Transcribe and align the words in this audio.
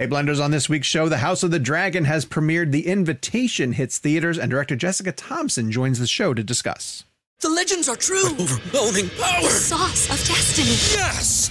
Hey, 0.00 0.06
Blenders, 0.06 0.42
on 0.42 0.50
this 0.50 0.66
week's 0.66 0.86
show, 0.86 1.10
The 1.10 1.18
House 1.18 1.42
of 1.42 1.50
the 1.50 1.58
Dragon 1.58 2.06
has 2.06 2.24
premiered. 2.24 2.70
The 2.70 2.86
Invitation 2.86 3.72
hits 3.72 3.98
theaters, 3.98 4.38
and 4.38 4.50
director 4.50 4.74
Jessica 4.74 5.12
Thompson 5.12 5.70
joins 5.70 5.98
the 5.98 6.06
show 6.06 6.32
to 6.32 6.42
discuss. 6.42 7.04
The 7.40 7.50
legends 7.50 7.86
are 7.86 7.96
true. 7.96 8.24
Overwhelming 8.24 9.10
power! 9.10 9.42
The 9.42 9.50
sauce 9.50 10.08
of 10.08 10.26
destiny. 10.26 10.70
Yes! 10.98 11.50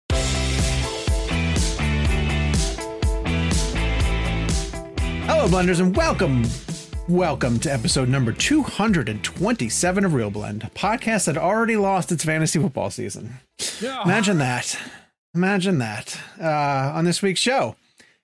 Hello, 5.25 5.47
Blenders, 5.47 5.79
and 5.79 5.95
welcome. 5.95 6.43
Welcome 7.07 7.59
to 7.59 7.71
episode 7.71 8.09
number 8.09 8.31
227 8.31 10.05
of 10.05 10.13
Real 10.13 10.29
Blend, 10.31 10.63
a 10.63 10.69
podcast 10.69 11.25
that 11.25 11.37
already 11.37 11.77
lost 11.77 12.11
its 12.11 12.23
fantasy 12.23 12.59
football 12.59 12.89
season. 12.89 13.35
Imagine 14.05 14.37
that. 14.39 14.77
Imagine 15.33 15.77
that. 15.79 16.19
Uh, 16.39 16.91
on 16.95 17.05
this 17.05 17.21
week's 17.21 17.39
show, 17.39 17.75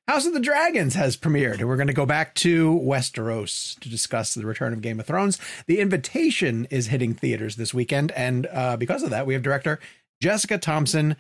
House 0.07 0.25
of 0.25 0.33
the 0.33 0.39
Dragons 0.39 0.95
has 0.95 1.17
premiered, 1.17 1.59
and 1.59 1.67
we're 1.67 1.75
going 1.75 1.87
to 1.87 1.93
go 1.93 2.05
back 2.05 2.33
to 2.35 2.73
Westeros 2.79 3.79
to 3.79 3.89
discuss 3.89 4.33
the 4.33 4.45
return 4.45 4.73
of 4.73 4.81
Game 4.81 4.99
of 4.99 5.05
Thrones. 5.05 5.39
The 5.67 5.79
Invitation 5.79 6.65
is 6.69 6.87
hitting 6.87 7.13
theaters 7.13 7.55
this 7.55 7.73
weekend, 7.73 8.11
and 8.13 8.47
uh, 8.51 8.77
because 8.77 9.03
of 9.03 9.09
that, 9.09 9.25
we 9.25 9.33
have 9.33 9.43
director 9.43 9.79
Jessica 10.21 10.57
Thompson 10.57 11.15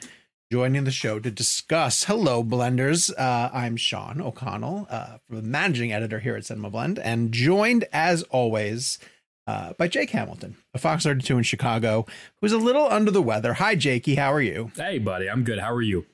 joining 0.51 0.85
the 0.85 0.91
show 0.91 1.19
to 1.19 1.29
discuss. 1.29 2.05
Hello, 2.05 2.43
Blenders. 2.43 3.11
Uh, 3.17 3.49
I'm 3.53 3.75
Sean 3.75 4.21
O'Connell, 4.21 4.87
uh, 4.89 5.17
the 5.29 5.41
managing 5.41 5.91
editor 5.91 6.19
here 6.19 6.35
at 6.35 6.45
Cinema 6.45 6.69
Blend, 6.69 6.99
and 6.99 7.31
joined 7.31 7.85
as 7.91 8.23
always 8.23 8.97
uh, 9.45 9.73
by 9.73 9.87
Jake 9.87 10.11
Hamilton 10.11 10.55
a 10.73 10.77
Fox 10.77 11.03
32 11.03 11.37
in 11.37 11.43
Chicago, 11.43 12.05
who's 12.41 12.53
a 12.53 12.57
little 12.57 12.87
under 12.87 13.11
the 13.11 13.21
weather. 13.21 13.53
Hi, 13.55 13.75
Jakey. 13.75 14.15
How 14.15 14.31
are 14.33 14.41
you? 14.41 14.71
Hey, 14.75 14.99
buddy. 14.99 15.29
I'm 15.29 15.43
good. 15.43 15.59
How 15.59 15.73
are 15.73 15.81
you? 15.81 16.05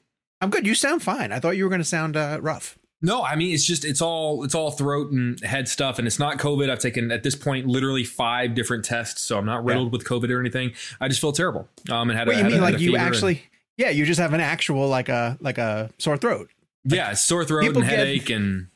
I'm 0.41 0.49
good. 0.49 0.65
You 0.65 0.75
sound 0.75 1.03
fine. 1.03 1.31
I 1.31 1.39
thought 1.39 1.55
you 1.57 1.63
were 1.63 1.69
going 1.69 1.81
to 1.81 1.85
sound 1.85 2.17
uh, 2.17 2.39
rough. 2.41 2.77
No, 3.05 3.21
I 3.21 3.35
mean 3.35 3.53
it's 3.53 3.65
just 3.65 3.83
it's 3.83 4.01
all 4.01 4.45
it's 4.45 4.55
all 4.55 4.71
throat 4.71 5.11
and 5.11 5.37
head 5.41 5.67
stuff, 5.67 5.99
and 5.99 6.07
it's 6.07 6.19
not 6.19 6.37
COVID. 6.37 6.69
I've 6.69 6.79
taken 6.79 7.11
at 7.11 7.21
this 7.21 7.35
point 7.35 7.67
literally 7.67 8.05
five 8.05 8.55
different 8.55 8.85
tests, 8.85 9.21
so 9.21 9.37
I'm 9.37 9.45
not 9.45 9.65
riddled 9.65 9.91
with 9.91 10.05
COVID 10.05 10.29
or 10.29 10.39
anything. 10.39 10.71
I 11.01 11.09
just 11.09 11.19
feel 11.19 11.33
terrible. 11.33 11.67
Um, 11.91 12.09
and 12.09 12.17
had 12.17 12.27
What 12.27 12.37
a, 12.37 12.39
you 12.39 12.43
had 12.45 12.51
a- 12.53 12.55
mean, 12.55 12.63
had 12.63 12.71
like 12.73 12.79
you 12.81 12.91
fever 12.91 12.97
and- 13.03 13.07
actually? 13.13 13.43
Yeah, 13.77 13.89
you 13.89 14.05
just 14.05 14.19
have 14.19 14.33
an 14.33 14.41
actual 14.41 14.87
like 14.87 15.09
a 15.09 15.37
like 15.41 15.57
a 15.57 15.89
sore 15.99 16.17
throat. 16.17 16.49
yeah, 16.85 17.13
sore 17.13 17.43
throat 17.45 17.65
and 17.65 17.75
get- 17.75 17.83
headache 17.85 18.29
and. 18.29 18.67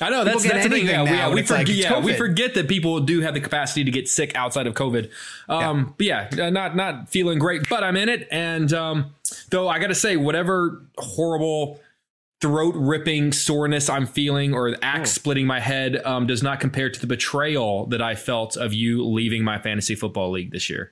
I 0.00 0.10
know 0.10 0.24
that's 0.24 0.42
that's 0.42 0.64
the 0.64 0.70
thing. 0.70 0.86
Yeah, 0.86 1.04
we, 1.04 1.10
now, 1.10 1.14
yeah, 1.28 1.32
we 1.34 1.40
it's 1.40 1.50
like, 1.52 1.68
forget. 1.68 1.76
yeah, 1.76 2.00
we 2.00 2.14
forget 2.14 2.54
that 2.54 2.66
people 2.66 2.98
do 2.98 3.20
have 3.20 3.32
the 3.34 3.40
capacity 3.40 3.84
to 3.84 3.92
get 3.92 4.08
sick 4.08 4.34
outside 4.34 4.66
of 4.66 4.74
COVID. 4.74 5.08
Um, 5.48 5.94
but 5.96 6.04
yeah, 6.04 6.50
not 6.50 6.74
not 6.74 7.10
feeling 7.10 7.38
great, 7.38 7.68
but 7.68 7.84
I'm 7.84 7.96
in 7.96 8.08
it. 8.08 8.26
And 8.32 8.72
um, 8.72 9.14
though 9.50 9.68
I 9.68 9.78
got 9.78 9.86
to 9.86 9.94
say, 9.94 10.16
whatever 10.16 10.84
horrible 10.98 11.78
throat 12.40 12.74
ripping 12.76 13.30
soreness 13.30 13.88
I'm 13.88 14.06
feeling 14.06 14.52
or 14.52 14.72
the 14.72 14.76
Oh. 14.78 14.80
axe 14.82 15.12
splitting 15.12 15.46
my 15.46 15.60
head 15.60 16.04
um, 16.04 16.26
does 16.26 16.42
not 16.42 16.58
compare 16.58 16.90
to 16.90 17.00
the 17.00 17.06
betrayal 17.06 17.86
that 17.86 18.02
I 18.02 18.16
felt 18.16 18.56
of 18.56 18.74
you 18.74 19.04
leaving 19.04 19.44
my 19.44 19.58
fantasy 19.60 19.94
football 19.94 20.32
league 20.32 20.50
this 20.50 20.68
year. 20.68 20.90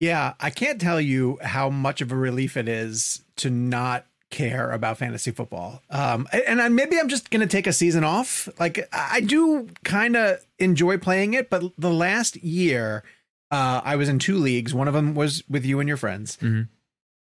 Yeah, 0.00 0.32
I 0.40 0.50
can't 0.50 0.80
tell 0.80 1.00
you 1.00 1.38
how 1.42 1.68
much 1.70 2.00
of 2.00 2.10
a 2.10 2.16
relief 2.16 2.56
it 2.56 2.68
is 2.68 3.22
to 3.36 3.50
not 3.50 4.06
care 4.30 4.70
about 4.70 4.96
fantasy 4.98 5.30
football. 5.30 5.82
Um, 5.90 6.26
and 6.46 6.62
I, 6.62 6.68
maybe 6.68 6.98
I'm 6.98 7.08
just 7.08 7.30
going 7.30 7.40
to 7.40 7.46
take 7.46 7.66
a 7.66 7.72
season 7.72 8.02
off. 8.02 8.48
Like 8.58 8.88
I 8.92 9.20
do 9.20 9.68
kind 9.84 10.16
of 10.16 10.38
enjoy 10.58 10.98
playing 10.98 11.34
it, 11.34 11.50
but 11.50 11.64
the 11.76 11.92
last 11.92 12.36
year 12.36 13.04
uh, 13.50 13.80
I 13.84 13.96
was 13.96 14.08
in 14.08 14.18
two 14.20 14.36
leagues. 14.36 14.72
One 14.72 14.88
of 14.88 14.94
them 14.94 15.14
was 15.14 15.42
with 15.50 15.64
you 15.66 15.80
and 15.80 15.88
your 15.88 15.96
friends. 15.96 16.38
Mhm. 16.40 16.68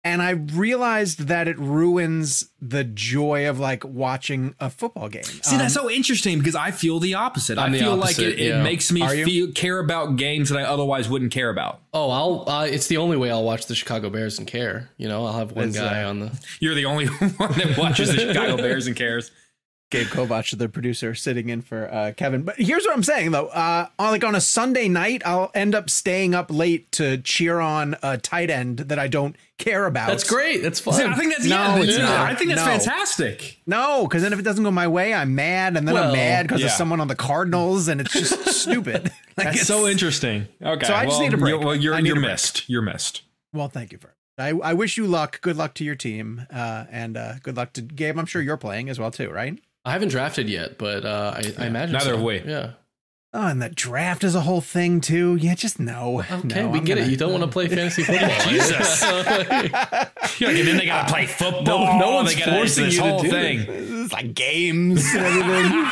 And 0.02 0.22
I 0.22 0.30
realized 0.30 1.28
that 1.28 1.50
it 1.50 1.60
ruins 1.60 2.52
the 2.62 2.86
joy 2.86 3.50
of 3.50 3.60
like 3.60 3.84
watching 3.84 4.56
a 4.58 4.70
football 4.70 5.10
game. 5.10 5.24
See, 5.24 5.58
that's 5.58 5.74
so 5.74 5.90
interesting 5.90 6.38
because 6.40 6.56
I 6.56 6.72
feel 6.72 7.00
the 7.00 7.16
opposite. 7.16 7.58
I'm 7.58 7.74
I 7.74 7.80
feel 7.80 8.02
opposite, 8.02 8.22
like 8.30 8.40
it, 8.40 8.40
it 8.40 8.64
makes 8.64 8.94
me 8.94 9.06
feel 9.26 9.52
care 9.52 9.80
about 9.80 10.16
games 10.16 10.50
that 10.50 10.58
I 10.58 10.64
otherwise 10.64 11.10
wouldn't 11.10 11.32
care 11.34 11.50
about. 11.50 11.82
Oh, 11.94 12.10
I'll. 12.10 12.50
Uh, 12.50 12.66
it's 12.66 12.88
the 12.88 12.96
only 12.98 13.18
way 13.18 13.30
I'll 13.30 13.44
watch 13.44 13.66
the 13.66 13.76
Chicago 13.76 14.10
Bears 14.10 14.40
and 14.40 14.48
care. 14.48 14.90
You 14.96 15.10
know, 15.10 15.26
I'll 15.26 15.38
have 15.38 15.52
one 15.52 15.68
It's, 15.70 15.78
guy 15.78 16.04
uh, 16.04 16.10
on 16.10 16.20
the. 16.22 16.40
You're 16.62 16.76
the 16.76 16.86
only 16.86 17.06
one 17.08 17.52
that 17.52 17.76
watches 17.78 18.14
the 18.16 18.20
Chicago 18.20 18.56
Bears 18.56 18.88
and 18.88 18.96
cares. 18.96 19.32
Gabe 19.90 20.08
Kovach, 20.08 20.56
the 20.58 20.70
producer, 20.70 21.16
sitting 21.16 21.50
in 21.50 21.62
for 21.62 21.92
uh, 21.92 22.12
Kevin. 22.16 22.44
But 22.44 22.58
here's 22.58 22.86
what 22.86 22.94
I'm 22.96 23.04
saying 23.04 23.32
though: 23.32 23.48
uh, 23.48 23.88
on 23.98 24.12
like 24.12 24.24
on 24.24 24.36
a 24.36 24.42
Sunday 24.42 24.88
night, 24.88 25.22
I'll 25.26 25.50
end 25.56 25.74
up 25.74 25.90
staying 25.90 26.36
up 26.36 26.52
late 26.52 26.92
to 26.94 27.18
cheer 27.18 27.60
on 27.60 27.96
a 28.04 28.18
tight 28.18 28.50
end 28.50 28.78
that 28.80 29.00
I 29.00 29.08
don't 29.08 29.36
care 29.58 29.86
about. 29.86 30.08
That's 30.10 30.30
great. 30.30 30.62
That's 30.62 30.80
fun. 30.80 30.94
See, 30.94 31.04
I 31.04 31.16
think 31.16 31.34
that's 31.34 31.46
No, 31.50 31.56
yeah, 31.56 31.82
it's 31.84 31.98
yeah, 31.98 32.04
not. 32.06 32.30
I 32.32 32.36
think 32.36 32.50
that's 32.52 32.62
No. 32.66 32.72
fantastic. 32.94 33.60
No, 33.66 34.04
because 34.04 34.22
then 34.22 34.32
if 34.32 34.40
it 34.40 34.44
doesn't 34.44 34.64
go 34.64 34.72
my 34.72 34.88
way, 34.88 35.14
I'm 35.14 35.34
mad, 35.36 35.76
and 35.76 35.88
then 35.88 35.98
I'm 35.98 36.14
mad 36.14 36.48
because 36.48 36.64
of 36.64 36.72
someone 36.72 37.02
on 37.02 37.08
the 37.08 37.16
Cardinals, 37.16 37.88
and 37.88 38.00
it's 38.02 38.14
just 38.14 38.48
stupid. 38.62 39.12
Like, 39.38 39.54
That's 39.54 39.68
so 39.68 39.88
interesting. 39.88 40.50
Okay, 40.62 40.86
So 40.86 40.94
I 40.94 41.06
just 41.06 41.18
well, 41.18 41.22
need 41.30 41.34
a 41.34 41.38
break. 41.38 41.52
You're, 41.52 41.60
well, 41.60 41.74
you're, 41.74 41.98
you're 42.02 42.18
a 42.18 42.20
break. 42.20 42.32
missed. 42.32 42.68
You're 42.70 42.82
missed. 42.82 43.22
Well, 43.54 43.70
thank 43.70 43.94
you 43.94 43.98
for. 43.98 44.14
I, 44.38 44.50
I 44.50 44.74
wish 44.74 44.98
you 44.98 45.08
luck. 45.08 45.40
Good 45.40 45.56
luck 45.56 45.74
to 45.76 45.86
your 45.86 45.96
team, 45.96 46.46
uh, 46.52 46.84
and 46.92 47.16
uh, 47.16 47.36
good 47.42 47.56
luck 47.56 47.72
to 47.74 47.82
Gabe. 47.82 48.20
I'm 48.20 48.26
sure 48.26 48.42
you're 48.42 48.58
playing 48.58 48.90
as 48.90 49.00
well 49.00 49.12
too, 49.12 49.30
right? 49.30 49.58
I 49.86 49.92
haven't 49.94 50.10
drafted 50.10 50.50
yet, 50.50 50.78
but 50.78 51.06
uh, 51.06 51.34
I, 51.36 51.54
I 51.64 51.68
imagine 51.68 51.94
neither 51.94 52.06
so. 52.12 52.16
have 52.18 52.22
we. 52.26 52.40
Yeah. 52.42 52.72
Oh, 53.32 53.46
and 53.46 53.62
the 53.62 53.70
draft 53.70 54.24
is 54.24 54.34
a 54.34 54.42
whole 54.42 54.60
thing 54.60 55.02
too. 55.02 55.36
Yeah, 55.36 55.54
just 55.54 55.80
no. 55.80 56.22
Okay, 56.22 56.62
no, 56.64 56.70
we 56.70 56.80
I'm 56.80 56.84
get 56.86 56.96
gonna- 56.96 57.08
it. 57.08 57.12
You 57.12 57.18
don't 57.18 57.32
want 57.32 57.44
to 57.44 57.50
play 57.50 57.68
fantasy 57.76 58.02
football. 58.04 58.30
Jesus. 58.50 59.04
You're 59.04 60.50
like, 60.50 60.60
and 60.60 60.68
then 60.68 60.78
they 60.78 60.86
gotta 60.88 61.12
play 61.12 61.26
football. 61.28 61.64
No- 62.00 62.00
no 62.00 62.12
one's 62.16 62.34
they 62.34 62.40
gotta 62.40 62.52
forcing 62.54 62.86
this 62.86 62.96
you 62.96 63.02
to 63.02 63.08
whole 63.08 63.22
do 63.22 63.30
thing. 63.30 63.66
It's 63.68 64.14
like 64.14 64.34
games 64.34 65.06
and 65.14 65.26
everything. 65.26 65.72
All 65.74 65.86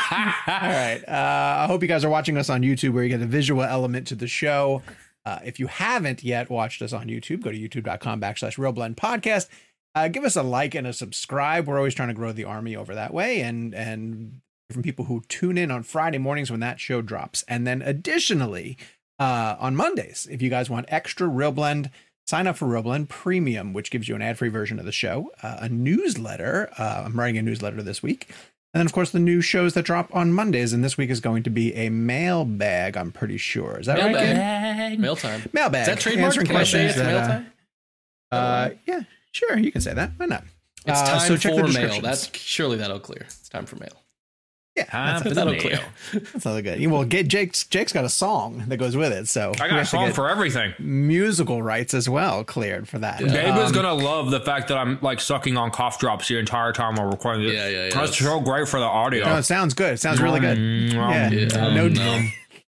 right. 0.47 1.01
Uh, 1.07 1.63
I 1.63 1.67
hope 1.67 1.81
you 1.83 1.87
guys 1.87 2.03
are 2.03 2.09
watching 2.09 2.37
us 2.37 2.49
on 2.49 2.61
YouTube 2.61 2.93
where 2.93 3.03
you 3.03 3.09
get 3.09 3.21
a 3.21 3.25
visual 3.27 3.61
element 3.63 4.07
to 4.07 4.15
the 4.15 4.27
show. 4.27 4.81
Uh, 5.25 5.39
if 5.45 5.59
you 5.59 5.67
haven't 5.67 6.23
yet 6.23 6.49
watched 6.49 6.81
us 6.81 6.93
on 6.93 7.07
YouTube, 7.07 7.41
go 7.43 7.51
to 7.51 7.57
youtube.com 7.57 8.19
backslash 8.21 8.57
real 8.57 8.71
blend 8.71 8.97
podcast. 8.97 9.47
Uh, 9.97 10.07
give 10.09 10.23
us 10.23 10.35
a 10.35 10.43
like 10.43 10.75
and 10.75 10.85
a 10.85 10.93
subscribe. 10.93 11.67
We're 11.67 11.77
always 11.77 11.95
trying 11.95 12.09
to 12.09 12.13
grow 12.13 12.31
the 12.31 12.43
army 12.43 12.75
over 12.75 12.93
that 12.93 13.11
way 13.11 13.41
and 13.41 13.73
and 13.73 14.41
from 14.69 14.83
people 14.83 15.05
who 15.05 15.23
tune 15.27 15.57
in 15.57 15.71
on 15.71 15.81
Friday 15.81 16.19
mornings 16.19 16.51
when 16.51 16.59
that 16.59 16.79
show 16.79 17.01
drops. 17.01 17.43
And 17.47 17.65
then 17.65 17.81
additionally, 17.81 18.77
uh, 19.17 19.55
on 19.59 19.75
Mondays, 19.75 20.27
if 20.29 20.39
you 20.39 20.51
guys 20.51 20.69
want 20.69 20.85
extra 20.89 21.27
real 21.27 21.51
blend, 21.51 21.89
sign 22.27 22.45
up 22.45 22.57
for 22.57 22.67
Real 22.67 22.83
Blend 22.83 23.09
Premium, 23.09 23.73
which 23.73 23.89
gives 23.89 24.07
you 24.07 24.15
an 24.15 24.21
ad 24.21 24.37
free 24.37 24.49
version 24.49 24.77
of 24.77 24.85
the 24.85 24.91
show, 24.91 25.31
uh, 25.41 25.57
a 25.61 25.69
newsletter. 25.69 26.69
Uh, 26.77 27.03
I'm 27.05 27.17
writing 27.17 27.39
a 27.39 27.41
newsletter 27.41 27.81
this 27.81 28.03
week. 28.03 28.27
And 28.73 28.81
then, 28.81 28.85
of 28.85 28.93
course, 28.93 29.09
the 29.09 29.19
new 29.19 29.41
shows 29.41 29.73
that 29.73 29.85
drop 29.85 30.13
on 30.13 30.31
Mondays. 30.31 30.73
And 30.73 30.83
this 30.83 30.97
week 30.97 31.09
is 31.09 31.21
going 31.21 31.41
to 31.43 31.49
be 31.49 31.73
a 31.73 31.89
mailbag, 31.89 32.97
I'm 32.97 33.11
pretty 33.11 33.37
sure. 33.37 33.79
Is 33.79 33.87
that 33.87 33.97
right? 33.97 34.13
Gabe? 34.13 34.35
Mailbag. 34.35 34.99
Mail 34.99 35.15
time. 35.15 35.49
Mailbag. 35.53 35.81
Is 35.81 35.87
that 35.87 35.99
trademark? 35.99 36.27
Answering 36.27 36.47
Can 36.47 36.55
I 36.57 36.63
say 36.63 36.83
questions 36.83 36.89
it's 36.89 37.29
that, 37.29 37.39
mail 37.39 37.47
uh. 38.31 38.35
Uh, 38.35 38.69
yeah, 38.85 39.03
sure. 39.37 39.57
You 39.57 39.71
can 39.71 39.81
say 39.81 39.93
that. 39.93 40.11
Why 40.17 40.25
not? 40.25 40.43
It's 40.85 40.99
Uh, 41.01 41.05
time 41.05 41.19
so 41.27 41.37
check 41.37 41.55
the 41.55 41.61
for 41.67 41.73
mail. 41.73 42.01
That's 42.01 42.29
surely 42.37 42.77
that'll 42.77 42.99
clear. 42.99 43.23
It's 43.25 43.49
time 43.49 43.65
for 43.65 43.75
mail. 43.77 43.89
Yeah, 44.75 44.83
Time 44.85 45.07
that's, 45.07 45.23
for 45.23 45.29
the 45.29 45.35
that'll 45.35 45.53
mail. 45.53 45.61
clear. 45.61 45.79
That's 46.33 46.45
not 46.45 46.61
good. 46.63 46.85
Well, 46.85 47.03
get 47.03 47.27
Jake's 47.27 47.65
Jake's 47.65 47.91
got 47.91 48.05
a 48.05 48.09
song 48.09 48.63
that 48.67 48.77
goes 48.77 48.95
with 48.95 49.11
it, 49.11 49.27
so 49.27 49.51
I 49.59 49.63
we 49.63 49.69
got 49.71 49.79
a 49.79 49.85
song 49.85 50.13
for 50.13 50.29
everything. 50.29 50.75
musical 50.77 51.63
rights 51.63 51.95
as 51.95 52.07
well 52.07 52.43
cleared 52.43 52.87
for 52.87 52.99
that. 52.99 53.17
Gabe 53.17 53.29
is 53.57 53.69
Um, 53.69 53.71
gonna 53.71 53.93
love 53.95 54.29
the 54.29 54.39
fact 54.39 54.67
that 54.67 54.77
I'm 54.77 54.99
like 55.01 55.19
sucking 55.19 55.57
on 55.57 55.71
cough 55.71 55.97
drops 55.97 56.27
the 56.27 56.37
entire 56.37 56.73
time 56.73 56.93
while 56.95 57.07
recording 57.09 57.43
this. 57.47 57.53
Yeah, 57.55 57.67
yeah, 57.69 57.83
yeah. 57.87 57.93
That's 57.95 58.19
so 58.19 58.39
great 58.39 58.67
for 58.67 58.79
the 58.79 58.85
audio. 58.85 59.25
No, 59.25 59.37
it 59.37 59.43
sounds 59.43 59.73
good. 59.73 59.93
It 59.93 59.99
sounds 59.99 60.21
really 60.21 60.39
good. 60.41 60.59
Yeah, 60.59 61.29
Yeah, 61.31 61.45
no, 61.73 61.85
um, 61.87 61.93
no 61.93 62.27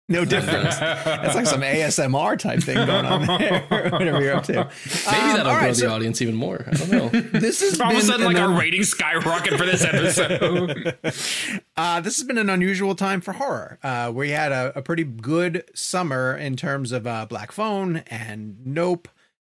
difference. 0.09 0.75
It's 0.79 1.35
like 1.35 1.45
some 1.45 1.61
ASMR 1.61 2.39
type 2.39 2.61
thing 2.61 2.75
going 2.85 3.05
on 3.05 3.25
there. 3.25 3.61
Whatever 3.91 4.21
you're 4.21 4.35
up 4.35 4.43
to. 4.45 4.53
Maybe 4.53 4.63
Um, 4.63 4.71
that'll 5.07 5.47
all 5.47 5.53
grow 5.53 5.53
right, 5.55 5.67
the 5.69 5.75
so 5.75 5.89
audience 5.93 6.21
even 6.21 6.35
more. 6.35 6.65
I 6.67 6.71
don't 6.71 6.91
know. 6.91 7.09
This 7.39 7.61
is 7.61 7.79
All 7.81 7.87
of 7.87 7.93
a 7.93 7.97
been 7.97 8.05
sudden, 8.05 8.25
like 8.25 8.37
an 8.37 8.43
our 8.43 8.49
un- 8.51 8.57
ratings 8.57 8.89
skyrocket 8.89 9.53
for 9.57 9.65
this 9.65 9.83
episode. 9.83 10.97
Uh, 11.77 12.01
this 12.01 12.17
has 12.17 12.25
been 12.25 12.39
an 12.39 12.49
unusual 12.49 12.95
time 12.95 13.21
for 13.21 13.33
horror. 13.33 13.77
Uh, 13.83 14.11
we 14.13 14.31
had 14.31 14.51
a, 14.51 14.75
a 14.75 14.81
pretty 14.81 15.03
good 15.03 15.63
summer 15.75 16.35
in 16.35 16.55
terms 16.55 16.91
of 16.91 17.05
uh, 17.05 17.25
Black 17.27 17.51
Phone 17.51 17.97
and 18.07 18.57
Nope. 18.65 19.07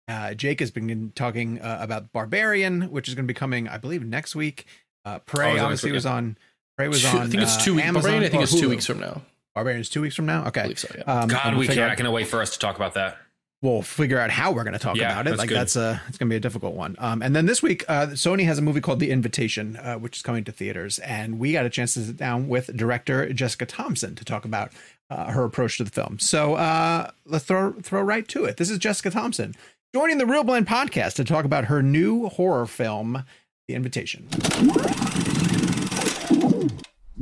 Uh, 0.07 0.33
Jake 0.35 0.61
has 0.61 0.71
been 0.71 1.11
talking 1.17 1.61
uh, 1.61 1.79
about 1.81 2.13
Barbarian, 2.13 2.93
which 2.93 3.09
is 3.09 3.15
going 3.17 3.25
to 3.25 3.29
be 3.29 3.35
coming, 3.37 3.67
I 3.67 3.77
believe, 3.79 4.05
next 4.05 4.37
week. 4.37 4.67
Uh, 5.05 5.19
Prey 5.21 5.59
Oh, 5.59 5.65
obviously 5.65 5.91
was 5.91 6.07
on. 6.07 6.39
Prey 6.77 6.87
was 6.87 7.03
Two- 7.03 7.09
on. 7.09 7.17
I 7.23 7.27
think 7.27 7.43
it's 7.43 7.57
uh, 7.57 7.61
two 7.61 7.75
weeks. 7.75 7.87
Amazon 7.89 8.03
Barbarian, 8.03 8.25
I 8.25 8.29
think 8.31 8.43
it's 8.45 8.61
two 8.61 8.69
weeks 8.69 8.87
from 8.87 9.01
now. 9.01 9.23
Barbarians 9.55 9.89
two 9.89 10.01
weeks 10.01 10.15
from 10.17 10.27
now. 10.27 10.47
Okay. 10.47 10.75
So, 10.75 10.89
yeah. 10.97 11.03
Um, 11.05 11.29
God, 11.29 11.41
and 11.47 11.59
we 11.59 11.67
figure 11.67 11.83
can't. 11.83 11.91
out- 11.91 11.93
I 11.93 11.97
cannot 11.97 12.13
wait 12.13 12.29
for 12.29 12.41
us 12.41 12.51
to 12.53 12.59
talk 12.59 12.77
about 12.77 12.95
that. 12.95 13.19
we'll 13.61 13.81
figure 13.83 14.19
out 14.19 14.29
how 14.31 14.51
we're 14.51 14.65
going 14.65 14.73
to 14.73 14.79
talk 14.79 14.97
Yeah, 14.97 15.13
about 15.13 15.27
it. 15.27 15.31
that's 15.31 15.39
like 15.39 15.49
good. 15.49 15.57
that's 15.59 15.77
a 15.77 16.01
it's 16.09 16.19
going 16.19 16.29
to 16.29 16.33
be 16.33 16.37
a 16.37 16.41
difficult 16.41 16.75
one. 16.75 16.97
Um, 16.99 17.23
and 17.23 17.37
then 17.37 17.47
this 17.47 17.63
week, 17.63 17.85
uh, 17.89 18.09
Sony 18.09 18.45
has 18.47 18.59
a 18.59 18.63
movie 18.63 18.81
called 18.81 18.99
The 18.99 19.11
Invitation, 19.13 19.77
uh, 19.77 19.95
which 19.97 20.17
is 20.17 20.23
coming 20.23 20.43
to 20.45 20.53
theaters, 20.53 20.99
and 21.01 21.39
we 21.39 21.53
got 21.53 21.65
a 21.67 21.71
chance 21.71 21.95
to 21.95 22.05
sit 22.05 22.17
down 22.17 22.49
with 22.49 22.77
director 22.77 23.33
Jessica 23.33 23.65
Thompson 23.67 24.15
to 24.17 24.25
talk 24.25 24.45
about 24.45 24.73
uh, 25.11 25.31
her 25.31 25.45
approach 25.45 25.77
to 25.77 25.85
the 25.85 25.91
film. 25.93 26.19
So 26.19 26.55
uh, 26.55 27.11
let's 27.25 27.45
throw 27.45 27.73
throw 27.75 28.03
right 28.03 28.27
to 28.29 28.45
it. 28.47 28.57
This 28.57 28.69
is 28.71 28.79
Jessica 28.79 29.11
Thompson 29.11 29.55
joining 29.95 30.17
the 30.19 30.27
Real 30.27 30.43
Blend 30.43 30.67
podcast 30.67 31.15
to 31.17 31.25
talk 31.25 31.45
about 31.45 31.67
her 31.67 31.83
new 31.83 32.27
horror 32.31 32.67
film, 32.67 33.25
The 33.69 33.75
Invitation. 33.75 34.27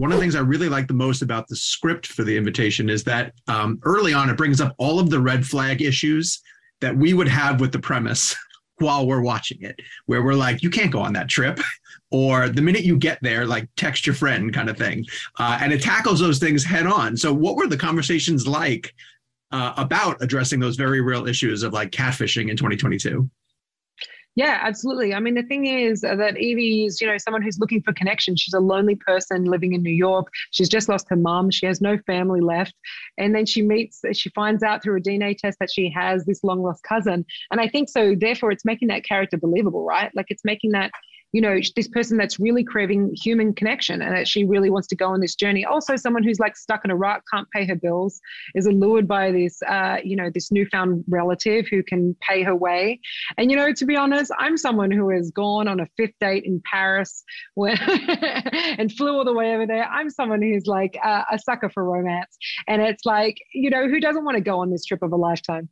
One 0.00 0.10
of 0.10 0.16
the 0.16 0.22
things 0.22 0.34
I 0.34 0.40
really 0.40 0.70
like 0.70 0.88
the 0.88 0.94
most 0.94 1.20
about 1.20 1.46
the 1.46 1.56
script 1.56 2.06
for 2.06 2.24
the 2.24 2.34
invitation 2.34 2.88
is 2.88 3.04
that 3.04 3.34
um, 3.48 3.78
early 3.82 4.14
on 4.14 4.30
it 4.30 4.36
brings 4.38 4.58
up 4.58 4.74
all 4.78 4.98
of 4.98 5.10
the 5.10 5.20
red 5.20 5.44
flag 5.44 5.82
issues 5.82 6.40
that 6.80 6.96
we 6.96 7.12
would 7.12 7.28
have 7.28 7.60
with 7.60 7.70
the 7.70 7.80
premise 7.80 8.34
while 8.78 9.06
we're 9.06 9.20
watching 9.20 9.58
it, 9.60 9.78
where 10.06 10.22
we're 10.22 10.32
like, 10.32 10.62
you 10.62 10.70
can't 10.70 10.90
go 10.90 11.00
on 11.00 11.12
that 11.12 11.28
trip, 11.28 11.60
or 12.10 12.48
the 12.48 12.62
minute 12.62 12.82
you 12.82 12.96
get 12.96 13.18
there, 13.20 13.44
like 13.44 13.68
text 13.76 14.06
your 14.06 14.14
friend 14.14 14.54
kind 14.54 14.70
of 14.70 14.78
thing. 14.78 15.04
Uh, 15.38 15.58
and 15.60 15.70
it 15.70 15.82
tackles 15.82 16.18
those 16.18 16.38
things 16.38 16.64
head 16.64 16.86
on. 16.86 17.14
So, 17.14 17.30
what 17.30 17.56
were 17.56 17.66
the 17.66 17.76
conversations 17.76 18.48
like 18.48 18.94
uh, 19.52 19.74
about 19.76 20.16
addressing 20.22 20.60
those 20.60 20.76
very 20.76 21.02
real 21.02 21.26
issues 21.26 21.62
of 21.62 21.74
like 21.74 21.90
catfishing 21.90 22.48
in 22.48 22.56
2022? 22.56 23.28
Yeah, 24.36 24.58
absolutely. 24.62 25.12
I 25.12 25.20
mean, 25.20 25.34
the 25.34 25.42
thing 25.42 25.66
is 25.66 26.02
that 26.02 26.36
Evie 26.38 26.84
is, 26.86 27.00
you 27.00 27.06
know, 27.08 27.18
someone 27.18 27.42
who's 27.42 27.58
looking 27.58 27.82
for 27.82 27.92
connection. 27.92 28.36
She's 28.36 28.54
a 28.54 28.60
lonely 28.60 28.94
person 28.94 29.44
living 29.44 29.72
in 29.72 29.82
New 29.82 29.92
York. 29.92 30.28
She's 30.52 30.68
just 30.68 30.88
lost 30.88 31.06
her 31.10 31.16
mom. 31.16 31.50
She 31.50 31.66
has 31.66 31.80
no 31.80 31.98
family 32.06 32.40
left. 32.40 32.74
And 33.18 33.34
then 33.34 33.44
she 33.44 33.60
meets, 33.60 34.02
she 34.12 34.30
finds 34.30 34.62
out 34.62 34.82
through 34.82 34.98
a 34.98 35.00
DNA 35.00 35.36
test 35.36 35.58
that 35.58 35.70
she 35.72 35.90
has 35.90 36.24
this 36.26 36.44
long 36.44 36.62
lost 36.62 36.84
cousin. 36.84 37.24
And 37.50 37.60
I 37.60 37.68
think 37.68 37.88
so, 37.88 38.14
therefore, 38.14 38.52
it's 38.52 38.64
making 38.64 38.88
that 38.88 39.04
character 39.04 39.36
believable, 39.36 39.84
right? 39.84 40.10
Like 40.14 40.26
it's 40.28 40.44
making 40.44 40.70
that 40.72 40.92
you 41.32 41.40
know, 41.40 41.58
this 41.76 41.88
person 41.88 42.16
that's 42.16 42.40
really 42.40 42.64
craving 42.64 43.14
human 43.14 43.54
connection 43.54 44.02
and 44.02 44.16
that 44.16 44.26
she 44.26 44.44
really 44.44 44.70
wants 44.70 44.88
to 44.88 44.96
go 44.96 45.06
on 45.06 45.20
this 45.20 45.34
journey. 45.34 45.64
Also, 45.64 45.96
someone 45.96 46.22
who's 46.22 46.40
like 46.40 46.56
stuck 46.56 46.84
in 46.84 46.90
a 46.90 46.96
rut, 46.96 47.22
can't 47.32 47.48
pay 47.50 47.66
her 47.66 47.76
bills, 47.76 48.20
is 48.54 48.66
allured 48.66 49.06
by 49.06 49.30
this, 49.30 49.62
uh, 49.62 49.98
you 50.02 50.16
know, 50.16 50.30
this 50.32 50.50
newfound 50.50 51.04
relative 51.08 51.66
who 51.68 51.82
can 51.82 52.16
pay 52.20 52.42
her 52.42 52.56
way. 52.56 53.00
And, 53.38 53.50
you 53.50 53.56
know, 53.56 53.72
to 53.72 53.86
be 53.86 53.96
honest, 53.96 54.32
I'm 54.38 54.56
someone 54.56 54.90
who 54.90 55.10
has 55.10 55.30
gone 55.30 55.68
on 55.68 55.80
a 55.80 55.86
fifth 55.96 56.14
date 56.20 56.44
in 56.44 56.60
Paris 56.64 57.22
and 57.56 58.92
flew 58.92 59.16
all 59.16 59.24
the 59.24 59.34
way 59.34 59.54
over 59.54 59.66
there. 59.66 59.84
I'm 59.84 60.10
someone 60.10 60.42
who's 60.42 60.66
like 60.66 60.98
uh, 61.04 61.24
a 61.30 61.38
sucker 61.38 61.70
for 61.70 61.84
romance. 61.84 62.36
And 62.66 62.82
it's 62.82 63.04
like, 63.04 63.36
you 63.54 63.70
know, 63.70 63.88
who 63.88 64.00
doesn't 64.00 64.24
want 64.24 64.36
to 64.36 64.42
go 64.42 64.60
on 64.60 64.70
this 64.70 64.84
trip 64.84 65.02
of 65.02 65.12
a 65.12 65.16
lifetime? 65.16 65.68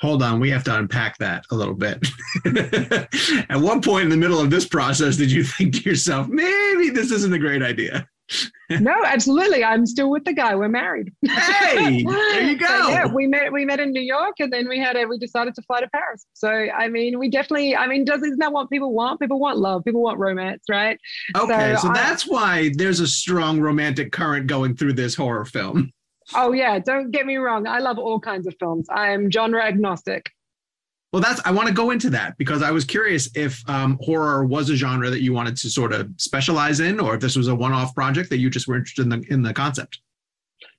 Hold 0.00 0.22
on, 0.22 0.40
we 0.40 0.50
have 0.50 0.64
to 0.64 0.76
unpack 0.76 1.18
that 1.18 1.44
a 1.50 1.54
little 1.54 1.74
bit. 1.74 2.06
At 3.50 3.60
one 3.60 3.80
point 3.82 4.04
in 4.04 4.10
the 4.10 4.16
middle 4.16 4.40
of 4.40 4.50
this 4.50 4.66
process, 4.66 5.16
did 5.16 5.30
you 5.30 5.44
think 5.44 5.74
to 5.74 5.80
yourself, 5.88 6.28
maybe 6.28 6.90
this 6.90 7.10
isn't 7.10 7.32
a 7.32 7.38
great 7.38 7.62
idea? 7.62 8.06
no, 8.70 9.04
absolutely. 9.04 9.62
I'm 9.62 9.86
still 9.86 10.10
with 10.10 10.24
the 10.24 10.32
guy. 10.32 10.54
We're 10.54 10.68
married. 10.68 11.12
Hey, 11.22 12.02
there 12.02 12.42
you 12.42 12.56
go. 12.58 12.66
So, 12.66 12.88
yeah, 12.88 13.06
we 13.06 13.26
met 13.26 13.52
we 13.52 13.64
met 13.64 13.78
in 13.78 13.92
New 13.92 14.00
York, 14.00 14.36
and 14.40 14.52
then 14.52 14.68
we 14.68 14.78
had 14.78 14.96
a, 14.96 15.04
we 15.04 15.18
decided 15.18 15.54
to 15.54 15.62
fly 15.62 15.80
to 15.80 15.88
Paris. 15.88 16.26
So 16.32 16.48
I 16.48 16.88
mean, 16.88 17.18
we 17.18 17.30
definitely. 17.30 17.76
I 17.76 17.86
mean, 17.86 18.04
does 18.04 18.22
isn't 18.22 18.38
that 18.38 18.52
what 18.52 18.68
people 18.68 18.92
want? 18.92 19.20
People 19.20 19.38
want 19.38 19.58
love. 19.58 19.84
People 19.84 20.02
want 20.02 20.18
romance, 20.18 20.64
right? 20.68 20.98
Okay, 21.36 21.76
so, 21.80 21.88
I- 21.88 21.94
that's 21.94 22.26
why 22.26 22.72
there's 22.74 23.00
a 23.00 23.06
strong 23.06 23.60
romantic 23.60 24.10
current 24.12 24.48
going 24.48 24.74
through 24.74 24.94
this 24.94 25.14
horror 25.14 25.44
film. 25.44 25.92
Oh 26.34 26.52
yeah, 26.52 26.78
don't 26.78 27.10
get 27.10 27.26
me 27.26 27.36
wrong. 27.36 27.66
I 27.66 27.78
love 27.78 27.98
all 27.98 28.20
kinds 28.20 28.46
of 28.46 28.54
films. 28.58 28.88
I 28.90 29.10
am 29.10 29.30
genre 29.30 29.62
agnostic. 29.62 30.30
Well, 31.12 31.22
that's 31.22 31.40
I 31.44 31.50
want 31.52 31.68
to 31.68 31.74
go 31.74 31.92
into 31.92 32.10
that 32.10 32.36
because 32.36 32.62
I 32.62 32.70
was 32.72 32.84
curious 32.84 33.30
if 33.34 33.62
um, 33.70 33.98
horror 34.02 34.44
was 34.44 34.70
a 34.70 34.76
genre 34.76 35.08
that 35.08 35.22
you 35.22 35.32
wanted 35.32 35.56
to 35.58 35.70
sort 35.70 35.92
of 35.92 36.10
specialize 36.18 36.80
in, 36.80 37.00
or 37.00 37.14
if 37.14 37.20
this 37.20 37.36
was 37.36 37.48
a 37.48 37.54
one-off 37.54 37.94
project 37.94 38.28
that 38.30 38.38
you 38.38 38.50
just 38.50 38.66
were 38.66 38.76
interested 38.76 39.02
in 39.02 39.08
the 39.08 39.24
in 39.30 39.42
the 39.42 39.54
concept. 39.54 40.00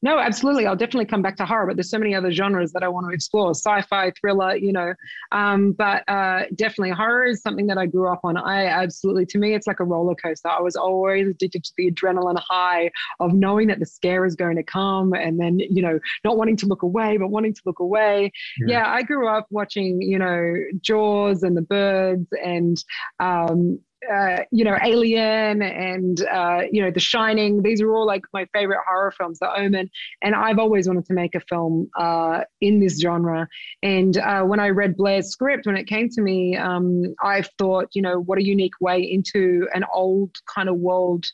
No, 0.04 0.20
absolutely. 0.20 0.68
I'll 0.68 0.76
definitely 0.76 1.06
come 1.06 1.24
back 1.24 1.36
to 1.38 1.46
horror, 1.46 1.66
but 1.66 1.76
there's 1.76 1.90
so 1.90 1.98
many 1.98 2.14
other 2.14 2.32
genres 2.32 2.72
that 2.74 2.84
I 2.84 2.88
want 2.88 3.08
to 3.08 3.14
explore 3.14 3.52
sci-fi, 3.52 4.12
thriller, 4.12 4.56
you 4.56 4.72
know. 4.72 4.94
Um, 5.32 5.72
but 5.72 6.08
uh, 6.08 6.44
definitely 6.54 6.92
horror 6.92 7.26
is 7.26 7.42
something 7.42 7.66
that 7.68 7.80
I 7.80 7.88
grew 7.88 8.08
up 8.08 8.22
on. 8.24 8.38
I 8.38 8.68
absolutely, 8.68 9.26
to 9.28 9.40
me, 9.40 9.56
it's 9.56 9.66
like 9.66 9.80
a 9.80 9.84
roller 9.84 10.14
coaster. 10.14 10.50
I 10.50 10.62
was 10.62 10.76
always 10.76 11.28
addicted 11.28 11.64
to 11.64 11.72
the 11.78 11.92
adrenaline 11.92 12.40
high 12.48 12.92
of 13.20 13.34
knowing 13.34 13.68
that 13.70 13.80
the 13.80 13.88
scare 13.88 14.24
is 14.26 14.36
going 14.36 14.56
to 14.58 14.64
come 14.64 15.14
and 15.14 15.40
then, 15.40 15.60
you 15.60 15.82
know, 15.82 16.00
not 16.24 16.38
wanting 16.38 16.58
to 16.58 16.68
look 16.68 16.84
away, 16.84 17.18
but 17.18 17.30
wanting 17.30 17.56
to 17.56 17.62
look 17.66 17.80
away. 17.80 18.32
Yeah. 18.60 18.78
Yeah, 18.78 18.92
I 18.92 19.02
grew 19.02 19.28
up 19.28 19.48
watching, 19.50 20.00
you 20.02 20.20
know, 20.20 20.54
Jaws 20.82 21.42
and 21.42 21.58
the 21.58 21.64
birds 21.64 22.28
and, 22.44 22.78
um, 23.20 23.80
uh, 24.12 24.44
you 24.52 24.64
know, 24.64 24.78
Alien 24.84 25.62
and 25.62 26.22
uh, 26.28 26.62
you 26.72 26.82
know, 26.82 26.92
The 26.92 27.00
Shining. 27.00 27.62
These 27.64 27.82
are 27.82 27.92
all 27.94 28.06
like 28.06 28.24
my 28.34 28.46
favorite 28.54 28.80
horror 28.88 29.12
films. 29.12 29.40
The 29.40 29.52
Omen, 29.58 29.90
and 30.22 30.36
I've 30.36 30.60
always 30.60 30.88
wanted 30.88 31.06
to 31.06 31.14
make 31.14 31.36
a 31.36 31.40
film 31.42 31.90
uh, 31.98 32.42
in 32.62 32.80
this 32.80 33.00
genre. 33.00 33.48
And 33.84 34.18
uh, 34.18 34.44
when 34.44 34.60
I 34.60 34.70
read 34.70 34.96
Blair's 34.96 35.30
script, 35.30 35.66
when 35.66 35.78
it 35.78 35.88
came 35.88 36.10
to 36.10 36.22
me, 36.22 36.56
um, 36.56 37.16
I 37.22 37.44
thought, 37.58 37.88
you 37.94 38.02
know, 38.02 38.20
what 38.22 38.38
a 38.38 38.44
unique 38.44 38.80
way 38.80 39.02
into 39.02 39.68
an 39.74 39.84
old 39.94 40.36
kind 40.54 40.70
of 40.70 40.78
world. 40.78 41.26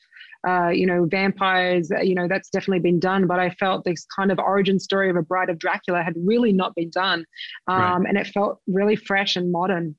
Uh, 0.45 0.67
you 0.67 0.85
know, 0.85 1.05
vampires, 1.05 1.89
uh, 1.89 2.01
you 2.01 2.13
know, 2.13 2.27
that's 2.27 2.49
definitely 2.49 2.79
been 2.79 2.99
done. 2.99 3.27
But 3.27 3.39
I 3.39 3.49
felt 3.51 3.85
this 3.85 4.05
kind 4.13 4.29
of 4.29 4.39
origin 4.39 4.77
story 4.77 5.09
of 5.09 5.15
a 5.15 5.21
Bride 5.21 5.49
of 5.49 5.57
Dracula 5.57 6.03
had 6.03 6.15
really 6.17 6.51
not 6.51 6.75
been 6.75 6.89
done. 6.89 7.25
Um, 7.67 8.01
Right. 8.01 8.09
And 8.09 8.17
it 8.17 8.27
felt 8.27 8.59
really 8.67 8.97
fresh 8.97 9.37
and 9.37 9.53
modern. 9.53 9.95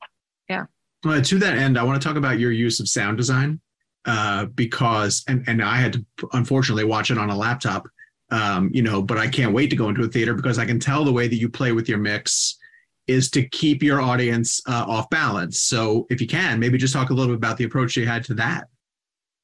Uh, 1.04 1.20
to 1.20 1.38
that 1.38 1.56
end, 1.56 1.78
I 1.78 1.82
want 1.82 2.00
to 2.00 2.08
talk 2.08 2.16
about 2.16 2.38
your 2.38 2.52
use 2.52 2.80
of 2.80 2.88
sound 2.88 3.16
design 3.16 3.60
uh, 4.06 4.46
because, 4.46 5.22
and, 5.28 5.44
and 5.46 5.62
I 5.62 5.76
had 5.76 5.92
to 5.94 6.04
unfortunately 6.32 6.84
watch 6.84 7.10
it 7.10 7.18
on 7.18 7.30
a 7.30 7.36
laptop, 7.36 7.86
um, 8.30 8.70
you 8.72 8.82
know, 8.82 9.02
but 9.02 9.18
I 9.18 9.28
can't 9.28 9.52
wait 9.52 9.70
to 9.70 9.76
go 9.76 9.88
into 9.88 10.02
a 10.02 10.08
theater 10.08 10.34
because 10.34 10.58
I 10.58 10.64
can 10.64 10.80
tell 10.80 11.04
the 11.04 11.12
way 11.12 11.28
that 11.28 11.36
you 11.36 11.48
play 11.48 11.72
with 11.72 11.88
your 11.88 11.98
mix 11.98 12.56
is 13.06 13.30
to 13.32 13.46
keep 13.48 13.82
your 13.82 14.00
audience 14.00 14.62
uh, 14.66 14.84
off 14.88 15.10
balance. 15.10 15.60
So 15.60 16.06
if 16.08 16.20
you 16.20 16.26
can, 16.26 16.58
maybe 16.58 16.78
just 16.78 16.94
talk 16.94 17.10
a 17.10 17.14
little 17.14 17.34
bit 17.34 17.36
about 17.36 17.58
the 17.58 17.64
approach 17.64 17.96
you 17.96 18.06
had 18.06 18.24
to 18.24 18.34
that. 18.34 18.68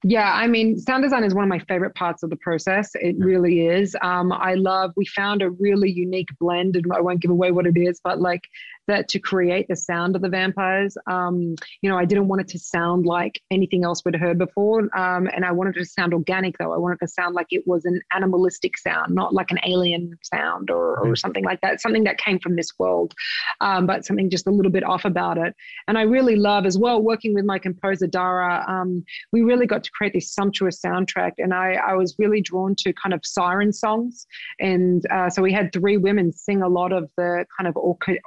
Yeah, 0.03 0.33
I 0.33 0.47
mean, 0.47 0.79
sound 0.79 1.03
design 1.03 1.25
is 1.25 1.35
one 1.35 1.45
of 1.45 1.51
my 1.51 1.59
favorite 1.59 1.95
parts 1.95 2.23
of 2.23 2.31
the 2.31 2.37
process. 2.37 2.91
It 2.95 3.17
really 3.19 3.67
is. 3.67 3.95
Um, 4.01 4.33
I 4.33 4.55
love, 4.55 4.93
we 4.97 5.05
found 5.05 5.43
a 5.43 5.51
really 5.51 5.91
unique 5.91 6.31
blend, 6.39 6.77
and 6.77 6.87
I 6.91 7.03
won't 7.03 7.21
give 7.21 7.31
away 7.31 7.51
what 7.51 7.67
it 7.67 7.77
is, 7.77 8.01
but 8.03 8.19
like 8.19 8.41
that 8.87 9.09
to 9.09 9.19
create 9.19 9.67
the 9.69 9.77
sound 9.77 10.17
of 10.17 10.23
the 10.23 10.29
vampires. 10.29 10.97
Um, 11.07 11.55
you 11.83 11.91
know, 11.91 11.97
I 11.97 12.05
didn't 12.05 12.29
want 12.29 12.41
it 12.41 12.49
to 12.49 12.59
sound 12.59 13.07
like 13.07 13.41
anything 13.51 13.85
else 13.85 14.05
we'd 14.05 14.17
heard 14.17 14.39
before. 14.39 14.81
Um, 14.97 15.29
and 15.35 15.45
I 15.45 15.53
wanted 15.53 15.77
it 15.77 15.81
to 15.81 15.85
sound 15.87 16.13
organic, 16.13 16.59
though. 16.59 16.73
I 16.73 16.79
wanted 16.79 16.97
it 17.01 17.07
to 17.07 17.09
sound 17.09 17.35
like 17.35 17.47
it 17.51 17.65
was 17.67 17.85
an 17.85 18.01
animalistic 18.13 18.77
sound, 18.77 19.15
not 19.15 19.33
like 19.33 19.51
an 19.51 19.59
alien 19.65 20.19
sound 20.23 20.71
or, 20.71 20.99
or 20.99 21.17
something 21.17 21.45
like 21.45 21.61
that, 21.61 21.81
something 21.81 22.05
that 22.05 22.19
came 22.19 22.39
from 22.39 22.57
this 22.57 22.73
world, 22.79 23.15
um, 23.61 23.87
but 23.87 24.05
something 24.05 24.31
just 24.31 24.47
a 24.47 24.51
little 24.51 24.73
bit 24.73 24.85
off 24.85 25.05
about 25.05 25.39
it. 25.39 25.55
And 25.87 25.97
I 25.99 26.03
really 26.03 26.37
love 26.37 26.67
as 26.67 26.79
well 26.79 27.01
working 27.01 27.35
with 27.35 27.45
my 27.45 27.59
composer, 27.59 28.07
Dara. 28.07 28.65
Um, 28.69 29.05
we 29.33 29.43
really 29.43 29.67
got 29.67 29.85
to 29.85 29.91
create 29.91 30.13
this 30.13 30.33
sumptuous 30.33 30.81
soundtrack. 30.81 31.33
And 31.39 31.55
I, 31.55 31.75
I 31.75 31.95
was 31.95 32.17
really 32.19 32.41
drawn 32.41 32.75
to 32.79 32.93
kind 32.93 33.15
of 33.15 33.21
siren 33.25 33.73
songs. 33.73 34.27
And 34.59 35.05
uh, 35.11 35.31
so 35.31 35.43
we 35.43 35.53
had 35.53 35.73
three 35.73 35.97
women 35.97 36.33
sing 36.33 36.63
a 36.63 36.69
lot 36.69 36.93
of 36.93 37.11
the 37.17 37.47
kind 37.57 37.69
of 37.69 37.75
orche- 37.75 38.19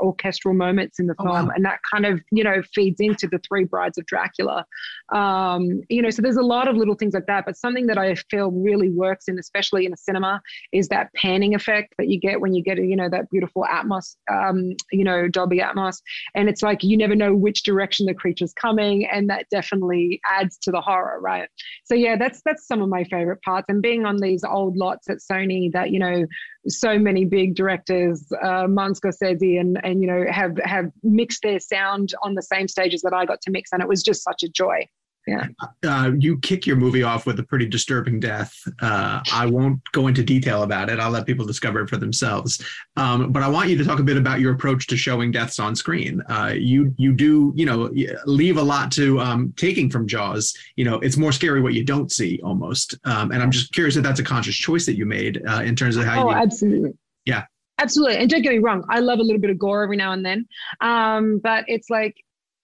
orchestral 0.44 0.54
moments 0.54 1.00
in 1.00 1.08
the 1.08 1.16
Oh, 1.20 1.24
film. 1.24 1.48
wow. 1.48 1.54
And 1.56 1.66
that 1.66 1.80
kind 1.92 2.06
of, 2.06 2.22
you 2.32 2.44
know, 2.44 2.62
feeds 2.74 3.00
into 3.00 3.28
the 3.28 3.40
three 3.40 3.66
brides 3.66 3.98
of 3.98 4.06
Dracula. 4.06 4.66
Um, 5.14 5.82
you 5.90 6.02
know, 6.02 6.10
so 6.10 6.22
there's 6.22 6.38
a 6.38 6.42
lot 6.42 6.68
of 6.68 6.76
little 6.76 6.96
things 6.96 7.14
like 7.14 7.28
that. 7.28 7.46
But 7.46 7.58
something 7.58 7.88
that 7.88 7.98
I 7.98 8.16
feel 8.16 8.52
really 8.52 8.90
works 8.90 9.28
in, 9.28 9.38
especially 9.40 9.86
in 9.86 9.94
a 9.94 9.98
cinema, 9.98 10.42
is 10.72 10.88
that 10.90 11.14
panning 11.14 11.56
effect 11.56 11.94
that 11.98 12.08
you 12.08 12.20
get 12.20 12.42
when 12.42 12.54
you 12.54 12.64
get, 12.64 12.78
you 12.78 12.96
know, 12.96 13.10
that 13.10 13.30
beautiful 13.30 13.66
Atmos, 13.72 14.16
um, 14.32 14.74
you 14.92 15.04
know, 15.04 15.28
Dolby 15.28 15.60
Atmos. 15.60 16.02
And 16.36 16.50
it's 16.50 16.62
like 16.62 16.84
you 16.84 16.98
never 16.98 17.16
know 17.16 17.34
which 17.36 17.64
direction 17.64 18.06
the 18.06 18.14
creature's 18.14 18.54
coming. 18.54 19.06
And 19.06 19.30
that 19.30 19.46
definitely 19.52 20.20
adds 20.30 20.58
to 20.60 20.72
the 20.72 20.82
horror, 20.82 21.20
right? 21.22 21.50
So 21.86 21.96
yeah, 21.96 22.16
that's 22.18 22.42
that's 22.46 22.66
some 22.68 22.82
of 22.82 22.90
my 22.90 23.04
favorite 23.06 23.42
parts. 23.44 23.66
And 23.70 23.82
being 23.82 24.06
on 24.06 24.18
these 24.18 24.44
old 24.44 24.78
lots 24.78 25.10
at 25.10 25.18
Sony 25.18 25.72
that, 25.74 25.92
you 25.92 26.00
know, 26.00 26.26
so 26.68 26.98
many 26.98 27.26
big 27.26 27.56
directors, 27.56 28.32
uh, 28.42 28.68
Martin 28.68 28.96
Scorsese 28.96 29.60
and 29.60 29.80
and 29.84 30.02
you 30.02 30.08
know, 30.08 30.26
have 30.30 30.58
have 30.64 30.86
mixed 31.04 31.42
their 31.44 31.60
sound 31.60 32.14
on 32.24 32.36
the 32.36 32.42
same 32.42 32.68
stages 32.68 33.02
that 33.02 33.14
I 33.14 33.26
got 33.26 33.42
to 33.42 33.52
mix. 33.52 33.72
And 33.72 33.82
it 33.82 33.88
was 33.88 34.04
just 34.04 34.24
such 34.24 34.44
a 34.44 34.50
joy. 34.50 34.88
Yeah. 35.28 35.48
Uh, 35.84 36.12
you 36.18 36.38
kick 36.40 36.68
your 36.68 36.76
movie 36.76 37.04
off 37.04 37.26
with 37.26 37.40
a 37.40 37.44
pretty 37.44 37.66
disturbing 37.66 38.20
death. 38.20 38.54
Uh, 38.82 39.22
I 39.32 39.46
won't 39.46 39.80
go 39.94 40.08
into 40.08 40.24
detail 40.24 40.64
about 40.64 40.90
it. 40.90 41.00
I'll 41.00 41.12
let 41.12 41.26
people 41.26 41.46
discover 41.46 41.82
it 41.82 41.90
for 41.90 41.98
themselves. 41.98 42.64
Um, 42.98 43.32
but 43.32 43.42
I 43.42 43.48
want 43.48 43.70
you 43.70 43.78
to 43.78 43.86
talk 43.86 44.00
a 44.00 44.04
bit 44.04 44.18
about 44.18 44.42
your 44.42 44.54
approach 44.54 44.88
to 44.88 44.98
showing 44.98 45.32
deaths 45.32 45.60
on 45.60 45.76
screen. 45.76 46.22
Uh, 46.30 46.54
you 46.56 46.94
you 46.98 47.14
do 47.14 47.54
you 47.56 47.66
know 47.66 47.90
leave 48.26 48.58
a 48.58 48.62
lot 48.62 48.92
to 48.94 49.20
um, 49.20 49.54
taking 49.56 49.90
from 49.90 50.08
Jaws. 50.08 50.56
You 50.76 50.86
know 50.86 51.00
it's 51.00 51.18
more 51.18 51.32
scary 51.32 51.62
what 51.62 51.74
you 51.74 51.86
don't 51.86 52.12
see 52.12 52.42
almost. 52.44 52.96
Um, 53.06 53.32
and 53.32 53.42
I'm 53.42 53.52
just 53.52 53.74
curious 53.74 53.96
if 53.96 54.04
that's 54.04 54.20
a 54.20 54.24
conscious 54.24 54.56
choice 54.56 54.86
that 54.86 54.98
you 54.98 55.06
made 55.06 55.42
uh, 55.48 55.62
in 55.62 55.76
terms 55.76 55.96
of 55.96 56.04
how 56.06 56.16
you 56.16 56.28
oh, 56.28 56.32
you. 56.32 56.36
absolutely. 56.36 56.92
Yeah. 57.26 57.46
Absolutely. 57.80 58.18
And 58.18 58.30
don't 58.30 58.44
get 58.44 58.52
me 58.52 58.60
wrong, 58.60 58.86
I 58.90 59.00
love 59.00 59.20
a 59.20 59.24
little 59.24 59.42
bit 59.42 59.50
of 59.50 59.58
gore 59.58 59.84
every 59.84 59.98
now 59.98 60.12
and 60.12 60.24
then. 60.24 60.48
Um, 60.80 61.40
but 61.44 61.66
it's 61.68 61.90
like 61.90 62.16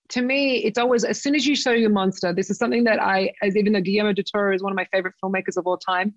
to 0.09 0.21
me, 0.21 0.57
it's 0.57 0.77
always 0.77 1.03
as 1.03 1.21
soon 1.21 1.35
as 1.35 1.45
you 1.45 1.55
show 1.55 1.71
your 1.71 1.89
monster, 1.89 2.33
this 2.33 2.49
is 2.49 2.57
something 2.57 2.83
that 2.85 3.01
I, 3.01 3.31
as 3.41 3.55
even 3.55 3.73
though 3.73 3.81
Guillermo 3.81 4.13
del 4.13 4.23
Toro 4.23 4.53
is 4.53 4.63
one 4.63 4.71
of 4.71 4.75
my 4.75 4.85
favorite 4.91 5.13
filmmakers 5.23 5.55
of 5.57 5.67
all 5.67 5.77
time, 5.77 6.13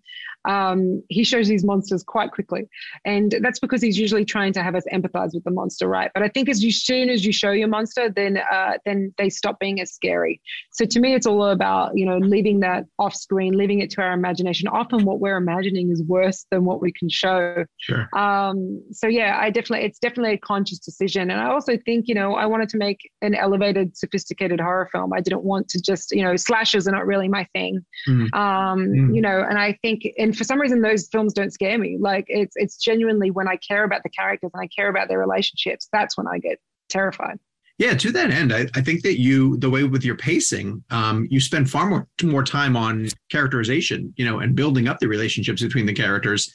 um, 0.49 1.03
he 1.09 1.25
shows 1.25 1.49
these 1.49 1.65
monsters 1.65 2.03
quite 2.03 2.33
quickly. 2.33 2.69
And 3.05 3.35
that's 3.43 3.59
because 3.59 3.83
he's 3.83 3.99
usually 3.99 4.25
trying 4.25 4.53
to 4.55 4.63
have 4.63 4.75
us 4.75 4.85
empathize 4.93 5.35
with 5.35 5.45
the 5.45 5.51
monster, 5.51 5.87
right? 5.89 6.11
But 6.15 6.23
I 6.23 6.29
think 6.29 6.49
as 6.49 6.65
you, 6.65 6.73
soon 6.73 7.11
as 7.11 7.25
you 7.25 7.33
show 7.33 7.51
your 7.51 7.69
monster, 7.69 8.09
then 8.09 8.39
uh, 8.39 8.79
then 8.85 9.13
they 9.19 9.29
stop 9.29 9.59
being 9.59 9.81
as 9.81 9.93
scary. 9.93 10.41
So 10.71 10.85
to 10.87 11.01
me, 11.01 11.15
it's 11.15 11.27
all 11.27 11.45
about, 11.47 11.97
you 11.97 12.07
know, 12.07 12.19
leaving 12.19 12.61
that 12.61 12.87
off 12.99 13.15
screen, 13.15 13.57
leaving 13.57 13.81
it 13.81 13.91
to 13.91 14.03
our 14.03 14.13
imagination. 14.13 14.69
Often 14.69 15.05
what 15.05 15.21
we're 15.21 15.37
imagining 15.37 15.91
is 15.91 16.03
worse 16.03 16.47
than 16.51 16.65
what 16.65 16.81
we 16.81 16.93
can 16.93 17.09
show. 17.09 17.65
Sure. 17.79 18.09
Um, 18.17 18.83
so 18.91 19.07
yeah, 19.07 19.39
I 19.41 19.51
definitely, 19.51 19.87
it's 19.87 19.99
definitely 19.99 20.35
a 20.35 20.39
conscious 20.39 20.79
decision. 20.79 21.31
And 21.31 21.41
I 21.41 21.51
also 21.51 21.77
think, 21.77 22.09
you 22.09 22.15
know, 22.15 22.35
I 22.35 22.47
wanted 22.47 22.69
to 22.71 22.79
make 22.79 22.99
an 23.21 23.35
elevated 23.35 23.82
sophisticated 23.95 24.61
horror 24.61 24.89
film. 24.93 25.13
I 25.13 25.21
didn't 25.21 25.45
want 25.45 25.69
to 25.71 25.81
just, 25.81 26.13
you 26.13 26.23
know, 26.23 26.37
slashes 26.37 26.87
are 26.89 26.93
not 26.93 27.07
really 27.07 27.29
my 27.29 27.47
thing. 27.53 27.85
Mm. 28.09 28.35
Um, 28.35 28.81
mm. 28.87 29.15
You 29.15 29.21
know, 29.21 29.45
and 29.49 29.59
I 29.59 29.79
think, 29.83 30.03
and 30.19 30.37
for 30.37 30.45
some 30.45 30.61
reason, 30.61 30.81
those 30.81 31.09
films 31.09 31.33
don't 31.33 31.53
scare 31.53 31.79
me. 31.79 31.97
Like 32.01 32.25
it's 32.29 32.55
it's 32.57 32.77
genuinely 32.77 33.31
when 33.31 33.49
I 33.49 33.57
care 33.57 33.85
about 33.85 34.03
the 34.03 34.11
characters 34.11 34.51
and 34.55 34.63
I 34.63 34.69
care 34.69 34.89
about 34.89 35.09
their 35.09 35.19
relationships, 35.19 35.89
that's 35.93 36.17
when 36.17 36.27
I 36.27 36.39
get 36.39 36.59
terrified. 36.89 37.39
Yeah, 37.79 37.95
to 37.95 38.13
that 38.13 38.31
end, 38.31 38.53
I, 38.53 38.67
I 38.75 38.81
think 38.81 39.03
that 39.03 39.19
you, 39.19 39.57
the 39.57 39.71
way 39.71 39.83
with 39.83 40.05
your 40.05 40.15
pacing, 40.15 40.85
um, 40.91 41.27
you 41.31 41.41
spend 41.41 41.71
far 41.71 41.89
more 41.89 42.07
more 42.23 42.45
time 42.45 42.77
on 42.77 43.09
characterization, 43.31 44.13
you 44.17 44.25
know, 44.25 44.41
and 44.41 44.55
building 44.55 44.89
up 44.89 45.01
the 45.01 45.09
relationships 45.09 45.63
between 45.63 45.87
the 45.87 45.95
characters 45.95 46.53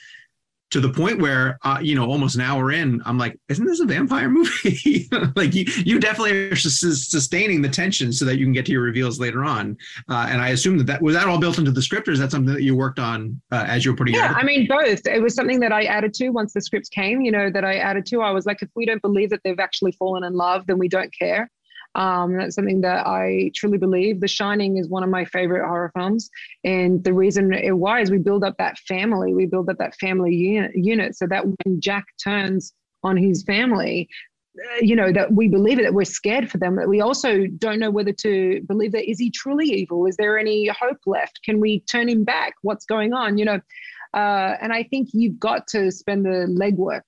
to 0.70 0.82
the 0.82 0.90
point 0.90 1.20
where 1.20 1.58
uh, 1.64 1.80
you 1.82 1.96
know 1.96 2.06
almost 2.06 2.36
an 2.36 2.42
hour 2.42 2.72
in 2.72 3.02
i'm 3.06 3.18
like 3.18 3.40
isn't 3.50 3.66
this 3.66 3.80
a 3.80 3.86
vampire 3.86 4.30
movie? 4.30 5.08
Like 5.36 5.54
you 5.54 5.66
you 5.86 6.00
definitely 6.00 6.50
are 6.50 6.56
sustaining 6.56 7.62
the 7.62 7.70
tension 7.70 8.12
so 8.12 8.26
that 8.26 8.38
you 8.38 8.46
can 8.46 8.54
get 8.54 8.66
to 8.68 8.72
your 8.72 8.82
reveals 8.82 9.20
later 9.20 9.44
on. 9.44 9.78
Uh, 10.10 10.28
and 10.30 10.42
i 10.42 10.50
assume 10.50 10.78
that 10.78 10.86
that 10.86 11.02
was 11.02 11.16
that 11.16 11.28
all 11.28 11.40
built 11.40 11.58
into 11.58 11.72
the 11.72 11.82
script 11.82 12.08
or 12.08 12.12
is 12.12 12.20
that 12.20 12.32
something 12.32 12.54
that 12.54 12.64
you 12.64 12.76
worked 12.76 13.00
on 13.00 13.40
uh, 13.52 13.66
as 13.68 13.86
you 13.86 13.92
were 13.92 13.98
putting 13.98 14.16
yeah 14.16 14.32
it 14.32 14.38
i 14.38 14.44
mean 14.44 14.68
both. 14.68 15.06
It 15.06 15.22
was 15.22 15.36
something 15.36 15.60
that 15.62 15.72
i 15.72 15.84
added 15.84 16.14
to 16.16 16.30
once 16.30 16.54
the 16.54 16.62
scripts 16.62 16.90
came 16.90 17.22
you 17.22 17.32
know 17.32 17.50
that 17.50 17.64
i 17.64 17.76
added 17.76 18.06
to. 18.08 18.22
I 18.22 18.32
was 18.32 18.46
like 18.46 18.62
if 18.62 18.70
we 18.76 18.86
don't 18.86 19.02
believe 19.02 19.30
that 19.30 19.42
they've 19.44 19.60
actually 19.60 19.92
fallen 19.94 20.24
in 20.24 20.34
love 20.34 20.66
then 20.68 20.78
we 20.78 20.88
don't 20.88 21.14
care 21.18 21.50
um, 21.98 22.38
that's 22.38 22.56
something 22.56 22.82
that 22.82 23.06
I 23.06 23.52
truly 23.56 23.78
believe. 23.78 24.22
The 24.22 24.28
Shining 24.28 24.78
is 24.78 24.88
one 24.88 25.04
of 25.04 25.10
my 25.10 25.26
favorite 25.26 25.68
horror 25.68 25.92
films, 25.96 26.30
and 26.64 27.04
the 27.04 27.14
reason 27.14 27.52
why 27.80 28.02
is 28.02 28.12
we 28.12 28.20
build 28.20 28.44
up 28.44 28.56
that 28.60 28.78
family, 28.80 29.34
we 29.34 29.48
build 29.48 29.70
up 29.70 29.78
that 29.80 29.96
family 29.96 30.34
unit, 30.34 30.72
unit, 30.76 31.18
so 31.18 31.28
that 31.28 31.46
when 31.46 31.82
Jack 31.82 32.06
turns 32.24 32.72
on 33.04 33.18
his 33.18 33.44
family, 33.44 34.08
uh, 34.58 34.80
you 34.80 34.96
know 34.96 35.12
that 35.12 35.34
we 35.34 35.48
believe 35.48 35.80
it 35.80 35.84
that 35.84 35.94
we're 35.94 36.06
scared 36.06 36.50
for 36.50 36.60
them 36.60 36.76
that 36.76 36.88
we 36.88 37.02
also 37.02 37.46
don't 37.58 37.80
know 37.80 37.92
whether 37.92 38.14
to 38.14 38.62
believe 38.68 38.92
that 38.92 39.10
is 39.10 39.20
he 39.20 39.30
truly 39.32 39.66
evil? 39.66 40.06
Is 40.06 40.16
there 40.18 40.38
any 40.38 40.68
hope 40.68 41.00
left? 41.06 41.40
Can 41.44 41.60
we 41.60 41.82
turn 41.82 42.08
him 42.08 42.24
back? 42.24 42.54
What's 42.62 42.86
going 42.86 43.14
on? 43.14 43.38
You 43.38 43.46
know 43.46 43.62
uh, 44.14 44.56
and 44.62 44.74
i 44.74 44.84
think 44.84 45.10
you've 45.14 45.40
got 45.40 45.68
to 45.68 45.92
spend 45.92 46.26
the 46.26 46.48
legwork 46.60 47.04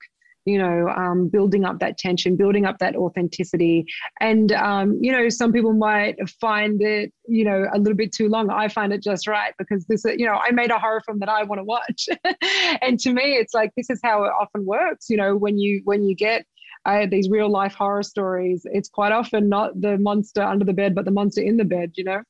you 0.50 0.58
know, 0.58 0.89
um, 0.89 1.27
building 1.27 1.63
up 1.63 1.79
that 1.79 1.98
tension, 1.98 2.36
building 2.36 2.65
up 2.65 2.79
that 2.79 2.96
authenticity. 2.96 3.86
And, 4.20 4.51
um, 4.51 4.98
you 5.01 5.12
know, 5.12 5.29
some 5.29 5.53
people 5.53 5.74
might 5.74 6.15
find 6.41 6.82
it, 6.82 7.13
you 7.27 7.46
know, 7.46 7.68
a 7.74 7.77
little 7.77 7.96
bit 7.96 8.12
too 8.12 8.29
long. 8.29 8.50
I 8.50 8.68
find 8.68 8.91
it 8.91 9.03
just 9.03 9.27
right 9.27 9.53
because 9.58 9.86
this, 9.86 10.03
you 10.06 10.25
know, 10.25 10.39
I 10.44 10.51
made 10.51 10.72
a 10.72 10.79
horror 10.79 11.01
film 11.06 11.20
that 11.20 11.29
I 11.29 11.44
want 11.44 11.60
to 11.60 11.63
watch. 11.63 12.10
and 12.82 13.00
to 13.01 13.13
me, 13.13 13.36
it's 13.36 13.53
like, 13.53 13.72
this 13.77 13.89
is 13.89 14.00
how 14.03 14.24
it 14.24 14.32
often 14.41 14.65
works. 14.65 15.10
You 15.10 15.18
know, 15.18 15.36
when 15.36 15.60
you, 15.60 15.82
when 15.84 16.03
you 16.03 16.15
get, 16.15 16.46
uh, 16.86 17.06
these 17.12 17.29
real 17.29 17.51
life 17.51 17.74
horror 17.74 18.03
stories, 18.03 18.62
it's 18.65 18.89
quite 18.89 19.12
often 19.12 19.50
not 19.50 19.79
the 19.79 19.98
monster 19.98 20.41
under 20.41 20.63
the 20.63 20.74
bed, 20.74 20.96
but 20.96 21.06
the 21.06 21.12
monster 21.12 21.41
in 21.41 21.58
the 21.58 21.65
bed, 21.65 21.91
you 21.96 22.06
know? 22.06 22.22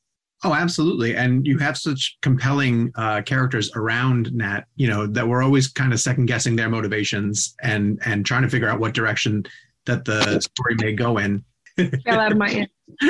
Oh, 0.44 0.54
absolutely. 0.54 1.16
And 1.16 1.46
you 1.46 1.58
have 1.58 1.78
such 1.78 2.18
compelling 2.22 2.92
uh, 2.96 3.22
characters 3.24 3.72
around 3.76 4.34
Nat, 4.34 4.62
you 4.78 4.88
know, 4.88 5.06
that 5.06 5.28
we're 5.28 5.44
always 5.44 5.68
kind 5.68 5.92
of 5.92 6.00
second 6.00 6.28
guessing 6.28 6.56
their 6.56 6.70
motivations 6.70 7.56
and 7.62 8.00
and 8.06 8.26
trying 8.26 8.44
to 8.44 8.50
figure 8.50 8.70
out 8.70 8.80
what 8.80 8.94
direction 8.94 9.44
that 9.86 10.06
the 10.06 10.40
story 10.40 10.76
may 10.76 10.94
go 10.94 11.18
in. 11.18 11.44
Fell 11.78 12.20
out 12.20 12.32
of 12.32 12.38
my 12.38 12.68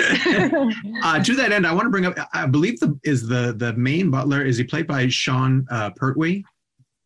uh, 1.03 1.24
to 1.24 1.36
that 1.36 1.51
end, 1.51 1.65
I 1.65 1.74
want 1.74 1.86
to 1.86 1.89
bring 1.89 2.05
up. 2.05 2.15
I 2.33 2.45
believe 2.45 2.79
the 2.79 3.00
is 3.03 3.27
the 3.27 3.53
the 3.55 3.74
main 3.74 4.12
butler. 4.12 4.43
Is 4.43 4.57
he 4.57 4.63
played 4.63 4.88
by 4.88 5.07
Sean 5.07 5.65
uh, 5.71 5.91
Pertwee? 5.91 6.43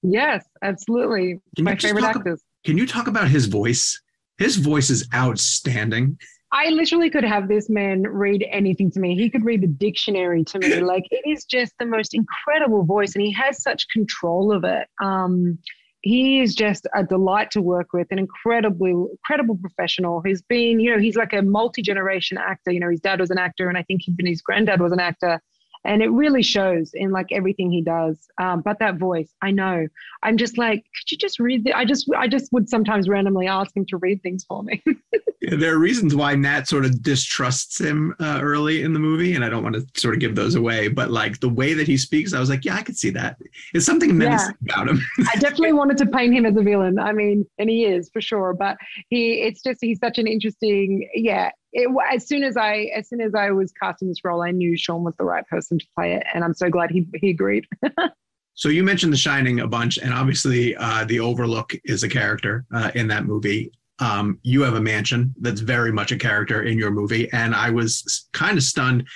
Yes, 0.02 0.46
absolutely. 0.62 1.40
Can 1.56 1.66
my 1.66 1.76
favorite 1.76 2.04
actor. 2.04 2.38
Can 2.66 2.78
you 2.78 2.88
talk 2.88 3.08
about 3.08 3.28
his 3.28 3.46
voice? 3.46 4.02
His 4.38 4.58
voice 4.58 4.90
is 4.90 5.08
outstanding. 5.14 6.18
I 6.54 6.70
literally 6.70 7.10
could 7.10 7.24
have 7.24 7.48
this 7.48 7.68
man 7.68 8.04
read 8.04 8.46
anything 8.52 8.92
to 8.92 9.00
me. 9.00 9.16
He 9.16 9.28
could 9.28 9.44
read 9.44 9.62
the 9.62 9.68
dictionary 9.68 10.44
to 10.46 10.60
me. 10.60 10.82
Like 10.94 11.06
it 11.10 11.28
is 11.28 11.46
just 11.46 11.74
the 11.80 11.86
most 11.86 12.14
incredible 12.14 12.84
voice, 12.84 13.16
and 13.16 13.24
he 13.24 13.32
has 13.32 13.64
such 13.64 13.88
control 13.90 14.54
of 14.54 14.64
it. 14.64 14.88
Um, 15.02 15.58
he 16.02 16.42
is 16.42 16.54
just 16.54 16.86
a 16.94 17.04
delight 17.04 17.50
to 17.52 17.62
work 17.62 17.88
with, 17.94 18.08
an 18.12 18.20
incredibly 18.20 18.92
incredible 18.92 19.58
professional. 19.58 20.22
He's 20.22 20.42
been, 20.42 20.80
you 20.80 20.92
know, 20.92 21.00
he's 21.00 21.16
like 21.16 21.34
a 21.34 21.42
multi 21.42 21.82
generation 21.82 22.38
actor. 22.38 22.72
You 22.72 22.82
know, 22.82 22.90
his 22.90 23.00
dad 23.00 23.20
was 23.20 23.32
an 23.32 23.40
actor, 23.40 23.70
and 23.70 23.78
I 23.78 23.84
think 23.84 24.02
even 24.08 24.28
his 24.28 24.42
granddad 24.42 24.82
was 24.82 24.92
an 24.92 25.00
actor 25.00 25.42
and 25.86 26.02
it 26.02 26.10
really 26.10 26.44
shows 26.44 26.92
in 26.94 27.12
like 27.12 27.32
everything 27.32 27.72
he 27.72 27.82
does. 27.82 28.18
Um, 28.42 28.62
but 28.62 28.80
that 28.80 28.98
voice 28.98 29.34
i 29.42 29.52
know. 29.52 29.88
I'm 30.24 30.38
just 30.38 30.58
like 30.58 30.80
could 30.80 31.12
you 31.12 31.18
just 31.18 31.40
read 31.40 31.64
the, 31.66 31.74
i 31.74 31.86
just 31.86 32.10
i 32.16 32.28
just 32.28 32.52
would 32.54 32.70
sometimes 32.70 33.08
randomly 33.08 33.48
ask 33.48 33.76
him 33.76 33.86
to 33.88 33.98
read 33.98 34.22
things 34.22 34.44
for 34.44 34.64
me. 34.64 34.84
There 35.46 35.74
are 35.74 35.78
reasons 35.78 36.16
why 36.16 36.36
nat 36.36 36.70
sort 36.70 36.86
of 36.86 37.04
distrusts 37.04 37.80
him 37.80 38.16
uh, 38.22 38.40
early 38.42 38.82
in 38.82 38.94
the 38.94 39.00
movie 39.00 39.36
and 39.36 39.44
i 39.44 39.50
don't 39.50 39.62
want 39.62 39.76
to 39.76 39.86
sort 40.00 40.14
of 40.14 40.22
give 40.22 40.36
those 40.36 40.56
away 40.56 40.88
but 40.88 41.12
like 41.12 41.42
the 41.42 41.50
way 41.50 41.74
that 41.74 41.86
he 41.86 41.98
speaks 41.98 42.34
i 42.34 42.40
was 42.40 42.50
like 42.50 42.64
yeah 42.64 42.76
i 42.76 42.82
could 42.82 42.98
see 42.98 43.10
that. 43.10 43.38
It's 43.74 43.86
something 43.86 44.18
menacing 44.18 44.56
yeah. 44.62 44.74
about 44.74 44.90
him. 44.90 45.02
I 45.34 45.36
definitely 45.36 45.74
wanted 45.74 45.98
to 45.98 46.06
paint 46.06 46.34
him 46.34 46.46
as 46.46 46.56
a 46.56 46.62
villain. 46.62 46.98
I 46.98 47.12
mean 47.12 47.46
and 47.60 47.70
he 47.70 47.86
is 47.86 48.10
for 48.14 48.22
sure 48.22 48.54
but 48.54 48.78
he 49.10 49.42
it's 49.42 49.62
just 49.62 49.80
he's 49.82 50.00
such 50.00 50.18
an 50.18 50.28
interesting 50.28 51.10
yeah 51.14 51.52
it, 51.74 51.90
as 52.12 52.28
soon 52.28 52.44
as 52.44 52.56
I 52.56 52.92
as 52.96 53.10
soon 53.10 53.22
as 53.22 53.34
I 53.36 53.52
was 53.52 53.72
casting 53.72 54.08
this 54.08 54.24
role, 54.24 54.42
I 54.42 54.52
knew 54.52 54.78
Sean 54.78 55.04
was 55.04 55.16
the 55.18 55.26
right 55.26 55.46
person 55.48 55.80
to 55.80 55.86
play 55.96 56.14
it, 56.14 56.24
and 56.34 56.44
I'm 56.44 56.54
so 56.54 56.70
glad 56.70 56.92
he 56.92 57.08
he 57.16 57.32
agreed. 57.32 57.68
so 58.54 58.70
you 58.70 58.84
mentioned 58.84 59.12
The 59.12 59.18
Shining 59.18 59.60
a 59.60 59.68
bunch, 59.68 59.98
and 59.98 60.14
obviously 60.14 60.76
uh, 60.76 61.06
the 61.06 61.20
Overlook 61.20 61.74
is 61.84 62.04
a 62.04 62.10
character 62.10 62.66
uh, 62.74 62.92
in 62.96 63.08
that 63.08 63.26
movie. 63.26 63.72
Um, 64.00 64.40
you 64.44 64.62
have 64.62 64.74
a 64.74 64.82
mansion 64.82 65.34
that's 65.40 65.62
very 65.62 65.92
much 65.92 66.12
a 66.12 66.18
character 66.18 66.64
in 66.64 66.78
your 66.78 66.92
movie, 66.92 67.32
and 67.32 67.56
I 67.56 67.70
was 67.70 68.28
kind 68.34 68.58
of 68.58 68.64
stunned 68.64 69.08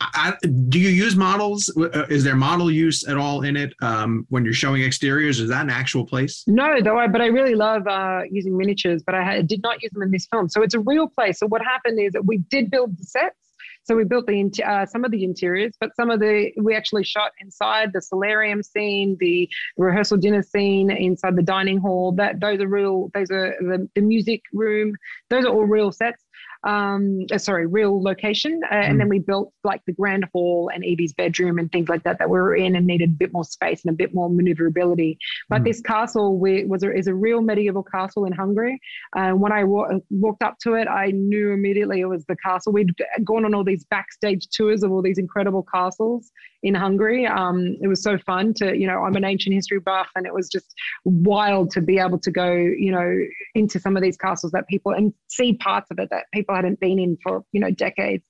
I, 0.00 0.34
do 0.68 0.78
you 0.78 0.88
use 0.88 1.16
models? 1.16 1.72
Uh, 1.76 2.06
is 2.08 2.24
there 2.24 2.36
model 2.36 2.70
use 2.70 3.06
at 3.06 3.16
all 3.16 3.42
in 3.42 3.56
it 3.56 3.74
um, 3.82 4.26
when 4.28 4.44
you're 4.44 4.54
showing 4.54 4.82
exteriors? 4.82 5.40
Is 5.40 5.50
that 5.50 5.62
an 5.62 5.70
actual 5.70 6.04
place? 6.04 6.44
No, 6.46 6.80
though. 6.82 6.98
I, 6.98 7.06
but 7.06 7.20
I 7.20 7.26
really 7.26 7.54
love 7.54 7.86
uh, 7.86 8.22
using 8.30 8.56
miniatures. 8.56 9.02
But 9.02 9.14
I 9.14 9.42
did 9.42 9.62
not 9.62 9.82
use 9.82 9.92
them 9.92 10.02
in 10.02 10.10
this 10.10 10.26
film, 10.26 10.48
so 10.48 10.62
it's 10.62 10.74
a 10.74 10.80
real 10.80 11.08
place. 11.08 11.38
So 11.38 11.46
what 11.46 11.62
happened 11.62 12.00
is 12.00 12.12
that 12.12 12.26
we 12.26 12.38
did 12.38 12.70
build 12.70 12.98
the 12.98 13.04
sets. 13.04 13.36
So 13.84 13.94
we 13.94 14.04
built 14.04 14.26
the 14.26 14.50
uh, 14.66 14.86
some 14.86 15.04
of 15.04 15.10
the 15.10 15.24
interiors, 15.24 15.74
but 15.78 15.94
some 15.94 16.10
of 16.10 16.18
the 16.18 16.52
we 16.56 16.74
actually 16.74 17.04
shot 17.04 17.32
inside 17.40 17.92
the 17.92 18.00
solarium 18.00 18.62
scene, 18.62 19.18
the 19.20 19.48
rehearsal 19.76 20.16
dinner 20.16 20.42
scene 20.42 20.90
inside 20.90 21.36
the 21.36 21.42
dining 21.42 21.78
hall. 21.78 22.12
That 22.12 22.40
those 22.40 22.60
are 22.60 22.68
real. 22.68 23.10
Those 23.12 23.30
are 23.30 23.54
the, 23.60 23.88
the 23.94 24.00
music 24.00 24.40
room. 24.54 24.94
Those 25.28 25.44
are 25.44 25.52
all 25.52 25.64
real 25.64 25.92
sets 25.92 26.23
um, 26.64 27.26
uh, 27.32 27.38
sorry, 27.38 27.66
real 27.66 28.02
location. 28.02 28.60
Uh, 28.70 28.74
mm. 28.74 28.90
And 28.90 29.00
then 29.00 29.08
we 29.08 29.18
built 29.18 29.52
like 29.64 29.82
the 29.86 29.92
grand 29.92 30.24
hall 30.32 30.70
and 30.74 30.84
Evie's 30.84 31.12
bedroom 31.12 31.58
and 31.58 31.70
things 31.70 31.88
like 31.88 32.02
that 32.04 32.18
that 32.18 32.30
we 32.30 32.38
were 32.38 32.56
in 32.56 32.74
and 32.76 32.86
needed 32.86 33.10
a 33.10 33.12
bit 33.12 33.32
more 33.32 33.44
space 33.44 33.84
and 33.84 33.92
a 33.92 33.96
bit 33.96 34.14
more 34.14 34.30
maneuverability. 34.30 35.18
But 35.48 35.62
mm. 35.62 35.64
this 35.66 35.80
castle 35.80 36.38
we, 36.38 36.64
was 36.64 36.82
a, 36.82 36.94
is 36.94 37.06
a 37.06 37.14
real 37.14 37.42
medieval 37.42 37.82
castle 37.82 38.24
in 38.24 38.32
Hungary. 38.32 38.80
And 39.14 39.34
uh, 39.34 39.36
when 39.36 39.52
I 39.52 39.64
wa- 39.64 39.98
walked 40.10 40.42
up 40.42 40.58
to 40.60 40.74
it, 40.74 40.88
I 40.88 41.10
knew 41.10 41.50
immediately 41.50 42.00
it 42.00 42.06
was 42.06 42.24
the 42.26 42.36
castle. 42.36 42.72
We'd 42.72 42.94
gone 43.24 43.44
on 43.44 43.54
all 43.54 43.64
these 43.64 43.84
backstage 43.84 44.48
tours 44.48 44.82
of 44.82 44.90
all 44.90 45.02
these 45.02 45.18
incredible 45.18 45.66
castles 45.72 46.30
in 46.64 46.74
Hungary. 46.74 47.26
Um, 47.26 47.76
it 47.82 47.88
was 47.88 48.02
so 48.02 48.16
fun 48.16 48.54
to, 48.54 48.74
you 48.76 48.86
know, 48.86 49.04
I'm 49.04 49.14
an 49.16 49.24
ancient 49.24 49.54
history 49.54 49.78
buff, 49.78 50.08
and 50.16 50.26
it 50.26 50.32
was 50.32 50.48
just 50.48 50.74
wild 51.04 51.70
to 51.72 51.82
be 51.82 51.98
able 51.98 52.18
to 52.20 52.30
go, 52.30 52.50
you 52.52 52.90
know, 52.90 53.18
into 53.54 53.78
some 53.78 53.96
of 53.96 54.02
these 54.02 54.16
castles 54.16 54.50
that 54.52 54.66
people 54.66 54.90
and 54.90 55.12
see 55.28 55.52
parts 55.52 55.90
of 55.90 55.98
it 55.98 56.08
that 56.10 56.24
people 56.32 56.54
hadn't 56.54 56.80
been 56.80 56.98
in 56.98 57.18
for, 57.22 57.44
you 57.52 57.60
know, 57.60 57.70
decades. 57.70 58.24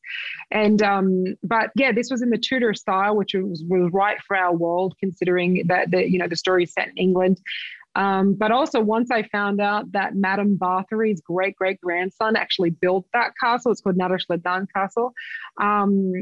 And 0.51 0.83
um, 0.83 1.37
but 1.45 1.71
yeah, 1.77 1.93
this 1.93 2.11
was 2.11 2.23
in 2.23 2.31
the 2.31 2.39
Tudor 2.39 2.75
style, 2.75 3.17
which 3.17 3.35
was, 3.35 3.63
was 3.69 3.89
right 3.93 4.19
for 4.27 4.37
our 4.37 4.55
world, 4.55 4.95
considering 4.99 5.63
that 5.69 5.93
the, 5.93 6.11
you 6.11 6.19
know, 6.19 6.29
the 6.29 6.37
story 6.37 6.65
is 6.65 6.73
set 6.73 6.89
in 6.89 6.97
England. 6.97 7.41
Um, 7.97 8.35
but 8.35 8.51
also, 8.51 8.81
once 8.81 9.13
I 9.13 9.23
found 9.23 9.61
out 9.61 9.93
that 9.93 10.17
Madame 10.17 10.59
Bathory's 10.59 11.21
great 11.21 11.55
great 11.55 11.81
grandson 11.81 12.35
actually 12.35 12.71
built 12.71 13.07
that 13.13 13.31
castle, 13.41 13.71
it's 13.71 13.81
called 13.81 13.97
Nádasdy 13.97 14.67
Castle. 14.75 15.13
Um, 15.61 16.13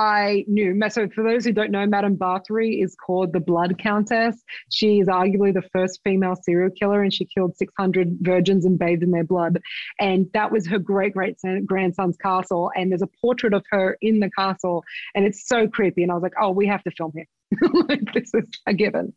I 0.00 0.46
knew. 0.48 0.80
So, 0.88 1.10
for 1.10 1.22
those 1.22 1.44
who 1.44 1.52
don't 1.52 1.70
know, 1.70 1.84
Madame 1.84 2.16
Bathory 2.16 2.82
is 2.82 2.96
called 2.96 3.34
the 3.34 3.38
Blood 3.38 3.78
Countess. 3.78 4.42
She 4.70 4.98
is 5.00 5.08
arguably 5.08 5.52
the 5.52 5.68
first 5.74 6.00
female 6.02 6.36
serial 6.42 6.70
killer, 6.70 7.02
and 7.02 7.12
she 7.12 7.26
killed 7.26 7.54
600 7.58 8.16
virgins 8.22 8.64
and 8.64 8.78
bathed 8.78 9.02
in 9.02 9.10
their 9.10 9.24
blood. 9.24 9.60
And 9.98 10.26
that 10.32 10.50
was 10.50 10.66
her 10.68 10.78
great 10.78 11.12
great 11.12 11.36
grandson's 11.66 12.16
castle. 12.16 12.72
And 12.74 12.90
there's 12.90 13.02
a 13.02 13.10
portrait 13.20 13.52
of 13.52 13.62
her 13.72 13.98
in 14.00 14.20
the 14.20 14.30
castle, 14.30 14.84
and 15.14 15.26
it's 15.26 15.46
so 15.46 15.68
creepy. 15.68 16.02
And 16.02 16.10
I 16.10 16.14
was 16.14 16.22
like, 16.22 16.32
oh, 16.40 16.50
we 16.50 16.66
have 16.66 16.82
to 16.84 16.90
film 16.92 17.12
here. 17.14 17.26
like, 17.88 18.00
this 18.14 18.32
is 18.32 18.48
a 18.66 18.72
given. 18.72 19.12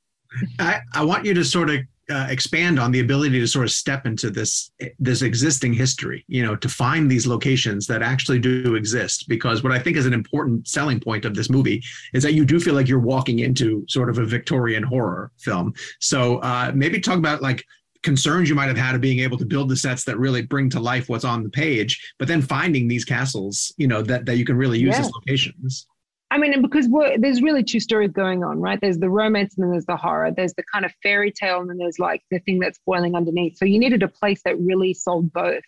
I, 0.60 0.82
I 0.94 1.06
want 1.06 1.24
you 1.24 1.34
to 1.36 1.46
sort 1.46 1.70
of 1.70 1.80
uh, 2.10 2.28
expand 2.30 2.80
on 2.80 2.92
the 2.92 3.00
ability 3.00 3.40
to 3.40 3.48
sort 3.48 3.66
of 3.66 3.72
step 3.72 4.06
into 4.06 4.30
this 4.30 4.72
this 5.00 5.22
existing 5.22 5.74
history 5.74 6.26
you 6.28 6.46
know 6.46 6.56
to 6.56 6.68
find 6.68 7.10
these 7.10 7.26
locations 7.26 7.88
that 7.88 8.02
actually 8.02 8.40
do 8.40 8.76
exist. 8.76 9.28
Because 9.28 9.64
what 9.64 9.72
i 9.72 9.80
think 9.80 9.98
is 9.98 10.06
an 10.06 10.14
important 10.14 10.68
selling 10.68 11.00
point 11.00 11.26
of 11.26 11.36
this 11.36 11.50
movie 11.50 11.82
is 12.14 12.24
that 12.24 12.34
you 12.34 12.46
do 12.46 12.60
feel 12.60 12.74
like 12.74 12.88
you're 12.88 13.00
walking 13.00 13.40
into 13.40 13.86
sort 13.88 14.10
of 14.10 14.18
a 14.18 14.26
victorian 14.26 14.84
horror 14.84 15.32
film. 15.40 15.74
So 16.00 16.40
uh, 16.40 16.72
maybe 16.74 17.00
talk 17.00 17.18
about 17.18 17.42
like 17.42 17.64
concerns 18.04 18.50
you 18.50 18.56
might 18.56 18.68
have 18.68 18.78
had 18.78 18.96
of 18.96 19.02
being 19.02 19.20
able 19.20 19.38
to 19.38 19.46
build 19.46 19.70
the 19.70 19.78
sets 19.78 20.04
that 20.04 20.20
really 20.20 20.42
bring 20.42 20.70
to 20.70 20.80
life 20.80 21.10
what's 21.10 21.24
on 21.24 21.42
the 21.42 21.50
page 21.50 22.14
but 22.20 22.28
then 22.28 22.42
finding 22.42 22.88
these 22.88 23.06
castles 23.06 23.74
you 23.78 23.88
know 23.88 24.02
that, 24.02 24.26
that 24.26 24.36
you 24.36 24.46
can 24.46 24.58
really 24.58 24.78
use 24.78 24.94
yeah. 24.94 25.00
as 25.00 25.12
locations 25.14 25.88
I 26.34 26.40
mean, 26.40 26.52
and 26.52 26.64
because 26.64 26.90
there's 27.20 27.44
really 27.44 27.64
two 27.64 27.80
stories 27.80 28.12
going 28.12 28.44
on, 28.44 28.60
right? 28.60 28.82
There's 28.82 28.98
the 28.98 29.08
romance 29.08 29.54
and 29.56 29.64
then 29.64 29.70
there's 29.70 29.86
the 29.86 29.96
horror. 29.96 30.32
There's 30.36 30.56
the 30.56 30.64
kind 30.64 30.84
of 30.84 30.92
fairy 31.04 31.32
tale 31.32 31.62
and 31.62 31.70
then 31.70 31.78
there's 31.78 32.00
like 32.00 32.24
the 32.32 32.40
thing 32.40 32.58
that's 32.58 32.80
boiling 32.88 33.14
underneath. 33.14 33.56
So 33.60 33.66
you 33.66 33.78
needed 33.78 34.02
a 34.02 34.08
place 34.08 34.42
that 34.44 34.60
really 34.60 34.96
sold 34.96 35.32
both 35.32 35.62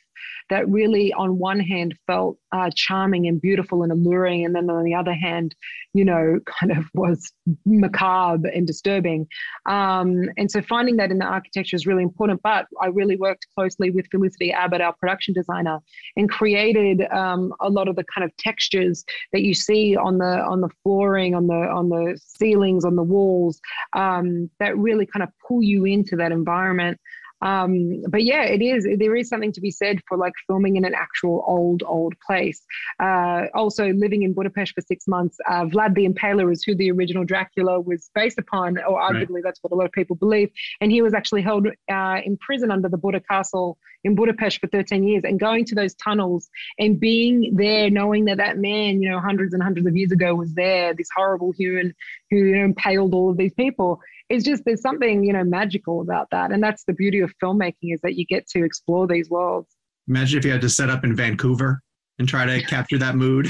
that 0.49 0.67
really, 0.69 1.13
on 1.13 1.37
one 1.37 1.59
hand, 1.59 1.95
felt 2.07 2.37
uh, 2.51 2.69
charming 2.75 3.27
and 3.27 3.41
beautiful 3.41 3.83
and 3.83 3.91
alluring, 3.91 4.45
and 4.45 4.55
then 4.55 4.69
on 4.69 4.83
the 4.83 4.93
other 4.93 5.13
hand, 5.13 5.55
you 5.93 6.05
know, 6.05 6.39
kind 6.59 6.71
of 6.71 6.85
was 6.93 7.31
macabre 7.65 8.49
and 8.49 8.67
disturbing. 8.67 9.27
Um, 9.65 10.29
and 10.37 10.49
so 10.51 10.61
finding 10.61 10.97
that 10.97 11.11
in 11.11 11.19
the 11.19 11.25
architecture 11.25 11.75
is 11.75 11.85
really 11.85 12.03
important. 12.03 12.41
But 12.43 12.67
I 12.81 12.87
really 12.87 13.15
worked 13.15 13.47
closely 13.55 13.91
with 13.91 14.05
Felicity 14.11 14.51
Abbott, 14.51 14.81
our 14.81 14.93
production 14.93 15.33
designer, 15.33 15.79
and 16.15 16.29
created 16.29 17.01
um, 17.11 17.53
a 17.59 17.69
lot 17.69 17.87
of 17.87 17.95
the 17.95 18.05
kind 18.13 18.25
of 18.25 18.35
textures 18.37 19.03
that 19.33 19.41
you 19.41 19.53
see 19.53 19.95
on 19.95 20.17
the 20.17 20.41
on 20.41 20.61
the 20.61 20.69
flooring, 20.83 21.35
on 21.35 21.47
the 21.47 21.53
on 21.53 21.89
the 21.89 22.19
ceilings, 22.23 22.85
on 22.85 22.95
the 22.95 23.03
walls, 23.03 23.59
um, 23.93 24.49
that 24.59 24.77
really 24.77 25.05
kind 25.05 25.23
of 25.23 25.29
pull 25.47 25.63
you 25.63 25.85
into 25.85 26.15
that 26.15 26.31
environment. 26.31 26.99
Um, 27.45 28.01
but 28.09 28.23
yeah, 28.23 28.43
it 28.43 28.61
is. 28.61 28.87
There 28.97 29.15
is 29.15 29.29
something 29.29 29.51
to 29.51 29.61
be 29.61 29.69
said 29.69 30.01
for 30.07 30.17
like 30.17 30.33
filming 30.47 30.75
in 30.75 30.83
an 30.83 30.95
actual 30.95 31.43
old, 31.47 31.83
old 31.85 32.15
place. 32.25 32.61
Uh, 32.99 33.43
also, 33.53 33.93
living 33.93 34.23
in 34.23 34.33
Budapest 34.33 34.73
for 34.73 34.81
six 34.81 35.07
months, 35.07 35.37
uh, 35.47 35.65
Vlad 35.65 35.93
the 35.93 36.07
Impaler 36.07 36.51
is 36.51 36.63
who 36.63 36.75
the 36.75 36.89
original 36.91 37.23
Dracula 37.23 37.79
was 37.79 38.09
based 38.15 38.39
upon, 38.39 38.79
or 38.79 38.99
arguably 38.99 39.35
right. 39.35 39.43
that's 39.43 39.59
what 39.61 39.71
a 39.71 39.75
lot 39.75 39.85
of 39.85 39.91
people 39.91 40.15
believe. 40.15 40.49
And 40.81 40.91
he 40.91 41.03
was 41.03 41.13
actually 41.13 41.43
held 41.43 41.67
uh, 41.67 42.21
in 42.25 42.35
prison 42.37 42.71
under 42.71 42.89
the 42.89 42.97
Buda 42.97 43.21
Castle 43.21 43.77
in 44.03 44.15
Budapest 44.15 44.59
for 44.59 44.67
13 44.67 45.03
years. 45.03 45.23
And 45.23 45.39
going 45.39 45.65
to 45.65 45.75
those 45.75 45.93
tunnels 45.95 46.49
and 46.79 46.99
being 46.99 47.55
there, 47.55 47.89
knowing 47.91 48.25
that 48.25 48.37
that 48.37 48.57
man, 48.57 49.01
you 49.01 49.09
know, 49.09 49.19
hundreds 49.19 49.53
and 49.53 49.61
hundreds 49.61 49.85
of 49.85 49.95
years 49.95 50.11
ago 50.11 50.33
was 50.33 50.53
there, 50.53 50.93
this 50.93 51.09
horrible 51.15 51.51
human 51.51 51.93
who 52.31 52.37
you 52.37 52.55
know, 52.55 52.65
impaled 52.65 53.13
all 53.13 53.29
of 53.29 53.37
these 53.37 53.53
people 53.53 53.99
it's 54.29 54.43
just 54.43 54.63
there's 54.65 54.81
something 54.81 55.23
you 55.23 55.33
know 55.33 55.43
magical 55.43 56.01
about 56.01 56.27
that. 56.31 56.51
And 56.51 56.63
that's 56.63 56.83
the 56.85 56.93
beauty 56.93 57.19
of 57.19 57.33
filmmaking 57.41 57.93
is 57.93 58.01
that 58.01 58.15
you 58.15 58.25
get 58.25 58.47
to 58.49 58.63
explore 58.63 59.07
these 59.07 59.29
worlds. 59.29 59.75
Imagine 60.07 60.39
if 60.39 60.45
you 60.45 60.51
had 60.51 60.61
to 60.61 60.69
set 60.69 60.89
up 60.89 61.03
in 61.03 61.15
vancouver 61.15 61.81
and 62.19 62.27
try 62.27 62.45
to 62.45 62.61
capture 62.67 62.97
that 62.97 63.15
mood. 63.15 63.49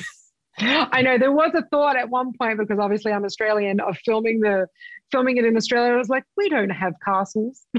I 0.57 1.01
know 1.01 1.17
there 1.17 1.33
was 1.33 1.51
a 1.53 1.63
thought 1.69 1.97
at 1.97 2.09
one 2.09 2.31
point 2.39 2.57
because 2.57 2.79
obviously 2.79 3.11
I'm 3.11 3.25
Australian 3.25 3.81
of 3.81 3.97
filming 4.05 4.39
the 4.39 4.67
filming 5.11 5.37
it 5.37 5.45
in 5.45 5.55
Australia. 5.55 5.93
I 5.93 5.97
was 5.97 6.09
like, 6.09 6.23
we 6.37 6.49
don't 6.49 6.69
have 6.69 6.93
castles. 7.03 7.65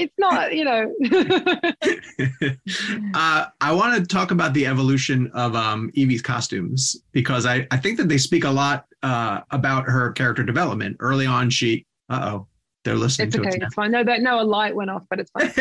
it's 0.00 0.14
not, 0.18 0.54
you 0.54 0.64
know. 0.64 0.94
uh, 3.14 3.46
I 3.60 3.72
want 3.72 4.00
to 4.00 4.06
talk 4.06 4.30
about 4.30 4.54
the 4.54 4.66
evolution 4.66 5.30
of 5.34 5.54
um, 5.54 5.90
Evie's 5.94 6.22
costumes 6.22 6.96
because 7.12 7.46
I, 7.46 7.66
I 7.70 7.76
think 7.76 7.98
that 7.98 8.08
they 8.08 8.18
speak 8.18 8.44
a 8.44 8.50
lot 8.50 8.86
uh, 9.02 9.40
about 9.50 9.84
her 9.84 10.12
character 10.12 10.42
development. 10.42 10.96
Early 11.00 11.26
on, 11.26 11.50
she, 11.50 11.86
uh 12.08 12.30
oh, 12.32 12.46
they're 12.84 12.96
listening 12.96 13.28
it's 13.28 13.36
to 13.36 13.42
okay, 13.42 13.56
it. 13.56 13.62
It's 13.62 13.74
fine. 13.74 13.90
No, 13.90 14.02
that 14.02 14.22
no, 14.22 14.40
a 14.40 14.42
light 14.42 14.74
went 14.74 14.88
off, 14.88 15.04
but 15.10 15.20
it's 15.20 15.30
fine. 15.30 15.52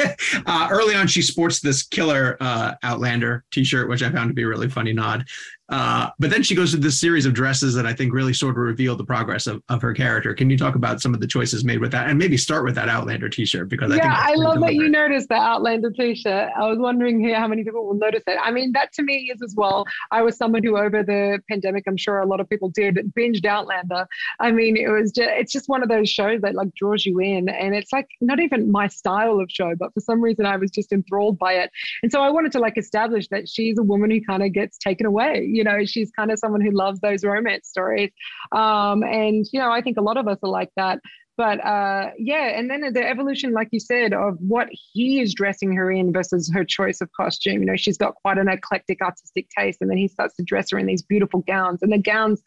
uh, 0.46 0.70
early 0.72 0.96
on, 0.96 1.08
she 1.08 1.22
sports 1.22 1.60
this 1.60 1.84
killer 1.84 2.38
uh, 2.40 2.76
Outlander 2.84 3.44
T-shirt, 3.52 3.90
which 3.90 4.02
I 4.02 4.10
found 4.10 4.30
to 4.30 4.34
be 4.34 4.44
a 4.44 4.48
really 4.48 4.70
funny 4.70 4.94
nod. 4.94 5.26
Uh, 5.70 6.10
but 6.18 6.30
then 6.30 6.42
she 6.42 6.56
goes 6.56 6.72
through 6.72 6.80
this 6.80 7.00
series 7.00 7.26
of 7.26 7.34
dresses 7.34 7.76
that 7.76 7.86
I 7.86 7.94
think 7.94 8.14
really 8.14 8.34
sort 8.34 8.52
of 8.52 8.58
reveal 8.58 8.96
the 8.96 9.04
progress 9.04 9.46
of, 9.46 9.62
of 9.70 9.82
her 9.82 9.94
character. 9.94 10.34
Can 10.34 10.50
you 10.50 10.58
talk 10.58 10.76
about 10.76 11.02
some 11.02 11.14
of 11.14 11.20
the 11.20 11.28
choices 11.28 11.64
made 11.64 11.80
with 11.80 11.92
that, 11.92 12.10
and 12.10 12.18
maybe 12.18 12.38
start 12.38 12.64
with 12.64 12.76
that 12.76 12.90
Outlander 12.90 13.30
T-shirt 13.30 13.70
because 13.70 13.96
yeah, 13.96 14.16
I 14.18 14.28
think 14.28 14.40
I 14.40 14.42
love 14.42 14.62
that 14.62 14.74
you 14.74 14.90
noticed 14.90 15.30
the 15.30 15.36
Outlander 15.36 15.92
T-shirt. 15.92 16.50
I 16.58 16.68
was 16.68 16.80
wondering 16.80 17.20
here 17.20 17.40
how 17.40 17.48
many 17.48 17.64
people 17.64 17.86
will 17.86 17.94
notice 17.94 18.24
it. 18.26 18.38
I 18.42 18.52
mean, 18.52 18.72
that 18.74 18.92
to 18.94 19.04
me 19.04 19.32
is 19.34 19.42
as 19.44 19.54
well. 19.56 19.86
I 20.12 20.22
was 20.22 20.38
someone 20.38 20.64
who 20.64 20.78
over 20.78 21.04
the 21.04 21.40
pandemic, 21.48 21.84
I'm 21.88 21.98
sure 21.98 22.20
a 22.20 22.26
lot 22.26 22.40
of 22.40 22.50
people 22.50 22.70
did 22.70 22.96
binged 23.18 23.46
Outlander. 23.46 24.08
I 24.40 24.52
mean, 24.52 24.76
it 24.76 24.90
was 24.90 25.12
just 25.12 25.30
it's 25.30 25.54
just 25.54 25.70
one 25.70 25.84
of 25.84 25.90
those 25.90 26.10
shows 26.10 26.42
that 26.42 26.56
like 26.56 26.74
draws 26.74 27.06
you 27.06 27.20
in, 27.20 27.48
and 27.48 27.76
it's 27.76 27.94
like 27.94 28.08
not 28.22 28.40
even 28.40 28.72
my 28.72 28.88
style 28.88 29.40
of 29.40 29.52
show, 29.52 29.76
but 29.76 29.94
for 29.94 30.00
some 30.00 30.22
reason 30.22 30.46
I 30.46 30.58
was 30.58 30.72
just 30.72 30.92
enthralled 30.92 31.38
by 31.38 31.54
it, 31.54 31.70
and 32.02 32.12
so 32.12 32.22
I 32.22 32.30
wanted 32.32 32.52
to 32.54 32.60
like 32.60 32.78
establish 32.78 33.28
that 33.30 33.48
she's 33.48 33.78
a 33.78 33.84
woman 33.84 34.10
who 34.10 34.22
kind 34.22 34.42
of 34.42 34.52
gets 34.52 34.78
taken 34.78 35.06
away. 35.06 35.59
You 35.60 35.66
know, 35.66 35.80
she's 35.94 36.10
kind 36.18 36.32
of 36.32 36.40
someone 36.40 36.62
who 36.62 36.72
loves 36.72 37.00
those 37.02 37.22
romance 37.24 37.68
stories. 37.68 38.12
Um, 38.52 39.04
and, 39.04 39.46
you 39.52 39.60
know, 39.62 39.72
I 39.78 39.82
think 39.82 39.98
a 39.98 40.06
lot 40.10 40.18
of 40.22 40.26
us 40.32 40.40
are 40.42 40.50
like 40.60 40.72
that. 40.76 41.00
But 41.40 41.58
uh, 41.66 42.10
yeah, 42.18 42.60
and 42.60 42.70
then 42.70 42.82
the 42.92 43.08
evolution, 43.14 43.54
like 43.54 43.70
you 43.72 43.80
said, 43.80 44.12
of 44.12 44.36
what 44.40 44.68
he 44.92 45.22
is 45.22 45.34
dressing 45.34 45.72
her 45.74 45.90
in 45.90 46.12
versus 46.12 46.52
her 46.54 46.66
choice 46.66 47.00
of 47.00 47.10
costume. 47.16 47.62
You 47.62 47.66
know, 47.66 47.78
she's 47.78 47.98
got 47.98 48.16
quite 48.16 48.38
an 48.38 48.50
eclectic 48.50 49.00
artistic 49.02 49.48
taste, 49.58 49.78
and 49.80 49.90
then 49.90 49.98
he 49.98 50.10
starts 50.10 50.36
to 50.36 50.44
dress 50.44 50.72
her 50.72 50.78
in 50.78 50.86
these 50.86 51.02
beautiful 51.02 51.40
gowns. 51.48 51.82
And 51.82 51.94
the 51.94 51.98
gowns, 51.98 52.42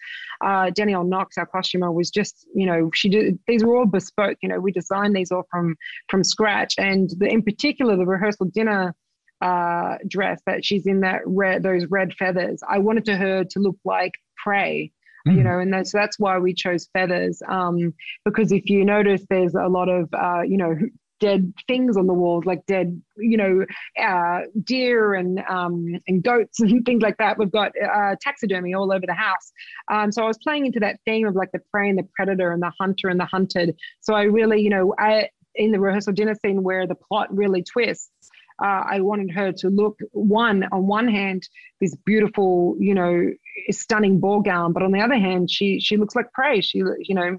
uh, 0.45 0.69
Danielle 0.75 1.05
Knox, 1.05 1.39
our 1.39 1.47
costumer, 1.47 1.91
was 1.91 2.11
just, 2.11 2.47
you 2.55 2.67
know, 2.67 2.91
she 2.93 3.09
did 3.09 3.39
these 3.47 3.65
were 3.65 3.79
all 3.79 3.87
bespoke. 3.87 4.37
You 4.43 4.51
know, 4.51 4.61
we 4.61 4.73
designed 4.73 5.17
these 5.17 5.33
all 5.33 5.47
from 5.51 5.75
from 6.11 6.23
scratch, 6.23 6.75
and 6.77 7.09
the, 7.17 7.29
in 7.29 7.43
particular 7.43 7.97
the 7.97 8.05
rehearsal 8.05 8.51
dinner 8.53 8.95
uh, 9.43 9.99
dress 10.07 10.41
that 10.47 10.65
she's 10.65 10.87
in 10.87 11.01
that 11.01 11.21
red 11.27 11.63
those 11.63 11.87
red 11.87 12.15
feathers. 12.15 12.63
I 12.67 12.79
wanted 12.79 13.05
to 13.07 13.17
her 13.17 13.45
to 13.45 13.59
look 13.59 13.77
like 13.85 14.13
prey. 14.43 14.93
Mm. 15.27 15.37
You 15.37 15.45
know, 15.45 15.59
and 15.61 15.73
that's 15.73 15.93
that's 15.93 16.19
why 16.19 16.39
we 16.39 16.53
chose 16.53 16.89
feathers. 16.93 17.43
Um, 17.49 17.95
because 18.25 18.51
if 18.51 18.69
you 18.69 18.85
notice, 18.85 19.25
there's 19.31 19.55
a 19.55 19.69
lot 19.69 19.89
of 19.89 20.09
uh, 20.13 20.43
you 20.43 20.57
know 20.57 20.75
dead 21.23 21.55
things 21.69 21.97
on 21.97 22.09
the 22.09 22.13
walls, 22.13 22.45
like 22.45 22.67
dead, 22.67 23.01
you 23.17 23.37
know, 23.37 23.65
uh, 24.05 24.41
deer 24.65 25.15
and 25.15 25.39
um, 25.49 25.87
and 26.09 26.23
goats 26.23 26.59
and 26.61 26.85
things 26.85 27.03
like 27.03 27.17
that. 27.19 27.39
We've 27.39 27.51
got 27.51 27.71
uh, 27.81 28.17
taxidermy 28.21 28.75
all 28.75 28.93
over 28.93 29.07
the 29.07 29.15
house. 29.15 29.53
Um, 29.91 30.11
so 30.11 30.25
I 30.25 30.27
was 30.27 30.39
playing 30.39 30.67
into 30.67 30.81
that 30.81 30.99
theme 31.07 31.27
of 31.27 31.37
like 31.37 31.53
the 31.53 31.61
prey 31.73 31.89
and 31.89 31.99
the 31.99 32.09
predator 32.15 32.51
and 32.51 32.61
the 32.61 32.73
hunter 32.79 33.09
and 33.09 33.21
the 33.21 33.25
hunted. 33.25 33.77
So 34.01 34.15
I 34.15 34.23
really, 34.23 34.61
you 34.61 34.71
know, 34.71 34.95
I 34.99 35.29
in 35.55 35.71
the 35.71 35.81
rehearsal 35.81 36.13
dinner 36.13 36.35
scene 36.35 36.63
where 36.63 36.87
the 36.87 36.95
plot 36.95 37.29
really 37.35 37.63
twists 37.63 38.22
uh, 38.63 38.85
I 38.87 39.01
wanted 39.01 39.33
her 39.33 39.53
to 39.53 39.69
look 39.69 39.99
one 40.13 40.65
on 40.71 40.87
one 40.87 41.09
hand 41.09 41.49
this 41.81 41.97
beautiful, 42.07 42.77
you 42.79 42.95
know, 42.95 43.31
stunning 43.71 44.21
ball 44.21 44.41
gown, 44.41 44.73
but 44.73 44.83
on 44.85 44.93
the 44.93 45.01
other 45.01 45.19
hand, 45.19 45.51
she 45.51 45.81
she 45.81 45.97
looks 45.97 46.15
like 46.15 46.33
prey. 46.33 46.61
She 46.61 46.79
you 46.79 47.15
know, 47.15 47.39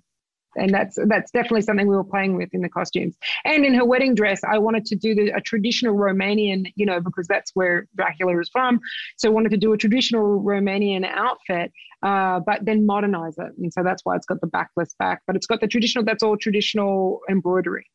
and 0.56 0.74
that's 0.74 0.98
that's 1.08 1.32
definitely 1.32 1.62
something 1.62 1.88
we 1.88 1.96
were 1.96 2.04
playing 2.04 2.36
with 2.36 2.50
in 2.54 2.62
the 2.62 2.68
costumes. 2.68 3.16
And 3.46 3.66
in 3.66 3.74
her 3.74 3.86
wedding 3.86 4.16
dress, 4.16 4.42
I 4.44 4.58
wanted 4.58 4.86
to 4.88 4.96
do 4.96 5.16
the, 5.16 5.30
a 5.30 5.40
traditional 5.40 5.96
Romanian, 5.96 6.74
you 6.76 6.86
know, 6.86 7.00
because 7.00 7.28
that's 7.28 7.52
where 7.54 7.88
Dracula 7.96 8.38
is 8.40 8.50
from. 8.50 8.82
So 9.18 9.30
I 9.30 9.32
wanted 9.32 9.52
to 9.52 9.58
do 9.58 9.72
a 9.72 9.78
traditional 9.78 10.44
Romanian 10.44 11.06
outfit, 11.06 11.72
uh, 12.02 12.42
but 12.46 12.66
then 12.66 12.86
modernize 12.86 13.38
it. 13.38 13.54
And 13.58 13.72
so 13.72 13.82
that's 13.82 14.04
why 14.04 14.18
it's 14.18 14.26
got 14.26 14.42
the 14.42 14.48
backless 14.48 14.94
back, 15.00 15.22
but 15.26 15.38
it's 15.38 15.48
got 15.48 15.62
the 15.62 15.68
traditional. 15.68 16.04
That's 16.04 16.22
all 16.22 16.36
traditional 16.36 17.22
embroidery 17.30 17.86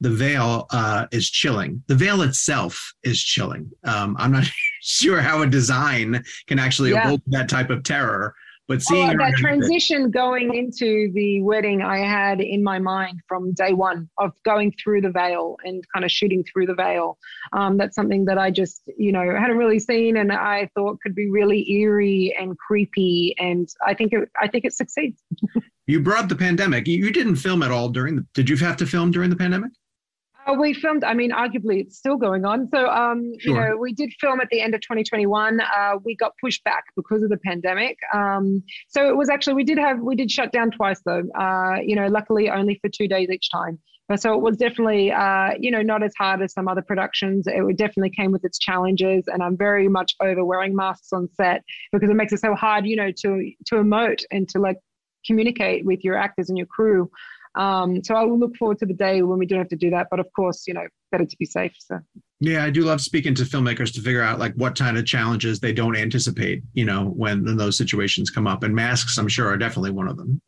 the 0.00 0.10
veil 0.10 0.66
uh, 0.70 1.06
is 1.10 1.30
chilling. 1.30 1.82
The 1.86 1.94
veil 1.94 2.22
itself 2.22 2.92
is 3.02 3.22
chilling. 3.22 3.70
Um, 3.84 4.16
I'm 4.18 4.32
not 4.32 4.44
sure 4.82 5.20
how 5.20 5.42
a 5.42 5.46
design 5.46 6.22
can 6.46 6.58
actually 6.58 6.90
yeah. 6.90 7.08
evoke 7.08 7.22
that 7.28 7.48
type 7.48 7.70
of 7.70 7.82
terror. 7.82 8.34
But 8.68 8.82
seeing 8.82 9.10
oh, 9.10 9.24
that 9.24 9.34
transition 9.36 10.10
going 10.10 10.52
into 10.52 11.12
the 11.12 11.40
wedding, 11.42 11.82
I 11.82 11.98
had 11.98 12.40
in 12.40 12.64
my 12.64 12.80
mind 12.80 13.20
from 13.28 13.52
day 13.52 13.72
one 13.72 14.08
of 14.18 14.32
going 14.44 14.74
through 14.82 15.02
the 15.02 15.10
veil 15.10 15.56
and 15.64 15.84
kind 15.94 16.04
of 16.04 16.10
shooting 16.10 16.44
through 16.52 16.66
the 16.66 16.74
veil. 16.74 17.16
Um, 17.52 17.76
that's 17.76 17.94
something 17.94 18.24
that 18.24 18.38
I 18.38 18.50
just, 18.50 18.82
you 18.98 19.12
know, 19.12 19.20
hadn't 19.20 19.56
really 19.56 19.78
seen, 19.78 20.16
and 20.16 20.32
I 20.32 20.68
thought 20.74 21.00
could 21.00 21.14
be 21.14 21.30
really 21.30 21.70
eerie 21.70 22.36
and 22.38 22.58
creepy. 22.58 23.36
And 23.38 23.68
I 23.86 23.94
think 23.94 24.12
it, 24.12 24.28
I 24.40 24.48
think 24.48 24.64
it 24.64 24.72
succeeds. 24.72 25.22
you 25.86 26.00
brought 26.00 26.28
the 26.28 26.34
pandemic. 26.34 26.88
You, 26.88 26.98
you 26.98 27.12
didn't 27.12 27.36
film 27.36 27.62
at 27.62 27.70
all 27.70 27.88
during 27.88 28.16
the. 28.16 28.26
Did 28.34 28.50
you 28.50 28.56
have 28.56 28.76
to 28.78 28.86
film 28.86 29.12
during 29.12 29.30
the 29.30 29.36
pandemic? 29.36 29.70
We 30.58 30.74
filmed. 30.74 31.02
I 31.04 31.14
mean, 31.14 31.32
arguably, 31.32 31.80
it's 31.80 31.96
still 31.96 32.16
going 32.16 32.44
on. 32.44 32.68
So, 32.72 32.88
um, 32.88 33.32
you 33.40 33.52
know, 33.52 33.76
we 33.76 33.92
did 33.92 34.12
film 34.20 34.40
at 34.40 34.48
the 34.50 34.60
end 34.60 34.74
of 34.74 34.80
2021. 34.80 35.60
Uh, 35.60 35.96
we 36.04 36.14
got 36.14 36.32
pushed 36.40 36.62
back 36.62 36.84
because 36.94 37.22
of 37.22 37.30
the 37.30 37.36
pandemic. 37.38 37.98
Um, 38.14 38.62
so 38.88 39.08
it 39.08 39.16
was 39.16 39.28
actually 39.28 39.54
we 39.54 39.64
did 39.64 39.78
have 39.78 40.00
we 40.00 40.14
did 40.14 40.30
shut 40.30 40.52
down 40.52 40.70
twice 40.70 41.00
though. 41.04 41.24
Uh, 41.38 41.76
you 41.84 41.96
know, 41.96 42.06
luckily 42.06 42.48
only 42.48 42.78
for 42.80 42.88
two 42.88 43.08
days 43.08 43.28
each 43.30 43.50
time. 43.50 43.78
So 44.14 44.34
it 44.34 44.40
was 44.40 44.56
definitely, 44.56 45.10
uh, 45.10 45.54
you 45.58 45.72
know, 45.72 45.82
not 45.82 46.04
as 46.04 46.12
hard 46.16 46.40
as 46.40 46.52
some 46.52 46.68
other 46.68 46.82
productions. 46.82 47.48
It 47.48 47.76
definitely 47.76 48.10
came 48.10 48.30
with 48.30 48.44
its 48.44 48.56
challenges, 48.56 49.24
and 49.26 49.42
I'm 49.42 49.56
very 49.56 49.88
much 49.88 50.14
over 50.20 50.44
wearing 50.44 50.76
masks 50.76 51.12
on 51.12 51.28
set 51.34 51.64
because 51.92 52.08
it 52.08 52.14
makes 52.14 52.32
it 52.32 52.38
so 52.38 52.54
hard, 52.54 52.86
you 52.86 52.94
know, 52.94 53.10
to 53.10 53.50
to 53.66 53.74
emote 53.76 54.22
and 54.30 54.48
to 54.50 54.60
like 54.60 54.76
communicate 55.26 55.84
with 55.84 56.04
your 56.04 56.16
actors 56.16 56.48
and 56.48 56.56
your 56.56 56.68
crew. 56.68 57.10
Um, 57.56 58.02
so 58.04 58.14
I 58.14 58.24
will 58.24 58.38
look 58.38 58.56
forward 58.56 58.78
to 58.78 58.86
the 58.86 58.94
day 58.94 59.22
when 59.22 59.38
we 59.38 59.46
don't 59.46 59.58
have 59.58 59.68
to 59.68 59.76
do 59.76 59.90
that. 59.90 60.08
But 60.10 60.20
of 60.20 60.26
course, 60.34 60.64
you 60.66 60.74
know, 60.74 60.86
better 61.10 61.24
to 61.24 61.36
be 61.38 61.46
safe. 61.46 61.74
So 61.78 61.98
Yeah, 62.38 62.64
I 62.64 62.70
do 62.70 62.82
love 62.82 63.00
speaking 63.00 63.34
to 63.36 63.44
filmmakers 63.44 63.94
to 63.94 64.02
figure 64.02 64.22
out 64.22 64.38
like 64.38 64.52
what 64.56 64.76
kind 64.78 64.98
of 64.98 65.06
challenges 65.06 65.58
they 65.58 65.72
don't 65.72 65.96
anticipate, 65.96 66.62
you 66.74 66.84
know, 66.84 67.06
when, 67.16 67.42
when 67.44 67.56
those 67.56 67.78
situations 67.78 68.28
come 68.28 68.46
up. 68.46 68.62
And 68.62 68.74
masks, 68.74 69.16
I'm 69.16 69.26
sure, 69.26 69.48
are 69.48 69.56
definitely 69.56 69.92
one 69.92 70.06
of 70.06 70.18
them. 70.18 70.42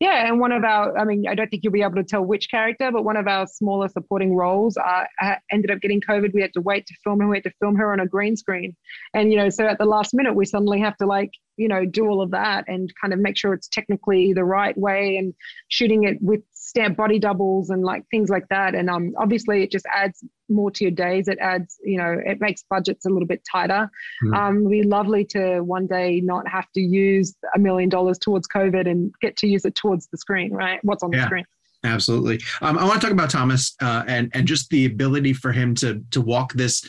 yeah, 0.00 0.26
and 0.26 0.38
one 0.38 0.52
of 0.52 0.64
our, 0.64 0.98
I 0.98 1.04
mean, 1.04 1.24
I 1.26 1.34
don't 1.34 1.48
think 1.48 1.64
you'll 1.64 1.72
be 1.72 1.80
able 1.80 1.94
to 1.94 2.04
tell 2.04 2.22
which 2.22 2.50
character, 2.50 2.92
but 2.92 3.04
one 3.04 3.16
of 3.16 3.26
our 3.26 3.46
smaller 3.46 3.88
supporting 3.88 4.36
roles 4.36 4.76
uh, 4.76 5.04
ended 5.50 5.70
up 5.70 5.80
getting 5.80 6.02
COVID. 6.02 6.34
We 6.34 6.42
had 6.42 6.52
to 6.54 6.60
wait 6.60 6.86
to 6.88 6.94
film 7.02 7.20
her. 7.20 7.28
We 7.28 7.38
had 7.38 7.44
to 7.44 7.52
film 7.58 7.74
her 7.76 7.90
on 7.90 8.00
a 8.00 8.06
green 8.06 8.36
screen, 8.36 8.76
and 9.14 9.30
you 9.30 9.38
know, 9.38 9.48
so 9.48 9.66
at 9.66 9.78
the 9.78 9.86
last 9.86 10.12
minute, 10.12 10.34
we 10.34 10.44
suddenly 10.44 10.80
have 10.80 10.96
to 10.98 11.06
like, 11.06 11.30
you 11.56 11.68
know, 11.68 11.86
do 11.86 12.06
all 12.06 12.20
of 12.20 12.32
that 12.32 12.64
and 12.68 12.90
kind 13.00 13.14
of 13.14 13.18
make 13.18 13.38
sure 13.38 13.54
it's 13.54 13.68
technically 13.68 14.34
the 14.34 14.44
right 14.44 14.76
way 14.76 15.16
and 15.16 15.32
shooting 15.68 16.04
it 16.04 16.18
with 16.20 16.42
stamp 16.70 16.96
body 16.96 17.18
doubles 17.18 17.68
and 17.68 17.82
like 17.82 18.04
things 18.12 18.30
like 18.30 18.46
that. 18.48 18.76
And 18.76 18.88
um, 18.88 19.12
obviously, 19.18 19.64
it 19.64 19.72
just 19.72 19.86
adds 19.92 20.24
more 20.48 20.70
to 20.70 20.84
your 20.84 20.92
days. 20.92 21.26
It 21.26 21.38
adds, 21.40 21.76
you 21.84 21.98
know, 21.98 22.16
it 22.24 22.40
makes 22.40 22.62
budgets 22.70 23.04
a 23.06 23.08
little 23.08 23.26
bit 23.26 23.42
tighter. 23.50 23.90
Mhm. 24.24 24.36
Um, 24.36 24.58
it'd 24.58 24.70
be 24.70 24.82
lovely 24.84 25.24
to 25.36 25.62
one 25.62 25.88
day 25.88 26.20
not 26.20 26.46
have 26.46 26.70
to 26.74 26.80
use 26.80 27.34
a 27.56 27.58
million 27.58 27.88
dollars 27.88 28.18
towards 28.18 28.46
COVID 28.46 28.88
and 28.88 29.12
get 29.20 29.36
to 29.38 29.48
use 29.48 29.64
it 29.64 29.74
towards 29.74 30.06
the 30.12 30.16
screen, 30.16 30.52
right? 30.52 30.78
What's 30.82 31.02
on 31.02 31.10
the 31.10 31.22
screen. 31.22 31.44
Absolutely. 31.82 32.40
Um, 32.62 32.78
I 32.78 32.84
want 32.84 33.00
to 33.00 33.06
talk 33.06 33.12
about 33.12 33.30
Thomas 33.30 33.74
uh, 33.82 34.04
and 34.06 34.30
and 34.32 34.46
just 34.46 34.70
the 34.70 34.84
ability 34.84 35.32
for 35.32 35.50
him 35.50 35.74
to 35.76 36.00
to 36.12 36.20
walk 36.20 36.52
this 36.52 36.88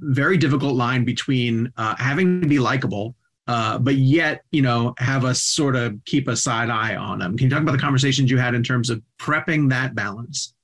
very 0.00 0.36
difficult 0.36 0.74
line 0.74 1.04
between 1.04 1.72
uh, 1.78 1.94
having 1.96 2.42
to 2.42 2.48
be 2.48 2.58
likable, 2.58 3.14
uh, 3.46 3.78
but 3.78 3.96
yet 3.96 4.42
you 4.50 4.62
know 4.62 4.94
have 4.98 5.24
us 5.24 5.42
sort 5.42 5.76
of 5.76 5.98
keep 6.04 6.28
a 6.28 6.36
side 6.36 6.70
eye 6.70 6.96
on 6.96 7.20
him. 7.20 7.36
Can 7.36 7.44
you 7.46 7.50
talk 7.50 7.62
about 7.62 7.72
the 7.72 7.78
conversations 7.78 8.30
you 8.30 8.38
had 8.38 8.54
in 8.54 8.62
terms 8.62 8.90
of 8.90 9.02
prepping 9.18 9.68
that 9.70 9.94
balance? 9.94 10.54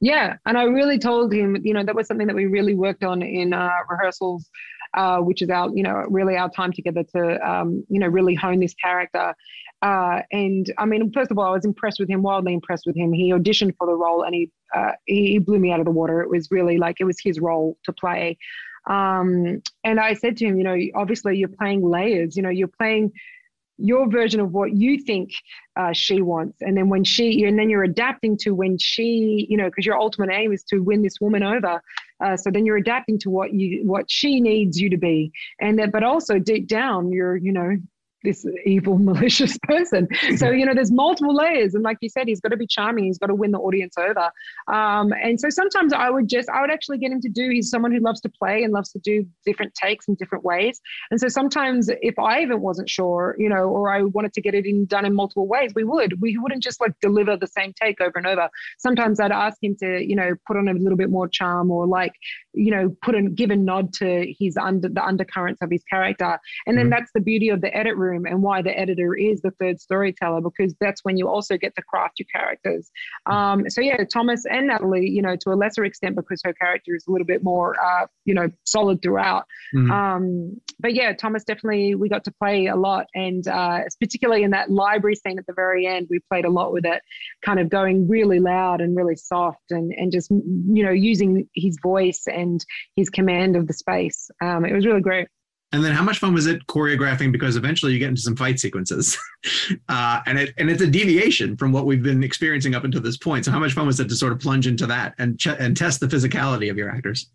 Yeah, 0.00 0.36
and 0.46 0.56
I 0.56 0.64
really 0.64 0.98
told 0.98 1.32
him, 1.32 1.56
you 1.64 1.74
know, 1.74 1.82
that 1.82 1.94
was 1.94 2.06
something 2.06 2.28
that 2.28 2.36
we 2.36 2.46
really 2.46 2.74
worked 2.74 3.02
on 3.02 3.20
in 3.20 3.52
uh, 3.52 3.68
rehearsals, 3.88 4.48
uh, 4.94 5.18
which 5.18 5.42
is 5.42 5.50
our, 5.50 5.70
you 5.74 5.82
know, 5.82 6.04
really 6.08 6.36
our 6.36 6.48
time 6.50 6.72
together 6.72 7.02
to, 7.16 7.50
um, 7.50 7.84
you 7.88 7.98
know, 7.98 8.06
really 8.06 8.34
hone 8.34 8.60
this 8.60 8.74
character. 8.74 9.34
Uh, 9.82 10.22
and 10.32 10.72
I 10.78 10.86
mean, 10.86 11.12
first 11.12 11.30
of 11.30 11.38
all, 11.38 11.46
I 11.46 11.50
was 11.50 11.64
impressed 11.64 11.98
with 11.98 12.08
him, 12.08 12.22
wildly 12.22 12.54
impressed 12.54 12.84
with 12.86 12.96
him. 12.96 13.12
He 13.12 13.32
auditioned 13.32 13.74
for 13.76 13.86
the 13.86 13.94
role, 13.94 14.22
and 14.22 14.34
he 14.34 14.50
uh, 14.74 14.92
he 15.06 15.38
blew 15.38 15.58
me 15.58 15.72
out 15.72 15.80
of 15.80 15.86
the 15.86 15.92
water. 15.92 16.20
It 16.20 16.28
was 16.28 16.48
really 16.50 16.78
like 16.78 16.96
it 17.00 17.04
was 17.04 17.18
his 17.20 17.40
role 17.40 17.76
to 17.84 17.92
play. 17.92 18.38
Um, 18.88 19.62
and 19.84 20.00
I 20.00 20.14
said 20.14 20.36
to 20.38 20.46
him, 20.46 20.58
you 20.58 20.64
know, 20.64 20.76
obviously 20.94 21.36
you're 21.36 21.48
playing 21.48 21.88
layers. 21.88 22.36
You 22.36 22.42
know, 22.42 22.48
you're 22.48 22.68
playing 22.68 23.12
your 23.78 24.10
version 24.10 24.40
of 24.40 24.52
what 24.52 24.74
you 24.74 24.98
think 24.98 25.30
uh, 25.76 25.92
she 25.92 26.20
wants 26.20 26.60
and 26.60 26.76
then 26.76 26.88
when 26.88 27.04
she 27.04 27.44
and 27.44 27.56
then 27.56 27.70
you're 27.70 27.84
adapting 27.84 28.36
to 28.36 28.50
when 28.50 28.76
she 28.76 29.46
you 29.48 29.56
know 29.56 29.66
because 29.66 29.86
your 29.86 29.96
ultimate 29.96 30.30
aim 30.32 30.52
is 30.52 30.64
to 30.64 30.80
win 30.80 31.00
this 31.00 31.20
woman 31.20 31.44
over 31.44 31.80
uh, 32.20 32.36
so 32.36 32.50
then 32.50 32.66
you're 32.66 32.76
adapting 32.76 33.18
to 33.18 33.30
what 33.30 33.54
you 33.54 33.86
what 33.86 34.10
she 34.10 34.40
needs 34.40 34.80
you 34.80 34.90
to 34.90 34.96
be 34.96 35.30
and 35.60 35.78
that 35.78 35.92
but 35.92 36.02
also 36.02 36.40
deep 36.40 36.66
down 36.66 37.12
you're 37.12 37.36
you 37.36 37.52
know 37.52 37.76
this 38.24 38.46
evil 38.64 38.98
malicious 38.98 39.56
person 39.62 40.08
so 40.36 40.50
you 40.50 40.64
know 40.66 40.74
there's 40.74 40.92
multiple 40.92 41.34
layers 41.34 41.74
and 41.74 41.84
like 41.84 41.98
you 42.00 42.08
said 42.08 42.26
he's 42.26 42.40
got 42.40 42.50
to 42.50 42.56
be 42.56 42.66
charming 42.66 43.04
he's 43.04 43.18
got 43.18 43.26
to 43.28 43.34
win 43.34 43.50
the 43.50 43.58
audience 43.58 43.94
over 43.98 44.30
um, 44.68 45.12
and 45.22 45.40
so 45.40 45.48
sometimes 45.50 45.92
i 45.92 46.10
would 46.10 46.28
just 46.28 46.48
i 46.50 46.60
would 46.60 46.70
actually 46.70 46.98
get 46.98 47.12
him 47.12 47.20
to 47.20 47.28
do 47.28 47.50
he's 47.50 47.70
someone 47.70 47.92
who 47.92 48.00
loves 48.00 48.20
to 48.20 48.28
play 48.28 48.62
and 48.62 48.72
loves 48.72 48.90
to 48.90 48.98
do 49.00 49.26
different 49.44 49.72
takes 49.74 50.08
in 50.08 50.14
different 50.14 50.44
ways 50.44 50.80
and 51.10 51.20
so 51.20 51.28
sometimes 51.28 51.90
if 52.02 52.18
I 52.18 52.42
even 52.42 52.60
wasn't 52.60 52.88
sure, 52.88 53.36
you 53.38 53.48
know, 53.48 53.64
or 53.64 53.92
I 53.92 54.02
wanted 54.02 54.32
to 54.34 54.40
get 54.40 54.54
it 54.54 54.66
in 54.66 54.86
done 54.86 55.04
in 55.04 55.14
multiple 55.14 55.46
ways, 55.46 55.72
we 55.74 55.84
would. 55.84 56.20
We 56.20 56.36
wouldn't 56.38 56.62
just 56.62 56.80
like 56.80 56.92
deliver 57.00 57.36
the 57.36 57.46
same 57.46 57.72
take 57.80 58.00
over 58.00 58.14
and 58.16 58.26
over. 58.26 58.48
Sometimes 58.78 59.20
I'd 59.20 59.32
ask 59.32 59.56
him 59.62 59.76
to, 59.80 60.04
you 60.04 60.16
know, 60.16 60.34
put 60.46 60.56
on 60.56 60.68
a 60.68 60.74
little 60.74 60.96
bit 60.96 61.10
more 61.10 61.28
charm 61.28 61.70
or 61.70 61.86
like, 61.86 62.12
you 62.52 62.70
know, 62.70 62.94
put 63.02 63.14
a 63.14 63.22
give 63.22 63.50
a 63.50 63.56
nod 63.56 63.92
to 63.94 64.34
his 64.38 64.56
under 64.56 64.88
the 64.88 65.04
undercurrents 65.04 65.62
of 65.62 65.70
his 65.70 65.82
character. 65.84 66.38
And 66.66 66.76
then 66.76 66.86
Mhm. 66.86 66.90
that's 66.90 67.12
the 67.14 67.20
beauty 67.20 67.48
of 67.50 67.60
the 67.60 67.74
edit 67.76 67.96
room 67.96 68.07
and 68.12 68.42
why 68.42 68.62
the 68.62 68.76
editor 68.78 69.14
is 69.14 69.40
the 69.42 69.50
third 69.52 69.80
storyteller, 69.80 70.40
because 70.40 70.74
that's 70.80 71.04
when 71.04 71.16
you 71.16 71.28
also 71.28 71.56
get 71.56 71.74
to 71.76 71.82
craft 71.82 72.18
your 72.18 72.26
characters. 72.34 72.90
Um, 73.26 73.68
so 73.68 73.80
yeah, 73.80 74.04
Thomas 74.04 74.44
and 74.50 74.66
Natalie, 74.68 75.08
you 75.08 75.22
know, 75.22 75.36
to 75.36 75.50
a 75.50 75.54
lesser 75.54 75.84
extent 75.84 76.16
because 76.16 76.40
her 76.44 76.52
character 76.52 76.94
is 76.94 77.04
a 77.06 77.10
little 77.10 77.26
bit 77.26 77.42
more 77.42 77.76
uh, 77.82 78.06
you 78.24 78.34
know, 78.34 78.50
solid 78.64 79.00
throughout. 79.02 79.44
Mhm. 79.74 79.90
Um, 79.90 80.60
but 80.80 80.94
yeah, 80.94 81.12
Thomas 81.14 81.44
definitely 81.44 81.94
we 81.94 82.08
got 82.08 82.24
to 82.24 82.32
play 82.32 82.66
a 82.66 82.76
lot, 82.76 83.06
and 83.14 83.46
uh, 83.48 83.80
particularly 84.00 84.42
in 84.42 84.50
that 84.50 84.70
library 84.70 85.16
scene 85.16 85.38
at 85.38 85.46
the 85.46 85.52
very 85.54 85.86
end, 85.86 86.06
we 86.10 86.20
played 86.30 86.44
a 86.44 86.50
lot 86.50 86.72
with 86.72 86.84
it, 86.84 87.02
kind 87.44 87.58
of 87.58 87.68
going 87.68 88.06
really 88.06 88.38
loud 88.38 88.80
and 88.80 88.96
really 88.96 89.16
soft, 89.16 89.70
and 89.70 89.92
and 89.96 90.12
just 90.12 90.30
you 90.30 90.84
know 90.84 90.90
using 90.90 91.48
his 91.54 91.78
voice 91.82 92.24
and 92.26 92.64
his 92.96 93.08
command 93.10 93.56
of 93.56 93.66
the 93.66 93.72
space. 93.72 94.30
Um, 94.42 94.64
it 94.64 94.74
was 94.74 94.86
really 94.86 95.00
great. 95.00 95.28
And 95.72 95.84
then 95.84 95.92
how 95.92 96.02
much 96.02 96.18
fun 96.18 96.32
was 96.32 96.46
it 96.46 96.66
choreographing? 96.66 97.30
Because 97.30 97.56
eventually 97.56 97.92
you 97.92 97.98
get 97.98 98.08
into 98.08 98.22
some 98.22 98.36
fight 98.36 98.58
sequences, 98.58 99.18
uh, 99.88 100.20
and 100.24 100.38
it 100.38 100.54
and 100.56 100.70
it's 100.70 100.80
a 100.82 100.86
deviation 100.86 101.56
from 101.56 101.72
what 101.72 101.84
we've 101.84 102.02
been 102.02 102.24
experiencing 102.24 102.74
up 102.74 102.84
until 102.84 103.02
this 103.02 103.18
point. 103.18 103.44
So 103.44 103.50
how 103.50 103.58
much 103.58 103.74
fun 103.74 103.86
was 103.86 104.00
it 104.00 104.08
to 104.08 104.16
sort 104.16 104.32
of 104.32 104.38
plunge 104.38 104.66
into 104.66 104.86
that 104.86 105.14
and 105.18 105.38
ch- 105.38 105.48
and 105.48 105.76
test 105.76 106.00
the 106.00 106.06
physicality 106.06 106.70
of 106.70 106.78
your 106.78 106.90
actors? 106.90 107.28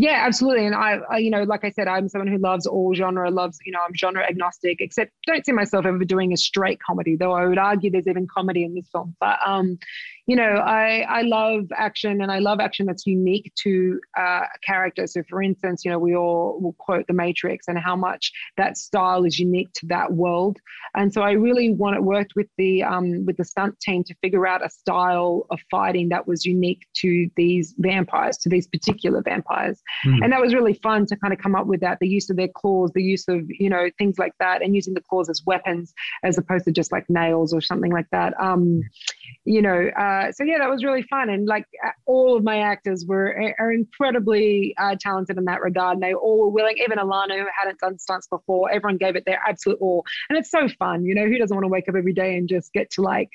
Yeah, 0.00 0.22
absolutely. 0.24 0.64
And 0.64 0.76
I, 0.76 1.00
I, 1.10 1.18
you 1.18 1.28
know, 1.28 1.42
like 1.42 1.64
I 1.64 1.70
said, 1.70 1.88
I'm 1.88 2.08
someone 2.08 2.28
who 2.28 2.38
loves 2.38 2.66
all 2.68 2.94
genre, 2.94 3.32
loves, 3.32 3.58
you 3.66 3.72
know, 3.72 3.80
I'm 3.84 3.92
genre 3.96 4.24
agnostic, 4.24 4.80
except 4.80 5.10
don't 5.26 5.44
see 5.44 5.50
myself 5.50 5.86
ever 5.86 6.04
doing 6.04 6.32
a 6.32 6.36
straight 6.36 6.78
comedy, 6.80 7.16
though 7.16 7.32
I 7.32 7.46
would 7.46 7.58
argue 7.58 7.90
there's 7.90 8.06
even 8.06 8.28
comedy 8.32 8.62
in 8.62 8.76
this 8.76 8.88
film. 8.92 9.16
But, 9.18 9.40
um, 9.44 9.76
you 10.28 10.36
know, 10.36 10.42
I, 10.42 11.06
I 11.08 11.22
love 11.22 11.68
action 11.74 12.20
and 12.20 12.30
I 12.30 12.38
love 12.38 12.60
action 12.60 12.84
that's 12.84 13.06
unique 13.06 13.50
to 13.62 13.98
uh, 14.18 14.42
a 14.42 14.58
character. 14.62 15.06
So, 15.06 15.22
for 15.26 15.42
instance, 15.42 15.86
you 15.86 15.90
know, 15.90 15.98
we 15.98 16.14
all 16.14 16.60
will 16.60 16.74
quote 16.74 17.06
The 17.06 17.14
Matrix 17.14 17.66
and 17.66 17.78
how 17.78 17.96
much 17.96 18.30
that 18.58 18.76
style 18.76 19.24
is 19.24 19.38
unique 19.38 19.72
to 19.76 19.86
that 19.86 20.12
world. 20.12 20.58
And 20.94 21.10
so 21.14 21.22
I 21.22 21.30
really 21.30 21.72
want 21.72 21.96
it 21.96 22.02
worked 22.02 22.34
with 22.36 22.46
the 22.58 22.82
um, 22.82 23.24
with 23.24 23.38
the 23.38 23.44
stunt 23.44 23.80
team 23.80 24.04
to 24.04 24.14
figure 24.16 24.46
out 24.46 24.62
a 24.64 24.68
style 24.68 25.46
of 25.50 25.60
fighting 25.70 26.10
that 26.10 26.28
was 26.28 26.44
unique 26.44 26.86
to 26.96 27.30
these 27.36 27.74
vampires, 27.78 28.36
to 28.38 28.50
these 28.50 28.66
particular 28.66 29.22
vampires. 29.22 29.80
Mhm. 30.06 30.24
And 30.24 30.32
that 30.34 30.42
was 30.42 30.52
really 30.52 30.74
fun 30.74 31.06
to 31.06 31.16
kind 31.16 31.32
of 31.32 31.38
come 31.38 31.54
up 31.54 31.66
with 31.66 31.80
that, 31.80 32.00
the 32.00 32.08
use 32.08 32.28
of 32.28 32.36
their 32.36 32.48
claws, 32.54 32.92
the 32.94 33.02
use 33.02 33.26
of, 33.28 33.46
you 33.48 33.70
know, 33.70 33.88
things 33.96 34.18
like 34.18 34.32
that, 34.40 34.60
and 34.62 34.74
using 34.74 34.92
the 34.92 35.02
claws 35.08 35.30
as 35.30 35.42
weapons 35.46 35.94
as 36.22 36.36
opposed 36.36 36.66
to 36.66 36.70
just 36.70 36.92
like 36.92 37.08
nails 37.08 37.54
or 37.54 37.62
something 37.62 37.92
like 37.92 38.10
that. 38.12 38.34
Um, 38.38 38.82
you 39.46 39.62
know, 39.62 39.90
uh, 39.96 40.17
so 40.30 40.44
yeah, 40.44 40.58
that 40.58 40.68
was 40.70 40.84
really 40.84 41.02
fun. 41.02 41.28
And 41.30 41.46
like 41.46 41.66
uh, 41.84 41.90
all 42.06 42.36
of 42.36 42.44
my 42.44 42.58
actors 42.58 43.04
were 43.06 43.54
are 43.58 43.72
incredibly 43.72 44.74
uh, 44.78 44.96
talented 45.00 45.38
in 45.38 45.44
that 45.44 45.60
regard. 45.60 45.94
And 45.94 46.02
they 46.02 46.14
all 46.14 46.38
were 46.38 46.48
willing, 46.48 46.76
even 46.78 46.98
Alana, 46.98 47.38
who 47.38 47.46
hadn't 47.58 47.78
done 47.80 47.98
stunts 47.98 48.26
before, 48.28 48.70
everyone 48.70 48.96
gave 48.96 49.16
it 49.16 49.24
their 49.26 49.40
absolute 49.46 49.78
all. 49.80 50.04
And 50.28 50.38
it's 50.38 50.50
so 50.50 50.68
fun, 50.78 51.04
you 51.04 51.14
know, 51.14 51.26
who 51.26 51.38
doesn't 51.38 51.54
want 51.54 51.64
to 51.64 51.68
wake 51.68 51.88
up 51.88 51.94
every 51.96 52.12
day 52.12 52.36
and 52.36 52.48
just 52.48 52.72
get 52.72 52.90
to 52.92 53.02
like, 53.02 53.30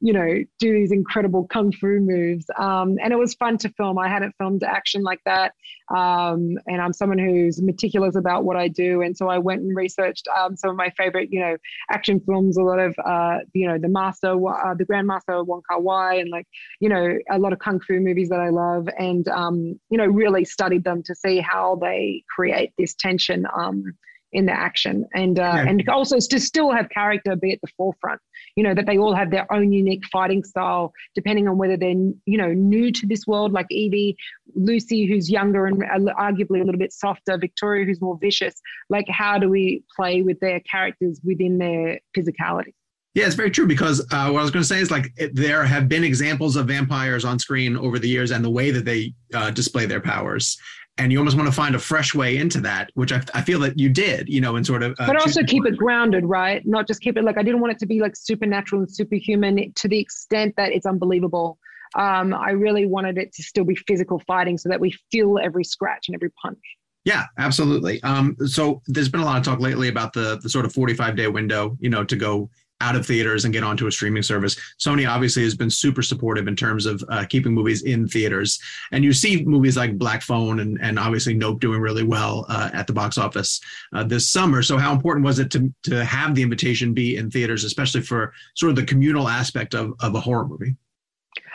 you 0.00 0.12
know, 0.12 0.44
do 0.58 0.72
these 0.72 0.92
incredible 0.92 1.46
kung 1.46 1.72
fu 1.72 2.00
moves. 2.00 2.46
Um, 2.58 2.96
and 3.02 3.12
it 3.12 3.18
was 3.18 3.34
fun 3.34 3.58
to 3.58 3.68
film. 3.70 3.98
I 3.98 4.08
hadn't 4.08 4.34
filmed 4.38 4.62
action 4.62 5.02
like 5.02 5.20
that. 5.24 5.52
Um, 5.94 6.56
and 6.66 6.80
I'm 6.80 6.92
someone 6.92 7.18
who's 7.18 7.60
meticulous 7.60 8.16
about 8.16 8.44
what 8.44 8.56
I 8.56 8.68
do. 8.68 9.02
And 9.02 9.16
so 9.16 9.28
I 9.28 9.38
went 9.38 9.60
and 9.60 9.76
researched 9.76 10.26
um, 10.28 10.56
some 10.56 10.70
of 10.70 10.76
my 10.76 10.90
favorite, 10.96 11.28
you 11.30 11.40
know, 11.40 11.56
action 11.90 12.20
films, 12.20 12.56
a 12.56 12.62
lot 12.62 12.78
of, 12.78 12.96
uh, 13.04 13.38
you 13.52 13.68
know, 13.68 13.78
the 13.78 13.88
Master, 13.88 14.30
uh, 14.30 14.74
the 14.74 14.84
Grandmaster 14.84 15.44
Wong 15.44 15.62
Kar 15.68 15.80
Wai, 15.80 16.14
and 16.24 16.30
like, 16.30 16.46
you 16.80 16.88
know, 16.88 17.18
a 17.30 17.38
lot 17.38 17.52
of 17.52 17.58
kung 17.58 17.80
fu 17.80 18.00
movies 18.00 18.28
that 18.30 18.40
I 18.40 18.50
love, 18.50 18.88
and 18.98 19.26
um, 19.28 19.78
you 19.90 19.98
know, 19.98 20.06
really 20.06 20.44
studied 20.44 20.84
them 20.84 21.02
to 21.04 21.14
see 21.14 21.38
how 21.38 21.76
they 21.80 22.22
create 22.34 22.72
this 22.78 22.94
tension 22.94 23.46
um, 23.56 23.84
in 24.32 24.46
the 24.46 24.52
action. 24.52 25.06
And 25.14 25.38
uh, 25.38 25.42
yeah. 25.42 25.68
and 25.68 25.88
also 25.88 26.18
to 26.18 26.40
still 26.40 26.72
have 26.72 26.88
character 26.88 27.36
be 27.36 27.52
at 27.52 27.60
the 27.60 27.68
forefront 27.76 28.20
you 28.56 28.62
know 28.62 28.74
that 28.74 28.86
they 28.86 28.98
all 28.98 29.14
have 29.14 29.30
their 29.30 29.50
own 29.52 29.72
unique 29.72 30.04
fighting 30.12 30.44
style 30.44 30.92
depending 31.14 31.48
on 31.48 31.58
whether 31.58 31.76
they're 31.76 31.90
you 31.90 32.38
know 32.38 32.52
new 32.52 32.90
to 32.92 33.06
this 33.06 33.26
world 33.26 33.52
like 33.52 33.66
evie 33.70 34.16
lucy 34.54 35.06
who's 35.06 35.30
younger 35.30 35.66
and 35.66 35.82
arguably 35.82 36.60
a 36.60 36.64
little 36.64 36.78
bit 36.78 36.92
softer 36.92 37.36
victoria 37.38 37.84
who's 37.84 38.00
more 38.00 38.18
vicious. 38.20 38.54
Like 38.90 39.06
how 39.08 39.38
do 39.38 39.48
we 39.48 39.82
play 39.96 40.22
with 40.22 40.38
their 40.40 40.60
characters 40.60 41.20
within 41.24 41.58
their 41.58 42.00
physicality 42.16 42.74
yeah, 43.14 43.26
it's 43.26 43.36
very 43.36 43.50
true 43.50 43.66
because 43.66 44.00
uh, 44.10 44.28
what 44.30 44.40
I 44.40 44.42
was 44.42 44.50
going 44.50 44.62
to 44.62 44.68
say 44.68 44.80
is 44.80 44.90
like 44.90 45.12
it, 45.16 45.34
there 45.34 45.64
have 45.64 45.88
been 45.88 46.04
examples 46.04 46.56
of 46.56 46.66
vampires 46.66 47.24
on 47.24 47.38
screen 47.38 47.76
over 47.76 47.98
the 47.98 48.08
years 48.08 48.30
and 48.32 48.44
the 48.44 48.50
way 48.50 48.70
that 48.70 48.84
they 48.84 49.14
uh, 49.32 49.50
display 49.50 49.86
their 49.86 50.00
powers 50.00 50.58
and 50.98 51.10
you 51.10 51.18
almost 51.18 51.36
want 51.36 51.48
to 51.48 51.52
find 51.52 51.74
a 51.74 51.78
fresh 51.78 52.14
way 52.14 52.36
into 52.36 52.60
that, 52.60 52.90
which 52.94 53.12
I, 53.12 53.20
I 53.34 53.42
feel 53.42 53.58
that 53.60 53.78
you 53.78 53.88
did, 53.88 54.28
you 54.28 54.40
know, 54.40 54.56
and 54.56 54.64
sort 54.64 54.82
of. 54.82 54.92
Uh, 54.98 55.06
but 55.06 55.16
also 55.16 55.42
keep 55.42 55.66
it 55.66 55.76
grounded, 55.76 56.24
right? 56.24 56.64
Not 56.64 56.86
just 56.86 57.00
keep 57.00 57.16
it 57.16 57.24
like 57.24 57.36
I 57.36 57.42
didn't 57.42 57.60
want 57.60 57.72
it 57.72 57.78
to 57.80 57.86
be 57.86 58.00
like 58.00 58.14
supernatural 58.14 58.82
and 58.82 58.90
superhuman 58.90 59.72
to 59.72 59.88
the 59.88 59.98
extent 59.98 60.54
that 60.56 60.72
it's 60.72 60.86
unbelievable. 60.86 61.58
Um, 61.96 62.32
I 62.32 62.50
really 62.50 62.86
wanted 62.86 63.18
it 63.18 63.32
to 63.34 63.42
still 63.42 63.64
be 63.64 63.74
physical 63.74 64.20
fighting 64.26 64.56
so 64.56 64.68
that 64.68 64.80
we 64.80 64.96
feel 65.10 65.38
every 65.38 65.64
scratch 65.64 66.08
and 66.08 66.14
every 66.14 66.30
punch. 66.30 66.58
Yeah, 67.04 67.24
absolutely. 67.38 68.02
Um, 68.02 68.36
so 68.46 68.80
there's 68.86 69.08
been 69.08 69.20
a 69.20 69.24
lot 69.24 69.36
of 69.36 69.44
talk 69.44 69.60
lately 69.60 69.88
about 69.88 70.12
the 70.12 70.38
the 70.42 70.48
sort 70.48 70.64
of 70.64 70.72
45 70.72 71.16
day 71.16 71.26
window, 71.28 71.76
you 71.80 71.90
know, 71.90 72.04
to 72.04 72.16
go 72.16 72.50
out 72.80 72.96
of 72.96 73.06
theaters 73.06 73.44
and 73.44 73.54
get 73.54 73.62
onto 73.62 73.86
a 73.86 73.92
streaming 73.92 74.22
service. 74.22 74.56
Sony 74.78 75.08
obviously 75.08 75.42
has 75.42 75.54
been 75.54 75.70
super 75.70 76.02
supportive 76.02 76.48
in 76.48 76.56
terms 76.56 76.86
of 76.86 77.02
uh, 77.08 77.24
keeping 77.24 77.54
movies 77.54 77.82
in 77.82 78.06
theaters. 78.08 78.60
And 78.92 79.04
you 79.04 79.12
see 79.12 79.44
movies 79.44 79.76
like 79.76 79.96
Black 79.96 80.22
Phone 80.22 80.60
and, 80.60 80.78
and 80.82 80.98
obviously 80.98 81.34
Nope 81.34 81.60
doing 81.60 81.80
really 81.80 82.02
well 82.02 82.46
uh, 82.48 82.70
at 82.72 82.86
the 82.86 82.92
box 82.92 83.16
office 83.16 83.60
uh, 83.94 84.04
this 84.04 84.28
summer. 84.28 84.62
So, 84.62 84.76
how 84.76 84.92
important 84.92 85.24
was 85.24 85.38
it 85.38 85.50
to, 85.52 85.72
to 85.84 86.04
have 86.04 86.34
the 86.34 86.42
invitation 86.42 86.94
be 86.94 87.16
in 87.16 87.30
theaters, 87.30 87.64
especially 87.64 88.02
for 88.02 88.32
sort 88.54 88.70
of 88.70 88.76
the 88.76 88.84
communal 88.84 89.28
aspect 89.28 89.74
of, 89.74 89.92
of 90.00 90.14
a 90.14 90.20
horror 90.20 90.46
movie? 90.46 90.76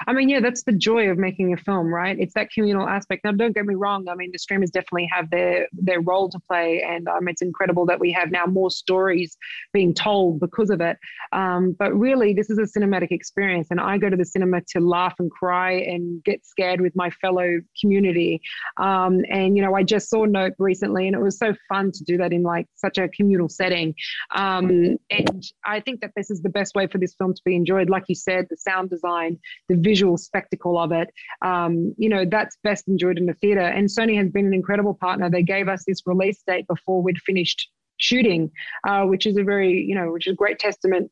I 0.07 0.13
mean, 0.13 0.29
yeah, 0.29 0.39
that's 0.39 0.63
the 0.63 0.71
joy 0.71 1.09
of 1.09 1.17
making 1.17 1.53
a 1.53 1.57
film, 1.57 1.93
right? 1.93 2.17
It's 2.19 2.33
that 2.33 2.51
communal 2.51 2.87
aspect. 2.87 3.23
Now, 3.23 3.31
don't 3.31 3.53
get 3.53 3.65
me 3.65 3.75
wrong. 3.75 4.07
I 4.07 4.15
mean, 4.15 4.29
the 4.31 4.39
streamers 4.39 4.71
definitely 4.71 5.09
have 5.11 5.29
their 5.29 5.67
their 5.73 6.01
role 6.01 6.29
to 6.29 6.39
play, 6.47 6.83
and 6.87 7.07
um, 7.07 7.27
it's 7.27 7.41
incredible 7.41 7.85
that 7.87 7.99
we 7.99 8.11
have 8.11 8.31
now 8.31 8.45
more 8.45 8.71
stories 8.71 9.37
being 9.73 9.93
told 9.93 10.39
because 10.39 10.69
of 10.69 10.81
it. 10.81 10.97
Um, 11.31 11.75
but 11.77 11.93
really, 11.93 12.33
this 12.33 12.49
is 12.49 12.57
a 12.57 12.79
cinematic 12.79 13.11
experience, 13.11 13.67
and 13.71 13.79
I 13.79 13.97
go 13.97 14.09
to 14.09 14.17
the 14.17 14.25
cinema 14.25 14.61
to 14.69 14.79
laugh 14.79 15.15
and 15.19 15.29
cry 15.29 15.71
and 15.71 16.23
get 16.23 16.45
scared 16.45 16.81
with 16.81 16.95
my 16.95 17.09
fellow 17.09 17.59
community. 17.79 18.41
Um, 18.77 19.21
and 19.29 19.55
you 19.55 19.63
know, 19.63 19.75
I 19.75 19.83
just 19.83 20.09
saw 20.09 20.25
Nope 20.25 20.53
recently, 20.59 21.07
and 21.07 21.15
it 21.15 21.21
was 21.21 21.37
so 21.37 21.53
fun 21.67 21.91
to 21.91 22.03
do 22.03 22.17
that 22.17 22.33
in 22.33 22.43
like 22.43 22.67
such 22.75 22.97
a 22.97 23.07
communal 23.09 23.49
setting. 23.49 23.93
Um, 24.35 24.97
and 25.09 25.43
I 25.65 25.79
think 25.79 26.01
that 26.01 26.11
this 26.15 26.29
is 26.29 26.41
the 26.41 26.49
best 26.49 26.75
way 26.75 26.87
for 26.87 26.97
this 26.97 27.15
film 27.15 27.33
to 27.33 27.41
be 27.43 27.55
enjoyed. 27.55 27.89
Like 27.89 28.03
you 28.07 28.15
said, 28.15 28.47
the 28.49 28.57
sound 28.57 28.89
design, 28.89 29.39
the 29.67 29.75
visual 29.89 30.17
spectacle 30.17 30.77
of 30.77 30.91
it, 30.91 31.09
um, 31.41 31.93
you 31.97 32.09
know, 32.09 32.23
that's 32.25 32.57
best 32.63 32.87
enjoyed 32.87 33.17
in 33.17 33.25
the 33.25 33.33
theater. 33.35 33.61
And 33.61 33.87
Sony 33.87 34.15
has 34.17 34.29
been 34.29 34.45
an 34.45 34.53
incredible 34.53 34.93
partner. 34.93 35.29
They 35.29 35.43
gave 35.43 35.67
us 35.67 35.83
this 35.85 36.01
release 36.05 36.41
date 36.45 36.67
before 36.67 37.01
we'd 37.01 37.19
finished 37.19 37.69
shooting, 37.97 38.51
uh, 38.87 39.03
which 39.03 39.25
is 39.25 39.37
a 39.37 39.43
very, 39.43 39.73
you 39.87 39.95
know, 39.95 40.11
which 40.11 40.27
is 40.27 40.33
a 40.33 40.35
great 40.35 40.59
testament 40.59 41.11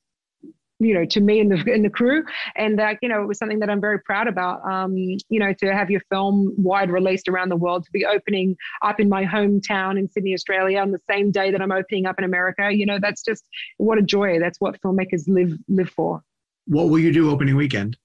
you 0.79 0.93
know 0.93 1.05
to 1.05 1.21
me 1.21 1.39
and 1.39 1.51
the 1.51 1.73
and 1.73 1.83
the 1.83 1.89
crew. 1.89 2.23
And 2.55 2.77
that 2.77 2.97
you 3.01 3.09
know 3.09 3.23
it 3.23 3.27
was 3.27 3.39
something 3.39 3.61
that 3.61 3.69
i'm 3.71 3.81
very 3.81 3.99
proud 3.99 4.27
about. 4.27 4.57
Um 4.63 4.95
you 4.95 5.39
know 5.39 5.51
to 5.53 5.73
have 5.73 5.89
your 5.89 6.01
film 6.11 6.53
wide 6.55 6.91
released 6.91 7.27
around 7.27 7.49
the 7.49 7.55
world 7.55 7.83
to 7.85 7.91
be 7.91 8.05
opening 8.05 8.55
up 8.83 8.99
in 8.99 9.09
my 9.09 9.25
hometown 9.25 9.97
in 9.97 10.07
sydney 10.07 10.35
australia 10.35 10.79
on 10.79 10.91
the 10.91 10.99
same 11.09 11.31
day 11.31 11.49
that 11.49 11.63
i'm 11.63 11.71
opening 11.71 12.05
up 12.05 12.19
in 12.19 12.25
america 12.25 12.69
you 12.71 12.85
know 12.85 12.99
that's 13.01 13.23
just 13.23 13.43
what 13.77 13.97
a 13.97 14.01
joy. 14.01 14.39
That's 14.39 14.59
what 14.59 14.79
filmmakers 14.81 15.23
live 15.27 15.57
live 15.67 15.89
for. 15.89 16.23
What 16.65 16.89
will 16.89 16.99
you 16.99 17.11
do 17.11 17.31
opening 17.31 17.55
weekend 17.55 17.97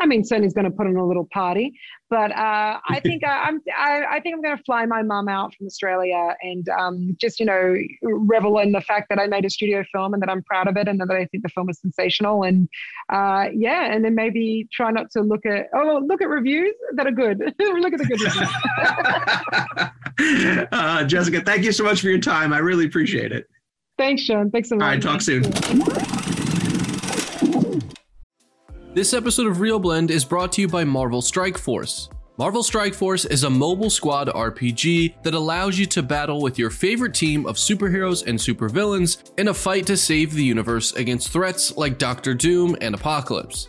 I 0.00 0.06
mean, 0.06 0.22
Sony's 0.22 0.54
going 0.54 0.64
to 0.64 0.70
put 0.70 0.86
on 0.86 0.96
a 0.96 1.06
little 1.06 1.28
party, 1.32 1.78
but 2.10 2.30
uh, 2.32 2.80
I 2.88 3.00
think 3.00 3.24
I, 3.24 3.28
I'm 3.48 3.60
I, 3.76 4.16
I, 4.16 4.20
think 4.20 4.34
I'm 4.34 4.42
going 4.42 4.56
to 4.56 4.62
fly 4.64 4.86
my 4.86 5.02
mum 5.02 5.28
out 5.28 5.54
from 5.54 5.66
Australia 5.66 6.34
and 6.42 6.68
um, 6.68 7.16
just 7.20 7.40
you 7.40 7.46
know 7.46 7.74
revel 8.02 8.58
in 8.58 8.72
the 8.72 8.80
fact 8.80 9.08
that 9.10 9.18
I 9.18 9.26
made 9.26 9.44
a 9.44 9.50
studio 9.50 9.84
film 9.92 10.14
and 10.14 10.22
that 10.22 10.30
I'm 10.30 10.42
proud 10.44 10.68
of 10.68 10.76
it 10.76 10.88
and 10.88 11.00
that 11.00 11.10
I 11.10 11.26
think 11.26 11.42
the 11.42 11.48
film 11.48 11.68
is 11.68 11.80
sensational 11.80 12.44
and 12.44 12.68
uh, 13.12 13.46
yeah, 13.54 13.92
and 13.92 14.04
then 14.04 14.14
maybe 14.14 14.68
try 14.72 14.90
not 14.90 15.10
to 15.12 15.22
look 15.22 15.44
at 15.46 15.68
oh 15.74 16.00
look 16.04 16.22
at 16.22 16.28
reviews 16.28 16.74
that 16.94 17.06
are 17.06 17.12
good. 17.12 17.38
look 17.58 17.92
at 17.92 17.98
the 17.98 18.06
good 18.06 18.20
reviews. 18.20 18.48
uh, 20.72 21.04
Jessica, 21.04 21.40
thank 21.40 21.64
you 21.64 21.72
so 21.72 21.84
much 21.84 22.00
for 22.00 22.08
your 22.08 22.20
time. 22.20 22.52
I 22.52 22.58
really 22.58 22.86
appreciate 22.86 23.32
it. 23.32 23.46
Thanks, 23.96 24.22
Sean. 24.22 24.50
Thanks 24.50 24.68
so 24.68 24.76
much. 24.76 24.82
All 24.82 24.90
right, 24.90 25.02
talk 25.02 25.20
soon. 25.20 25.44
This 28.94 29.12
episode 29.12 29.48
of 29.48 29.58
Real 29.58 29.80
Blend 29.80 30.12
is 30.12 30.24
brought 30.24 30.52
to 30.52 30.60
you 30.60 30.68
by 30.68 30.84
Marvel 30.84 31.20
Strike 31.20 31.58
Force. 31.58 32.10
Marvel 32.38 32.62
Strike 32.62 32.94
Force 32.94 33.24
is 33.24 33.42
a 33.42 33.50
mobile 33.50 33.90
squad 33.90 34.28
RPG 34.28 35.20
that 35.24 35.34
allows 35.34 35.76
you 35.76 35.84
to 35.86 36.00
battle 36.00 36.40
with 36.40 36.60
your 36.60 36.70
favorite 36.70 37.12
team 37.12 37.44
of 37.44 37.56
superheroes 37.56 38.24
and 38.24 38.38
supervillains 38.38 39.32
in 39.36 39.48
a 39.48 39.54
fight 39.54 39.84
to 39.86 39.96
save 39.96 40.32
the 40.32 40.44
universe 40.44 40.92
against 40.92 41.30
threats 41.30 41.76
like 41.76 41.98
Doctor 41.98 42.34
Doom 42.34 42.76
and 42.80 42.94
Apocalypse. 42.94 43.68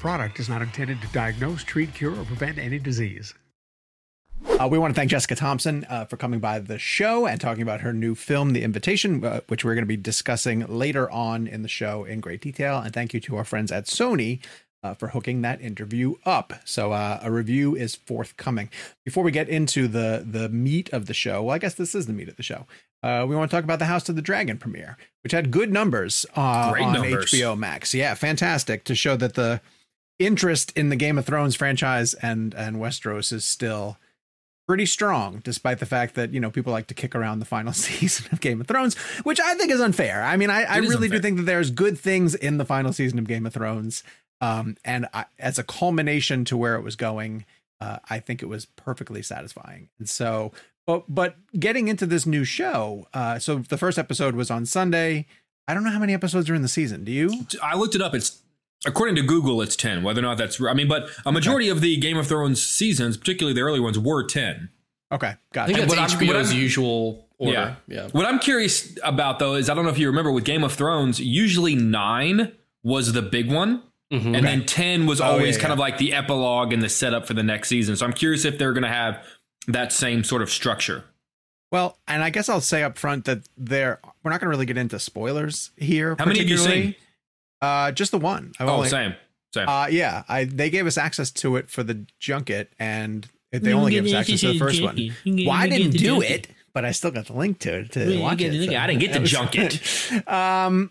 Product 0.00 0.40
is 0.40 0.48
not 0.48 0.62
intended 0.62 1.02
to 1.02 1.08
diagnose, 1.08 1.62
treat, 1.62 1.92
cure, 1.92 2.18
or 2.18 2.24
prevent 2.24 2.56
any 2.56 2.78
disease. 2.78 3.34
Uh, 4.58 4.66
we 4.66 4.78
want 4.78 4.94
to 4.94 4.98
thank 4.98 5.10
Jessica 5.10 5.34
Thompson 5.34 5.84
uh, 5.90 6.06
for 6.06 6.16
coming 6.16 6.40
by 6.40 6.58
the 6.58 6.78
show 6.78 7.26
and 7.26 7.38
talking 7.38 7.60
about 7.60 7.82
her 7.82 7.92
new 7.92 8.14
film, 8.14 8.54
The 8.54 8.62
Invitation, 8.62 9.22
uh, 9.22 9.40
which 9.48 9.62
we're 9.62 9.74
going 9.74 9.84
to 9.84 9.86
be 9.86 9.98
discussing 9.98 10.66
later 10.66 11.10
on 11.10 11.46
in 11.46 11.60
the 11.60 11.68
show 11.68 12.04
in 12.04 12.20
great 12.20 12.40
detail. 12.40 12.78
And 12.78 12.94
thank 12.94 13.12
you 13.12 13.20
to 13.20 13.36
our 13.36 13.44
friends 13.44 13.70
at 13.70 13.84
Sony 13.84 14.42
uh, 14.82 14.94
for 14.94 15.08
hooking 15.08 15.42
that 15.42 15.60
interview 15.60 16.14
up. 16.24 16.54
So 16.64 16.92
uh, 16.92 17.20
a 17.22 17.30
review 17.30 17.76
is 17.76 17.94
forthcoming. 17.94 18.70
Before 19.04 19.22
we 19.22 19.30
get 19.30 19.50
into 19.50 19.86
the 19.86 20.24
the 20.26 20.48
meat 20.48 20.90
of 20.94 21.06
the 21.06 21.14
show, 21.14 21.42
well, 21.42 21.54
I 21.54 21.58
guess 21.58 21.74
this 21.74 21.94
is 21.94 22.06
the 22.06 22.14
meat 22.14 22.30
of 22.30 22.36
the 22.36 22.42
show. 22.42 22.66
Uh, 23.02 23.26
we 23.28 23.36
want 23.36 23.50
to 23.50 23.54
talk 23.54 23.64
about 23.64 23.78
the 23.80 23.84
House 23.84 24.08
of 24.08 24.16
the 24.16 24.22
Dragon 24.22 24.56
premiere, 24.56 24.96
which 25.22 25.32
had 25.32 25.50
good 25.50 25.70
numbers 25.70 26.24
uh, 26.38 26.72
on 26.80 26.94
numbers. 26.94 27.30
HBO 27.30 27.58
Max. 27.58 27.92
Yeah, 27.92 28.14
fantastic 28.14 28.84
to 28.84 28.94
show 28.94 29.16
that 29.16 29.34
the 29.34 29.60
interest 30.20 30.70
in 30.76 30.90
the 30.90 30.96
Game 30.96 31.18
of 31.18 31.26
Thrones 31.26 31.56
franchise 31.56 32.14
and 32.14 32.54
and 32.54 32.76
Westeros 32.76 33.32
is 33.32 33.44
still 33.44 33.96
pretty 34.68 34.86
strong, 34.86 35.40
despite 35.42 35.80
the 35.80 35.86
fact 35.86 36.14
that 36.14 36.32
you 36.32 36.38
know 36.38 36.50
people 36.50 36.72
like 36.72 36.86
to 36.86 36.94
kick 36.94 37.16
around 37.16 37.40
the 37.40 37.44
final 37.44 37.72
season 37.86 38.26
of 38.30 38.40
Game 38.40 38.60
of 38.60 38.68
Thrones, 38.68 38.94
which 39.24 39.40
I 39.40 39.54
think 39.54 39.72
is 39.72 39.80
unfair. 39.80 40.22
I 40.22 40.36
mean, 40.36 40.50
I, 40.50 40.62
I 40.62 40.76
really 40.76 41.06
unfair. 41.06 41.08
do 41.08 41.18
think 41.20 41.36
that 41.38 41.42
there's 41.44 41.72
good 41.72 41.98
things 41.98 42.36
in 42.36 42.58
the 42.58 42.64
final 42.64 42.92
season 42.92 43.18
of 43.18 43.26
Game 43.26 43.46
of 43.46 43.54
Thrones. 43.54 44.04
Um, 44.42 44.76
and 44.84 45.06
I, 45.12 45.24
as 45.38 45.58
a 45.58 45.64
culmination 45.64 46.44
to 46.46 46.56
where 46.56 46.76
it 46.76 46.82
was 46.82 46.96
going, 46.96 47.44
uh, 47.80 47.98
I 48.08 48.20
think 48.20 48.42
it 48.42 48.46
was 48.46 48.64
perfectly 48.64 49.22
satisfying. 49.22 49.88
And 49.98 50.08
so 50.08 50.52
But 50.86 51.04
but 51.08 51.36
getting 51.58 51.88
into 51.88 52.06
this 52.06 52.24
new 52.24 52.44
show, 52.44 53.06
uh, 53.12 53.38
so 53.38 53.58
the 53.58 53.76
first 53.76 53.98
episode 53.98 54.34
was 54.34 54.50
on 54.50 54.66
Sunday. 54.66 55.26
I 55.68 55.74
don't 55.74 55.84
know 55.84 55.90
how 55.90 55.98
many 55.98 56.14
episodes 56.14 56.48
are 56.48 56.54
in 56.54 56.62
the 56.62 56.68
season. 56.68 57.04
Do 57.04 57.12
you? 57.12 57.46
I 57.62 57.76
looked 57.76 57.94
it 57.94 58.02
up. 58.02 58.14
It's 58.14 58.40
according 58.86 59.16
to 59.16 59.22
Google, 59.22 59.62
it's 59.62 59.76
ten. 59.76 60.02
Whether 60.02 60.20
or 60.20 60.22
not 60.22 60.38
that's 60.38 60.60
I 60.60 60.74
mean, 60.74 60.88
but 60.88 61.08
a 61.24 61.32
majority 61.32 61.66
okay. 61.66 61.76
of 61.76 61.80
the 61.80 61.96
Game 61.96 62.16
of 62.16 62.26
Thrones 62.26 62.62
seasons, 62.62 63.16
particularly 63.16 63.54
the 63.54 63.62
early 63.62 63.80
ones, 63.80 63.98
were 63.98 64.24
ten. 64.24 64.70
Okay, 65.12 65.34
got 65.52 65.70
it. 65.70 65.76
I 65.76 65.86
think 65.86 65.90
that's 65.90 66.14
HBO's 66.14 66.54
usual 66.54 67.28
order. 67.38 67.76
Yeah. 67.88 68.04
yeah. 68.04 68.08
What 68.12 68.26
I'm 68.26 68.38
curious 68.38 68.96
about 69.02 69.38
though 69.38 69.54
is 69.54 69.68
I 69.68 69.74
don't 69.74 69.84
know 69.84 69.90
if 69.90 69.98
you 69.98 70.06
remember 70.06 70.30
with 70.30 70.44
Game 70.44 70.62
of 70.62 70.72
Thrones, 70.72 71.20
usually 71.20 71.74
nine 71.74 72.52
was 72.82 73.12
the 73.12 73.22
big 73.22 73.50
one. 73.50 73.82
Mm-hmm. 74.12 74.34
And 74.34 74.36
okay. 74.36 74.44
then 74.44 74.66
10 74.66 75.06
was 75.06 75.20
always 75.20 75.42
oh, 75.42 75.46
yeah, 75.46 75.52
kind 75.52 75.68
yeah. 75.68 75.72
of 75.74 75.78
like 75.78 75.98
the 75.98 76.12
epilogue 76.14 76.72
and 76.72 76.82
the 76.82 76.88
setup 76.88 77.28
for 77.28 77.34
the 77.34 77.44
next 77.44 77.68
season. 77.68 77.94
So 77.94 78.04
I'm 78.04 78.12
curious 78.12 78.44
if 78.44 78.58
they're 78.58 78.72
going 78.72 78.82
to 78.82 78.88
have 78.88 79.24
that 79.68 79.92
same 79.92 80.24
sort 80.24 80.42
of 80.42 80.50
structure. 80.50 81.04
Well, 81.70 81.96
and 82.08 82.24
I 82.24 82.30
guess 82.30 82.48
I'll 82.48 82.60
say 82.60 82.82
up 82.82 82.98
front 82.98 83.26
that 83.26 83.48
there 83.56 84.00
we're 84.24 84.32
not 84.32 84.40
going 84.40 84.46
to 84.46 84.50
really 84.50 84.66
get 84.66 84.76
into 84.76 84.98
spoilers 84.98 85.70
here. 85.76 86.16
How 86.18 86.24
many 86.24 86.40
have 86.40 86.48
you 86.48 86.56
seen? 86.56 86.96
Uh, 87.62 87.92
just 87.92 88.10
the 88.10 88.18
one. 88.18 88.52
I've 88.58 88.68
oh, 88.68 88.76
only, 88.76 88.88
same, 88.88 89.14
same. 89.52 89.68
Uh, 89.68 89.88
yeah, 89.90 90.24
I 90.28 90.44
they 90.44 90.70
gave 90.70 90.86
us 90.86 90.96
access 90.96 91.30
to 91.32 91.56
it 91.56 91.68
for 91.68 91.82
the 91.82 92.06
junket, 92.18 92.72
and 92.78 93.28
they 93.52 93.72
only 93.72 93.92
gave 93.92 94.06
us 94.06 94.12
access 94.12 94.40
to 94.40 94.52
the 94.52 94.58
first 94.58 94.82
one. 94.82 94.96
Well, 95.26 95.50
I 95.50 95.68
didn't 95.68 95.92
do 95.92 96.22
it, 96.22 96.48
but 96.72 96.84
I 96.84 96.92
still 96.92 97.10
got 97.10 97.26
the 97.26 97.34
link 97.34 97.58
to 97.60 97.80
it 97.80 97.92
to 97.92 98.20
watch 98.20 98.40
it. 98.40 98.70
So 98.70 98.76
I 98.76 98.86
didn't 98.86 99.00
get 99.00 99.12
the 99.12 99.20
junket. 99.24 100.28
um, 100.28 100.90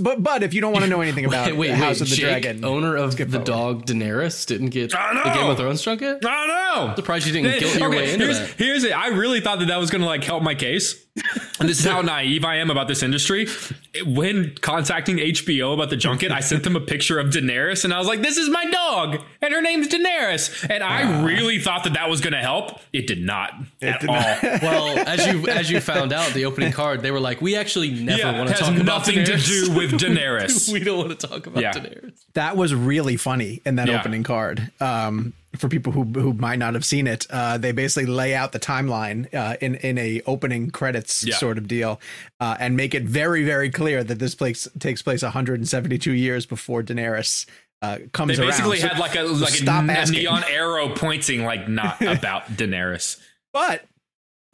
but 0.00 0.22
but 0.22 0.42
if 0.42 0.54
you 0.54 0.60
don't 0.60 0.72
want 0.72 0.84
to 0.84 0.90
know 0.90 1.00
anything 1.00 1.24
about 1.26 1.46
wait, 1.46 1.56
wait, 1.56 1.70
House 1.70 2.00
wait, 2.00 2.02
of 2.02 2.10
the 2.10 2.16
Jake, 2.16 2.42
Dragon, 2.42 2.64
owner 2.64 2.96
of 2.96 3.16
the 3.16 3.26
forward. 3.26 3.44
dog 3.44 3.86
Daenerys, 3.86 4.46
didn't 4.46 4.70
get 4.70 4.90
the 4.90 5.30
Game 5.34 5.50
of 5.50 5.56
Thrones 5.56 5.82
junket. 5.82 6.24
I 6.24 6.46
don't 6.46 6.88
know. 6.88 6.94
Surprised 6.96 7.26
you 7.26 7.32
didn't 7.32 7.60
guilt 7.60 7.76
your 7.76 7.88
okay, 7.88 7.98
way 7.98 8.12
into 8.12 8.24
here's, 8.24 8.38
that. 8.38 8.50
Here's 8.58 8.84
it. 8.84 8.92
I 8.92 9.08
really 9.08 9.40
thought 9.40 9.60
that 9.60 9.68
that 9.68 9.78
was 9.78 9.90
going 9.90 10.02
to 10.02 10.06
like 10.06 10.24
help 10.24 10.42
my 10.42 10.54
case. 10.54 11.05
And 11.58 11.68
this 11.68 11.78
is 11.78 11.84
how 11.84 12.02
naive 12.02 12.44
I 12.44 12.56
am 12.56 12.70
about 12.70 12.88
this 12.88 13.02
industry. 13.02 13.46
When 14.04 14.54
contacting 14.60 15.16
HBO 15.16 15.74
about 15.74 15.90
the 15.90 15.96
junket, 15.96 16.30
I 16.30 16.40
sent 16.40 16.64
them 16.64 16.76
a 16.76 16.80
picture 16.80 17.18
of 17.18 17.28
Daenerys, 17.28 17.84
and 17.84 17.94
I 17.94 17.98
was 17.98 18.06
like, 18.06 18.22
"This 18.22 18.36
is 18.36 18.48
my 18.50 18.64
dog, 18.66 19.22
and 19.40 19.54
her 19.54 19.62
name's 19.62 19.88
Daenerys." 19.88 20.68
And 20.68 20.82
I 20.82 21.02
uh, 21.02 21.24
really 21.24 21.58
thought 21.58 21.84
that 21.84 21.94
that 21.94 22.10
was 22.10 22.20
going 22.20 22.34
to 22.34 22.40
help. 22.40 22.80
It 22.92 23.06
did 23.06 23.24
not 23.24 23.54
it 23.80 23.86
at 23.86 24.00
did 24.00 24.10
all. 24.10 24.16
Not. 24.16 24.42
well, 24.62 24.98
as 25.08 25.26
you 25.26 25.48
as 25.48 25.70
you 25.70 25.80
found 25.80 26.12
out, 26.12 26.32
the 26.34 26.44
opening 26.44 26.72
card, 26.72 27.02
they 27.02 27.10
were 27.10 27.20
like, 27.20 27.40
"We 27.40 27.56
actually 27.56 27.90
never 27.90 28.18
yeah, 28.18 28.38
want 28.38 28.50
to 28.50 28.54
talk 28.54 28.74
about 28.74 28.84
nothing 28.84 29.24
to 29.24 29.36
do 29.36 29.72
with 29.74 29.92
Daenerys. 30.00 30.72
we 30.72 30.80
don't 30.80 30.98
want 30.98 31.18
to 31.18 31.26
talk 31.26 31.46
about 31.46 31.62
yeah. 31.62 31.72
Daenerys." 31.72 32.24
That 32.34 32.56
was 32.56 32.74
really 32.74 33.16
funny 33.16 33.62
in 33.64 33.76
that 33.76 33.88
yeah. 33.88 33.98
opening 33.98 34.22
card. 34.22 34.70
Um, 34.80 35.32
for 35.56 35.68
people 35.68 35.92
who 35.92 36.04
who 36.04 36.32
might 36.32 36.58
not 36.58 36.74
have 36.74 36.84
seen 36.84 37.06
it, 37.06 37.26
uh, 37.30 37.58
they 37.58 37.72
basically 37.72 38.06
lay 38.06 38.34
out 38.34 38.52
the 38.52 38.60
timeline 38.60 39.32
uh, 39.34 39.56
in 39.60 39.76
in 39.76 39.98
a 39.98 40.22
opening 40.26 40.70
credits 40.70 41.24
yeah. 41.24 41.36
sort 41.36 41.58
of 41.58 41.66
deal, 41.68 42.00
uh, 42.40 42.56
and 42.60 42.76
make 42.76 42.94
it 42.94 43.02
very 43.02 43.44
very 43.44 43.70
clear 43.70 44.04
that 44.04 44.18
this 44.18 44.34
place 44.34 44.68
takes 44.78 45.02
place 45.02 45.22
172 45.22 46.12
years 46.12 46.46
before 46.46 46.82
Daenerys 46.82 47.46
uh, 47.82 47.98
comes. 48.12 48.38
They 48.38 48.46
basically 48.46 48.80
around. 48.80 48.90
had 48.90 48.96
so, 48.96 49.02
like 49.02 49.16
a 49.16 49.22
like 49.22 49.60
a, 49.60 50.02
a 50.02 50.10
neon 50.10 50.44
arrow 50.44 50.94
pointing 50.94 51.44
like 51.44 51.68
not 51.68 52.00
about 52.02 52.46
Daenerys. 52.48 53.20
But 53.52 53.84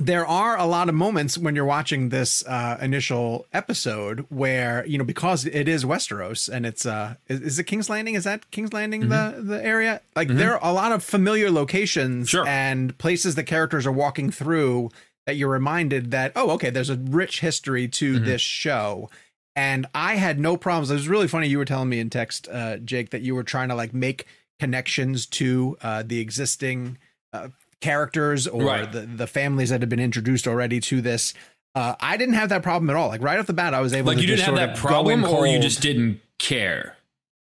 there 0.07 0.27
are 0.27 0.59
a 0.59 0.67
lot 0.67 0.89
of 0.89 0.95
moments 0.95 1.39
when 1.39 1.55
you're 1.55 1.65
watching 1.65 2.09
this 2.09 2.45
uh, 2.47 2.77
initial 2.81 3.47
episode 3.53 4.27
where 4.31 4.85
you 4.87 4.99
know 4.99 5.05
because 5.05 5.45
it 5.45 5.69
is 5.69 5.85
Westeros 5.85 6.49
and 6.49 6.67
it's 6.67 6.85
uh 6.85 7.15
is, 7.29 7.41
is 7.41 7.59
it 7.59 7.65
King's 7.65 7.89
Landing 7.89 8.15
is 8.15 8.25
that 8.25 8.51
King's 8.51 8.73
Landing 8.73 9.03
mm-hmm. 9.03 9.37
the 9.37 9.57
the 9.57 9.65
area 9.65 10.01
like 10.17 10.29
mm-hmm. 10.29 10.39
there 10.39 10.55
are 10.55 10.71
a 10.71 10.73
lot 10.73 10.93
of 10.93 11.05
familiar 11.05 11.51
locations 11.51 12.29
sure. 12.29 12.47
and 12.47 12.97
places 12.99 13.35
the 13.35 13.45
characters 13.45 13.87
are 13.87 13.93
walking 13.93 14.31
through 14.31 14.91
that 15.27 15.37
you're 15.37 15.49
reminded 15.49 16.11
that 16.11 16.33
oh 16.35 16.51
okay 16.51 16.71
there's 16.71 16.91
a 16.91 16.97
rich 16.97 17.41
history 17.41 17.87
to 17.87 18.17
mm-hmm. 18.17 18.25
this 18.25 18.41
show 18.41 19.09
and 19.55 19.87
I 19.95 20.17
had 20.17 20.39
no 20.41 20.57
problems 20.57 20.91
it 20.91 20.95
was 20.95 21.09
really 21.09 21.29
funny 21.29 21.47
you 21.47 21.59
were 21.59 21.65
telling 21.65 21.89
me 21.89 22.01
in 22.01 22.11
text 22.11 22.49
uh, 22.49 22.79
Jake 22.79 23.11
that 23.11 23.23
you 23.23 23.35
were 23.35 23.45
trying 23.45 23.69
to 23.69 23.75
like 23.77 23.95
make 23.95 24.27
connections 24.59 25.27
to 25.27 25.77
uh, 25.83 26.03
the 26.05 26.21
existing 26.21 26.99
uh, 27.33 27.49
characters 27.83 28.47
or 28.47 28.63
right. 28.63 28.91
the, 28.91 29.01
the 29.01 29.27
families 29.27 29.69
that 29.69 29.83
have 29.83 29.91
been 29.91 30.01
introduced 30.01 30.49
already 30.49 30.81
to 30.81 31.03
this. 31.03 31.35
Uh, 31.75 31.95
I 32.01 32.17
didn't 32.17 32.35
have 32.35 32.49
that 32.51 32.63
problem 32.63 32.89
at 32.89 32.97
all. 32.97 33.09
Like 33.09 33.23
right 33.23 33.39
off 33.39 33.47
the 33.47 33.53
bat, 33.53 33.75
I 33.75 33.81
was 33.81 33.93
able 33.93 34.09
like 34.09 34.17
to 34.17 34.23
you 34.23 34.29
didn't 34.29 34.45
have 34.45 34.57
that 34.57 34.77
problem, 34.77 35.25
or 35.25 35.47
you 35.47 35.59
just 35.59 35.81
didn't 35.81 36.21
care. 36.39 36.97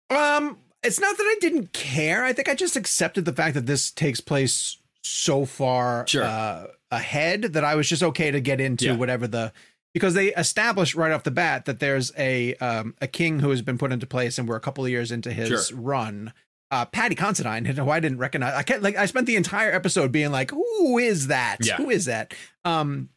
Um, 0.10 0.58
it's 0.84 1.00
not 1.00 1.18
that 1.18 1.24
I 1.24 1.36
didn't 1.40 1.74
care. 1.74 2.24
I 2.24 2.34
think 2.34 2.50
I 2.50 2.56
just 2.56 2.76
accepted 2.76 3.26
the 3.26 3.34
fact 3.34 3.56
that 3.56 3.66
this 3.66 3.92
takes 3.92 4.20
place 4.20 4.78
so 5.04 5.46
far 5.46 6.08
sure. 6.08 6.24
uh, 6.24 6.68
ahead 6.92 7.44
that 7.54 7.64
I 7.64 7.76
was 7.76 7.88
just 7.88 8.04
okay 8.04 8.32
to 8.32 8.40
get 8.40 8.60
into 8.60 8.86
yeah. 8.86 8.96
whatever 8.96 9.28
the 9.28 9.54
because 9.94 10.14
they 10.14 10.34
established 10.36 10.96
right 10.96 11.12
off 11.12 11.24
the 11.24 11.32
bat 11.32 11.66
that 11.66 11.80
there's 11.80 12.12
a 12.18 12.56
um, 12.56 12.96
a 13.02 13.08
king 13.08 13.40
who 13.40 13.50
has 13.50 13.62
been 13.62 13.78
put 13.78 13.92
into 13.92 14.08
place 14.08 14.38
and 14.38 14.48
we're 14.48 14.56
a 14.56 14.62
couple 14.62 14.84
of 14.84 14.90
years 14.90 15.12
into 15.12 15.34
his 15.34 15.68
sure. 15.68 15.78
run 15.78 16.34
uh, 16.72 16.86
Paddy 16.86 17.16
Considine, 17.16 17.66
who 17.78 17.90
I 17.90 18.00
didn't 18.00 18.18
recognize. 18.18 18.56
I 18.56 18.64
can't 18.64 18.82
like 18.82 18.96
I 18.96 19.06
spent 19.06 19.28
the 19.28 19.36
entire 19.36 19.72
episode 19.72 20.12
being 20.12 20.32
like, 20.32 20.52
"Who 20.52 20.98
is 20.98 21.28
that? 21.28 21.58
Yeah. 21.62 21.78
Who 21.78 21.90
is 21.90 22.06
that?" 22.06 22.34
Um, 22.66 23.10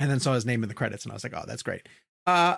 and 0.00 0.10
then 0.10 0.20
saw 0.20 0.34
his 0.34 0.46
name 0.46 0.62
in 0.62 0.68
the 0.68 0.74
credits, 0.74 1.04
and 1.04 1.12
I 1.12 1.14
was 1.14 1.24
like, 1.24 1.34
"Oh, 1.36 1.44
that's 1.46 1.62
great." 1.62 1.88
Uh, 2.26 2.56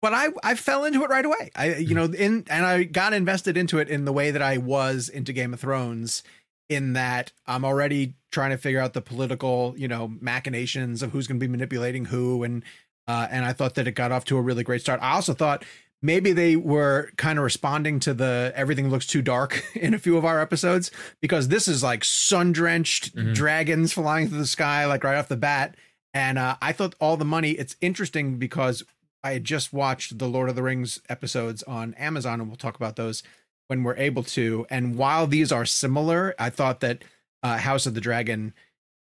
but 0.00 0.14
I 0.14 0.28
I 0.42 0.54
fell 0.54 0.84
into 0.84 1.02
it 1.02 1.10
right 1.10 1.24
away. 1.24 1.50
I 1.54 1.74
you 1.76 1.94
know 1.94 2.04
in 2.04 2.44
and 2.48 2.64
I 2.64 2.84
got 2.84 3.12
invested 3.12 3.56
into 3.56 3.78
it 3.78 3.88
in 3.88 4.04
the 4.04 4.12
way 4.12 4.30
that 4.30 4.42
I 4.42 4.58
was 4.58 5.08
into 5.08 5.32
Game 5.32 5.52
of 5.52 5.60
Thrones. 5.60 6.22
In 6.68 6.92
that 6.92 7.32
I'm 7.48 7.64
already 7.64 8.14
trying 8.30 8.50
to 8.50 8.56
figure 8.56 8.80
out 8.80 8.92
the 8.92 9.00
political 9.00 9.74
you 9.76 9.88
know 9.88 10.12
machinations 10.20 11.02
of 11.02 11.10
who's 11.10 11.26
going 11.26 11.40
to 11.40 11.44
be 11.44 11.50
manipulating 11.50 12.06
who, 12.06 12.44
and 12.44 12.64
uh, 13.08 13.26
and 13.28 13.44
I 13.44 13.52
thought 13.52 13.74
that 13.74 13.88
it 13.88 13.92
got 13.92 14.12
off 14.12 14.24
to 14.26 14.36
a 14.36 14.40
really 14.40 14.62
great 14.62 14.80
start. 14.80 15.00
I 15.02 15.14
also 15.14 15.34
thought 15.34 15.64
maybe 16.02 16.32
they 16.32 16.56
were 16.56 17.10
kind 17.16 17.38
of 17.38 17.44
responding 17.44 18.00
to 18.00 18.14
the 18.14 18.52
everything 18.54 18.88
looks 18.88 19.06
too 19.06 19.22
dark 19.22 19.64
in 19.74 19.94
a 19.94 19.98
few 19.98 20.16
of 20.16 20.24
our 20.24 20.40
episodes 20.40 20.90
because 21.20 21.48
this 21.48 21.68
is 21.68 21.82
like 21.82 22.04
sun 22.04 22.52
drenched 22.52 23.14
mm-hmm. 23.14 23.32
dragons 23.32 23.92
flying 23.92 24.28
through 24.28 24.38
the 24.38 24.46
sky 24.46 24.86
like 24.86 25.04
right 25.04 25.16
off 25.16 25.28
the 25.28 25.36
bat 25.36 25.76
and 26.14 26.38
uh, 26.38 26.56
i 26.62 26.72
thought 26.72 26.94
all 27.00 27.16
the 27.16 27.24
money 27.24 27.52
it's 27.52 27.76
interesting 27.80 28.38
because 28.38 28.82
i 29.22 29.32
had 29.32 29.44
just 29.44 29.72
watched 29.72 30.18
the 30.18 30.28
lord 30.28 30.48
of 30.48 30.56
the 30.56 30.62
rings 30.62 31.00
episodes 31.08 31.62
on 31.64 31.94
amazon 31.94 32.40
and 32.40 32.48
we'll 32.48 32.56
talk 32.56 32.76
about 32.76 32.96
those 32.96 33.22
when 33.68 33.82
we're 33.82 33.96
able 33.96 34.22
to 34.22 34.66
and 34.70 34.96
while 34.96 35.26
these 35.26 35.52
are 35.52 35.64
similar 35.64 36.34
i 36.38 36.50
thought 36.50 36.80
that 36.80 37.04
uh, 37.42 37.56
house 37.56 37.86
of 37.86 37.94
the 37.94 38.00
dragon 38.00 38.52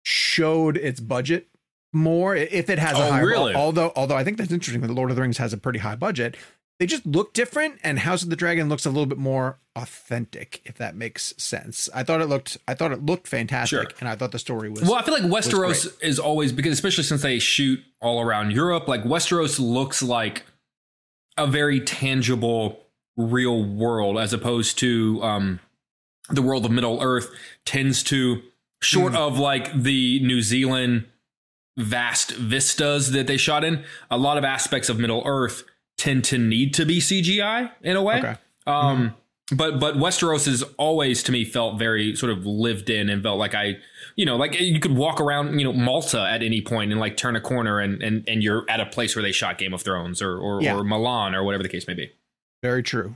showed 0.03 0.77
its 0.77 0.99
budget 0.99 1.47
more 1.93 2.35
if 2.35 2.69
it 2.69 2.77
has 2.77 2.97
oh, 2.97 3.07
a 3.07 3.11
higher 3.11 3.25
really? 3.25 3.55
although 3.55 3.91
although 3.95 4.15
i 4.15 4.23
think 4.23 4.37
that's 4.37 4.51
interesting 4.51 4.81
that 4.81 4.87
the 4.87 4.93
lord 4.93 5.09
of 5.09 5.15
the 5.15 5.21
rings 5.21 5.37
has 5.37 5.53
a 5.53 5.57
pretty 5.57 5.79
high 5.79 5.95
budget 5.95 6.35
they 6.79 6.85
just 6.85 7.05
look 7.05 7.33
different 7.33 7.79
and 7.83 7.99
house 7.99 8.23
of 8.23 8.29
the 8.29 8.35
dragon 8.35 8.69
looks 8.69 8.85
a 8.85 8.89
little 8.89 9.05
bit 9.05 9.17
more 9.17 9.57
authentic 9.75 10.61
if 10.65 10.75
that 10.77 10.95
makes 10.95 11.33
sense 11.37 11.89
i 11.93 12.03
thought 12.03 12.21
it 12.21 12.25
looked 12.25 12.57
i 12.67 12.73
thought 12.73 12.91
it 12.91 13.05
looked 13.05 13.27
fantastic 13.27 13.79
sure. 13.79 13.87
and 13.99 14.09
i 14.09 14.15
thought 14.15 14.31
the 14.31 14.39
story 14.39 14.69
was 14.69 14.81
well 14.81 14.95
i 14.95 15.03
feel 15.03 15.13
like 15.13 15.23
westeros 15.23 15.95
is 16.01 16.17
always 16.17 16.51
because 16.51 16.73
especially 16.73 17.03
since 17.03 17.21
they 17.21 17.37
shoot 17.37 17.79
all 18.01 18.21
around 18.21 18.51
europe 18.51 18.87
like 18.87 19.03
westeros 19.03 19.59
looks 19.59 20.01
like 20.01 20.43
a 21.37 21.45
very 21.45 21.79
tangible 21.79 22.83
real 23.15 23.63
world 23.63 24.17
as 24.17 24.33
opposed 24.33 24.77
to 24.79 25.21
um 25.21 25.59
the 26.29 26.41
world 26.41 26.65
of 26.65 26.71
middle 26.71 27.01
earth 27.01 27.29
tends 27.65 28.01
to 28.01 28.41
short 28.81 29.13
mm. 29.13 29.17
of 29.17 29.37
like 29.37 29.71
the 29.73 30.19
new 30.21 30.41
zealand 30.41 31.05
vast 31.77 32.31
vistas 32.31 33.11
that 33.11 33.27
they 33.27 33.37
shot 33.37 33.63
in 33.63 33.83
a 34.09 34.17
lot 34.17 34.39
of 34.39 34.43
aspects 34.43 34.89
of 34.89 34.97
middle 34.97 35.21
earth 35.25 35.63
tend 35.97 36.23
to 36.25 36.37
need 36.37 36.73
to 36.75 36.85
be 36.85 36.99
CGI 36.99 37.71
in 37.81 37.95
a 37.95 38.01
way. 38.01 38.19
Okay. 38.19 38.35
Um, 38.65 39.15
mm-hmm. 39.51 39.55
but 39.55 39.79
but 39.79 39.95
Westeros 39.95 40.45
has 40.45 40.63
always 40.77 41.23
to 41.23 41.31
me 41.31 41.45
felt 41.45 41.79
very 41.79 42.15
sort 42.15 42.31
of 42.31 42.45
lived 42.45 42.89
in 42.89 43.09
and 43.09 43.23
felt 43.23 43.39
like 43.39 43.55
I, 43.55 43.77
you 44.15 44.25
know, 44.25 44.35
like 44.35 44.59
you 44.59 44.79
could 44.79 44.95
walk 44.95 45.19
around, 45.19 45.57
you 45.59 45.65
know, 45.65 45.73
Malta 45.73 46.21
at 46.21 46.43
any 46.43 46.61
point 46.61 46.91
and 46.91 46.99
like 46.99 47.17
turn 47.17 47.35
a 47.35 47.41
corner 47.41 47.79
and 47.79 48.01
and 48.01 48.27
and 48.27 48.43
you're 48.43 48.65
at 48.69 48.79
a 48.79 48.85
place 48.85 49.15
where 49.15 49.23
they 49.23 49.31
shot 49.31 49.57
Game 49.57 49.73
of 49.73 49.81
Thrones 49.81 50.21
or 50.21 50.37
or, 50.37 50.61
yeah. 50.61 50.75
or 50.75 50.83
Milan 50.83 51.33
or 51.33 51.43
whatever 51.43 51.63
the 51.63 51.69
case 51.69 51.87
may 51.87 51.93
be. 51.93 52.11
Very 52.61 52.83
true. 52.83 53.15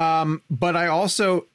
Um, 0.00 0.42
but 0.50 0.76
I 0.76 0.86
also 0.86 1.46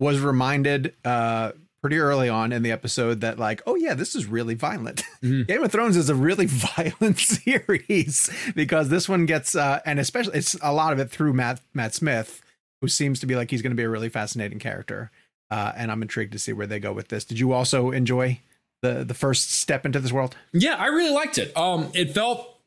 was 0.00 0.20
reminded 0.20 0.94
uh 1.04 1.52
pretty 1.82 1.98
early 1.98 2.28
on 2.28 2.52
in 2.52 2.62
the 2.62 2.70
episode 2.70 3.20
that 3.20 3.38
like 3.38 3.60
oh 3.66 3.74
yeah 3.74 3.92
this 3.92 4.14
is 4.14 4.26
really 4.26 4.54
violent. 4.54 5.02
Mm-hmm. 5.22 5.42
game 5.44 5.62
of 5.62 5.70
thrones 5.70 5.96
is 5.96 6.08
a 6.10 6.16
really 6.16 6.46
violent 6.48 7.16
series 7.20 8.28
because 8.56 8.88
this 8.88 9.08
one 9.08 9.24
gets 9.24 9.54
uh 9.54 9.78
and 9.86 10.00
especially 10.00 10.36
it's 10.36 10.56
a 10.62 10.72
lot 10.72 10.92
of 10.92 10.98
it 10.98 11.10
through 11.10 11.32
matt 11.32 11.60
matt 11.74 11.94
smith 11.94 12.42
who 12.80 12.88
seems 12.88 13.20
to 13.20 13.26
be 13.26 13.36
like 13.36 13.48
he's 13.48 13.62
going 13.62 13.70
to 13.70 13.76
be 13.76 13.84
a 13.84 13.88
really 13.88 14.08
fascinating 14.08 14.58
character 14.58 15.12
uh 15.52 15.70
and 15.76 15.92
i'm 15.92 16.02
intrigued 16.02 16.32
to 16.32 16.40
see 16.40 16.52
where 16.52 16.66
they 16.66 16.80
go 16.80 16.92
with 16.92 17.06
this. 17.08 17.24
Did 17.24 17.38
you 17.38 17.52
also 17.52 17.92
enjoy 17.92 18.40
the 18.80 19.04
the 19.04 19.14
first 19.14 19.52
step 19.52 19.86
into 19.86 20.00
this 20.00 20.10
world? 20.10 20.34
Yeah 20.52 20.74
i 20.74 20.86
really 20.86 21.14
liked 21.14 21.38
it. 21.38 21.56
Um 21.56 21.90
it 21.94 22.12
felt 22.12 22.58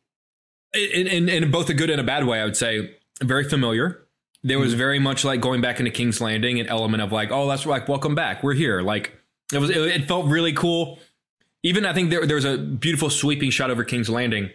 in 0.73 1.07
in, 1.07 1.27
in 1.27 1.51
both 1.51 1.69
a 1.69 1.73
good 1.73 1.89
and 1.89 1.99
a 1.99 2.05
bad 2.05 2.25
way 2.25 2.39
i 2.39 2.45
would 2.45 2.55
say 2.57 2.95
very 3.21 3.43
familiar 3.49 4.01
there 4.45 4.59
was 4.59 4.69
mm-hmm. 4.71 4.77
very 4.77 4.99
much 4.99 5.25
like 5.25 5.41
going 5.41 5.59
back 5.59 5.79
into 5.79 5.91
King's 5.91 6.21
Landing, 6.21 6.59
an 6.59 6.67
element 6.67 7.01
of 7.01 7.11
like, 7.11 7.31
oh, 7.31 7.47
that's 7.49 7.65
like, 7.65 7.87
welcome 7.89 8.13
back, 8.15 8.43
we're 8.43 8.53
here. 8.53 8.81
Like 8.81 9.11
it 9.51 9.57
was, 9.57 9.69
it, 9.71 9.77
it 9.77 10.07
felt 10.07 10.27
really 10.27 10.53
cool. 10.53 10.99
even 11.63 11.85
I 11.85 11.93
think 11.93 12.11
there 12.11 12.25
there 12.25 12.35
was 12.35 12.45
a 12.45 12.57
beautiful 12.57 13.09
sweeping 13.09 13.49
shot 13.49 13.71
over 13.71 13.83
King's 13.83 14.07
Landing, 14.09 14.51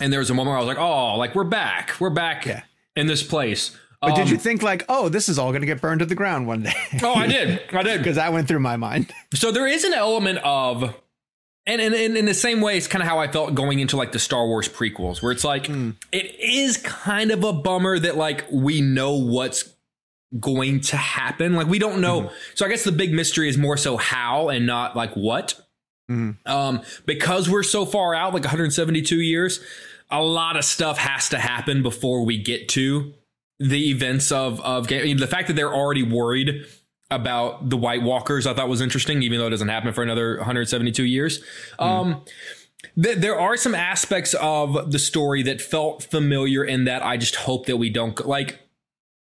and 0.00 0.12
there 0.12 0.20
was 0.20 0.28
a 0.30 0.34
moment 0.34 0.52
where 0.52 0.58
I 0.58 0.60
was 0.60 0.68
like, 0.68 0.78
oh, 0.78 1.16
like 1.16 1.34
we're 1.34 1.44
back, 1.44 1.94
we're 2.00 2.10
back 2.10 2.44
Yeah. 2.46 2.62
in 2.96 3.06
this 3.06 3.22
place. 3.22 3.76
But 4.02 4.14
did 4.14 4.22
Um, 4.26 4.28
you 4.28 4.36
think 4.36 4.62
like, 4.62 4.84
oh, 4.90 5.08
this 5.08 5.28
is 5.28 5.38
all 5.38 5.50
going 5.50 5.62
to 5.62 5.66
get 5.66 5.80
burned 5.80 6.00
to 6.00 6.06
the 6.06 6.14
ground 6.14 6.46
one 6.46 6.62
day? 6.64 6.74
Oh, 7.02 7.14
I 7.14 7.26
did, 7.26 7.62
I 7.72 7.82
did. 7.84 7.98
Because 7.98 8.16
that 8.16 8.32
went 8.32 8.46
through 8.46 8.60
my 8.60 8.76
mind. 8.76 9.10
So 9.34 9.50
there 9.50 9.66
is 9.66 9.84
an 9.84 9.94
element 9.94 10.38
of, 10.44 10.94
and, 11.66 11.80
and, 11.80 11.94
and 11.94 12.16
in 12.16 12.24
the 12.24 12.34
same 12.34 12.60
way, 12.60 12.76
it's 12.76 12.86
kind 12.86 13.02
of 13.02 13.08
how 13.08 13.18
I 13.18 13.28
felt 13.28 13.54
going 13.54 13.80
into 13.80 13.96
like 13.96 14.12
the 14.12 14.18
Star 14.18 14.46
Wars 14.46 14.68
prequels, 14.68 15.20
where 15.20 15.32
it's 15.32 15.44
like 15.44 15.66
hmm. 15.66 15.90
it 16.12 16.34
is 16.38 16.76
kind 16.76 17.30
of 17.30 17.42
a 17.42 17.52
bummer 17.52 17.98
that 17.98 18.16
like 18.16 18.44
we 18.50 18.80
know 18.80 19.14
what's 19.14 19.72
going 20.38 20.80
to 20.80 20.96
happen. 20.96 21.54
Like 21.54 21.66
we 21.66 21.78
don't 21.78 22.00
know. 22.00 22.22
Hmm. 22.22 22.34
So 22.54 22.66
I 22.66 22.68
guess 22.68 22.84
the 22.84 22.92
big 22.92 23.12
mystery 23.12 23.48
is 23.48 23.58
more 23.58 23.76
so 23.76 23.96
how 23.96 24.48
and 24.48 24.66
not 24.66 24.94
like 24.94 25.14
what. 25.14 25.60
Hmm. 26.08 26.32
Um, 26.46 26.82
because 27.04 27.50
we're 27.50 27.64
so 27.64 27.84
far 27.84 28.14
out, 28.14 28.32
like 28.32 28.44
172 28.44 29.16
years, 29.16 29.60
a 30.08 30.22
lot 30.22 30.56
of 30.56 30.64
stuff 30.64 30.98
has 30.98 31.28
to 31.30 31.38
happen 31.38 31.82
before 31.82 32.24
we 32.24 32.40
get 32.40 32.68
to 32.70 33.12
the 33.58 33.90
events 33.90 34.30
of 34.30 34.60
of 34.60 34.86
game. 34.86 35.00
I 35.00 35.04
mean, 35.04 35.16
the 35.16 35.26
fact 35.26 35.48
that 35.48 35.54
they're 35.54 35.74
already 35.74 36.02
worried 36.02 36.64
about 37.10 37.70
the 37.70 37.76
White 37.76 38.02
Walkers, 38.02 38.46
I 38.46 38.54
thought 38.54 38.68
was 38.68 38.80
interesting, 38.80 39.22
even 39.22 39.38
though 39.38 39.46
it 39.46 39.50
doesn't 39.50 39.68
happen 39.68 39.92
for 39.92 40.02
another 40.02 40.36
172 40.38 41.04
years. 41.04 41.42
Um, 41.78 42.22
th- 43.00 43.18
there 43.18 43.38
are 43.38 43.56
some 43.56 43.74
aspects 43.74 44.34
of 44.34 44.90
the 44.90 44.98
story 44.98 45.42
that 45.44 45.60
felt 45.60 46.02
familiar, 46.02 46.64
in 46.64 46.84
that 46.84 47.04
I 47.04 47.16
just 47.16 47.36
hope 47.36 47.66
that 47.66 47.76
we 47.76 47.90
don't 47.90 48.26
like, 48.26 48.60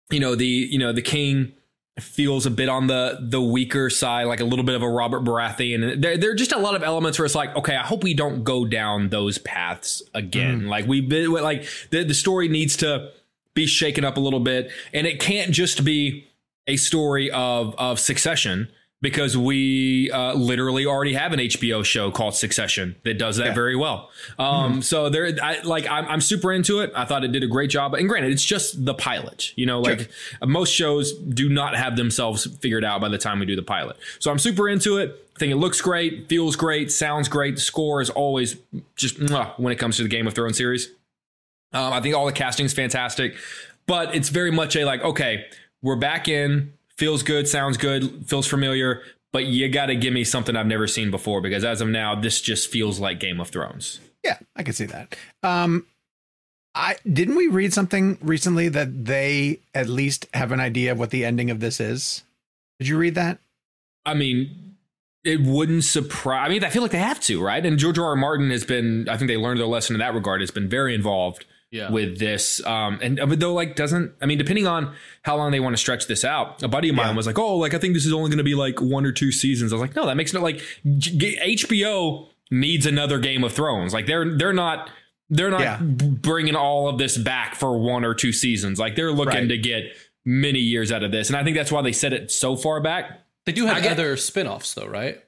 you 0.09 0.19
know, 0.19 0.35
the 0.35 0.45
you 0.45 0.79
know 0.79 0.91
the 0.91 1.01
king 1.01 1.53
feels 1.99 2.45
a 2.45 2.51
bit 2.51 2.69
on 2.69 2.87
the 2.87 3.17
the 3.21 3.41
weaker 3.41 3.89
side, 3.89 4.25
like 4.25 4.39
a 4.39 4.45
little 4.45 4.65
bit 4.65 4.75
of 4.75 4.81
a 4.81 4.89
Robert 4.89 5.23
Baratheon. 5.23 5.91
And 5.91 6.03
there, 6.03 6.17
there 6.17 6.31
are 6.31 6.35
just 6.35 6.51
a 6.51 6.59
lot 6.59 6.75
of 6.75 6.83
elements 6.83 7.19
where 7.19 7.25
it's 7.25 7.35
like, 7.35 7.55
okay, 7.55 7.75
I 7.75 7.83
hope 7.83 8.03
we 8.03 8.13
don't 8.13 8.43
go 8.43 8.65
down 8.65 9.09
those 9.09 9.37
paths 9.37 10.01
again. 10.13 10.67
Like 10.67 10.87
we've 10.87 11.07
been 11.07 11.31
like 11.31 11.67
the 11.91 12.03
the 12.03 12.13
story 12.13 12.47
needs 12.47 12.77
to 12.77 13.11
be 13.53 13.65
shaken 13.65 14.05
up 14.05 14.17
a 14.17 14.19
little 14.19 14.39
bit, 14.39 14.71
and 14.93 15.07
it 15.07 15.19
can't 15.19 15.51
just 15.51 15.83
be 15.83 16.26
a 16.67 16.75
story 16.77 17.31
of 17.31 17.75
of 17.77 17.99
succession 17.99 18.69
because 18.99 19.37
we 19.37 20.09
uh, 20.11 20.33
literally 20.33 20.85
already 20.87 21.13
have 21.13 21.31
an 21.31 21.39
HBO 21.39 21.85
show 21.85 22.09
called 22.09 22.33
Succession 22.33 22.95
that 23.03 23.19
does 23.19 23.37
that 23.37 23.53
very 23.53 23.75
well. 23.75 24.09
Um, 24.39 24.81
So 24.81 25.09
there, 25.09 25.35
I, 25.41 25.61
like 25.61 25.87
I'm, 25.87 26.05
I'm 26.05 26.19
super 26.21 26.51
into 26.51 26.79
it. 26.79 26.91
I 26.95 27.05
thought 27.05 27.23
it 27.23 27.31
did 27.31 27.43
a 27.43 27.47
great 27.47 27.69
job. 27.69 27.93
And 27.93 28.09
granted, 28.09 28.31
it's 28.31 28.43
just 28.43 28.85
the 28.85 28.95
pilot. 28.95 29.53
You 29.55 29.67
know, 29.67 29.81
like 29.81 30.09
most 30.43 30.73
shows 30.73 31.13
do 31.13 31.47
not 31.47 31.75
have 31.77 31.95
themselves 31.95 32.47
figured 32.59 32.83
out 32.83 32.99
by 32.99 33.09
the 33.09 33.19
time 33.19 33.39
we 33.39 33.45
do 33.45 33.55
the 33.55 33.61
pilot. 33.61 33.97
So 34.17 34.31
I'm 34.31 34.39
super 34.39 34.67
into 34.67 34.97
it. 34.97 35.23
I 35.35 35.39
think 35.39 35.51
it 35.51 35.57
looks 35.57 35.79
great, 35.79 36.27
feels 36.27 36.55
great, 36.55 36.91
sounds 36.91 37.27
great. 37.29 37.53
The 37.55 37.61
score 37.61 38.01
is 38.01 38.09
always 38.09 38.57
just 38.95 39.19
mwah, 39.19 39.59
when 39.59 39.71
it 39.71 39.75
comes 39.75 39.97
to 39.97 40.03
the 40.03 40.09
Game 40.09 40.25
of 40.25 40.33
Thrones 40.33 40.57
series. 40.57 40.89
Um, 41.71 41.93
I 41.93 42.01
think 42.01 42.15
all 42.15 42.25
the 42.25 42.31
casting 42.31 42.65
is 42.65 42.73
fantastic, 42.73 43.35
but 43.85 44.15
it's 44.15 44.29
very 44.29 44.49
much 44.49 44.75
a 44.75 44.85
like, 44.85 45.03
okay, 45.03 45.45
we're 45.81 45.95
back 45.95 46.27
in, 46.27 46.73
feels 46.97 47.23
good, 47.23 47.47
sounds 47.47 47.77
good, 47.77 48.25
feels 48.27 48.47
familiar, 48.47 49.01
but 49.31 49.45
you 49.45 49.69
got 49.69 49.87
to 49.87 49.95
give 49.95 50.13
me 50.13 50.23
something 50.23 50.55
I've 50.55 50.67
never 50.67 50.87
seen 50.87 51.11
before 51.11 51.41
because 51.41 51.63
as 51.63 51.81
of 51.81 51.87
now, 51.87 52.15
this 52.15 52.41
just 52.41 52.69
feels 52.69 52.99
like 52.99 53.19
Game 53.19 53.39
of 53.39 53.49
Thrones. 53.49 53.99
Yeah, 54.23 54.37
I 54.55 54.63
can 54.63 54.73
see 54.73 54.85
that. 54.85 55.15
Um, 55.43 55.85
I 56.73 56.95
didn't 57.11 57.35
we 57.35 57.47
read 57.47 57.73
something 57.73 58.17
recently 58.21 58.69
that 58.69 59.05
they 59.05 59.59
at 59.73 59.87
least 59.87 60.27
have 60.33 60.51
an 60.51 60.59
idea 60.59 60.91
of 60.91 60.99
what 60.99 61.09
the 61.09 61.25
ending 61.25 61.49
of 61.49 61.59
this 61.59 61.79
is. 61.79 62.23
Did 62.79 62.87
you 62.87 62.97
read 62.97 63.15
that? 63.15 63.39
I 64.05 64.13
mean, 64.13 64.75
it 65.23 65.41
wouldn't 65.41 65.83
surprise. 65.83 66.45
I 66.45 66.49
mean, 66.49 66.63
I 66.63 66.69
feel 66.69 66.81
like 66.81 66.91
they 66.91 66.99
have 66.99 67.19
to, 67.21 67.43
right? 67.43 67.65
And 67.65 67.77
George 67.77 67.97
R. 67.97 68.05
R. 68.05 68.15
Martin 68.15 68.51
has 68.51 68.63
been. 68.63 69.09
I 69.09 69.17
think 69.17 69.27
they 69.27 69.37
learned 69.37 69.59
their 69.59 69.67
lesson 69.67 69.95
in 69.95 69.99
that 69.99 70.13
regard. 70.13 70.41
Has 70.41 70.51
been 70.51 70.69
very 70.69 70.93
involved 70.93 71.45
Yeah. 71.69 71.91
with 71.91 72.17
this. 72.17 72.65
Um, 72.65 72.99
and 73.01 73.17
but 73.17 73.39
though, 73.39 73.53
like, 73.53 73.75
doesn't. 73.75 74.13
I 74.21 74.25
mean, 74.25 74.37
depending 74.37 74.67
on 74.67 74.95
how 75.23 75.35
long 75.35 75.51
they 75.51 75.59
want 75.59 75.73
to 75.73 75.77
stretch 75.77 76.07
this 76.07 76.23
out. 76.23 76.63
A 76.63 76.67
buddy 76.67 76.89
of 76.89 76.95
mine 76.95 77.07
Yeah. 77.09 77.15
was 77.15 77.27
like, 77.27 77.37
"Oh, 77.37 77.57
like 77.57 77.73
I 77.73 77.77
think 77.77 77.93
this 77.93 78.05
is 78.05 78.13
only 78.13 78.29
going 78.29 78.37
to 78.37 78.43
be 78.43 78.55
like 78.55 78.79
one 78.81 79.05
or 79.05 79.11
two 79.11 79.31
seasons." 79.33 79.73
I 79.73 79.75
was 79.75 79.81
like, 79.81 79.95
"No, 79.95 80.05
that 80.05 80.15
makes 80.15 80.33
no 80.33 80.41
like 80.41 80.61
G- 80.97 81.37
HBO 81.41 82.29
needs 82.51 82.85
another 82.85 83.19
Game 83.19 83.43
of 83.43 83.51
Thrones. 83.53 83.93
Like 83.93 84.05
they're 84.07 84.37
they're 84.37 84.53
not." 84.53 84.89
They're 85.29 85.51
not 85.51 85.59
Yeah. 85.59 85.77
bringing 85.81 86.55
all 86.55 86.87
of 86.87 86.97
this 86.97 87.17
back 87.17 87.53
for 87.55 87.77
one 87.77 88.05
or 88.05 88.13
two 88.13 88.31
seasons. 88.31 88.79
Like 88.79 88.95
they're 88.95 89.11
looking 89.11 89.33
Right. 89.41 89.49
to 89.49 89.57
get 89.57 89.83
many 90.25 90.59
years 90.59 90.89
out 90.89 91.03
of 91.03 91.11
this, 91.11 91.27
and 91.27 91.35
I 91.35 91.43
think 91.43 91.57
that's 91.57 91.69
why 91.69 91.81
they 91.81 91.91
set 91.91 92.13
it 92.13 92.31
so 92.31 92.55
far 92.55 92.79
back. 92.79 93.25
They 93.45 93.51
do 93.51 93.65
have 93.65 93.75
I 93.75 93.81
get- 93.81 93.91
other 93.91 94.15
spin-offs 94.15 94.73
though, 94.73 94.85
right? 94.87 95.19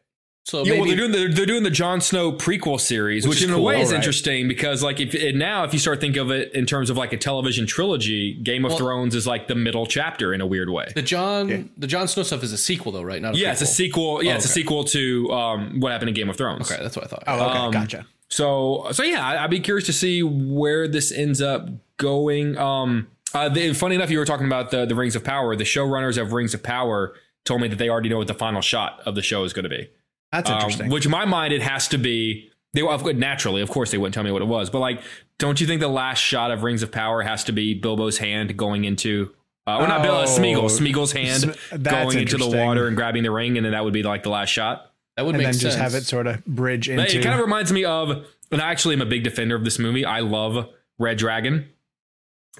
So 0.50 0.64
Yeah, 0.66 0.72
maybe 0.72 0.80
well, 0.80 0.88
they're 0.88 0.98
doing 0.98 1.12
the, 1.12 1.34
they're 1.36 1.46
doing 1.46 1.64
the 1.64 1.70
Jon 1.70 2.02
Snow 2.02 2.32
prequel 2.32 2.80
series, 2.80 3.24
which, 3.26 3.36
Which 3.36 3.38
is 3.44 3.50
in 3.50 3.52
a 3.52 3.56
cool, 3.56 3.66
way 3.66 3.82
is 3.82 3.90
right. 3.92 3.98
interesting 3.98 4.48
because, 4.48 4.82
like, 4.82 5.00
if 5.00 5.14
and 5.14 5.38
now 5.38 5.64
if 5.64 5.74
you 5.74 5.80
start 5.80 6.02
think 6.02 6.16
of 6.18 6.32
it 6.32 6.54
in 6.54 6.66
terms 6.66 6.90
of 6.90 6.98
like 6.98 7.14
a 7.14 7.18
television 7.18 7.68
trilogy, 7.68 8.34
Game 8.34 8.66
of 8.66 8.72
Well- 8.72 8.80
Thrones 8.80 9.14
is 9.16 9.28
like 9.28 9.48
the 9.48 9.56
middle 9.56 9.86
chapter 9.86 10.34
in 10.34 10.42
a 10.42 10.48
weird 10.48 10.70
way. 10.70 10.88
the 10.96 11.02
Jon 11.04 11.50
Yeah. 11.50 11.62
the 11.78 11.88
Jon 11.88 12.08
Snow 12.08 12.24
stuff 12.24 12.44
is 12.44 12.52
a 12.52 12.58
sequel 12.58 12.92
though, 12.92 13.04
right? 13.04 13.22
Not 13.22 13.36
a 13.36 13.38
Yeah, 13.38 13.52
it's 13.52 13.62
a 13.62 13.66
sequel. 13.68 14.24
Yeah, 14.24 14.34
Oh, 14.34 14.36
it's 14.38 14.46
a 14.46 14.50
sequel 14.50 14.84
to 14.86 15.32
um, 15.32 15.80
what 15.80 15.92
happened 15.92 16.10
in 16.10 16.16
Game 16.16 16.30
of 16.30 16.36
Thrones. 16.38 16.72
Okay, 16.72 16.82
that's 16.82 16.96
what 16.96 17.06
I 17.06 17.08
thought. 17.08 17.24
Oh, 17.28 17.34
okay, 17.50 17.58
Um, 17.60 17.72
gotcha. 17.72 18.06
So, 18.30 18.88
so 18.92 19.04
yeah, 19.04 19.26
I, 19.26 19.44
I'd 19.44 19.50
be 19.50 19.60
curious 19.60 19.86
to 19.88 19.94
see 19.94 20.24
where 20.24 20.88
this 20.88 21.12
ends 21.12 21.42
up 21.42 21.68
going. 21.98 22.58
Um, 22.58 23.08
uh, 23.34 23.50
the, 23.50 23.74
funny 23.74 23.96
enough, 23.96 24.10
you 24.10 24.18
were 24.20 24.26
talking 24.26 24.48
about 24.48 24.72
the 24.72 24.86
the 24.86 24.96
Rings 24.96 25.16
of 25.16 25.24
Power. 25.24 25.56
The 25.56 25.64
showrunners 25.64 26.20
of 26.20 26.34
Rings 26.34 26.54
of 26.56 26.64
Power 26.64 27.14
told 27.46 27.62
me 27.62 27.68
that 27.68 27.78
they 27.78 27.90
already 27.90 28.10
know 28.10 28.18
what 28.18 28.28
the 28.28 28.34
final 28.34 28.62
shot 28.62 29.00
of 29.06 29.14
the 29.16 29.22
show 29.22 29.44
is 29.44 29.54
going 29.54 29.64
to 29.64 29.70
be. 29.70 29.90
That's 30.32 30.50
Um, 30.50 30.56
interesting. 30.58 30.90
which 30.90 31.06
in 31.06 31.12
my 31.12 31.26
mind, 31.26 31.54
it 31.54 31.62
has 31.62 31.88
to 31.90 31.98
be. 31.98 32.50
They 32.74 32.84
well, 32.84 33.00
naturally, 33.16 33.62
of 33.64 33.70
course, 33.72 33.90
they 33.92 33.98
wouldn't 33.98 34.14
tell 34.14 34.24
me 34.24 34.32
what 34.32 34.44
it 34.44 34.48
was, 34.48 34.70
but 34.70 34.78
like, 34.80 35.02
don't 35.40 35.60
you 35.60 35.66
think 35.66 35.82
the 35.82 35.88
last 35.88 36.20
shot 36.20 36.52
of 36.52 36.62
Rings 36.62 36.84
of 36.84 36.92
Power 36.92 37.24
has 37.24 37.44
to 37.46 37.52
be 37.52 37.74
Bilbo's 37.74 38.20
hand 38.20 38.56
going 38.56 38.86
into? 38.86 39.32
Uh, 39.66 39.78
or 39.80 39.88
not 39.88 40.02
Bill, 40.04 40.16
uh, 40.16 40.22
Oh. 40.22 40.26
Smeagol. 40.26 40.66
Smeagol's 40.70 41.12
hand 41.12 41.42
Sm- 41.42 41.82
going 41.82 42.20
into 42.20 42.38
the 42.38 42.48
water 42.48 42.88
and 42.88 42.96
grabbing 42.96 43.24
the 43.24 43.32
ring, 43.32 43.58
and 43.58 43.66
then 43.66 43.72
that 43.74 43.84
would 43.84 43.94
be 43.94 44.04
like 44.04 44.22
the 44.24 44.30
last 44.30 44.50
shot. 44.50 44.86
that 45.18 45.26
would 45.26 45.36
and 45.36 45.40
make 45.40 45.48
then 45.48 45.54
sense. 45.54 45.64
just 45.64 45.78
have 45.80 45.96
it 45.96 46.04
sort 46.06 46.28
of 46.28 46.46
bridge 46.46 46.88
into. 46.90 47.04
It 47.18 47.22
kind 47.24 47.34
of 47.36 47.42
reminds 47.42 47.74
me 47.74 47.84
of, 47.86 48.26
and 48.52 48.62
I 48.62 48.70
actually 48.72 48.96
am 48.96 49.02
a 49.02 49.06
big 49.06 49.24
defender 49.24 49.56
of 49.56 49.66
this 49.66 49.78
movie. 49.78 50.06
I 50.06 50.20
love 50.22 50.70
Red 50.98 51.18
Dragon. 51.18 51.66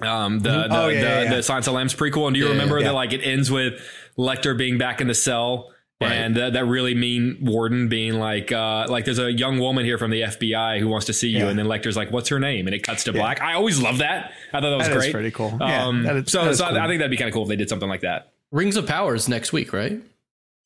Um, 0.02 0.40
the 0.40 0.50
the, 0.50 0.66
Oh, 0.70 0.88
yeah, 0.88 1.00
the, 1.00 1.06
yeah, 1.06 1.22
yeah. 1.22 1.34
the 1.36 1.42
Silence 1.42 1.66
of 1.66 1.72
the 1.72 1.76
Lambs 1.76 1.94
prequel. 1.94 2.26
And 2.26 2.34
do 2.34 2.40
you 2.40 2.46
Yeah, 2.46 2.52
remember 2.52 2.78
yeah. 2.78 2.86
that 2.88 2.94
like 2.94 3.12
it 3.12 3.20
ends 3.22 3.50
with 3.50 3.80
Lecter 4.18 4.56
being 4.56 4.76
back 4.78 5.00
in 5.00 5.06
the 5.08 5.14
cell 5.14 5.70
and 6.00 6.36
that, 6.36 6.54
that 6.54 6.64
really 6.64 6.94
mean 6.94 7.38
warden 7.42 7.88
being 7.88 8.14
like 8.14 8.50
uh 8.52 8.86
like 8.88 9.04
there's 9.04 9.18
a 9.18 9.30
young 9.32 9.58
woman 9.58 9.84
here 9.84 9.98
from 9.98 10.10
the 10.10 10.22
FBI 10.22 10.80
who 10.80 10.88
wants 10.88 11.06
to 11.06 11.12
see 11.12 11.28
you 11.28 11.40
Yeah. 11.40 11.48
and 11.48 11.58
then 11.58 11.66
Lecter's 11.66 11.96
like 11.96 12.10
what's 12.10 12.28
her 12.30 12.38
name 12.40 12.66
and 12.66 12.74
it 12.74 12.82
cuts 12.82 13.04
to 13.04 13.12
black. 13.12 13.42
I 13.42 13.54
always 13.54 13.80
love 13.80 13.98
that. 13.98 14.32
I 14.52 14.60
thought 14.60 14.70
that 14.70 14.76
was 14.78 14.86
That 14.88 14.96
is 14.96 15.02
great. 15.02 15.12
pretty 15.12 15.30
cool. 15.30 15.56
Yeah, 15.60 15.84
Um, 15.86 16.02
that 16.04 16.16
is- 16.16 16.32
so 16.32 16.44
that 16.44 16.50
is 16.52 16.58
so 16.58 16.68
cool. 16.68 16.78
I 16.78 16.86
think 16.86 17.00
that'd 17.00 17.10
be 17.10 17.16
kind 17.16 17.28
of 17.28 17.34
cool 17.34 17.42
if 17.42 17.48
they 17.48 17.56
did 17.56 17.68
something 17.68 17.88
like 17.88 18.00
that. 18.00 18.32
Rings 18.50 18.76
of 18.76 18.86
Power 18.86 19.14
is 19.14 19.28
next 19.28 19.52
week, 19.52 19.72
right? 19.72 19.92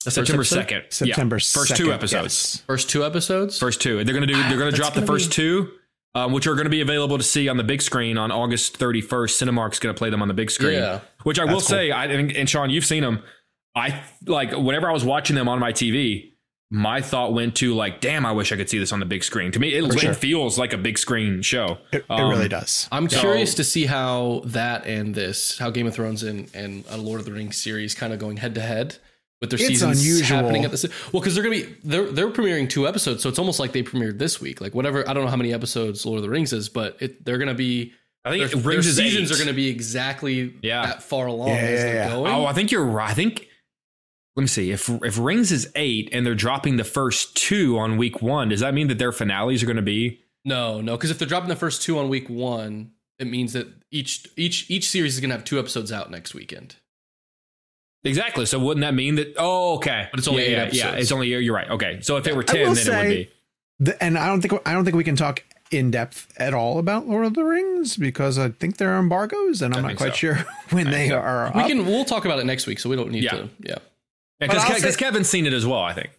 The 0.05 0.11
first 0.11 0.14
September 0.14 0.45
second. 0.45 0.82
September 0.91 1.37
yeah. 1.37 1.41
First 1.41 1.76
two 1.76 1.87
2nd, 1.87 1.95
episodes. 1.95 2.22
yes. 2.57 2.62
First 2.66 2.91
two 2.91 3.05
episodes. 3.05 3.59
First 3.59 3.80
two. 3.80 4.05
They're 4.05 4.14
gonna 4.14 4.26
do. 4.26 4.35
They're 4.35 4.51
gonna 4.51 4.64
That's 4.66 4.76
drop 4.76 4.93
the 4.95 5.01
gonna 5.01 5.07
first 5.12 5.30
be- 5.30 5.35
two, 5.37 5.70
um, 6.14 6.32
which 6.32 6.47
are 6.47 6.55
gonna 6.55 6.68
be 6.68 6.82
available 6.82 7.16
to 7.18 7.24
see 7.24 7.49
on 7.49 7.57
the 7.57 7.64
big 7.64 7.80
screen 7.82 8.18
on 8.18 8.30
August 8.30 8.78
31st. 8.78 9.43
Cinemark's 9.43 9.78
gonna 9.78 9.95
play 9.95 10.11
them 10.11 10.20
on 10.22 10.28
the 10.28 10.35
big 10.35 10.51
screen. 10.51 10.74
Yeah. 10.74 11.01
Which 11.22 11.39
I 11.39 11.45
will 11.45 11.53
cool. 11.53 11.61
say, 11.61 11.91
I 11.91 12.05
and, 12.05 12.30
and 12.37 12.49
Sean, 12.49 12.68
you've 12.70 12.85
seen 12.85 13.03
them. 13.03 13.22
I 13.75 14.03
like 14.27 14.53
whenever 14.53 14.89
I 14.89 14.93
was 14.93 15.05
watching 15.05 15.37
them 15.37 15.49
on 15.49 15.59
my 15.59 15.72
TV. 15.72 16.31
My 16.70 17.01
thought 17.03 17.35
went 17.35 17.55
to 17.57 17.72
like, 17.75 18.01
damn, 18.01 18.27
I 18.27 18.33
wish 18.33 18.51
I 18.51 18.57
could 18.57 18.68
see 18.68 18.79
this 18.81 18.91
on 18.91 18.99
the 18.99 19.07
big 19.07 19.22
screen. 19.22 19.53
To 19.53 19.61
me, 19.61 19.75
it, 19.75 20.01
sure. 20.01 20.11
it 20.11 20.16
feels 20.16 20.59
like 20.59 20.72
a 20.72 20.79
big 20.79 20.99
screen 20.99 21.41
show. 21.43 21.79
It, 21.93 21.99
it 21.99 22.05
Um, 22.11 22.31
really 22.31 22.49
does. 22.49 22.89
I'm 22.91 23.09
So- 23.09 23.20
curious 23.20 23.55
to 23.57 23.64
see 23.64 23.87
how 23.87 24.43
that 24.47 24.85
and 24.87 25.14
this, 25.14 25.57
how 25.59 25.70
Game 25.70 25.87
of 25.87 25.95
Thrones 25.95 26.22
and 26.25 26.51
and 26.55 26.83
a 26.91 26.97
Lord 26.97 27.20
of 27.20 27.27
the 27.27 27.33
Rings 27.33 27.59
series 27.59 27.95
kind 27.95 28.12
of 28.12 28.18
going 28.18 28.39
head 28.39 28.57
to 28.57 28.61
head 28.61 28.97
with 29.41 29.51
their 29.51 29.59
It's 29.59 29.68
seasons 29.68 30.01
unusual. 30.01 30.39
happening 30.39 30.64
at 30.64 30.70
the 30.72 30.79
sa- 30.79 30.89
well 31.12 31.20
because 31.20 31.35
they're 31.37 31.45
gonna 31.45 31.57
be 31.57 31.77
they're 31.85 32.11
they're 32.11 32.31
premiering 32.31 32.68
two 32.68 32.89
episodes, 32.89 33.22
so 33.22 33.29
it's 33.29 33.39
almost 33.39 33.61
like 33.61 33.70
they 33.72 33.83
premiered 33.85 34.18
this 34.18 34.41
week. 34.41 34.61
Like 34.61 34.75
whatever, 34.75 35.09
I 35.09 35.12
don't 35.12 35.25
know 35.25 35.31
how 35.31 35.37
many 35.37 35.53
episodes 35.53 36.05
Lord 36.05 36.16
of 36.16 36.22
the 36.25 36.31
Rings 36.31 36.53
is, 36.53 36.68
but 36.68 36.97
it 36.99 37.25
they're 37.25 37.39
gonna 37.39 37.55
be. 37.55 37.93
I 38.25 38.31
think 38.31 38.51
their, 38.51 38.61
their 38.62 38.83
seasons 38.83 39.31
eight. 39.31 39.35
are 39.35 39.37
going 39.37 39.49
to 39.49 39.53
be 39.55 39.68
exactly 39.68 40.55
Yeah. 40.62 40.87
that 40.87 41.03
far 41.03 41.27
along 41.27 41.49
Yeah, 41.51 41.55
as 41.57 41.61
yeah, 41.81 41.85
they're 41.85 41.95
yeah. 41.95 42.09
going. 42.09 42.33
Oh, 42.33 42.47
I 42.47 42.55
think 42.55 42.70
you're 42.72 42.83
right. 42.87 43.11
I 43.11 43.12
think. 43.14 43.49
Let 44.37 44.41
me 44.43 44.47
see. 44.49 44.70
If 44.72 44.89
if 45.03 45.18
Rings 45.18 45.53
is 45.53 45.70
eight 45.76 46.09
and 46.12 46.26
they're 46.26 46.35
dropping 46.35 46.76
the 46.76 46.85
first 46.85 47.37
two 47.37 47.78
on 47.78 47.97
week 47.97 48.20
one, 48.20 48.49
does 48.49 48.61
that 48.61 48.74
mean 48.74 48.89
that 48.89 48.99
their 48.99 49.12
finales 49.12 49.62
are 49.62 49.66
going 49.66 49.76
to 49.76 49.82
be? 49.82 50.20
No, 50.45 50.80
no, 50.80 50.97
because 50.97 51.11
if 51.11 51.18
they're 51.18 51.28
dropping 51.28 51.49
the 51.49 51.57
first 51.57 51.82
two 51.82 51.99
on 51.99 52.09
week 52.09 52.28
one, 52.28 52.91
it 53.18 53.26
means 53.28 53.53
that 53.53 53.68
each 53.93 54.26
each 54.37 54.68
each 54.70 54.89
series 54.89 55.14
is 55.14 55.20
going 55.20 55.30
to 55.30 55.37
have 55.37 55.45
two 55.45 55.59
episodes 55.59 55.93
out 55.93 56.11
next 56.11 56.35
weekend. 56.35 56.76
Exactly. 58.03 58.45
So 58.45 58.59
wouldn't 58.59 58.82
that 58.82 58.93
mean 58.95 59.14
that? 59.14 59.35
Oh, 59.39 59.76
okay. 59.76 60.09
But 60.11 60.18
it's 60.18 60.28
only 60.28 60.43
yeah, 60.43 60.49
eight 60.49 60.53
yeah, 60.53 60.62
episodes. 60.62 60.85
yeah. 60.95 61.01
It's 61.01 61.12
only 61.12 61.28
you're 61.28 61.55
right. 61.55 61.70
Okay. 61.70 62.01
So 62.03 62.16
if 62.16 62.26
it 62.26 62.37
were 62.37 62.43
ten, 62.43 62.68
will 62.68 62.74
then 62.74 62.87
it 62.89 63.09
would 63.09 63.09
be. 63.14 63.30
The, 63.80 64.03
and 64.05 64.18
I 64.18 64.26
don't 64.26 64.41
think 64.41 64.53
I 64.66 64.72
don't 64.72 64.85
think 64.85 64.97
we 64.97 65.05
can 65.05 65.16
talk 65.16 65.43
in 65.70 65.91
depth 65.91 66.32
at 66.37 66.53
all 66.55 66.78
about 66.78 67.09
Lord 67.09 67.24
of 67.24 67.35
the 67.35 67.45
Rings 67.45 67.97
because 67.97 68.39
I 68.39 68.51
think 68.51 68.76
there 68.76 68.91
are 68.95 68.99
embargoes, 68.99 69.62
and 69.62 69.74
I'm 69.74 69.82
not 69.82 69.97
quite 69.97 70.11
so. 70.11 70.16
sure 70.16 70.35
when 70.70 70.91
they 70.91 71.11
are. 71.12 71.51
We 71.55 71.62
up. 71.62 71.68
can 71.68 71.87
we'll 71.87 72.05
talk 72.05 72.24
about 72.26 72.39
it 72.41 72.45
next 72.45 72.66
week, 72.66 72.78
so 72.78 72.91
we 72.91 72.97
don't 72.97 73.11
need 73.11 73.24
Yeah. 73.24 73.30
to. 73.30 73.49
Yeah, 73.61 73.78
Because 74.49 74.64
But 74.64 74.84
I'll 74.84 74.92
Kevin's 74.97 75.28
seen 75.28 75.47
it 75.47 75.53
as 75.53 75.66
well. 75.66 75.80
I 75.80 75.92
think. 75.92 76.11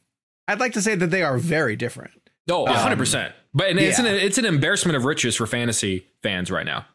I'd 0.47 0.59
like 0.59 0.73
to 0.73 0.81
say 0.81 0.95
that 0.95 1.07
they 1.07 1.23
are 1.23 1.37
very 1.37 1.75
different. 1.75 2.11
Oh, 2.49 2.67
um, 2.67 2.75
100%. 2.75 3.33
But 3.53 3.69
and 3.69 3.79
it's, 3.79 3.97
yeah. 3.97 4.05
an, 4.05 4.15
it's 4.15 4.37
an 4.37 4.45
embarrassment 4.45 4.95
of 4.95 5.05
riches 5.05 5.35
for 5.35 5.47
fantasy 5.47 6.05
fans 6.21 6.51
right 6.51 6.65
now. 6.65 6.85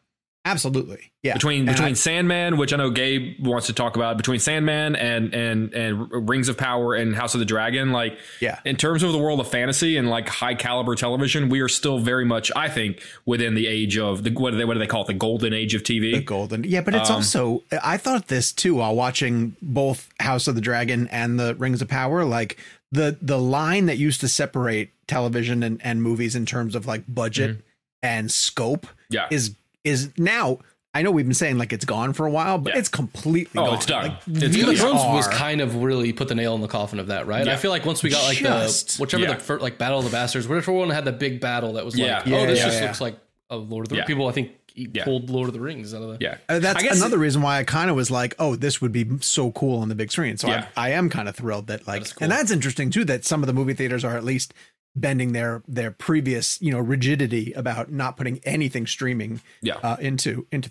Absolutely. 0.43 1.11
Yeah. 1.21 1.33
Between 1.33 1.67
And 1.67 1.75
between 1.75 1.91
I- 1.91 1.93
Sandman, 1.93 2.57
which 2.57 2.73
I 2.73 2.77
know 2.77 2.89
Gabe 2.89 3.45
wants 3.45 3.67
to 3.67 3.73
talk 3.73 3.95
about, 3.95 4.17
between 4.17 4.39
Sandman 4.39 4.95
and 4.95 5.33
and 5.35 5.71
and 5.73 6.27
Rings 6.29 6.49
of 6.49 6.57
Power 6.57 6.95
and 6.95 7.15
House 7.15 7.35
of 7.35 7.39
the 7.39 7.45
Dragon, 7.45 7.91
like 7.91 8.17
Yeah. 8.39 8.59
in 8.65 8.75
terms 8.75 9.03
of 9.03 9.11
the 9.11 9.19
world 9.19 9.39
of 9.39 9.47
fantasy 9.47 9.97
and 9.97 10.09
like 10.09 10.27
high 10.27 10.55
caliber 10.55 10.95
television, 10.95 11.49
we 11.49 11.59
are 11.61 11.67
still 11.67 11.99
very 11.99 12.25
much, 12.25 12.51
I 12.55 12.69
think, 12.69 13.01
within 13.25 13.53
the 13.53 13.67
age 13.67 13.99
of 13.99 14.23
the 14.23 14.31
what 14.31 14.51
do 14.51 14.57
they 14.57 14.65
what 14.65 14.73
do 14.73 14.79
they 14.79 14.87
call 14.87 15.03
it, 15.03 15.07
the 15.07 15.13
golden 15.13 15.53
age 15.53 15.75
of 15.75 15.83
TV. 15.83 16.13
the 16.15 16.21
golden. 16.21 16.63
Yeah, 16.63 16.81
but 16.81 16.95
it's 16.95 17.09
Um, 17.11 17.17
also 17.17 17.63
I 17.83 17.97
thought 17.97 18.27
this 18.27 18.51
too 18.51 18.75
while 18.75 18.95
watching 18.95 19.55
both 19.61 20.09
House 20.19 20.47
of 20.47 20.55
the 20.55 20.61
Dragon 20.61 21.07
and 21.11 21.39
the 21.39 21.53
Rings 21.53 21.83
of 21.83 21.87
Power. 21.87 22.25
Like 22.25 22.57
the 22.91 23.15
the 23.21 23.37
line 23.39 23.85
that 23.85 23.99
used 23.99 24.21
to 24.21 24.27
separate 24.27 24.89
television 25.07 25.61
and, 25.61 25.79
and 25.83 26.01
movies 26.01 26.35
in 26.35 26.47
terms 26.47 26.73
of 26.73 26.87
like 26.87 27.03
budget 27.07 27.57
and 28.01 28.31
scope 28.31 28.87
Mm-hmm. 28.87 29.13
Yeah. 29.15 29.27
is 29.29 29.55
is 29.83 30.09
now. 30.17 30.59
I 30.93 31.03
know 31.03 31.11
we've 31.11 31.25
been 31.25 31.33
saying 31.33 31.57
like 31.57 31.71
it's 31.71 31.85
gone 31.85 32.11
for 32.11 32.25
a 32.25 32.29
while, 32.31 32.57
but 32.57 32.73
Yeah. 32.73 32.79
it's 32.79 32.89
completely 32.89 33.57
Oh, 33.61 33.67
gone. 33.67 33.75
it's 33.75 33.85
done. 33.85 34.03
Like, 34.09 34.17
It's 34.43 34.53
these 34.55 34.79
Thrones 34.81 34.95
was 34.95 35.25
kind 35.29 35.61
of 35.61 35.77
really 35.77 36.11
put 36.11 36.27
the 36.27 36.35
nail 36.35 36.53
in 36.55 36.59
the 36.59 36.67
coffin 36.67 36.99
of 36.99 37.07
that, 37.07 37.27
right? 37.27 37.45
Yeah. 37.45 37.53
I 37.53 37.55
feel 37.55 37.71
like 37.71 37.85
once 37.85 38.03
we 38.03 38.09
got 38.09 38.23
like 38.25 38.39
Just- 38.39 38.97
the 38.97 39.01
whichever 39.03 39.23
yeah. 39.23 39.33
the 39.35 39.39
fir- 39.39 39.59
like 39.59 39.77
Battle 39.77 39.99
of 39.99 40.03
the 40.05 40.11
Bastards, 40.11 40.49
whatever 40.49 40.73
one 40.73 40.89
had 40.89 41.05
the 41.05 41.13
big 41.13 41.39
battle 41.39 41.73
that 41.73 41.85
was 41.85 41.97
Yeah. 41.97 42.17
like, 42.17 42.25
Yeah, 42.25 42.37
oh, 42.39 42.45
this 42.45 42.59
yeah, 42.59 42.65
just 42.65 42.79
yeah. 42.81 42.87
looks 42.87 42.99
like 42.99 43.17
a 43.49 43.55
Lord 43.55 43.85
of 43.85 43.89
the 43.89 43.95
Yeah. 43.97 44.05
People. 44.05 44.27
I 44.27 44.33
think 44.33 44.51
he 44.73 44.89
Yeah. 44.93 45.05
pulled 45.05 45.29
Lord 45.29 45.47
of 45.47 45.53
the 45.53 45.61
Rings 45.61 45.93
out 45.93 46.01
of 46.01 46.09
the 46.09 46.17
yeah. 46.19 46.35
Uh, 46.49 46.59
that's 46.59 46.79
I 46.79 46.81
guess- 46.83 46.97
another 46.97 47.17
reason 47.17 47.41
why 47.41 47.59
I 47.59 47.63
kind 47.63 47.89
of 47.89 47.95
was 47.95 48.11
like, 48.11 48.35
oh, 48.37 48.57
this 48.57 48.81
would 48.81 48.91
be 48.91 49.05
so 49.21 49.51
cool 49.51 49.79
on 49.79 49.87
the 49.87 49.95
big 49.95 50.11
screen. 50.11 50.35
So 50.35 50.49
Yeah. 50.49 50.65
I, 50.75 50.87
I 50.87 50.89
am 50.91 51.09
kind 51.09 51.29
of 51.29 51.35
thrilled 51.37 51.67
that 51.67 51.87
like, 51.87 52.01
is 52.01 52.11
cool. 52.11 52.25
and 52.25 52.31
that's 52.33 52.51
interesting 52.51 52.89
too 52.89 53.05
that 53.05 53.23
some 53.23 53.43
of 53.43 53.47
the 53.47 53.53
movie 53.53 53.73
theaters 53.75 54.03
are 54.03 54.17
at 54.17 54.25
least 54.25 54.53
bending 54.95 55.31
their 55.33 55.63
their 55.67 55.91
previous 55.91 56.61
you 56.61 56.71
know 56.71 56.79
rigidity 56.79 57.53
about 57.53 57.91
not 57.91 58.17
putting 58.17 58.39
anything 58.43 58.85
streaming 58.87 59.41
Yeah. 59.61 59.77
uh, 59.83 59.97
into 59.99 60.47
into 60.51 60.69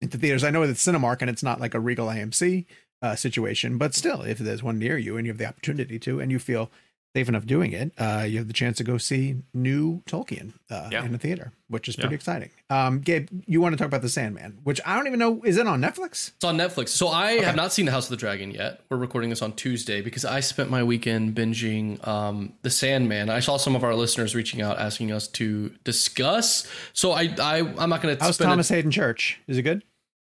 into 0.00 0.18
theaters. 0.18 0.44
I 0.44 0.50
know 0.50 0.62
it's 0.62 0.84
Cinemark 0.84 1.18
and 1.20 1.30
it's 1.30 1.42
not 1.42 1.60
like 1.60 1.74
a 1.74 1.80
Regal 1.80 2.08
AMC 2.08 2.66
uh, 3.02 3.14
situation, 3.16 3.78
but 3.78 3.94
still, 3.94 4.22
if 4.22 4.38
there's 4.38 4.62
one 4.62 4.78
near 4.78 4.98
you 4.98 5.16
and 5.16 5.26
you 5.26 5.30
have 5.32 5.38
the 5.38 5.46
opportunity 5.46 5.98
to, 6.00 6.20
and 6.20 6.30
you 6.32 6.38
feel 6.38 6.70
safe 7.14 7.28
enough 7.28 7.44
doing 7.44 7.72
it, 7.72 7.92
uh, 7.98 8.24
you 8.26 8.38
have 8.38 8.46
the 8.48 8.54
chance 8.54 8.78
to 8.78 8.84
go 8.84 8.96
see 8.96 9.36
new 9.52 10.00
Tolkien 10.06 10.54
uh, 10.70 10.88
Yeah. 10.90 11.04
in 11.04 11.12
the 11.12 11.18
theater, 11.18 11.52
which 11.68 11.86
is 11.88 11.94
pretty 11.96 12.12
Yeah. 12.12 12.16
exciting. 12.16 12.50
Um, 12.70 13.00
Gabe, 13.00 13.28
you 13.46 13.60
want 13.60 13.74
to 13.74 13.76
talk 13.76 13.86
about 13.86 14.00
the 14.00 14.08
Sandman, 14.08 14.58
which 14.64 14.80
I 14.86 14.96
don't 14.96 15.06
even 15.06 15.18
know 15.18 15.42
is 15.44 15.58
it 15.58 15.66
on 15.66 15.82
Netflix? 15.82 16.32
It's 16.36 16.44
on 16.44 16.56
Netflix. 16.56 16.88
So 16.88 17.08
I 17.08 17.32
have 17.42 17.54
not 17.54 17.72
seen 17.72 17.84
The 17.84 17.92
House 17.92 18.04
of 18.06 18.10
the 18.10 18.16
Dragon 18.16 18.50
yet. 18.50 18.80
We're 18.88 18.96
recording 18.96 19.28
this 19.30 19.42
on 19.42 19.52
Tuesday 19.52 20.00
because 20.00 20.24
I 20.24 20.40
spent 20.40 20.70
my 20.70 20.82
weekend 20.82 21.34
binging 21.34 22.06
um, 22.06 22.54
The 22.62 22.70
Sandman. 22.70 23.28
I 23.28 23.40
saw 23.40 23.58
some 23.58 23.76
of 23.76 23.84
our 23.84 23.94
listeners 23.94 24.34
reaching 24.34 24.62
out 24.62 24.78
asking 24.78 25.12
us 25.12 25.28
to 25.28 25.70
discuss. 25.84 26.66
So 26.94 27.12
I, 27.12 27.34
I 27.38 27.58
I'm 27.78 27.90
not 27.90 28.00
going 28.00 28.16
to 28.16 28.24
How's 28.24 28.36
spend 28.36 28.48
Thomas 28.48 28.68
Haden 28.70 28.90
Church? 28.90 29.38
Is 29.46 29.58
it 29.58 29.62
good? 29.62 29.82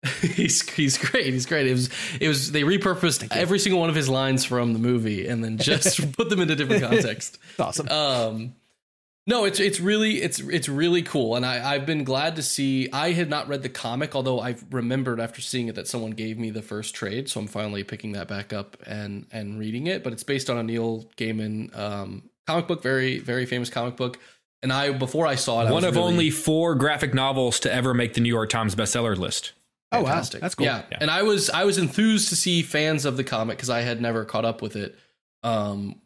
he's 0.21 0.69
he's 0.71 0.99
great. 0.99 1.33
He's 1.33 1.47
great. 1.47 1.67
It 1.67 1.73
was 1.73 1.91
it 2.21 2.29
was 2.29 2.53
they 2.53 2.63
repurposed 2.63 3.29
every 3.33 3.59
single 3.59 3.81
one 3.81 3.89
of 3.89 3.97
his 3.97 4.09
lines 4.09 4.45
from 4.45 4.73
the 4.73 4.79
movie 4.79 5.27
and 5.27 5.43
then 5.43 5.59
just 5.59 6.13
put 6.17 6.29
them 6.31 6.41
into 6.41 6.55
different 6.57 6.83
context. 6.83 7.39
It's 7.51 7.61
awesome. 7.61 7.89
Um, 7.89 8.55
no, 9.29 9.45
it's 9.45 9.59
it's 9.59 9.81
really 9.81 10.23
it's 10.23 10.39
it's 10.39 10.69
really 10.69 11.03
cool, 11.03 11.35
and 11.35 11.45
I 11.45 11.75
I've 11.75 11.85
been 11.87 12.05
glad 12.05 12.37
to 12.37 12.43
see. 12.43 12.89
I 12.93 13.11
had 13.11 13.29
not 13.29 13.49
read 13.49 13.63
the 13.63 13.69
comic, 13.69 14.15
although 14.15 14.39
I 14.41 14.55
remembered 14.71 15.19
after 15.19 15.41
seeing 15.41 15.67
it 15.67 15.75
that 15.75 15.89
someone 15.89 16.13
gave 16.13 16.39
me 16.39 16.51
the 16.51 16.63
first 16.63 16.95
trade, 16.95 17.29
so 17.29 17.41
I'm 17.41 17.49
finally 17.49 17.83
picking 17.83 18.13
that 18.13 18.29
back 18.29 18.53
up 18.53 18.77
and 18.87 19.27
and 19.33 19.59
reading 19.59 19.89
it. 19.89 20.05
But 20.05 20.13
it's 20.13 20.23
based 20.23 20.49
on 20.49 20.59
a 20.59 20.63
Neil 20.63 21.07
Gaiman 21.17 21.77
um, 21.77 22.31
comic 22.47 22.69
book, 22.69 22.83
very 22.85 23.19
very 23.19 23.47
famous 23.47 23.69
comic 23.69 23.97
book. 23.97 24.21
And 24.63 24.73
I 24.73 24.93
before 24.93 25.27
I 25.27 25.35
saw 25.35 25.63
it, 25.63 25.69
I 25.69 25.73
One 25.73 25.83
was 25.83 25.85
of 25.87 25.97
really- 25.97 26.07
only 26.07 26.31
four 26.31 26.77
graphic 26.77 27.13
novels 27.13 27.59
to 27.61 27.73
ever 27.73 27.95
make 27.95 28.15
the 28.15 28.21
New 28.21 28.29
York 28.33 28.49
Times 28.51 28.77
bestseller 28.77 29.17
list. 29.17 29.55
Oh 29.93 30.01
wow, 30.01 30.07
fantastic. 30.07 30.41
that's 30.41 30.55
cool. 30.55 30.67
Yeah. 30.67 30.83
and 31.01 31.11
I 31.11 31.23
was 31.23 31.51
I 31.51 31.65
was 31.65 31.79
enthused 31.79 32.29
to 32.31 32.37
see 32.37 32.63
fans 32.63 33.05
of 33.05 33.17
the 33.17 33.25
comic 33.25 33.57
because 33.57 33.71
I 33.71 33.81
had 33.81 34.01
never 34.01 34.25
caught 34.25 34.45
up 34.45 34.63
with 34.63 34.77
it. 34.77 34.97
Um, 35.43 36.01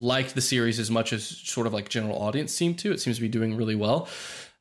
liked 0.00 0.34
the 0.34 0.40
series 0.40 0.80
as 0.80 0.90
much 0.90 1.12
as 1.12 1.24
sort 1.24 1.66
of 1.66 1.72
like 1.72 1.88
general 1.88 2.20
audience 2.20 2.52
seemed 2.52 2.78
to. 2.80 2.92
It 2.92 3.00
seems 3.00 3.16
to 3.16 3.22
be 3.22 3.28
doing 3.28 3.56
really 3.56 3.76
well. 3.76 4.08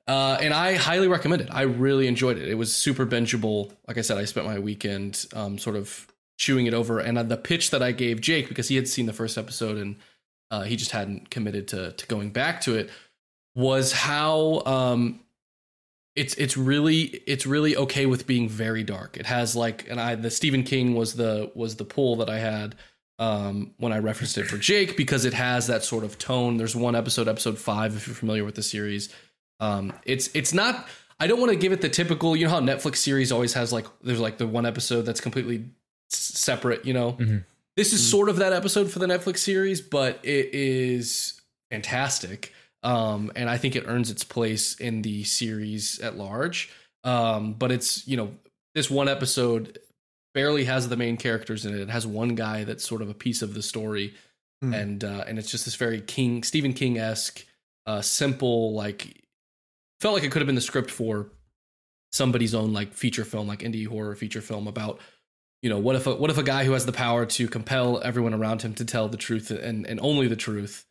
Uh, 0.08 0.38
and 0.40 0.54
I 0.54 0.76
highly 0.76 1.08
recommend 1.08 1.42
it. 1.42 1.50
I 1.52 1.64
really 1.64 2.08
enjoyed 2.08 2.38
it. 2.38 2.48
It 2.48 2.56
was 2.56 2.76
super 2.76 3.06
bingeable. 3.06 3.72
Like 3.88 3.98
I 3.98 4.02
said, 4.02 4.18
I 4.18 4.26
spent 4.26 4.46
my 4.46 4.60
weekend 4.60 5.26
um, 5.34 5.58
sort 5.58 5.76
of 5.76 6.08
chewing 6.38 6.66
it 6.66 6.74
over. 6.74 7.00
And 7.00 7.18
uh, 7.18 7.24
the 7.24 7.38
pitch 7.38 7.72
that 7.72 7.82
I 7.82 7.92
gave 7.92 8.22
Jake 8.22 8.50
because 8.50 8.68
he 8.68 8.76
had 8.76 8.88
seen 8.88 9.06
the 9.06 9.14
first 9.14 9.38
episode 9.38 9.78
and 9.78 9.96
uh, 10.52 10.64
he 10.64 10.76
just 10.76 10.92
hadn't 10.92 11.30
committed 11.30 11.68
to 11.70 11.94
to 11.94 12.08
going 12.08 12.30
back 12.32 12.62
to 12.62 12.76
it 12.76 12.90
was 13.56 13.92
how 13.92 14.62
um, 14.66 15.22
it's 16.16 16.34
it's 16.36 16.58
really 16.58 17.02
it's 17.26 17.46
really 17.46 17.76
okay 17.78 18.06
with 18.06 18.28
being 18.28 18.50
very 18.50 18.84
dark. 18.84 19.18
It 19.18 19.26
has 19.26 19.56
like 19.56 19.90
and 19.90 20.00
I 20.00 20.16
the 20.16 20.30
Stephen 20.32 20.64
King 20.64 20.94
was 20.96 21.14
the 21.16 21.52
was 21.56 21.76
the 21.78 21.86
pull 21.86 22.18
that 22.18 22.30
I 22.30 22.38
had 22.40 22.76
um, 23.20 23.72
when 23.78 23.94
I 23.94 24.00
referenced 24.00 24.38
it 24.38 24.48
for 24.48 24.58
Jake 24.70 24.98
because 24.98 25.26
it 25.26 25.34
has 25.34 25.68
that 25.68 25.84
sort 25.84 26.04
of 26.04 26.18
tone. 26.18 26.58
There's 26.58 26.76
one 26.76 26.96
episode, 26.96 27.28
episode 27.28 27.58
five, 27.58 27.96
if 27.96 28.08
you're 28.08 28.16
familiar 28.16 28.44
with 28.44 28.56
the 28.56 28.64
series. 28.64 29.10
Um, 29.60 29.94
it's 30.06 30.30
it's 30.34 30.54
not. 30.54 30.88
I 31.20 31.28
don't 31.28 31.40
want 31.40 31.52
to 31.52 31.56
give 31.58 31.72
it 31.72 31.82
the 31.82 31.90
typical. 31.90 32.36
You 32.36 32.46
know 32.46 32.52
how 32.52 32.60
Netflix 32.62 32.98
series 32.98 33.32
always 33.32 33.54
has 33.54 33.72
like 33.72 33.86
there's 34.02 34.20
like 34.20 34.38
the 34.38 34.48
one 34.48 34.66
episode 34.66 35.04
that's 35.04 35.22
completely 35.22 35.66
separate. 36.10 36.84
You 36.86 36.94
know, 36.94 37.14
Mhm. 37.14 37.46
this 37.78 37.94
is 37.94 38.06
sort 38.10 38.28
of 38.28 38.38
that 38.38 38.54
episode 38.54 38.92
for 38.92 39.00
the 39.00 39.06
Netflix 39.06 39.38
series, 39.38 39.82
but 39.82 40.20
it 40.24 40.50
is 40.54 41.40
fantastic. 41.70 42.54
Um, 42.84 43.32
and 43.36 43.50
I 43.50 43.58
think 43.58 43.76
it 43.76 43.84
earns 43.88 44.10
its 44.10 44.24
place 44.24 44.76
in 44.80 45.02
the 45.04 45.24
series 45.24 46.00
at 46.00 46.18
large. 46.18 46.70
Um, 47.04 47.54
but 47.54 47.72
it's 47.72 48.08
you 48.08 48.18
know 48.18 48.32
this 48.76 48.90
one 48.90 49.08
episode 49.08 49.78
barely 50.34 50.64
has 50.66 50.88
the 50.90 50.96
main 50.98 51.18
characters 51.18 51.66
in 51.66 51.74
it. 51.74 51.82
It 51.82 51.90
has 51.90 52.08
one 52.08 52.36
guy 52.36 52.64
that's 52.64 52.88
sort 52.88 53.02
of 53.02 53.10
a 53.10 53.14
piece 53.14 53.42
of 53.42 53.54
the 53.54 53.62
story, 53.62 54.14
Hmm. 54.64 54.74
and 54.76 55.04
uh, 55.04 55.24
and 55.28 55.40
it's 55.40 55.50
just 55.50 55.66
this 55.66 55.76
very 55.76 56.02
King 56.02 56.44
Stephen 56.44 56.74
King 56.74 56.98
esque, 57.00 57.44
uh, 57.88 58.02
simple 58.02 58.74
like 58.74 59.24
felt 60.00 60.14
like 60.14 60.24
it 60.24 60.32
could 60.32 60.42
have 60.42 60.48
been 60.48 60.56
the 60.56 60.62
script 60.62 60.92
for 60.92 61.30
somebody's 62.12 62.54
own 62.54 62.74
like 62.74 62.94
feature 62.94 63.26
film, 63.26 63.48
like 63.48 63.60
indie 63.60 63.88
horror 63.88 64.16
feature 64.16 64.42
film 64.42 64.68
about 64.68 65.00
you 65.64 65.70
know 65.70 65.80
what 65.80 65.96
if 65.96 66.06
a, 66.08 66.16
what 66.16 66.30
if 66.30 66.38
a 66.38 66.44
guy 66.44 66.64
who 66.66 66.74
has 66.74 66.86
the 66.86 66.92
power 66.92 67.26
to 67.26 67.48
compel 67.48 68.02
everyone 68.04 68.34
around 68.34 68.62
him 68.62 68.74
to 68.76 68.86
tell 68.86 69.08
the 69.08 69.18
truth 69.18 69.50
and 69.52 69.86
and 69.88 70.00
only 70.00 70.28
the 70.28 70.36
truth 70.36 70.86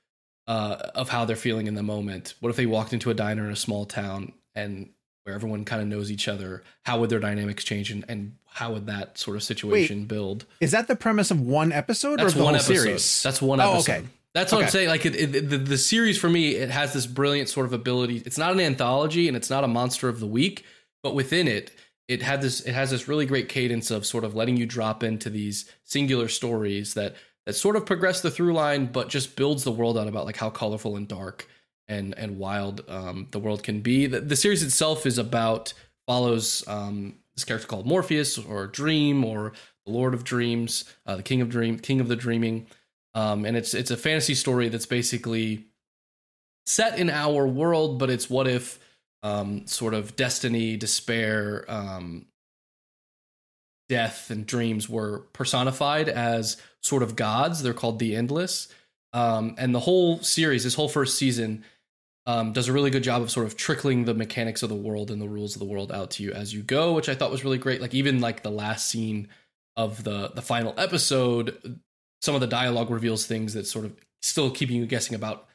uh, 0.50 0.90
of 0.96 1.08
how 1.08 1.24
they're 1.24 1.36
feeling 1.36 1.66
in 1.68 1.74
the 1.74 1.82
moment. 1.82 2.34
What 2.40 2.50
if 2.50 2.56
they 2.56 2.66
walked 2.66 2.92
into 2.92 3.10
a 3.10 3.14
diner 3.14 3.44
in 3.46 3.52
a 3.52 3.56
small 3.56 3.84
town 3.86 4.32
and 4.54 4.90
where 5.24 5.34
everyone 5.34 5.64
kind 5.64 5.80
of 5.80 5.86
knows 5.88 6.10
each 6.10 6.26
other? 6.26 6.62
How 6.84 6.98
would 6.98 7.08
their 7.10 7.20
dynamics 7.20 7.62
change 7.62 7.90
and, 7.90 8.04
and 8.08 8.34
how 8.46 8.72
would 8.72 8.86
that 8.86 9.16
sort 9.16 9.36
of 9.36 9.42
situation 9.44 10.06
build? 10.06 10.46
Is 10.60 10.72
that 10.72 10.88
the 10.88 10.96
premise 10.96 11.30
of 11.30 11.40
one 11.40 11.70
episode 11.72 12.14
or 12.20 12.24
That's 12.24 12.34
the 12.34 12.42
one 12.42 12.54
episode. 12.56 12.74
series? 12.74 13.22
That's 13.22 13.40
one 13.40 13.60
Oh, 13.60 13.74
episode. 13.74 13.92
okay. 13.92 14.06
That's 14.34 14.52
what 14.52 14.62
I'm 14.64 14.70
saying. 14.70 14.88
Like 14.88 15.06
it, 15.06 15.16
it, 15.16 15.50
the, 15.50 15.58
the 15.58 15.78
series 15.78 16.16
for 16.18 16.28
me, 16.28 16.56
it 16.56 16.70
has 16.70 16.92
this 16.92 17.06
brilliant 17.06 17.48
sort 17.48 17.66
of 17.66 17.72
ability. 17.72 18.22
It's 18.26 18.38
not 18.38 18.52
an 18.52 18.60
anthology 18.60 19.28
and 19.28 19.36
it's 19.36 19.50
not 19.50 19.64
a 19.64 19.68
monster 19.68 20.08
of 20.08 20.20
the 20.20 20.26
week, 20.26 20.64
but 21.02 21.14
within 21.14 21.48
it, 21.48 21.72
it 22.08 22.22
had 22.22 22.40
this. 22.42 22.60
It 22.60 22.72
has 22.72 22.90
this 22.90 23.06
really 23.08 23.24
great 23.26 23.48
cadence 23.48 23.90
of 23.90 24.04
sort 24.04 24.24
of 24.24 24.34
letting 24.34 24.56
you 24.56 24.66
drop 24.66 25.02
into 25.04 25.30
these 25.30 25.70
singular 25.84 26.26
stories 26.28 26.94
that 26.94 27.14
that 27.50 27.56
sort 27.56 27.74
of 27.74 27.84
progress 27.84 28.20
the 28.20 28.30
through 28.30 28.52
line, 28.52 28.86
but 28.86 29.08
just 29.08 29.34
builds 29.34 29.64
the 29.64 29.72
world 29.72 29.98
out 29.98 30.06
about 30.06 30.24
like 30.24 30.36
how 30.36 30.50
colorful 30.50 30.94
and 30.94 31.08
dark 31.08 31.48
and 31.88 32.16
and 32.16 32.38
wild 32.38 32.84
um, 32.86 33.26
the 33.32 33.40
world 33.40 33.64
can 33.64 33.80
be. 33.80 34.06
The, 34.06 34.20
the 34.20 34.36
series 34.36 34.62
itself 34.62 35.04
is 35.04 35.18
about 35.18 35.74
follows 36.06 36.62
um, 36.68 37.16
this 37.34 37.44
character 37.44 37.66
called 37.66 37.86
Morpheus 37.86 38.38
or 38.38 38.68
Dream 38.68 39.24
or 39.24 39.50
the 39.84 39.90
Lord 39.90 40.14
of 40.14 40.22
Dreams, 40.22 40.84
uh, 41.06 41.16
the 41.16 41.24
King 41.24 41.40
of 41.40 41.48
Dream, 41.48 41.80
King 41.80 41.98
of 42.00 42.06
the 42.06 42.14
Dreaming, 42.14 42.68
um, 43.14 43.44
and 43.44 43.56
it's 43.56 43.74
it's 43.74 43.90
a 43.90 43.96
fantasy 43.96 44.36
story 44.36 44.68
that's 44.68 44.86
basically 44.86 45.66
set 46.66 47.00
in 47.00 47.10
our 47.10 47.48
world, 47.48 47.98
but 47.98 48.10
it's 48.10 48.30
what 48.30 48.46
if 48.46 48.78
um, 49.24 49.66
sort 49.66 49.92
of 49.92 50.14
destiny, 50.14 50.76
despair, 50.76 51.64
um, 51.66 52.26
death, 53.90 54.30
and 54.30 54.46
dreams 54.46 54.88
were 54.88 55.18
personified 55.34 56.08
as 56.08 56.56
sort 56.80 57.02
of 57.02 57.14
gods. 57.16 57.62
They're 57.62 57.74
called 57.74 57.98
the 57.98 58.16
Endless, 58.16 58.68
um, 59.12 59.54
and 59.58 59.74
the 59.74 59.80
whole 59.80 60.22
series, 60.22 60.64
this 60.64 60.74
whole 60.74 60.88
first 60.88 61.18
season. 61.18 61.64
Um, 62.26 62.52
does 62.52 62.68
a 62.68 62.72
really 62.72 62.90
good 62.90 63.02
job 63.02 63.22
of 63.22 63.30
sort 63.30 63.46
of 63.46 63.56
trickling 63.56 64.04
the 64.04 64.14
mechanics 64.14 64.62
of 64.62 64.68
the 64.68 64.74
world 64.76 65.10
and 65.10 65.20
the 65.20 65.28
rules 65.28 65.56
of 65.56 65.58
the 65.58 65.64
world 65.66 65.90
out 65.90 66.12
to 66.12 66.22
you 66.22 66.30
as 66.32 66.54
you 66.54 66.62
go, 66.62 66.92
which 66.92 67.08
I 67.08 67.14
thought 67.14 67.30
was 67.30 67.42
really 67.44 67.58
great. 67.58 67.80
Like 67.80 67.94
even 67.94 68.20
like 68.20 68.42
the 68.42 68.50
last 68.50 68.86
scene 68.88 69.26
of 69.76 70.04
the 70.04 70.30
the 70.34 70.42
final 70.42 70.74
episode, 70.76 71.80
some 72.20 72.34
of 72.34 72.40
the 72.42 72.46
dialogue 72.46 72.90
reveals 72.90 73.26
things 73.26 73.54
that 73.54 73.66
sort 73.66 73.86
of 73.86 73.96
still 74.22 74.50
keeping 74.50 74.76
you 74.76 74.86
guessing 74.86 75.16
about 75.16 75.48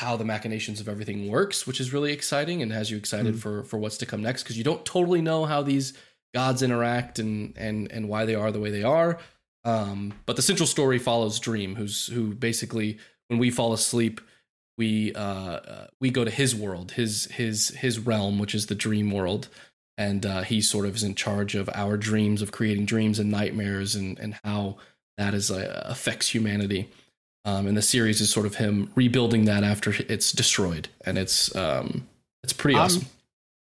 how 0.00 0.16
the 0.16 0.24
machinations 0.24 0.80
of 0.80 0.88
everything 0.88 1.28
works, 1.30 1.66
which 1.66 1.80
is 1.80 1.92
really 1.92 2.12
exciting 2.12 2.62
and 2.62 2.72
has 2.72 2.90
you 2.90 2.96
excited 2.98 3.36
Mm. 3.36 3.38
for 3.38 3.64
for 3.64 3.78
what's 3.78 3.98
to 3.98 4.06
come 4.06 4.20
next 4.20 4.42
because 4.42 4.58
you 4.58 4.64
don't 4.64 4.84
totally 4.84 5.22
know 5.22 5.44
how 5.46 5.62
these 5.62 5.94
gods 6.34 6.62
interact 6.62 7.18
and 7.18 7.56
and 7.56 7.90
and 7.90 8.08
why 8.08 8.24
they 8.24 8.34
are 8.34 8.52
the 8.52 8.60
way 8.60 8.70
they 8.70 8.82
are. 8.82 9.18
Um, 9.64 10.14
but 10.26 10.36
the 10.36 10.42
central 10.42 10.66
story 10.66 10.98
follows 10.98 11.40
Dream, 11.40 11.74
who's 11.74 12.06
who 12.06 12.34
basically 12.34 12.98
when 13.28 13.38
we 13.38 13.50
fall 13.50 13.72
asleep, 13.72 14.20
we 14.76 15.12
uh, 15.14 15.20
uh, 15.20 15.86
we 16.00 16.10
go 16.10 16.24
to 16.24 16.30
his 16.30 16.54
world, 16.54 16.92
his 16.92 17.26
his 17.26 17.68
his 17.70 17.98
realm, 17.98 18.38
which 18.38 18.54
is 18.54 18.66
the 18.66 18.74
dream 18.74 19.10
world, 19.10 19.48
and 19.96 20.24
uh, 20.24 20.42
he 20.42 20.60
sort 20.60 20.86
of 20.86 20.96
is 20.96 21.02
in 21.02 21.14
charge 21.14 21.54
of 21.54 21.68
our 21.74 21.96
dreams, 21.96 22.40
of 22.42 22.52
creating 22.52 22.86
dreams 22.86 23.18
and 23.18 23.30
nightmares, 23.30 23.94
and 23.94 24.18
and 24.18 24.38
how 24.44 24.76
that 25.18 25.34
is 25.34 25.50
uh, 25.50 25.82
affects 25.86 26.28
humanity. 26.28 26.88
Um, 27.44 27.66
and 27.66 27.76
the 27.76 27.82
series 27.82 28.20
is 28.20 28.30
sort 28.30 28.46
of 28.46 28.56
him 28.56 28.90
rebuilding 28.94 29.46
that 29.46 29.64
after 29.64 29.94
it's 30.08 30.32
destroyed, 30.32 30.88
and 31.04 31.18
it's 31.18 31.54
um, 31.56 32.06
it's 32.42 32.52
pretty 32.52 32.76
I'm- 32.76 32.84
awesome. 32.84 33.06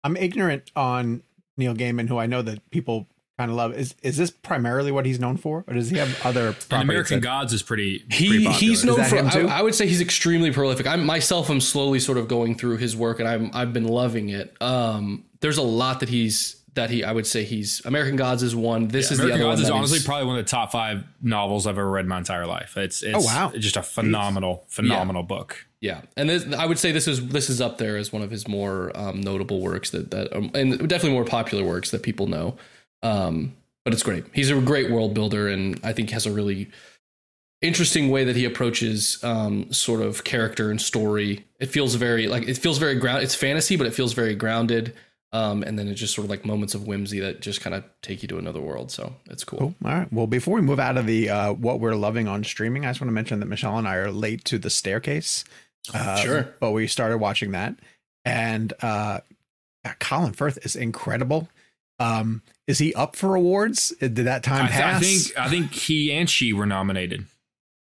I'm 0.05 0.17
ignorant 0.17 0.71
on 0.77 1.23
Neil 1.57 1.75
Gaiman, 1.75 2.09
who 2.09 2.19
I 2.19 2.27
know 2.27 2.43
that 2.43 2.71
people 2.71 3.07
kind 3.39 3.51
of 3.51 3.57
love. 3.57 3.75
Is 3.75 3.95
is 4.03 4.17
this 4.17 4.31
primarily 4.31 4.93
what 4.93 5.07
he's 5.07 5.21
known 5.21 5.37
for, 5.37 5.65
or 5.67 5.75
does 5.75 5.91
he 5.91 5.99
have 5.99 6.25
other? 6.25 6.55
And 6.71 6.83
American 6.83 7.21
that- 7.21 7.25
Gods 7.27 7.53
is 7.53 7.63
pretty. 7.63 8.05
He 8.11 8.29
pretty 8.29 8.49
he's 8.53 8.85
known 8.85 9.03
for. 9.05 9.17
him 9.17 9.31
too? 9.31 9.49
I, 9.49 9.59
I 9.59 9.63
would 9.63 9.75
say 9.75 9.87
he's 9.87 10.01
extremely 10.01 10.51
prolific. 10.53 10.87
I'm 10.87 11.05
myself. 11.05 11.51
I'm 11.51 11.61
slowly 11.61 12.01
sort 12.01 12.19
of 12.19 12.29
going 12.29 12.57
through 12.57 12.79
his 12.79 12.97
work, 12.97 13.21
and 13.21 13.29
I'm 13.29 13.51
I've 13.53 13.73
been 13.73 13.89
loving 13.89 14.29
it. 14.31 14.55
Um, 14.61 15.25
there's 15.41 15.59
a 15.59 15.63
lot 15.63 16.01
that 16.01 16.09
he's 16.09 16.57
that 16.77 16.89
he. 16.91 17.03
I 17.05 17.11
would 17.13 17.27
say 17.27 17.43
he's 17.45 17.85
American 17.85 18.17
Gods 18.17 18.43
is 18.43 18.55
one. 18.55 18.89
This 18.89 19.11
is 19.11 19.19
American 19.19 19.41
the 19.41 19.47
other 19.47 19.53
Gods 19.57 19.71
one. 19.71 19.83
is 19.83 19.91
honestly 19.91 20.07
probably 20.07 20.27
one 20.29 20.39
of 20.39 20.45
the 20.45 20.49
top 20.51 20.71
five 20.73 21.03
novels 21.21 21.67
I've 21.67 21.77
ever 21.79 21.91
read 21.91 22.05
in 22.05 22.09
my 22.09 22.19
entire 22.19 22.47
life. 22.47 22.77
It's 22.77 23.03
it's 23.03 23.15
Oh, 23.17 23.21
wow. 23.21 23.53
just 23.59 23.77
a 23.77 23.83
phenomenal, 23.83 24.65
phenomenal 24.69 25.25
book. 25.25 25.67
Yeah, 25.81 26.03
and 26.17 26.31
this, 26.31 26.47
I 26.55 26.65
would 26.67 26.79
say 26.79 26.91
this 26.93 27.07
is 27.07 27.27
this 27.29 27.51
is 27.51 27.61
up 27.61 27.77
there 27.79 27.97
as 27.97 28.13
one 28.13 28.23
of 28.23 28.31
his 28.31 28.49
more 28.49 28.91
um, 28.97 29.21
notable 29.21 29.61
works 29.61 29.91
that 29.91 30.11
that 30.13 30.35
um, 30.35 30.51
and 30.55 30.79
definitely 30.89 31.13
more 31.13 31.25
popular 31.25 31.65
works 31.65 31.91
that 31.91 32.03
people 32.03 32.27
know. 32.29 32.57
Um, 33.03 33.55
but 33.85 33.93
it's 33.93 34.03
great. 34.03 34.25
He's 34.33 34.51
a 34.51 34.61
great 34.61 34.91
world 34.91 35.13
builder, 35.15 35.49
and 35.49 35.79
I 35.85 35.93
think 35.93 36.11
has 36.11 36.25
a 36.27 36.33
really 36.33 36.71
interesting 37.63 38.11
way 38.11 38.25
that 38.25 38.37
he 38.37 38.45
approaches 38.45 39.23
um, 39.25 39.73
sort 39.73 40.01
of 40.03 40.25
character 40.25 40.71
and 40.71 40.81
story. 40.81 41.45
It 41.61 41.67
feels 41.67 41.95
very 41.95 42.27
like 42.29 42.49
it 42.49 42.57
feels 42.59 42.79
very 42.79 42.95
ground. 42.97 43.23
It's 43.23 43.35
fantasy, 43.35 43.77
but 43.77 43.87
it 43.87 43.95
feels 43.95 44.13
very 44.13 44.35
grounded. 44.35 44.95
Um, 45.33 45.63
and 45.65 45.79
then 45.79 45.89
it's 45.89 46.01
just 46.01 46.15
sort 46.15 46.25
of 46.25 46.31
like 46.31 46.45
moments 46.47 46.75
of 46.75 46.87
whimsy 46.87 47.21
that 47.21 47.41
just 47.41 47.61
kind 47.61 47.75
of 47.75 47.85
take 48.01 48.23
you 48.23 48.29
to 48.29 48.39
another 48.39 48.61
world. 48.61 48.91
So 48.91 49.13
it's 49.29 49.45
cool. 49.45 49.59
Cool. 49.59 49.75
All 49.85 49.91
right. 49.93 50.11
Well, 50.13 50.27
before 50.27 50.55
we 50.55 50.61
move 50.63 50.79
out 50.81 50.97
of 50.97 51.07
the 51.07 51.29
uh, 51.29 51.53
what 51.53 51.81
we're 51.81 51.95
loving 51.97 52.29
on 52.29 52.45
streaming, 52.45 52.87
I 52.87 52.91
just 52.91 53.01
want 53.01 53.09
to 53.09 53.13
mention 53.15 53.41
that 53.41 53.47
Michelle 53.47 53.77
and 53.77 53.87
I 53.89 53.97
are 53.97 54.11
late 54.11 54.45
to 54.47 54.59
the 54.59 54.71
staircase. 54.71 55.45
Uh, 55.93 56.17
Sure. 56.17 56.55
But 56.61 56.71
we 56.73 56.87
started 56.87 57.19
watching 57.19 57.53
that, 57.53 57.75
and 58.25 58.73
uh, 58.83 59.21
Colin 60.01 60.33
Firth 60.33 60.59
is 60.65 60.75
incredible. 60.77 61.49
Um, 61.99 62.43
is 62.67 62.79
he 62.79 62.93
up 62.95 63.17
for 63.17 63.35
awards? 63.35 63.93
Did 64.01 64.17
that 64.17 64.43
time 64.43 64.67
I, 64.67 64.69
th- 64.69 64.81
I 64.85 64.99
think 64.99 65.39
I 65.39 65.49
think 65.49 65.73
he 65.73 66.13
and 66.13 66.29
she 66.29 66.53
were 66.53 66.67
nominated. 66.67 67.27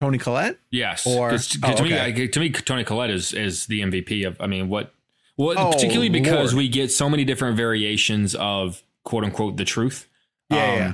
Toni 0.02 0.18
Collette. 0.18 0.58
Yes, 0.70 1.08
Or- 1.08 1.30
'Cause- 1.30 1.56
'cause 1.62 1.72
oh, 1.74 1.76
to 1.78 1.84
me, 1.84 1.94
okay. 1.94 2.24
I- 2.24 2.28
to 2.28 2.40
me, 2.40 2.50
Toni 2.50 2.84
Collette 2.84 3.10
is 3.12 3.32
is 3.34 3.68
the 3.68 3.82
MVP 3.82 4.24
of. 4.28 4.36
I 4.42 4.48
mean, 4.48 4.68
what? 4.70 4.94
Well, 5.38 5.56
Oh, 5.58 5.72
particularly 5.72 6.10
because 6.10 6.54
Lord. 6.54 6.64
we 6.64 6.70
get 6.70 6.92
so 6.92 7.10
many 7.10 7.26
different 7.26 7.58
variations 7.58 8.36
of 8.36 8.84
quote 9.04 9.24
unquote 9.24 9.58
the 9.58 9.66
truth. 9.66 10.08
Yeah, 10.50 10.58
Um, 10.72 10.78
yeah. 10.78 10.94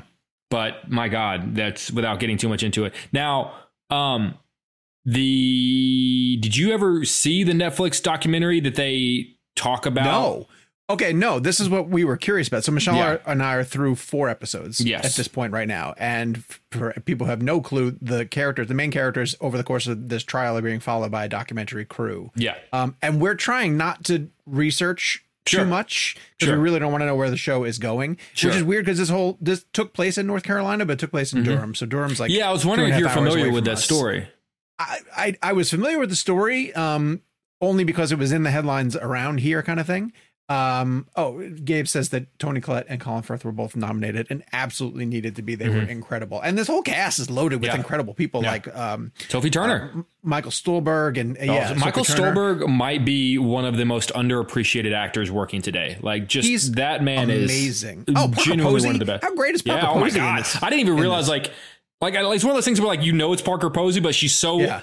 But 0.49 0.89
my 0.89 1.09
God, 1.09 1.55
that's 1.55 1.91
without 1.91 2.19
getting 2.19 2.37
too 2.37 2.49
much 2.49 2.63
into 2.63 2.85
it. 2.85 2.93
Now, 3.11 3.53
um, 3.89 4.35
the 5.05 6.37
did 6.41 6.55
you 6.55 6.71
ever 6.71 7.05
see 7.05 7.43
the 7.43 7.53
Netflix 7.53 8.01
documentary 8.01 8.59
that 8.61 8.75
they 8.75 9.35
talk 9.55 9.85
about? 9.85 10.05
No. 10.05 10.47
Okay, 10.89 11.13
no, 11.13 11.39
this 11.39 11.59
is 11.59 11.69
what 11.69 11.87
we 11.89 12.03
were 12.03 12.17
curious 12.17 12.47
about. 12.47 12.63
So 12.63 12.71
Michelle 12.71 12.95
Yeah. 12.95 13.17
and 13.27 13.43
I 13.43 13.53
are 13.55 13.63
through 13.63 13.95
four 13.95 14.27
episodes 14.27 14.81
Yes. 14.81 15.05
at 15.05 15.11
this 15.15 15.27
point 15.27 15.53
right 15.53 15.67
now. 15.67 15.93
And 15.97 16.43
for 16.71 16.93
people 17.05 17.27
who 17.27 17.29
have 17.29 17.43
no 17.43 17.61
clue, 17.61 17.95
the 18.01 18.25
characters, 18.25 18.67
the 18.67 18.73
main 18.73 18.89
characters 18.89 19.35
over 19.39 19.55
the 19.55 19.63
course 19.63 19.85
of 19.85 20.09
this 20.09 20.23
trial 20.23 20.57
are 20.57 20.61
being 20.63 20.79
followed 20.79 21.11
by 21.11 21.25
a 21.25 21.29
documentary 21.29 21.85
crew. 21.85 22.31
Yeah. 22.35 22.55
Um, 22.73 22.95
and 23.03 23.21
we're 23.21 23.35
trying 23.35 23.77
not 23.77 24.03
to 24.05 24.29
research 24.47 25.23
Sure. 25.45 25.63
too 25.63 25.69
much 25.69 26.15
because 26.37 26.49
Sure. 26.51 26.57
we 26.57 26.63
really 26.63 26.79
don't 26.79 26.91
want 26.91 27.01
to 27.01 27.05
know 27.05 27.15
where 27.15 27.29
the 27.29 27.37
show 27.37 27.63
is 27.63 27.77
going. 27.79 28.17
Sure. 28.33 28.49
Which 28.49 28.57
is 28.57 28.63
weird 28.63 28.85
because 28.85 28.97
this 28.99 29.09
whole 29.09 29.37
this 29.41 29.65
took 29.73 29.93
place 29.93 30.17
in 30.17 30.27
North 30.27 30.43
Carolina, 30.43 30.85
but 30.85 30.93
it 30.93 30.99
took 30.99 31.11
place 31.11 31.33
in 31.33 31.43
Durham. 31.43 31.73
So 31.75 31.85
Durham's 31.85 32.19
like 32.19 32.29
Mm-hmm. 32.31 32.39
yeah, 32.39 32.49
I 32.49 32.51
was 32.51 32.65
wondering 32.65 32.93
if 32.93 32.99
you're 32.99 33.09
familiar 33.09 33.51
with 33.51 33.65
that 33.65 33.73
us. 33.73 33.83
story. 33.83 34.27
I, 34.79 34.97
I 35.15 35.35
I 35.41 35.53
was 35.53 35.69
familiar 35.69 35.97
with 35.99 36.09
the 36.09 36.15
story, 36.15 36.73
um, 36.73 37.21
only 37.61 37.83
because 37.83 38.11
it 38.11 38.17
was 38.19 38.31
in 38.31 38.43
the 38.43 38.51
headlines 38.51 38.95
around 38.95 39.39
here, 39.39 39.61
kind 39.63 39.79
of 39.79 39.87
thing. 39.87 40.13
Um, 40.49 41.05
oh, 41.15 41.47
Gabe 41.63 41.85
says 41.87 42.09
that 42.09 42.39
Toni 42.39 42.59
Collette 42.59 42.87
and 42.89 42.99
Colin 42.99 43.21
Firth 43.21 43.45
were 43.45 43.51
both 43.51 43.75
nominated 43.75 44.25
and 44.31 44.43
absolutely 44.51 45.05
needed 45.05 45.35
to 45.35 45.43
be. 45.43 45.53
They 45.53 45.69
were 45.69 45.81
incredible, 45.83 46.41
and 46.41 46.57
this 46.57 46.67
whole 46.67 46.81
cast 46.81 47.19
is 47.19 47.29
loaded 47.29 47.61
with 47.61 47.69
Mm-hmm. 47.69 47.75
Yeah. 47.75 47.81
incredible 47.81 48.13
people 48.15 48.41
Yeah. 48.41 48.51
like 48.53 48.75
um, 48.75 49.11
Sophie 49.27 49.51
Turner. 49.51 49.91
uh, 49.95 50.01
Michael 50.23 50.49
Stuhlbarg 50.51 51.19
and 51.19 51.37
uh, 51.37 51.41
yeah, 51.43 51.73
Oh, 51.75 51.79
Michael 51.79 52.03
Sophie 52.03 52.21
Stuhlbarg 52.23 52.67
might 52.67 53.05
be 53.05 53.37
one 53.37 53.63
of 53.63 53.77
the 53.77 53.85
most 53.85 54.09
underappreciated 54.13 54.91
actors 54.93 55.29
working 55.29 55.61
today. 55.61 55.97
Like, 56.01 56.27
just 56.27 56.47
He's 56.47 56.71
that 56.71 57.03
man 57.03 57.29
amazing. 57.29 58.05
is 58.07 58.15
Oh, 58.17 58.27
Parker 58.27 58.41
genuinely 58.49 58.77
Posey? 58.79 58.87
one 58.87 58.95
of 58.95 58.99
the 58.99 59.05
best. 59.05 59.23
How 59.23 59.35
great 59.35 59.53
is 59.53 59.61
Parker 59.61 59.83
yeah, 59.85 59.91
oh 59.91 59.99
my 59.99 60.09
god! 60.09 60.39
this- 60.39 60.63
I 60.63 60.69
didn't 60.71 60.81
even 60.87 60.97
realize 60.97 61.29
like, 61.29 61.51
like 62.01 62.15
it's 62.15 62.43
one 62.43 62.51
of 62.51 62.57
those 62.57 62.65
things 62.65 62.81
where 62.81 62.87
like 62.87 63.03
you 63.03 63.13
know 63.13 63.33
it's 63.33 63.41
Parker 63.43 63.69
Posey, 63.69 63.99
but 63.99 64.15
she's 64.15 64.33
so 64.33 64.59
Yeah. 64.59 64.81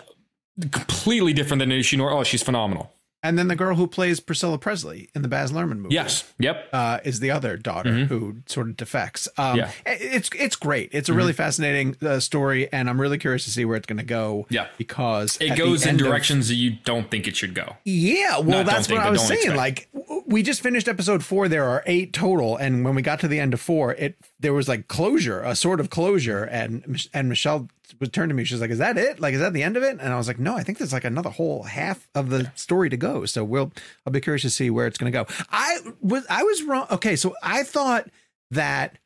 completely 0.71 1.33
different 1.33 1.59
than 1.59 1.83
she. 1.83 1.97
nor- 1.97 2.13
Oh, 2.13 2.23
she's 2.23 2.43
phenomenal. 2.43 2.93
And 3.27 3.39
then 3.39 3.49
the 3.49 3.57
girl 3.57 3.75
who 3.77 3.87
plays 3.87 4.21
Priscilla 4.21 4.59
Presley 4.59 5.09
in 5.15 5.23
the 5.23 5.29
Baz 5.29 5.51
Luhrmann 5.53 5.79
movie. 5.79 5.95
Yes. 5.95 6.33
Yep. 6.39 6.69
uh, 6.73 7.01
is 7.05 7.21
the 7.21 7.31
other 7.31 7.57
daughter 7.57 8.05
who 8.07 8.37
sort 8.47 8.69
of 8.69 8.77
defects. 8.77 9.29
Um, 9.37 9.57
Yeah. 9.59 9.71
it's 9.85 10.31
it's 10.39 10.57
great. 10.57 10.91
It's 10.93 11.09
a 11.09 11.15
really 11.15 11.33
fascinating 11.33 11.97
uh, 12.03 12.21
story, 12.21 12.73
and 12.73 12.89
I'm 12.89 13.01
really 13.01 13.19
curious 13.19 13.45
to 13.45 13.51
see 13.51 13.65
where 13.65 13.77
it's 13.77 13.87
going 13.87 13.99
to 13.99 14.05
go. 14.05 14.47
Yeah. 14.49 14.69
because 14.79 15.37
It 15.41 15.57
goes 15.57 15.83
in 15.83 15.91
end 15.91 16.01
of- 16.01 16.07
directions 16.07 16.49
that 16.49 16.55
you 16.55 16.77
don't 16.85 17.11
think 17.11 17.27
it 17.27 17.37
should 17.37 17.55
go. 17.55 17.77
yeah, 17.85 18.39
well, 18.39 18.59
Not 18.65 18.67
that's 18.67 18.87
don't 18.87 18.97
what 18.99 19.03
think, 19.03 19.09
I 19.09 19.11
was 19.11 19.27
saying. 19.27 19.41
expect. 19.41 19.57
Like, 19.57 19.89
we 20.27 20.43
just 20.43 20.61
finished 20.63 20.89
episode 20.89 21.25
four. 21.25 21.49
There 21.49 21.65
are 21.65 21.83
eight 21.87 22.13
total, 22.13 22.57
and 22.57 22.85
when 22.85 22.95
we 22.95 23.03
got 23.03 23.21
to 23.21 23.29
the 23.29 23.39
end 23.41 23.55
of 23.55 23.61
four, 23.61 23.95
it 23.95 24.17
there 24.41 24.53
was 24.53 24.69
like 24.69 24.87
closure, 24.89 25.41
a 25.43 25.55
sort 25.57 25.81
of 25.81 25.91
closure, 25.91 26.45
and 26.45 27.07
and 27.15 27.29
Michelle 27.29 27.69
would 28.01 28.13
turn 28.13 28.29
to 28.29 28.35
me. 28.35 28.45
She's 28.45 28.61
like, 28.61 28.71
"Is 28.71 28.79
that 28.79 28.99
it? 28.99 29.21
Like, 29.21 29.35
is 29.35 29.41
that 29.41 29.53
the 29.53 29.63
end 29.63 29.77
of 29.77 29.83
it?" 29.83 29.99
And 30.01 30.13
I 30.13 30.17
was 30.17 30.27
like, 30.29 30.39
"No, 30.39 30.57
I 30.57 30.63
think 30.63 30.79
there's 30.79 30.93
like 30.93 31.05
another 31.05 31.31
whole 31.31 31.63
half 31.65 32.09
of 32.15 32.31
the 32.31 32.51
story 32.55 32.91
to 32.91 32.97
go." 32.97 33.25
So 33.27 33.45
we'll 33.45 33.73
I'll 34.07 34.13
be 34.13 34.21
curious 34.21 34.43
to 34.43 34.51
see 34.51 34.71
where 34.71 34.87
it's 34.87 34.99
going 34.99 35.13
to 35.13 35.19
go. 35.25 35.27
I 35.51 35.79
was 36.01 36.25
I 36.29 36.43
was 36.43 36.63
wrong. 36.65 36.87
Okay, 36.91 37.17
so 37.17 37.35
I 37.43 37.63
thought 37.63 38.09
that 38.51 38.99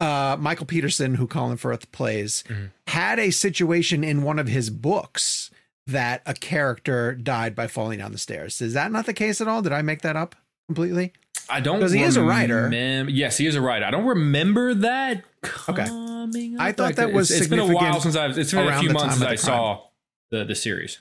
uh, 0.00 0.36
Michael 0.40 0.66
Peterson, 0.66 1.14
who 1.16 1.26
Colin 1.26 1.56
Firth 1.56 1.90
plays, 1.92 2.42
Mm-hmm. 2.48 2.64
had 2.86 3.18
a 3.18 3.30
situation 3.30 4.02
in 4.02 4.22
one 4.22 4.38
of 4.38 4.48
his 4.48 4.70
books 4.70 5.50
that 5.86 6.22
a 6.26 6.34
character 6.34 7.14
died 7.14 7.54
by 7.54 7.66
falling 7.66 7.98
down 7.98 8.12
the 8.12 8.18
stairs. 8.18 8.60
Is 8.60 8.74
that 8.74 8.92
not 8.92 9.06
the 9.06 9.12
case 9.12 9.40
at 9.40 9.48
all? 9.48 9.60
Did 9.62 9.72
I 9.72 9.82
make 9.82 10.02
that 10.02 10.16
up 10.16 10.36
completely? 10.68 11.12
I 11.50 11.60
don't 11.60 11.80
'Cause 11.80 11.92
he 11.92 12.02
is 12.02 12.16
a 12.16 12.22
writer. 12.22 12.68
remem- 12.70 13.08
Yes, 13.10 13.36
he 13.38 13.46
is 13.46 13.54
a 13.56 13.60
writer. 13.60 13.84
I 13.84 13.90
don't 13.90 14.06
remember 14.06 14.74
that. 14.74 15.24
Okay. 15.68 15.84
Coming 15.86 16.60
I 16.60 16.70
up. 16.70 16.76
thought 16.76 16.96
that 16.96 17.12
was 17.12 17.30
It's, 17.30 17.40
it's 17.40 17.48
been 17.48 17.58
a 17.58 17.66
while 17.66 18.00
since 18.00 18.14
I've. 18.16 18.36
It's 18.38 18.52
been 18.52 18.68
a 18.68 18.78
few 18.78 18.90
months 18.90 19.14
since 19.16 19.26
I 19.26 19.32
the 19.32 19.36
saw 19.38 19.82
the 20.30 20.44
the 20.44 20.54
series. 20.54 20.98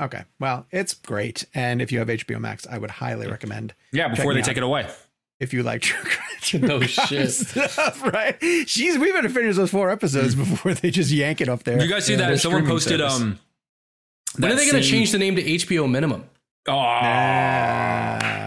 Okay. 0.00 0.24
Well, 0.40 0.66
it's 0.70 0.94
great. 0.94 1.44
And 1.54 1.80
if 1.82 1.92
you 1.92 1.98
have 1.98 2.08
HBO 2.08 2.38
Max, 2.40 2.66
I 2.66 2.78
would 2.78 2.90
highly 2.90 3.28
recommend 3.28 3.74
Yeah, 3.92 4.08
before 4.08 4.32
Checking 4.32 4.34
they 4.34 4.40
out. 4.40 4.44
take 4.46 4.56
it 4.56 4.62
away. 4.62 4.86
if 5.40 5.52
you 5.52 5.62
like 5.62 5.82
true 5.82 6.02
crime. 6.02 6.62
No 6.62 6.80
shit. 6.86 7.30
stuff, 7.30 8.02
right? 8.12 8.36
She's 8.66 8.98
we 8.98 9.12
better 9.12 9.28
finish 9.28 9.54
those 9.56 9.70
four 9.70 9.90
episodes 9.90 10.34
before 10.34 10.74
they 10.74 10.90
just 10.90 11.10
yank 11.10 11.40
it 11.40 11.48
up 11.48 11.62
there. 11.64 11.80
You 11.80 11.88
guys 11.88 12.06
see 12.06 12.14
Their 12.16 12.30
that? 12.30 12.40
Someone 12.40 12.66
posted. 12.66 12.98
service. 13.00 13.20
Um, 13.20 13.38
When 14.38 14.50
are 14.50 14.54
they 14.56 14.68
going 14.68 14.82
to 14.82 14.88
change 14.88 15.12
the 15.12 15.18
name 15.18 15.36
to 15.36 15.42
HBO 15.42 15.88
Minimum? 15.88 16.24
Oh, 16.66 16.72
Ah, 16.74 18.41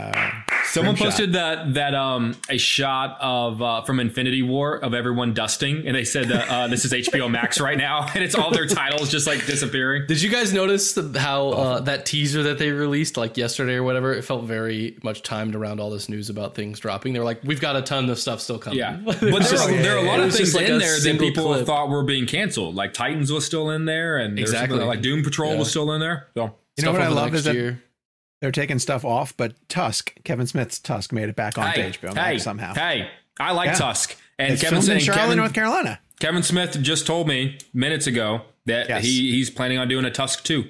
someone 0.75 0.93
rim 0.93 0.97
shot. 0.97 1.05
posted 1.05 1.33
that 1.33 1.73
that 1.73 1.95
um 1.95 2.35
a 2.49 2.57
shot 2.57 3.17
of 3.19 3.61
uh, 3.61 3.81
from 3.81 3.99
Infinity 3.99 4.43
War 4.43 4.77
of 4.77 4.93
everyone 4.93 5.33
dusting, 5.33 5.87
and 5.87 5.95
they 5.95 6.03
said 6.05 6.27
that 6.29 6.47
uh, 6.49 6.67
this 6.67 6.85
is 6.85 6.93
HBO 6.93 7.29
Max 7.31 7.59
right 7.67 7.77
now, 7.77 8.07
and 8.13 8.23
it's 8.23 8.35
all 8.35 8.51
their 8.51 8.67
titles 8.67 9.09
just 9.09 9.25
like 9.27 9.45
disappearing. 9.45 10.05
Did 10.07 10.21
you 10.21 10.29
guys 10.29 10.53
notice 10.53 10.93
the- 10.93 11.19
how 11.19 11.49
uh, 11.49 11.79
that 11.81 12.05
teaser 12.05 12.43
that 12.43 12.59
they 12.59 12.69
released 12.71 13.17
like 13.17 13.37
yesterday 13.37 13.73
or 13.75 13.83
whatever? 13.83 14.13
It 14.13 14.23
felt 14.23 14.43
very 14.45 14.97
much 15.03 15.23
timed 15.23 15.55
around 15.55 15.79
all 15.79 15.89
this 15.89 16.09
news 16.09 16.29
about 16.29 16.53
things 16.55 16.79
dropping. 16.79 17.13
They're 17.13 17.23
like, 17.23 17.41
"We've 17.43 17.61
got 17.61 17.75
a 17.75 17.81
ton 17.81 18.09
of 18.09 18.19
stuff 18.19 18.39
still 18.41 18.59
coming." 18.59 18.79
Yeah, 18.79 18.99
but 19.05 19.19
there 19.19 19.31
just- 19.39 19.67
are, 19.69 19.71
there 19.71 19.95
are 19.95 19.99
a 19.99 20.07
lot 20.07 20.19
it 20.19 20.27
of 20.27 20.33
things 20.35 20.53
like 20.53 20.67
in 20.69 20.77
there 20.79 20.99
that 20.99 21.19
people 21.19 21.45
clip. 21.45 21.65
thought 21.65 21.89
were 21.89 22.03
being 22.03 22.27
canceled. 22.27 22.75
Like 22.75 22.93
Titans 22.93 23.31
was 23.31 23.45
still 23.45 23.69
in 23.71 23.85
there, 23.85 24.17
and 24.17 24.37
there's 24.37 24.49
Exactly. 24.49 24.75
something 24.75 24.87
like 24.87 25.01
Doom 25.01 25.23
Patrol 25.23 25.53
Yeah. 25.53 25.59
was 25.59 25.69
still 25.69 25.91
in 25.93 25.99
there. 26.01 26.27
So 26.35 26.55
You 26.77 26.83
know 26.85 26.91
what 26.91 27.01
I 27.01 27.07
love 27.07 27.27
next 27.31 27.39
is 27.39 27.43
that 27.45 27.55
year. 27.55 27.81
They're 28.45 28.51
taking 28.51 28.77
stuff 28.77 29.03
off, 29.03 29.35
but 29.37 29.55
Tusk, 29.69 30.13
Kevin 30.23 30.45
Smith's 30.45 30.77
Tusk, 30.77 31.11
made 31.11 31.29
it 31.29 31.35
back 31.35 31.57
on 31.57 31.65
hey, 31.71 31.89
HBO 31.89 32.15
hey, 32.15 32.37
somehow. 32.37 32.75
hey, 32.75 33.09
I 33.39 33.53
like 33.53 33.69
Yeah. 33.69 33.73
Tusk, 33.73 34.15
and 34.37 34.53
it's 34.53 34.61
Kevin, 34.61 34.81
filmed 34.81 34.91
in 34.93 34.99
Charlotte, 35.03 35.19
Kevin, 35.21 35.37
North 35.37 35.53
Carolina. 35.53 35.99
Kevin 36.19 36.43
Smith 36.43 36.77
just 36.79 37.07
told 37.07 37.27
me 37.27 37.57
minutes 37.73 38.05
ago 38.05 38.41
that 38.67 38.87
Yes. 38.87 39.03
he 39.03 39.31
he's 39.31 39.49
planning 39.49 39.79
on 39.79 39.87
doing 39.87 40.05
a 40.05 40.11
Tusk 40.11 40.43
too. 40.43 40.65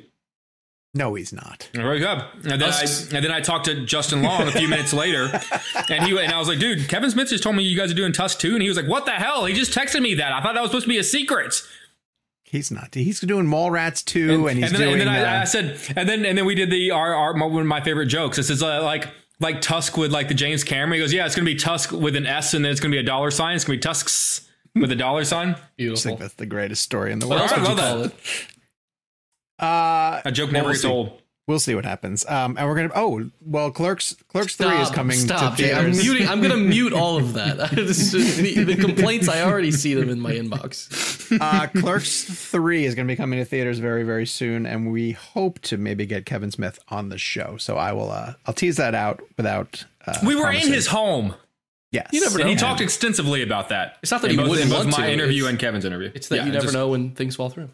No, 0.93 1.15
he's 1.15 1.33
not. 1.33 1.69
Very 1.73 1.99
good. 1.99 2.23
And 2.49 2.61
then 2.61 2.63
I 2.63 2.81
and 2.83 3.25
then 3.25 3.31
I 3.31 3.41
talked 3.41 3.65
to 3.65 3.85
Justin 3.85 4.23
Long 4.23 4.47
a 4.47 4.51
few 4.53 4.69
minutes 4.69 4.93
later, 4.93 5.25
and 5.89 6.05
he 6.05 6.17
and 6.17 6.31
I 6.31 6.39
was 6.39 6.47
like, 6.47 6.59
"Dude, 6.59 6.87
Kevin 6.87 7.11
Smith 7.11 7.27
just 7.27 7.43
told 7.43 7.57
me 7.57 7.63
you 7.63 7.75
guys 7.75 7.91
are 7.91 7.95
doing 7.95 8.13
Tusk 8.13 8.39
too," 8.39 8.53
and 8.53 8.61
he 8.61 8.69
was 8.69 8.77
like, 8.77 8.87
"What 8.87 9.05
the 9.05 9.11
hell?" 9.11 9.43
He 9.43 9.53
just 9.53 9.73
texted 9.73 10.01
me 10.01 10.13
that. 10.15 10.31
I 10.31 10.41
thought 10.41 10.53
that 10.55 10.61
was 10.61 10.69
supposed 10.71 10.85
to 10.85 10.89
be 10.89 10.97
a 10.97 11.03
secret. 11.03 11.61
He's 12.55 12.71
not. 12.71 12.93
He's 12.93 13.19
doing 13.19 13.45
Mallrats 13.45 14.03
too, 14.03 14.47
and, 14.47 14.49
and 14.51 14.59
he's 14.59 14.71
and 14.71 14.75
then, 14.75 14.81
doing. 14.81 15.01
And 15.01 15.01
then 15.01 15.07
I, 15.09 15.39
uh, 15.39 15.41
I, 15.41 15.43
said, 15.43 15.77
and 15.95 16.07
then 16.07 16.25
and 16.25 16.37
then 16.37 16.45
we 16.45 16.55
did 16.55 16.71
the 16.71 16.91
our, 16.91 17.13
our 17.13 17.33
one 17.33 17.61
of 17.61 17.67
my 17.67 17.81
favorite 17.81 18.07
jokes. 18.07 18.37
This 18.37 18.49
is 18.49 18.63
uh, 18.63 18.81
like 18.83 19.09
like 19.41 19.59
Tusk 19.59 19.97
with 19.97 20.13
like 20.13 20.29
the 20.29 20.33
James 20.33 20.63
Cameron. 20.63 20.93
He 20.93 20.99
goes, 20.99 21.11
yeah, 21.11 21.25
it's 21.25 21.35
gonna 21.35 21.45
be 21.45 21.55
Tusk 21.55 21.91
with 21.91 22.15
an 22.15 22.25
S, 22.25 22.53
and 22.53 22.63
then 22.63 22.71
it's 22.71 22.79
gonna 22.79 22.93
be 22.93 22.97
a 22.97 23.03
dollar 23.03 23.29
sign. 23.29 23.55
It's 23.55 23.65
gonna 23.65 23.77
be 23.77 23.81
Tusks 23.81 24.47
with 24.73 24.91
a 24.91 24.95
dollar 24.95 25.25
sign. 25.25 25.49
I 25.49 25.53
just 25.53 25.63
Beautiful. 25.77 26.03
think 26.03 26.19
that's 26.19 26.33
the 26.35 26.45
greatest 26.45 26.81
story 26.81 27.11
in 27.11 27.19
the 27.19 27.27
world. 27.27 27.41
else 27.41 27.51
I 27.51 27.61
love 27.61 27.77
that. 27.77 28.13
Uh, 29.63 30.21
A 30.25 30.31
joke 30.31 30.47
Well, 30.47 30.53
never 30.53 30.65
we'll 30.65 30.73
gets 30.73 30.85
old. 30.85 31.21
We'll 31.47 31.59
see 31.59 31.75
what 31.75 31.85
happens. 31.85 32.25
Um, 32.27 32.57
and 32.57 32.67
we're 32.67 32.75
gonna. 32.75 32.91
Oh, 32.95 33.29
well, 33.41 33.71
Clerks 33.71 34.15
Clerks 34.29 34.55
Three 34.55 34.75
is 34.77 34.89
coming 34.89 35.17
Stop, 35.17 35.55
to 35.57 35.63
Jay. 35.63 35.73
I'm 35.73 35.91
muting. 35.91 36.27
I'm 36.27 36.41
gonna 36.41 36.57
mute 36.57 36.93
all 36.93 37.17
of 37.17 37.33
that. 37.33 37.71
This 37.75 38.11
the, 38.11 38.63
the 38.63 38.75
complaints 38.75 39.27
I 39.29 39.41
already 39.41 39.71
see 39.71 39.93
them 39.93 40.09
in 40.09 40.19
my 40.19 40.31
inbox. 40.33 41.37
uh, 41.39 41.67
Clerks 41.79 42.23
Three 42.23 42.85
is 42.85 42.95
going 42.95 43.07
to 43.07 43.11
be 43.11 43.15
coming 43.15 43.39
to 43.39 43.45
theaters 43.45 43.79
very, 43.79 44.03
very 44.03 44.25
soon, 44.25 44.65
and 44.65 44.91
we 44.91 45.11
hope 45.11 45.59
to 45.61 45.77
maybe 45.77 46.05
get 46.05 46.25
Kevin 46.25 46.51
Smith 46.51 46.79
on 46.89 47.09
the 47.09 47.17
show. 47.17 47.57
So 47.57 47.75
I 47.77 47.91
will. 47.93 48.11
Uh, 48.11 48.33
I'll 48.45 48.53
tease 48.53 48.77
that 48.77 48.95
out 48.95 49.21
without. 49.37 49.85
Uh, 50.05 50.17
We 50.25 50.35
were 50.35 50.43
promising. 50.43 50.67
in 50.67 50.73
his 50.73 50.87
home, 50.87 51.35
Yes. 51.91 52.09
You 52.11 52.21
never 52.21 52.39
and 52.41 52.49
he 52.49 52.55
talked 52.55 52.81
extensively 52.81 53.41
about 53.41 53.69
that. 53.69 53.97
It's 54.03 54.11
not 54.11 54.21
that 54.21 54.27
in 54.29 54.31
he 54.31 54.37
both, 54.37 54.49
wouldn't 54.49 54.65
in 54.65 54.71
both 54.71 54.85
want 54.85 54.97
my 54.99 55.07
to, 55.07 55.13
interview 55.13 55.43
it's- 55.43 55.49
and 55.51 55.59
Kevin's 55.59 55.85
interview. 55.85 56.11
It's 56.13 56.27
that 56.27 56.35
Yeah, 56.37 56.45
you 56.47 56.51
never 56.51 56.63
just- 56.63 56.73
know 56.73 56.89
when 56.89 57.11
things 57.11 57.35
fall 57.37 57.49
through. 57.49 57.69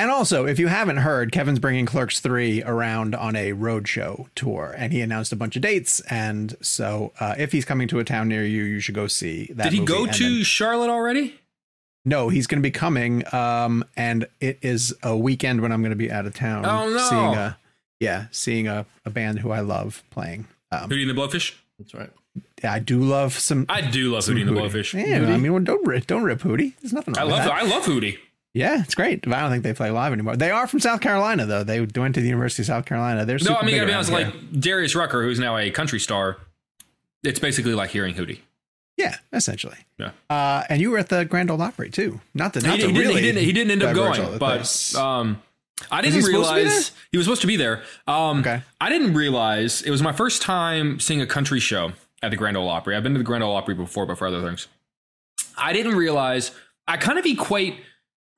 And 0.00 0.10
also, 0.10 0.46
if 0.46 0.58
you 0.58 0.68
haven't 0.68 0.96
heard, 0.96 1.30
Kevin's 1.30 1.58
bringing 1.58 1.84
Clerks 1.84 2.20
3 2.20 2.62
around 2.62 3.14
on 3.14 3.36
a 3.36 3.52
roadshow 3.52 4.28
tour, 4.34 4.74
and 4.78 4.94
he 4.94 5.02
announced 5.02 5.30
a 5.30 5.36
bunch 5.36 5.56
of 5.56 5.62
dates. 5.62 6.00
And 6.08 6.56
so, 6.62 7.12
uh, 7.20 7.34
if 7.36 7.52
he's 7.52 7.66
coming 7.66 7.86
to 7.88 7.98
a 7.98 8.04
town 8.04 8.28
near 8.28 8.42
you, 8.42 8.62
you 8.62 8.80
should 8.80 8.94
go 8.94 9.06
see 9.06 9.50
that. 9.54 9.64
Did 9.64 9.72
he 9.74 9.80
movie. 9.80 9.92
go 9.92 10.04
And 10.04 10.12
to 10.14 10.34
then- 10.36 10.42
Charlotte 10.44 10.88
already? 10.88 11.34
no, 12.06 12.30
he's 12.30 12.46
going 12.46 12.60
to 12.62 12.66
be 12.66 12.70
coming, 12.70 13.22
um, 13.34 13.84
and 13.94 14.26
it 14.40 14.58
is 14.62 14.94
a 15.02 15.14
weekend 15.14 15.60
when 15.60 15.70
I'm 15.70 15.82
going 15.82 15.90
to 15.90 15.96
be 15.96 16.10
out 16.10 16.24
of 16.24 16.34
town. 16.34 16.64
Oh, 16.64 16.88
no. 16.88 16.98
Seeing 17.10 17.34
a, 17.34 17.58
yeah, 18.00 18.26
seeing 18.30 18.68
a, 18.68 18.86
a 19.04 19.10
band 19.10 19.40
who 19.40 19.50
I 19.50 19.60
love 19.60 20.02
playing. 20.08 20.46
Um, 20.72 20.88
Hootie 20.88 21.02
and 21.06 21.10
the 21.10 21.14
Blowfish. 21.20 21.56
That's 21.78 21.92
right. 21.92 22.10
Yeah, 22.64 22.72
I 22.72 22.78
do 22.78 23.00
love 23.00 23.38
some. 23.38 23.66
I 23.68 23.82
do 23.82 24.12
love 24.12 24.24
some 24.24 24.34
Hootie 24.36 24.48
and 24.48 24.56
the 24.56 24.60
Blowfish. 24.60 24.94
Yeah, 24.94 25.30
I 25.30 25.36
mean, 25.36 25.64
don't 25.64 25.86
rip, 25.86 26.06
don't 26.06 26.22
rip 26.22 26.40
Hootie. 26.40 26.72
There's 26.80 26.94
nothing 26.94 27.18
I 27.18 27.20
wrong 27.22 27.30
love 27.32 27.38
with 27.40 27.48
that. 27.48 27.62
I 27.62 27.66
love 27.66 27.84
Hootie. 27.84 28.16
Yeah, 28.52 28.82
it's 28.82 28.94
great. 28.96 29.26
I 29.28 29.40
don't 29.40 29.50
think 29.50 29.62
they 29.62 29.72
play 29.72 29.90
live 29.90 30.12
anymore. 30.12 30.36
They 30.36 30.50
are 30.50 30.66
from 30.66 30.80
South 30.80 31.00
Carolina, 31.00 31.46
though. 31.46 31.62
They 31.62 31.80
went 31.80 32.14
to 32.16 32.20
the 32.20 32.26
University 32.28 32.62
of 32.62 32.66
South 32.66 32.84
Carolina. 32.84 33.24
They're 33.24 33.38
No, 33.44 33.54
I 33.54 33.60
mean, 33.60 33.74
big 33.74 33.76
gotta 33.76 33.86
be 33.86 33.92
honest. 33.92 34.10
Like 34.10 34.60
Darius 34.60 34.94
Rucker, 34.96 35.22
who's 35.22 35.38
now 35.38 35.56
a 35.56 35.70
country 35.70 36.00
star, 36.00 36.38
it's 37.22 37.38
basically 37.38 37.74
like 37.74 37.90
hearing 37.90 38.14
Hootie. 38.14 38.40
Yeah, 38.96 39.16
essentially. 39.32 39.76
Yeah. 39.98 40.10
Uh, 40.28 40.64
and 40.68 40.80
you 40.80 40.90
were 40.90 40.98
at 40.98 41.08
the 41.08 41.24
Grand 41.24 41.50
Ole 41.50 41.62
Opry 41.62 41.90
too. 41.90 42.20
Not 42.34 42.52
the 42.52 42.60
He, 42.60 42.66
not 42.66 42.76
he 42.76 42.82
didn't, 42.86 42.96
really 42.98 43.14
he 43.14 43.20
didn't. 43.20 43.44
He 43.44 43.52
didn't 43.52 43.70
end 43.70 43.82
up 43.82 43.94
going, 43.94 44.38
but 44.38 44.94
um, 44.96 45.40
I 45.90 46.02
didn't 46.02 46.14
he 46.16 46.20
supposed 46.20 46.48
to 46.48 46.54
be 46.54 46.60
realize 46.60 46.92
he 47.12 47.18
was 47.18 47.24
supposed 47.26 47.40
to 47.42 47.46
be 47.46 47.56
there. 47.56 47.82
Um, 48.06 48.40
Okay. 48.40 48.62
I 48.80 48.88
didn't 48.90 49.14
realize 49.14 49.80
it 49.82 49.90
was 49.90 50.02
my 50.02 50.12
first 50.12 50.42
time 50.42 50.98
seeing 51.00 51.20
a 51.22 51.26
country 51.26 51.60
show 51.60 51.92
at 52.22 52.30
the 52.30 52.36
Grand 52.36 52.56
Ole 52.56 52.68
Opry. 52.68 52.96
I've 52.96 53.02
been 53.02 53.12
to 53.12 53.18
the 53.18 53.24
Grand 53.24 53.42
Ole 53.44 53.54
Opry 53.56 53.74
before, 53.74 54.06
but 54.06 54.18
for 54.18 54.26
other 54.26 54.42
things, 54.42 54.66
I 55.56 55.72
didn't 55.72 55.94
realize. 55.94 56.50
I 56.88 56.96
kind 56.96 57.18
of 57.18 57.24
equate 57.24 57.76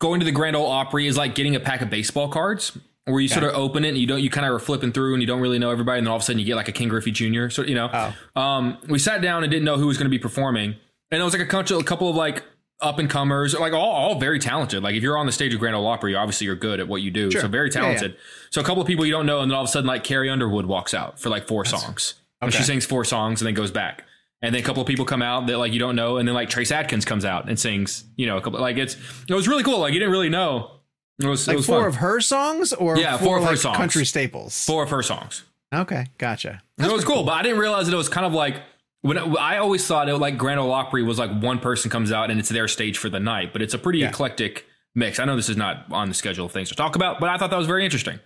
going 0.03 0.21
to 0.21 0.27
the 0.27 0.33
Grand 0.33 0.57
Ole 0.57 0.67
Opry 0.67 1.07
is 1.07 1.17
like 1.17 1.35
getting 1.35 1.57
a 1.57 1.61
pack 1.61 1.81
of 1.81 1.89
baseball 1.89 2.29
cards. 2.29 2.77
Where 3.05 3.19
you 3.21 3.27
sort 3.27 3.43
of 3.43 3.55
open 3.55 3.85
it 3.85 3.89
and 3.89 3.99
you 3.99 4.07
don't, 4.07 4.21
you 4.23 4.31
kind 4.31 4.47
of 4.47 4.53
are 4.53 4.61
flipping 4.61 4.93
through 4.93 5.15
and 5.15 5.21
you 5.21 5.27
don't 5.27 5.41
really 5.41 5.59
know 5.59 5.71
everybody, 5.73 5.99
and 5.99 6.07
then 6.07 6.11
all 6.13 6.17
of 6.19 6.23
a 6.23 6.25
sudden 6.25 6.39
you 6.39 6.45
get 6.45 6.55
like 6.55 6.69
a 6.69 6.73
Ken 6.73 6.87
Griffey 6.87 7.11
Jr. 7.11 7.49
So 7.49 7.63
you 7.63 7.75
know, 7.75 7.91
Oh. 7.93 8.41
um, 8.41 8.79
we 8.89 9.01
sat 9.01 9.21
down 9.23 9.43
and 9.43 9.51
didn't 9.51 9.65
know 9.65 9.77
who 9.77 9.89
was 9.89 9.97
going 9.99 10.05
to 10.07 10.11
be 10.11 10.21
performing, 10.21 10.77
and 11.11 11.21
it 11.21 11.25
was 11.25 11.33
like 11.33 11.43
a 11.43 11.47
couple, 11.47 11.79
a 11.81 11.83
couple 11.83 12.09
of 12.09 12.15
like 12.15 12.45
up 12.81 13.01
and 13.01 13.11
comers, 13.11 13.55
like 13.59 13.73
all, 13.73 13.91
all 13.91 14.21
very 14.21 14.39
talented. 14.39 14.85
Like 14.85 14.95
if 14.95 15.03
you're 15.03 15.19
on 15.19 15.27
the 15.27 15.33
stage 15.33 15.53
of 15.53 15.59
Grand 15.59 15.75
Ole 15.75 15.85
Opry, 15.87 16.15
obviously 16.15 16.45
you're 16.47 16.55
good 16.55 16.79
at 16.79 16.87
what 16.87 17.03
you 17.03 17.11
do, 17.11 17.29
Sure. 17.33 17.41
so 17.41 17.49
very 17.49 17.71
Yeah, 17.71 17.81
yeah. 17.81 17.87
talented. 17.87 18.17
So 18.51 18.61
a 18.61 18.65
couple 18.65 18.81
of 18.81 18.87
people 18.87 19.05
you 19.05 19.11
don't 19.13 19.27
know, 19.27 19.41
and 19.41 19.51
then 19.51 19.57
all 19.57 19.65
of 19.65 19.69
a 19.69 19.73
sudden 19.73 19.89
like 19.89 20.05
Carrie 20.05 20.31
Underwood 20.31 20.67
walks 20.67 20.95
out 20.95 21.19
for 21.19 21.29
like 21.29 21.49
four 21.49 21.65
songs, 21.65 22.15
and 22.41 22.53
she 22.55 22.63
sings 22.63 22.87
four 22.87 23.05
songs 23.05 23.41
and 23.41 23.47
then 23.49 23.55
goes 23.55 23.73
back. 23.73 24.05
And 24.45 24.53
then 24.55 24.61
a 24.61 24.64
couple 24.64 24.82
of 24.82 24.88
people 24.88 25.05
come 25.05 25.22
out 25.22 25.47
that 25.47 25.59
like 25.59 25.72
you 25.72 25.78
don't 25.78 25.95
know, 25.97 26.16
and 26.18 26.26
then 26.26 26.34
like 26.34 26.49
Trace 26.51 26.72
Adkins 26.72 27.05
comes 27.05 27.24
out 27.24 27.49
and 27.49 27.59
sings, 27.59 28.05
you 28.16 28.26
know, 28.26 28.36
a 28.36 28.40
couple 28.40 28.61
like 28.61 28.76
it's 28.76 28.97
it 29.28 29.34
was 29.34 29.47
really 29.49 29.62
cool. 29.62 29.78
Like 29.78 29.93
you 29.93 30.01
didn't 30.01 30.12
really 30.12 30.28
know. 30.28 30.72
It 31.20 31.26
was 31.26 31.47
like 31.47 31.55
it 31.55 31.57
was 31.59 31.66
four 31.66 31.80
fun. 31.80 31.88
of 31.88 31.95
her 31.97 32.20
songs 32.20 32.72
or 32.72 32.97
Yeah, 32.99 33.16
four 33.18 33.36
of 33.36 33.45
her 33.45 33.51
like, 33.51 33.59
songs. 33.59 33.76
country 33.76 34.05
staples. 34.05 34.66
four 34.66 34.82
of 34.82 34.90
her 34.90 35.03
songs. 35.03 35.45
Okay, 35.72 36.07
gotcha. 36.18 36.61
it 36.78 36.90
was 36.93 37.05
cool, 37.05 37.22
but 37.22 37.32
I 37.32 37.43
didn't 37.43 37.59
realize 37.59 37.86
that 37.86 37.95
it 37.95 37.97
was 37.99 38.09
kind 38.09 38.26
of 38.26 38.32
like 38.34 38.57
when 39.03 39.16
it, 39.16 39.22
I 39.38 39.59
always 39.59 39.86
thought 39.86 40.09
it 40.09 40.16
like 40.18 40.36
Grand 40.36 40.59
Ole 40.61 40.72
Opry 40.72 41.03
was 41.03 41.18
like 41.18 41.30
one 41.40 41.59
person 41.61 41.90
comes 41.90 42.11
out 42.12 42.30
and 42.30 42.40
it's 42.40 42.49
their 42.49 42.66
stage 42.68 42.99
for 42.99 43.09
the 43.09 43.20
night, 43.20 43.53
but 43.53 43.62
it's 43.62 43.74
a 43.74 43.78
pretty 43.78 44.01
Yeah. 44.01 44.09
eclectic 44.09 44.66
mix. 44.95 45.18
I 45.20 45.24
know 45.24 45.36
this 45.36 45.49
is 45.49 45.57
not 45.57 45.86
on 45.93 46.09
the 46.09 46.14
schedule 46.14 46.47
of 46.47 46.53
things 46.53 46.68
to 46.70 46.74
talk 46.74 46.97
about, 46.97 47.20
but 47.20 47.28
I 47.28 47.38
thought 47.38 47.51
that 47.51 47.57
was 47.59 47.66
very 47.68 47.84
interesting. 47.84 48.18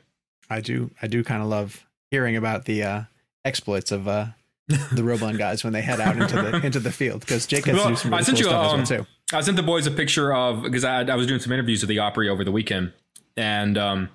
I 0.48 0.60
do 0.60 0.90
I 1.02 1.06
do 1.08 1.22
kind 1.22 1.42
of 1.42 1.48
love 1.48 1.84
hearing 2.10 2.36
about 2.36 2.64
the 2.64 2.82
uh, 2.82 3.02
exploits 3.44 3.92
of 3.92 4.08
uh, 4.08 4.26
the 4.68 5.02
ReelBlend 5.02 5.38
guys 5.38 5.62
when 5.62 5.72
they 5.72 5.82
head 5.82 6.00
out 6.00 6.16
into 6.16 6.34
the 6.34 6.66
into 6.66 6.80
the 6.80 6.90
field 6.90 7.20
because 7.20 7.46
Jake 7.46 7.64
gets 7.64 7.78
to 7.78 7.84
Well, 7.84 7.88
do 7.90 7.96
some 7.96 8.12
I 8.12 8.16
really 8.16 8.24
sent 8.24 8.38
cool 8.38 8.44
you 8.44 8.50
stuff 8.50 8.72
um, 8.72 8.80
as 8.80 8.90
well 8.90 8.98
too. 9.00 9.06
I 9.36 9.40
sent 9.40 9.56
the 9.56 9.62
boys 9.62 9.86
a 9.86 9.90
picture 9.90 10.34
of 10.34 10.62
because 10.62 10.84
I, 10.84 11.02
I 11.02 11.14
was 11.14 11.26
doing 11.26 11.40
some 11.40 11.52
interviews 11.52 11.82
at 11.82 11.88
the 11.88 12.00
Opry 12.00 12.28
over 12.28 12.42
the 12.44 12.50
weekend, 12.52 12.92
and 13.36 13.78
um, 13.78 14.08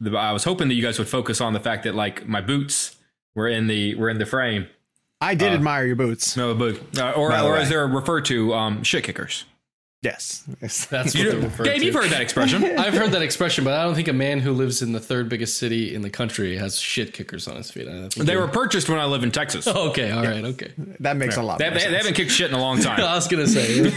the, 0.00 0.16
I 0.16 0.32
was 0.32 0.44
hoping 0.44 0.68
that 0.68 0.74
you 0.74 0.82
guys 0.82 0.98
would 0.98 1.08
focus 1.08 1.40
on 1.40 1.52
the 1.54 1.60
fact 1.60 1.84
that 1.84 1.94
like 1.94 2.26
my 2.26 2.40
boots 2.40 2.96
were 3.34 3.48
in 3.48 3.66
the 3.66 3.94
were 3.96 4.08
in 4.08 4.18
the 4.18 4.26
frame. 4.26 4.68
I 5.20 5.34
did 5.34 5.52
admire 5.52 5.86
your 5.86 5.96
boots. 5.96 6.36
No, 6.36 6.54
boot, 6.54 6.80
uh, 6.98 7.12
or 7.12 7.32
or 7.32 7.52
way. 7.52 7.62
as 7.62 7.68
they're 7.68 7.86
referred 7.86 8.26
to, 8.26 8.54
um, 8.54 8.82
shit 8.82 9.02
kickers. 9.02 9.44
Yes. 10.06 10.44
yes. 10.62 10.86
That's 10.86 11.14
what 11.14 11.22
You, 11.24 11.30
they're 11.32 11.40
referred 11.40 11.64
Dave, 11.64 11.80
to. 11.80 11.84
you've 11.86 11.94
heard 11.94 12.10
that 12.10 12.20
expression. 12.20 12.64
I've 12.78 12.94
heard 12.94 13.10
that 13.12 13.22
expression, 13.22 13.64
but 13.64 13.72
I 13.74 13.82
don't 13.84 13.94
think 13.94 14.08
a 14.08 14.12
man 14.12 14.38
who 14.40 14.52
lives 14.52 14.82
in 14.82 14.92
the 14.92 15.00
third 15.00 15.28
biggest 15.28 15.58
city 15.58 15.94
in 15.94 16.02
the 16.02 16.10
country 16.10 16.56
has 16.56 16.78
shit 16.78 17.12
kickers 17.12 17.48
on 17.48 17.56
his 17.56 17.70
feet. 17.70 17.88
I 17.88 18.08
think 18.08 18.26
They 18.26 18.36
were 18.36 18.48
purchased 18.48 18.88
when 18.88 18.98
I 18.98 19.04
live 19.06 19.22
in 19.22 19.30
Texas. 19.32 19.66
okay. 19.88 20.10
All 20.12 20.22
right. 20.22 20.44
Okay. 20.44 20.72
That 21.00 21.16
makes 21.16 21.36
a 21.36 21.42
lot. 21.42 21.58
They, 21.58 21.68
more 21.70 21.78
they, 21.78 21.88
they 21.88 21.96
haven't 21.96 22.14
kicked 22.14 22.30
shit 22.30 22.50
in 22.50 22.56
a 22.56 22.60
long 22.60 22.80
time. 22.80 23.00
I 23.06 23.14
was 23.14 23.26
gonna 23.28 23.46
say 23.48 23.64
It's 23.66 23.96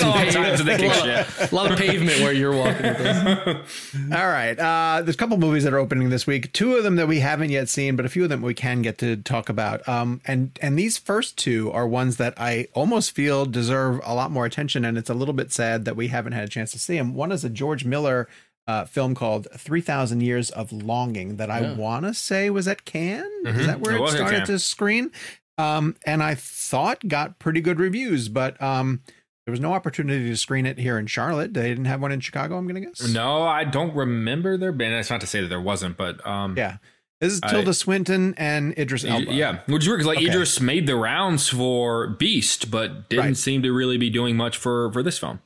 been 0.00 0.08
a 0.08 0.10
long 0.10 0.26
time 0.28 0.56
since 0.56 0.62
they 0.64 0.74
a, 0.74 0.78
kicked 0.78 0.94
shit. 0.96 1.18
of, 1.18 1.52
a 1.52 1.54
lot 1.54 1.70
of 1.70 1.78
pavement 1.78 2.20
where 2.20 2.32
you're 2.32 2.56
walking. 2.56 2.82
With 2.82 2.98
this. 2.98 3.94
All 4.12 4.26
right. 4.28 4.58
Uh, 4.58 5.02
there's 5.02 5.14
a 5.14 5.18
couple 5.18 5.36
movies 5.36 5.64
that 5.64 5.72
are 5.74 5.78
opening 5.78 6.08
this 6.10 6.26
week. 6.26 6.52
Two 6.52 6.76
of 6.76 6.84
them 6.84 6.96
that 6.96 7.08
we 7.08 7.20
haven't 7.20 7.50
yet 7.50 7.68
seen, 7.68 7.96
but 7.96 8.06
a 8.06 8.08
few 8.08 8.22
of 8.24 8.28
them 8.30 8.40
we 8.42 8.54
can 8.54 8.82
get 8.82 8.98
to 8.98 9.16
talk 9.16 9.48
about. 9.48 9.86
Um, 9.88 10.20
and 10.26 10.58
and 10.62 10.78
these 10.78 10.96
first 10.98 11.36
two 11.36 11.70
are 11.72 11.86
ones 11.86 12.16
that 12.16 12.34
I 12.38 12.68
almost 12.72 13.12
feel 13.14 13.44
deserve 13.46 14.00
a 14.04 14.14
lot 14.14 14.30
more 14.30 14.46
attention, 14.46 14.84
and 14.84 14.96
it's 14.96 15.10
a 15.10 15.14
little 15.14 15.33
bit 15.34 15.52
sad 15.52 15.84
that 15.84 15.96
we 15.96 16.08
haven't 16.08 16.32
had 16.32 16.44
a 16.44 16.48
chance 16.48 16.70
to 16.72 16.78
see 16.78 16.96
them. 16.96 17.14
One 17.14 17.32
is 17.32 17.44
a 17.44 17.50
George 17.50 17.84
Miller 17.84 18.28
uh, 18.66 18.84
film 18.86 19.14
called 19.14 19.46
Three 19.56 19.80
Thousand 19.80 20.22
Years 20.22 20.50
of 20.50 20.72
Longing 20.72 21.36
that 21.36 21.50
I 21.50 21.74
want 21.74 22.06
to 22.06 22.14
say 22.14 22.48
was 22.50 22.66
at 22.66 22.84
Cannes. 22.84 23.30
Is 23.44 23.66
that 23.66 23.80
where 23.80 23.96
It 23.96 24.00
it, 24.02 24.08
started 24.10 24.46
to 24.46 24.58
screen? 24.58 25.10
Um, 25.58 25.96
and 26.04 26.22
I 26.22 26.34
thought 26.34 27.06
got 27.06 27.38
pretty 27.38 27.60
good 27.60 27.78
reviews, 27.78 28.28
but 28.28 28.60
um, 28.62 29.02
there 29.46 29.52
was 29.52 29.60
no 29.60 29.74
opportunity 29.74 30.28
to 30.28 30.36
screen 30.36 30.66
it 30.66 30.78
here 30.78 30.98
in 30.98 31.06
Charlotte. 31.06 31.52
They 31.54 31.68
didn't 31.68 31.84
have 31.84 32.00
one 32.00 32.10
in 32.10 32.20
Chicago. 32.20 32.56
I'm 32.56 32.66
gonna 32.66 32.80
guess. 32.80 33.06
No, 33.12 33.42
I 33.42 33.64
don't 33.64 33.94
remember 33.94 34.56
there 34.56 34.72
being. 34.72 34.92
That's 34.92 35.10
not 35.10 35.20
to 35.20 35.26
say 35.26 35.42
that 35.42 35.48
there 35.48 35.60
wasn't, 35.60 35.96
but 35.96 36.26
um, 36.26 36.56
Yeah. 36.56 36.78
This 37.24 37.32
is 37.34 37.40
I- 37.42 37.50
Tilda 37.50 37.74
Swinton 37.74 38.34
and 38.36 38.76
Idris 38.78 39.04
Elba. 39.04 39.32
yeah, 39.32 39.60
which 39.66 39.82
is 39.82 39.88
weird 39.88 39.98
because 40.00 40.06
like 40.06 40.18
Okay. 40.18 40.28
Idris 40.28 40.60
made 40.60 40.86
the 40.86 40.96
rounds 40.96 41.48
for 41.48 42.08
Beast, 42.08 42.70
but 42.70 43.08
didn't 43.08 43.24
Right. 43.24 43.36
seem 43.36 43.62
to 43.62 43.72
really 43.72 43.96
be 43.98 44.10
doing 44.10 44.36
much 44.36 44.56
for 44.56 44.92
for 44.92 45.02
this 45.02 45.18
film. 45.18 45.40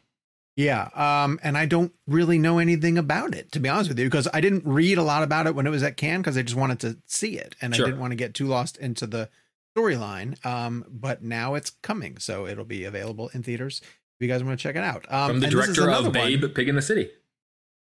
Yeah. 0.57 0.89
Um, 0.95 1.39
and 1.45 1.57
I 1.57 1.66
don't 1.66 1.93
really 2.09 2.37
know 2.37 2.59
anything 2.59 2.99
about 2.99 3.33
it, 3.33 3.53
to 3.53 3.61
be 3.61 3.68
honest 3.68 3.91
with 3.91 3.99
you, 4.01 4.07
because 4.07 4.26
I 4.35 4.41
didn't 4.41 4.64
read 4.66 4.99
a 4.99 5.05
lot 5.05 5.22
about 5.22 5.47
it 5.47 5.55
when 5.55 5.68
it 5.68 5.70
was 5.70 5.85
at 5.85 5.97
Cannes 5.97 6.22
because 6.22 6.37
I 6.37 6.43
just 6.43 6.57
wanted 6.57 6.81
to 6.81 6.97
see 7.07 7.39
it. 7.39 7.55
And 7.62 7.76
Sure. 7.76 7.87
I 7.87 7.89
didn't 7.91 8.01
want 8.01 8.11
to 8.11 8.16
get 8.16 8.35
too 8.35 8.47
lost 8.49 8.76
into 8.76 9.07
the 9.07 9.29
storyline. 9.76 10.45
Um, 10.45 10.85
but 10.91 11.22
now 11.22 11.55
it's 11.55 11.70
coming. 11.83 12.18
So 12.18 12.45
it'll 12.49 12.64
be 12.64 12.83
available 12.83 13.31
in 13.33 13.45
theaters 13.45 13.81
if 13.85 14.26
you 14.26 14.26
guys 14.26 14.43
want 14.43 14.59
to 14.59 14.62
check 14.62 14.74
it 14.74 14.83
out. 14.83 15.07
Um, 15.09 15.31
From 15.31 15.41
the 15.41 15.47
and 15.47 15.57
this 15.57 15.68
is 15.68 15.76
director 15.76 15.91
another 15.91 16.09
of 16.09 16.14
one- 16.16 16.26
Babe, 16.41 16.55
Pig 16.57 16.68
in 16.68 16.74
the 16.74 16.83
City. 16.83 17.09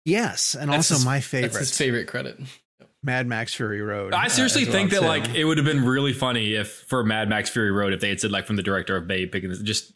Yes. 0.04 0.54
And 0.54 0.70
That's 0.70 0.92
also 0.92 0.96
his- 0.96 1.06
my 1.06 1.16
That's 1.20 1.28
favorite, 1.28 1.60
his 1.60 1.78
favorite 1.78 2.08
credit. 2.08 2.40
Mad 3.06 3.28
Max 3.28 3.54
Fury 3.54 3.82
Road. 3.82 4.14
I 4.14 4.26
uh, 4.26 4.30
seriously 4.30 4.64
as 4.64 4.70
think 4.70 4.90
that 4.92 5.02
too. 5.02 5.06
like 5.08 5.34
it 5.36 5.46
would 5.46 5.58
have 5.58 5.66
been 5.66 5.86
really 5.86 6.12
funny 6.14 6.56
if 6.56 6.72
for 6.88 7.04
Mad 7.04 7.30
Max 7.30 7.50
Fury 7.50 7.72
Road 7.72 7.94
if 7.94 8.00
they 8.02 8.10
had 8.10 8.20
said 8.20 8.32
like 8.32 8.46
from 8.48 8.56
the 8.56 8.64
director 8.64 8.96
of 8.96 9.08
Babe, 9.08 9.32
picking 9.32 9.52
in 9.52 9.58
the 9.58 9.64
just 9.64 9.94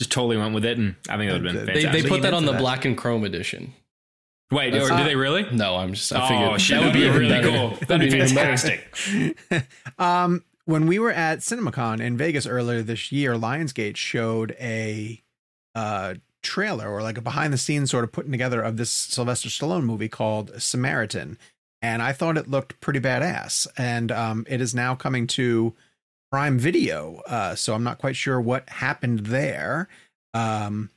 just 0.00 0.10
totally 0.12 0.36
went 0.36 0.54
with 0.54 0.64
it, 0.64 0.76
and 0.78 0.96
I 1.08 1.16
think 1.16 1.30
that 1.30 1.40
would 1.42 1.54
have 1.54 1.66
been 1.66 1.74
They- 1.74 1.84
They, 1.84 2.02
they 2.02 2.08
put 2.08 2.22
that 2.22 2.34
on 2.34 2.44
the 2.46 2.52
that. 2.52 2.60
black 2.60 2.84
and 2.84 2.96
chrome 2.96 3.22
edition. 3.24 3.74
Wait, 4.50 4.70
That's- 4.72 4.90
or 4.90 4.96
did 4.96 5.06
they 5.06 5.14
really? 5.14 5.46
No, 5.52 5.76
I'm 5.76 5.92
just. 5.92 6.12
I 6.12 6.24
Oh 6.24 6.28
figured 6.28 6.60
shit, 6.60 6.76
that 6.78 6.84
would 6.86 6.92
be 6.92 7.00
that'd 7.00 7.22
even 7.22 7.28
really 7.30 7.50
better. 7.50 7.76
cool. 7.76 7.86
That'd 7.86 8.10
be 8.10 8.18
fantastic. 8.18 8.96
um, 9.98 10.42
when 10.64 10.86
we 10.86 10.98
were 10.98 11.12
at 11.12 11.38
CinemaCon 11.40 12.00
in 12.00 12.16
Vegas 12.16 12.46
earlier 12.46 12.82
this 12.82 13.12
year, 13.12 13.34
Lionsgate 13.34 13.96
showed 13.96 14.56
a 14.60 15.22
uh, 15.74 16.14
trailer 16.42 16.88
or 16.88 17.02
like 17.02 17.18
a 17.18 17.20
behind 17.20 17.52
the 17.52 17.58
scenes 17.58 17.90
sort 17.90 18.02
of 18.04 18.10
putting 18.12 18.32
together 18.32 18.62
of 18.62 18.76
this 18.76 18.90
Sylvester 18.90 19.48
Stallone 19.48 19.84
movie 19.84 20.08
called 20.08 20.50
Samaritan. 20.60 21.38
And 21.82 22.02
I 22.02 22.12
thought 22.12 22.36
it 22.36 22.48
looked 22.50 22.80
pretty 22.80 23.00
badass. 23.00 23.66
And 23.76 24.12
um, 24.12 24.46
it 24.48 24.60
is 24.60 24.74
now 24.74 24.94
coming 24.94 25.26
to 25.28 25.74
Prime 26.30 26.58
Video. 26.58 27.22
Uh, 27.26 27.54
so 27.54 27.74
I'm 27.74 27.84
not 27.84 27.98
quite 27.98 28.16
sure 28.16 28.40
what 28.40 28.68
happened 28.68 29.20
there. 29.20 29.88
Um, 30.34 30.90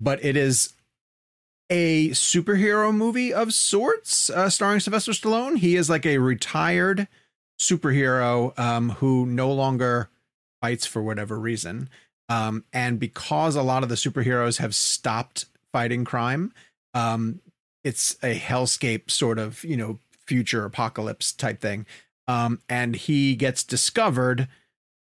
but 0.00 0.24
it 0.24 0.36
is 0.36 0.74
a 1.70 2.10
superhero 2.10 2.94
movie 2.94 3.32
of 3.32 3.52
sorts, 3.52 4.30
uh, 4.30 4.48
starring 4.50 4.80
Sylvester 4.80 5.12
Stallone. 5.12 5.58
He 5.58 5.76
is 5.76 5.90
like 5.90 6.06
a 6.06 6.18
retired 6.18 7.08
superhero 7.60 8.56
um, 8.58 8.90
who 8.90 9.26
no 9.26 9.50
longer 9.50 10.08
fights 10.60 10.86
for 10.86 11.02
whatever 11.02 11.38
reason. 11.38 11.88
Um, 12.28 12.64
and 12.72 12.98
because 12.98 13.56
a 13.56 13.62
lot 13.62 13.82
of 13.82 13.88
the 13.88 13.94
superheroes 13.94 14.58
have 14.58 14.74
stopped 14.74 15.46
fighting 15.72 16.04
crime, 16.04 16.52
um, 16.94 17.40
it's 17.84 18.16
a 18.22 18.38
hellscape 18.38 19.10
sort 19.10 19.38
of, 19.38 19.62
you 19.64 19.76
know, 19.76 19.98
future 20.26 20.64
apocalypse 20.64 21.32
type 21.32 21.60
thing. 21.60 21.86
Um, 22.28 22.60
and 22.68 22.96
he 22.96 23.36
gets 23.36 23.62
discovered 23.62 24.48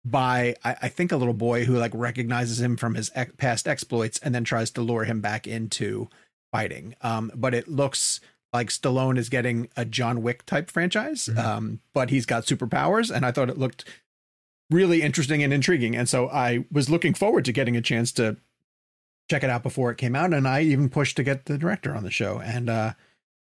by, 0.05 0.55
I, 0.65 0.77
I, 0.83 0.89
think, 0.89 1.13
a 1.13 1.17
little 1.17 1.35
boy 1.35 1.65
who 1.65 1.77
like 1.77 1.93
recognizes 1.95 2.61
him 2.61 2.77
from 2.77 2.95
his 2.95 3.11
ex- 3.15 3.33
past 3.37 3.67
exploits 3.67 4.19
and 4.21 4.35
then 4.35 4.45
tries 4.45 4.71
to 4.73 4.81
lure 4.81 5.05
him 5.05 5.21
back 5.21 5.47
into 5.47 6.09
fighting. 6.53 6.95
Um, 7.03 7.33
but 7.35 7.55
it 7.55 7.69
looks 7.69 8.21
like 8.53 8.69
Stallone 8.69 9.19
is 9.19 9.29
getting 9.29 9.69
a 9.77 9.85
John 9.85 10.23
Wick 10.23 10.47
type 10.47 10.71
franchise, 10.71 11.27
mm-hmm. 11.27 11.39
um, 11.39 11.81
but 11.93 12.11
he's 12.11 12.27
got 12.27 12.47
superpowers, 12.47 13.15
and 13.15 13.27
I 13.27 13.31
thought 13.31 13.51
it 13.51 13.59
looked 13.59 13.85
really 14.71 15.03
interesting 15.03 15.43
and 15.43 15.53
intriguing. 15.53 15.97
And 15.97 16.09
so 16.09 16.29
I 16.29 16.65
was 16.71 16.89
looking 16.89 17.15
forward 17.15 17.45
to 17.47 17.53
getting 17.53 17.77
a 17.77 17.83
chance 17.83 18.13
to 18.13 18.37
check 19.31 19.43
it 19.43 19.51
out 19.51 19.63
before 19.63 19.91
it 19.91 19.99
came 19.99 20.17
out, 20.17 20.33
and 20.33 20.49
I 20.49 20.63
even 20.63 20.89
pushed 20.89 21.17
to 21.17 21.23
get 21.23 21.45
the 21.45 21.59
director 21.59 21.95
on 21.95 22.05
the 22.05 22.11
show, 22.11 22.41
and 22.41 22.71
uh, 22.71 22.93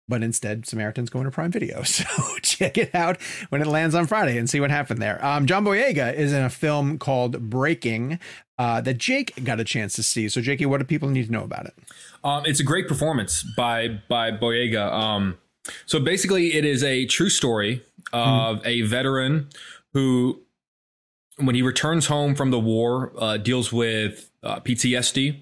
but 0.07 0.23
instead 0.23 0.65
Samaritan's 0.65 1.09
going 1.09 1.25
to 1.25 1.31
Prime 1.31 1.51
Video. 1.51 1.83
So 1.93 2.05
check 2.41 2.77
it 2.77 2.93
out 2.95 3.21
when 3.49 3.61
it 3.61 3.67
lands 3.67 3.95
on 3.95 4.07
Friday 4.07 4.37
and 4.37 4.49
see 4.49 4.59
what 4.59 4.71
happened 4.71 5.01
there. 5.01 5.23
Um, 5.23 5.45
John 5.45 5.63
Boyega 5.63 6.13
is 6.13 6.33
in 6.33 6.43
a 6.43 6.49
film 6.49 6.97
called 6.97 7.49
Breaking 7.49 8.19
uh, 8.57 8.81
that 8.81 8.97
Jake 8.97 9.43
got 9.43 9.59
a 9.59 9.63
chance 9.63 9.93
to 9.93 10.03
see. 10.03 10.27
So 10.27 10.41
Jakey, 10.41 10.65
what 10.65 10.79
do 10.79 10.85
people 10.85 11.09
need 11.09 11.27
to 11.27 11.31
know 11.31 11.43
about 11.43 11.67
it? 11.67 11.73
Um, 12.23 12.43
it's 12.45 12.59
a 12.59 12.63
great 12.63 12.87
performance 12.87 13.43
by 13.55 13.99
by 14.09 14.31
Boyega. 14.31 14.91
Um, 14.91 15.37
so 15.85 15.99
basically, 15.99 16.53
it 16.53 16.65
is 16.65 16.83
a 16.83 17.05
true 17.05 17.29
story 17.29 17.83
of 18.11 18.57
mm. 18.57 18.65
a 18.65 18.81
veteran 18.81 19.49
who, 19.93 20.41
when 21.37 21.55
he 21.55 21.61
returns 21.61 22.07
home 22.07 22.35
from 22.35 22.51
the 22.51 22.59
war, 22.59 23.13
uh, 23.17 23.37
deals 23.37 23.71
with 23.71 24.29
uh, 24.41 24.59
PTSD 24.59 25.35
mm. 25.35 25.39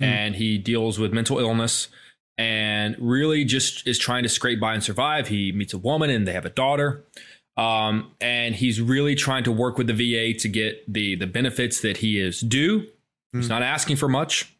and 0.00 0.36
he 0.36 0.58
deals 0.58 0.98
with 0.98 1.12
mental 1.12 1.38
illness 1.38 1.88
and 2.36 2.96
really 2.98 3.44
just 3.44 3.86
is 3.86 3.98
trying 3.98 4.22
to 4.24 4.28
scrape 4.28 4.60
by 4.60 4.74
and 4.74 4.82
survive. 4.82 5.28
He 5.28 5.52
meets 5.52 5.72
a 5.72 5.78
woman 5.78 6.10
and 6.10 6.26
they 6.26 6.32
have 6.32 6.44
a 6.44 6.50
daughter. 6.50 7.04
Um, 7.56 8.12
and 8.20 8.54
he's 8.54 8.80
really 8.80 9.14
trying 9.14 9.44
to 9.44 9.52
work 9.52 9.78
with 9.78 9.86
the 9.86 9.92
VA 9.92 10.36
to 10.40 10.48
get 10.48 10.92
the 10.92 11.14
the 11.14 11.26
benefits 11.26 11.80
that 11.82 11.98
he 11.98 12.18
is 12.18 12.40
due. 12.40 12.80
Mm. 12.80 12.86
He's 13.34 13.48
not 13.48 13.62
asking 13.62 13.96
for 13.96 14.08
much. 14.08 14.52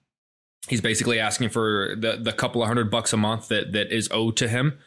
He's 0.69 0.81
basically 0.81 1.19
asking 1.19 1.49
for 1.49 1.97
the 1.99 2.17
the 2.23 2.33
couple 2.33 2.63
of 2.63 2.69
hundred 2.69 2.91
bucks 2.91 3.13
a 3.13 3.17
month 3.17 3.49
that 3.49 3.73
that 3.73 3.93
is 3.93 4.09
owed 4.13 4.37
to 4.37 4.49
him. 4.49 4.79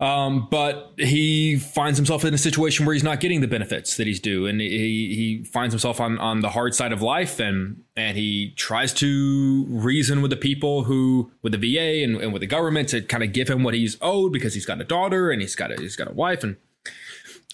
Um, 0.00 0.46
but 0.48 0.92
he 0.96 1.58
finds 1.58 1.98
himself 1.98 2.24
in 2.24 2.32
a 2.32 2.38
situation 2.38 2.86
where 2.86 2.94
he's 2.94 3.02
not 3.02 3.18
getting 3.18 3.40
the 3.40 3.48
benefits 3.48 3.96
that 3.96 4.06
he's 4.06 4.20
due, 4.20 4.46
and 4.46 4.60
he 4.60 4.68
he 4.68 5.44
finds 5.44 5.72
himself 5.72 6.00
on 6.00 6.18
on 6.18 6.40
the 6.40 6.50
hard 6.50 6.74
side 6.74 6.92
of 6.92 7.02
life, 7.02 7.40
and 7.40 7.82
and 7.96 8.16
he 8.16 8.52
tries 8.56 8.92
to 8.94 9.66
reason 9.68 10.22
with 10.22 10.30
the 10.30 10.36
people 10.36 10.84
who 10.84 11.32
with 11.42 11.50
the 11.52 11.58
VA 11.58 12.04
and, 12.04 12.16
and 12.16 12.32
with 12.32 12.40
the 12.40 12.46
government 12.46 12.90
to 12.90 13.02
kind 13.02 13.24
of 13.24 13.32
give 13.32 13.50
him 13.50 13.64
what 13.64 13.74
he's 13.74 13.96
owed 14.00 14.32
because 14.32 14.54
he's 14.54 14.66
got 14.66 14.80
a 14.80 14.84
daughter 14.84 15.32
and 15.32 15.42
he's 15.42 15.56
got 15.56 15.72
a 15.72 15.80
he's 15.80 15.96
got 15.96 16.08
a 16.08 16.14
wife 16.14 16.44
and 16.44 16.56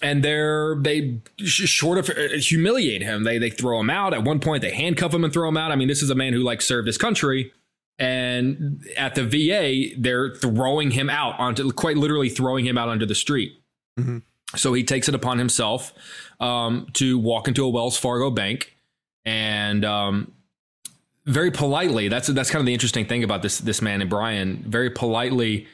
and 0.02 0.22
they're 0.22 0.76
they 0.82 1.20
short 1.38 1.96
of 1.96 2.10
uh, 2.10 2.36
humiliate 2.36 3.00
him. 3.00 3.24
They 3.24 3.38
they 3.38 3.48
throw 3.48 3.80
him 3.80 3.88
out. 3.88 4.12
At 4.12 4.22
one 4.22 4.38
point, 4.38 4.60
they 4.60 4.72
handcuff 4.72 5.14
him 5.14 5.24
and 5.24 5.32
throw 5.32 5.48
him 5.48 5.56
out. 5.56 5.72
I 5.72 5.76
mean, 5.76 5.88
this 5.88 6.02
is 6.02 6.10
a 6.10 6.14
man 6.14 6.34
who 6.34 6.40
like 6.40 6.60
served 6.60 6.86
his 6.86 6.98
country, 6.98 7.52
and 7.98 8.84
at 8.96 9.14
the 9.14 9.24
VA, 9.24 9.94
they're 9.98 10.34
throwing 10.34 10.90
him 10.90 11.08
out 11.08 11.38
onto 11.38 11.70
quite 11.72 11.96
literally 11.96 12.28
throwing 12.28 12.66
him 12.66 12.76
out 12.76 12.88
onto 12.88 13.06
the 13.06 13.14
street. 13.14 13.52
Mm-hmm. 13.98 14.18
So 14.56 14.72
he 14.72 14.84
takes 14.84 15.08
it 15.08 15.14
upon 15.14 15.38
himself 15.38 15.92
um, 16.40 16.88
to 16.94 17.18
walk 17.18 17.48
into 17.48 17.64
a 17.64 17.68
Wells 17.68 17.96
Fargo 17.96 18.30
bank 18.30 18.76
and 19.24 19.84
um, 19.84 20.32
very 21.24 21.50
politely. 21.50 22.08
That's 22.08 22.28
that's 22.28 22.50
kind 22.50 22.60
of 22.60 22.66
the 22.66 22.74
interesting 22.74 23.06
thing 23.06 23.24
about 23.24 23.42
this 23.42 23.58
this 23.58 23.80
man 23.80 24.00
and 24.00 24.10
Brian. 24.10 24.64
Very 24.66 24.90
politely 24.90 25.66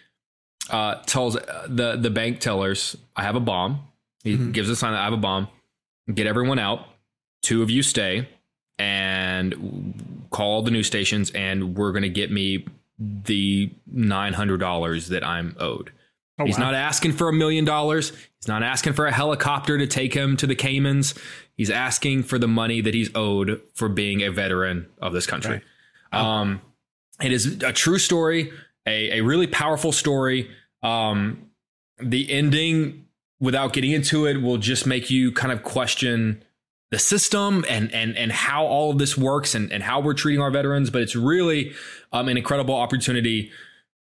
uh, 0.71 0.97
tells 1.07 1.35
the 1.35 1.97
the 2.01 2.11
bank 2.11 2.41
tellers, 2.41 2.97
"I 3.17 3.23
have 3.23 3.37
a 3.37 3.41
bomb." 3.41 3.81
He 4.25 4.35
mm-hmm. 4.35 4.53
gives 4.53 4.69
a 4.69 4.77
sign 4.77 4.93
that 4.93 5.01
I 5.01 5.05
have 5.05 5.13
a 5.15 5.19
bomb. 5.19 5.49
Get 6.13 6.27
everyone 6.27 6.59
out. 6.59 6.87
Two 7.43 7.63
of 7.63 7.71
you 7.71 7.83
stay 7.83 8.29
and 8.81 9.55
call 10.31 10.63
the 10.63 10.71
news 10.71 10.87
stations, 10.87 11.31
and 11.31 11.77
we're 11.77 11.93
going 11.93 12.03
to 12.03 12.09
get 12.09 12.31
me 12.31 12.67
the 12.99 13.73
nine 13.87 14.33
hundred 14.33 14.59
dollars 14.59 15.09
that 15.09 15.27
I'm 15.27 15.57
owed. 15.59 15.91
Oh, 16.39 16.47
He's 16.47 16.59
wow. 16.59 16.67
not 16.67 16.75
asking 16.75 17.13
for 17.13 17.29
a 17.29 17.33
million 17.33 17.65
dollars. 17.65 18.11
He's 18.11 18.49
not 18.49 18.63
asking 18.63 18.95
for 18.95 19.07
a 19.07 19.13
helicopter 19.13 19.77
to 19.79 19.87
take 19.87 20.15
him 20.15 20.37
to 20.39 20.47
the 20.47 20.55
Caymans. 20.55 21.15
He's 21.57 21.71
asking 21.71 22.23
for 22.23 22.39
the 22.39 22.49
money 22.49 22.81
that 22.81 22.95
he's 22.95 23.11
owed 23.15 23.61
for 23.75 23.89
being 23.89 24.23
a 24.23 24.31
veteran 24.31 24.87
of 25.03 25.13
this 25.13 25.27
country. 25.27 25.53
Right. 25.53 25.63
Oh. 26.13 26.25
Um, 26.25 26.61
it 27.23 27.33
is 27.33 27.63
a 27.63 27.73
true 27.73 27.99
story, 27.99 28.51
a, 28.87 29.19
a 29.19 29.21
really 29.21 29.47
powerful 29.47 29.93
story. 29.93 30.51
Um, 30.83 31.51
the 31.99 32.31
ending 32.33 33.05
without 33.41 33.75
getting 33.75 33.93
into 33.93 34.27
it 34.27 34.41
will 34.41 34.57
just 34.57 34.87
make 34.87 35.11
you 35.11 35.33
kind 35.33 35.53
of 35.53 35.63
question 35.63 36.43
the 36.91 36.99
system 36.99 37.65
and 37.69 37.93
and 37.93 38.17
and 38.17 38.33
how 38.33 38.67
all 38.67 38.91
of 38.91 38.99
this 38.99 39.17
works 39.17 39.55
and, 39.55 39.73
and 39.73 39.83
how 39.83 40.01
we're 40.01 40.15
treating 40.15 40.41
our 40.41 40.51
veterans. 40.51 40.91
But 40.91 41.03
it's 41.03 41.17
really 41.17 41.73
um, 42.13 42.29
an 42.29 42.37
incredible 42.37 42.75
opportunity 42.75 43.51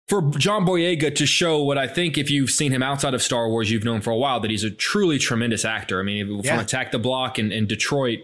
for 0.08 0.22
John 0.30 0.64
Boyega 0.64 1.14
to 1.16 1.26
show 1.26 1.62
what 1.62 1.78
I 1.78 1.88
think, 1.88 2.16
if 2.16 2.30
you've 2.30 2.50
seen 2.50 2.70
him 2.72 2.82
outside 2.82 3.12
of 3.12 3.22
Star 3.22 3.48
Wars, 3.48 3.70
you've 3.70 3.84
known 3.84 4.00
for 4.00 4.10
a 4.10 4.16
while 4.16 4.38
that 4.40 4.50
he's 4.50 4.62
a 4.62 4.70
truly 4.70 5.18
tremendous 5.18 5.64
actor. 5.64 5.98
I 5.98 6.04
mean, 6.04 6.40
yeah. 6.42 6.52
from 6.52 6.60
Attack 6.60 6.92
the 6.92 6.98
Block 6.98 7.38
and, 7.38 7.52
and 7.52 7.66
Detroit. 7.66 8.20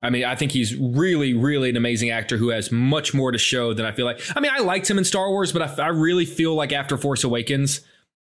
I 0.00 0.10
mean, 0.10 0.24
I 0.24 0.36
think 0.36 0.52
he's 0.52 0.76
really, 0.76 1.34
really 1.34 1.70
an 1.70 1.76
amazing 1.76 2.10
actor 2.10 2.36
who 2.36 2.50
has 2.50 2.70
much 2.70 3.12
more 3.12 3.32
to 3.32 3.38
show 3.38 3.74
than 3.74 3.84
I 3.84 3.90
feel 3.90 4.06
like. 4.06 4.20
I 4.36 4.40
mean, 4.40 4.52
I 4.54 4.60
liked 4.60 4.88
him 4.88 4.96
in 4.96 5.04
Star 5.04 5.28
Wars, 5.28 5.52
but 5.52 5.60
I, 5.60 5.86
I 5.86 5.88
really 5.88 6.24
feel 6.24 6.54
like 6.54 6.72
after 6.72 6.96
Force 6.96 7.24
Awakens, 7.24 7.80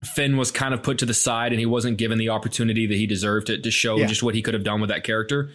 Finn 0.04 0.36
was 0.36 0.50
kind 0.50 0.74
of 0.74 0.82
put 0.82 0.98
to 0.98 1.06
the 1.06 1.14
side 1.14 1.52
and 1.52 1.58
he 1.58 1.66
wasn't 1.66 1.98
given 1.98 2.18
the 2.18 2.28
opportunity 2.28 2.86
that 2.86 2.96
he 2.96 3.06
deserved 3.06 3.48
to, 3.48 3.58
to 3.58 3.70
show 3.70 3.96
yeah. 3.96 4.06
just 4.06 4.22
what 4.22 4.34
he 4.34 4.42
could 4.42 4.54
have 4.54 4.64
done 4.64 4.80
with 4.80 4.90
that 4.90 5.04
character. 5.04 5.50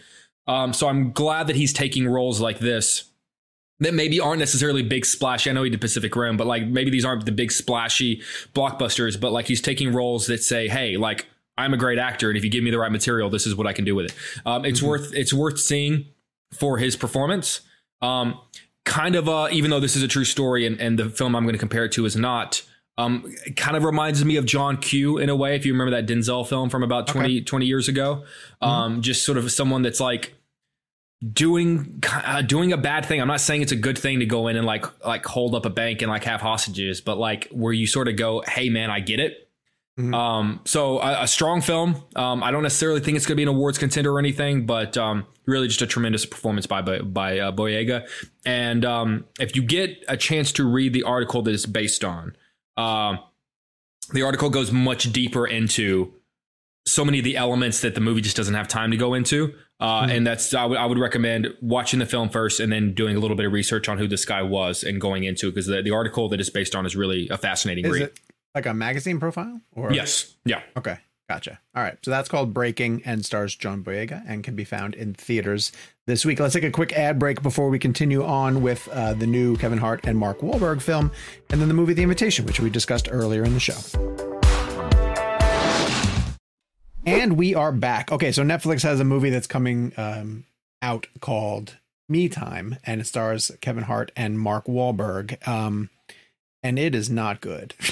Um, 0.47 0.74
so 0.74 0.88
I'm 0.88 1.12
glad 1.12 1.47
that 1.47 1.56
he's 1.56 1.74
taking 1.74 2.08
roles 2.08 2.41
like 2.41 2.60
this 2.60 3.06
that 3.80 3.93
maybe 3.93 4.20
aren't 4.20 4.39
necessarily 4.39 4.84
big 4.84 5.06
splashy. 5.06 5.50
I 5.50 5.54
know 5.54 5.64
he 5.64 5.70
did 5.70 5.82
Pacific 5.82 6.16
Rim, 6.16 6.38
but 6.38 6.47
like 6.47 6.68
maybe 6.68 6.91
these 6.91 7.06
aren't 7.06 7.26
the 7.26 7.32
big 7.32 7.52
splashy 7.52 8.22
blockbusters, 8.54 9.20
but 9.20 9.32
like 9.32 9.47
he's 9.47 9.62
taking 9.62 9.93
roles 9.93 10.28
that 10.28 10.43
say, 10.43 10.68
hey, 10.68 10.97
like 10.97 11.28
I'm 11.58 11.74
a 11.74 11.78
great 11.78 12.00
actor, 12.00 12.30
and 12.30 12.38
if 12.38 12.43
you 12.43 12.50
give 12.50 12.64
me 12.64 12.72
the 12.72 12.80
right 12.80 12.91
material, 12.91 13.30
this 13.30 13.45
is 13.45 13.56
what 13.56 13.68
I 13.68 13.74
can 13.74 13.86
do 13.86 13.95
with 13.95 14.08
it. 14.08 14.16
Um, 14.45 14.66
it's 14.66 14.80
mm-hmm. 14.80 14.89
worth 14.89 15.14
it's 15.14 15.34
worth 15.34 15.60
seeing 15.60 16.06
for 16.54 16.78
his 16.78 16.95
performance. 16.95 17.62
Um, 18.02 18.39
kind 18.86 19.16
of, 19.16 19.30
uh, 19.30 19.50
even 19.52 19.70
though 19.70 19.80
this 19.80 19.95
is 19.95 20.04
a 20.04 20.08
true 20.08 20.26
story, 20.26 20.66
and, 20.66 20.80
and 20.80 20.97
the 20.97 21.10
film 21.10 21.36
I'm 21.36 21.43
going 21.43 21.54
to 21.54 21.60
compare 21.60 21.86
it 21.86 21.91
to 21.93 22.06
is 22.06 22.16
not. 22.16 22.64
Um, 23.00 23.24
it 23.45 23.56
kind 23.56 23.78
of 23.78 23.84
reminds 23.84 24.24
me 24.26 24.36
of 24.36 24.45
John 24.45 24.76
Q 24.78 25.20
in 25.20 25.30
a 25.30 25.36
way, 25.36 25.56
if 25.56 25.66
you 25.66 25.72
remember 25.74 25.91
that 25.91 26.06
Denzel 26.06 26.47
film 26.47 26.70
from 26.70 26.84
about 26.84 27.08
20, 27.08 27.38
okay. 27.38 27.43
20 27.43 27.66
years 27.66 27.88
ago. 27.88 28.24
Mm-hmm. 28.62 28.66
Um, 28.66 29.02
just 29.02 29.26
sort 29.26 29.38
of 29.38 29.50
someone 29.52 29.84
that's 29.84 30.02
like 30.02 30.34
doing 31.32 32.04
uh, 32.12 32.41
doing 32.41 32.74
a 32.74 32.78
bad 32.78 33.06
thing. 33.06 33.22
I'm 33.22 33.28
not 33.28 33.41
saying 33.41 33.62
it's 33.62 33.72
a 33.72 33.78
good 33.78 33.97
thing 33.97 34.20
to 34.20 34.26
go 34.26 34.47
in 34.47 34.58
and 34.58 34.66
like 34.66 34.86
like 35.06 35.26
hold 35.26 35.56
up 35.56 35.66
a 35.66 35.70
bank 35.70 36.02
and 36.02 36.12
like 36.12 36.26
have 36.26 36.41
hostages, 36.41 37.00
but 37.00 37.18
like 37.18 37.47
where 37.52 37.74
you 37.74 37.88
sort 37.88 38.10
of 38.10 38.18
go, 38.18 38.43
"Hey 38.45 38.70
man, 38.70 38.89
I 38.89 39.00
get 39.00 39.20
it." 39.20 39.50
Mm-hmm. 39.97 40.14
Um, 40.14 40.62
so 40.64 41.00
a, 41.00 41.24
a, 41.24 41.28
strong 41.28 41.60
film. 41.60 42.02
Um, 42.16 42.41
I 42.41 42.52
don't 42.52 42.64
necessarily 42.64 43.02
think 43.02 43.18
it's 43.18 43.26
going 43.26 43.34
to 43.34 43.38
be 43.38 43.43
an 43.43 43.50
awards 43.50 43.78
contender 43.78 44.14
or 44.14 44.20
anything, 44.20 44.66
but 44.66 44.95
um, 44.95 45.26
really 45.45 45.68
just 45.68 45.82
a 45.82 45.88
tremendous 45.88 46.26
performance 46.26 46.66
by 46.66 46.82
by, 46.82 47.00
by 47.00 47.39
uh, 47.39 47.52
Boyega. 47.52 48.08
And 48.45 48.86
um, 48.86 49.26
if 49.41 49.58
you 49.58 49.62
get 49.62 50.04
a 50.08 50.16
chance 50.16 50.54
to 50.54 50.64
read 50.64 50.93
the 50.93 51.04
article 51.04 51.41
that 51.41 51.54
it's 51.54 51.66
based 51.66 52.06
on, 52.06 52.34
uh, 52.80 53.18
the 54.14 54.24
article 54.24 54.50
goes 54.50 54.72
much 54.72 55.12
deeper 55.12 55.46
into 55.46 56.14
so 56.86 57.06
many 57.06 57.20
of 57.20 57.26
the 57.26 57.38
elements 57.38 57.82
that 57.82 57.94
the 57.94 58.02
movie 58.02 58.22
just 58.22 58.38
doesn't 58.38 58.56
have 58.56 58.68
time 58.68 58.92
to 58.92 58.98
go 58.98 59.14
into. 59.14 59.54
Uh, 59.80 60.02
mm-hmm. 60.02 60.12
And 60.12 60.28
that's 60.28 60.54
I 60.54 60.66
would 60.66 60.98
recommend 60.98 61.48
watching 61.62 62.00
the 62.00 62.06
film 62.06 62.30
first 62.30 62.60
and 62.60 62.72
then 62.72 62.94
doing 62.94 63.16
a 63.16 63.20
little 63.20 63.38
bit 63.38 63.46
of 63.46 63.54
research 63.54 63.88
on 63.88 63.98
who 63.98 64.08
this 64.08 64.26
guy 64.26 64.42
was 64.42 64.84
and 64.84 65.00
going 65.00 65.24
into 65.24 65.52
because 65.52 65.68
the, 65.68 65.82
the 65.82 65.92
article 65.92 66.30
that 66.30 66.40
it's 66.40 66.50
based 66.50 66.76
on 66.76 66.86
is 66.86 66.96
really 66.96 67.28
a 67.30 67.38
fascinating 67.38 67.86
is 67.86 67.92
read. 67.92 68.12
like 68.56 68.66
a 68.66 68.74
magazine 68.74 69.20
profile? 69.20 69.62
Or 69.74 69.94
yes, 69.94 70.36
yeah, 70.46 70.62
okay, 70.78 70.98
gotcha. 71.30 71.60
All 71.76 71.84
right, 71.84 71.98
so 72.04 72.10
that's 72.10 72.28
called 72.28 72.54
Breaking 72.54 73.04
and 73.06 73.24
stars 73.24 73.56
John 73.56 73.84
Boyega 73.84 74.24
and 74.28 74.44
can 74.44 74.56
be 74.56 74.66
found 74.66 74.96
in 74.96 75.14
theaters 75.14 75.72
this 76.08 76.26
week. 76.26 76.40
Let's 76.40 76.56
take 76.56 76.64
a 76.64 76.72
quick 76.72 76.92
ad 76.94 77.20
break 77.20 77.44
before 77.44 77.70
we 77.70 77.78
continue 77.78 78.24
on 78.26 78.64
with 78.64 78.90
uh, 78.90 79.14
the 79.14 79.28
new 79.28 79.56
Kevin 79.56 79.78
Hart 79.78 80.02
and 80.06 80.18
Mark 80.18 80.40
Wahlberg 80.40 80.82
film, 80.82 81.12
and 81.52 81.62
then 81.62 81.68
the 81.68 81.76
movie 81.76 81.94
The 81.94 82.02
Invitation, 82.02 82.46
which 82.46 82.60
we 82.60 82.72
discussed 82.72 83.08
earlier 83.12 83.44
in 83.44 83.54
the 83.54 83.60
show. 83.60 83.78
And 87.06 87.38
we 87.38 87.54
are 87.54 87.72
back. 87.72 88.12
Okay, 88.12 88.32
so 88.32 88.44
Netflix 88.44 88.82
has 88.82 89.00
a 89.00 89.06
movie 89.06 89.30
that's 89.30 89.48
coming 89.48 89.94
um, 89.98 90.46
out 90.82 91.08
called 91.22 91.78
Me 92.10 92.28
Time, 92.28 92.78
and 92.86 93.02
it 93.02 93.06
stars 93.06 93.52
Kevin 93.62 93.84
Hart 93.84 94.12
and 94.16 94.40
Mark 94.40 94.66
Wahlberg. 94.66 95.48
Um, 95.48 95.92
and 96.64 96.78
it 96.80 96.93
is 96.95 97.10
not 97.10 97.41
good. 97.41 97.74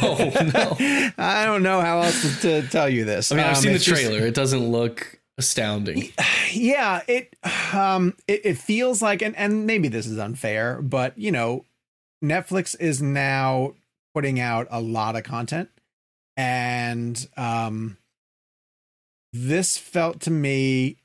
Oh 0.00 0.30
no! 0.54 1.12
I 1.18 1.44
don't 1.44 1.62
know 1.62 1.80
how 1.80 2.00
else 2.02 2.40
to, 2.42 2.62
tell 2.68 2.88
you 2.88 3.04
this. 3.04 3.32
I 3.32 3.36
mean, 3.36 3.44
I've 3.44 3.56
Um, 3.56 3.62
seen 3.62 3.70
the 3.72 3.76
it's 3.76 3.84
just- 3.84 4.02
trailer. 4.02 4.26
it 4.26 4.34
doesn't 4.34 4.66
look 4.70 5.20
astounding. 5.38 6.12
yeah, 6.52 7.02
it 7.08 7.34
um 7.72 8.14
it, 8.26 8.40
it 8.44 8.58
feels 8.58 9.00
like 9.02 9.22
and, 9.22 9.36
and 9.36 9.66
maybe 9.66 9.88
this 9.88 10.06
is 10.06 10.18
unfair, 10.18 10.80
but 10.82 11.16
you 11.18 11.30
know, 11.32 11.64
Netflix 12.24 12.78
is 12.80 13.00
now 13.02 13.74
putting 14.14 14.40
out 14.40 14.66
a 14.70 14.80
lot 14.80 15.14
of 15.16 15.22
content 15.24 15.68
and 16.36 17.26
um 17.36 17.96
this 19.32 19.76
felt 19.76 20.20
to 20.22 20.30
me 20.30 20.96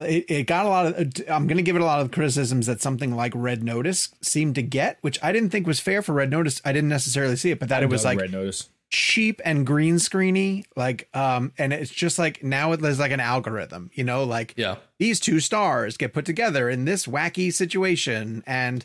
it, 0.00 0.24
it 0.30 0.46
got 0.46 0.66
a 0.66 0.68
lot 0.68 0.86
of 0.86 0.96
i'm 1.28 1.46
going 1.46 1.56
to 1.56 1.62
give 1.62 1.76
it 1.76 1.82
a 1.82 1.84
lot 1.84 2.00
of 2.00 2.10
criticisms 2.10 2.66
that 2.66 2.80
something 2.80 3.14
like 3.14 3.32
red 3.34 3.62
notice 3.62 4.08
seemed 4.22 4.54
to 4.54 4.62
get 4.62 4.98
which 5.02 5.18
i 5.22 5.32
didn't 5.32 5.50
think 5.50 5.66
was 5.66 5.80
fair 5.80 6.02
for 6.02 6.12
red 6.12 6.30
notice 6.30 6.60
i 6.64 6.72
didn't 6.72 6.88
necessarily 6.88 7.36
see 7.36 7.50
it 7.50 7.58
but 7.60 7.68
that 7.68 7.82
it 7.82 7.88
was 7.90 8.04
like 8.04 8.18
Red 8.20 8.32
Notice. 8.32 8.68
cheap 8.90 9.40
and 9.44 9.66
green 9.66 9.96
screeny 9.96 10.64
like 10.76 11.08
um 11.14 11.52
and 11.58 11.72
it's 11.72 11.90
just 11.90 12.18
like 12.18 12.42
now 12.42 12.72
it 12.72 12.84
is 12.84 12.98
like 12.98 13.12
an 13.12 13.20
algorithm 13.20 13.90
you 13.94 14.04
know 14.04 14.24
like 14.24 14.54
Yeah. 14.56 14.76
these 14.98 15.20
two 15.20 15.38
stars 15.40 15.96
get 15.96 16.12
put 16.12 16.24
together 16.24 16.68
in 16.70 16.84
this 16.86 17.06
wacky 17.06 17.52
situation 17.52 18.42
and 18.46 18.84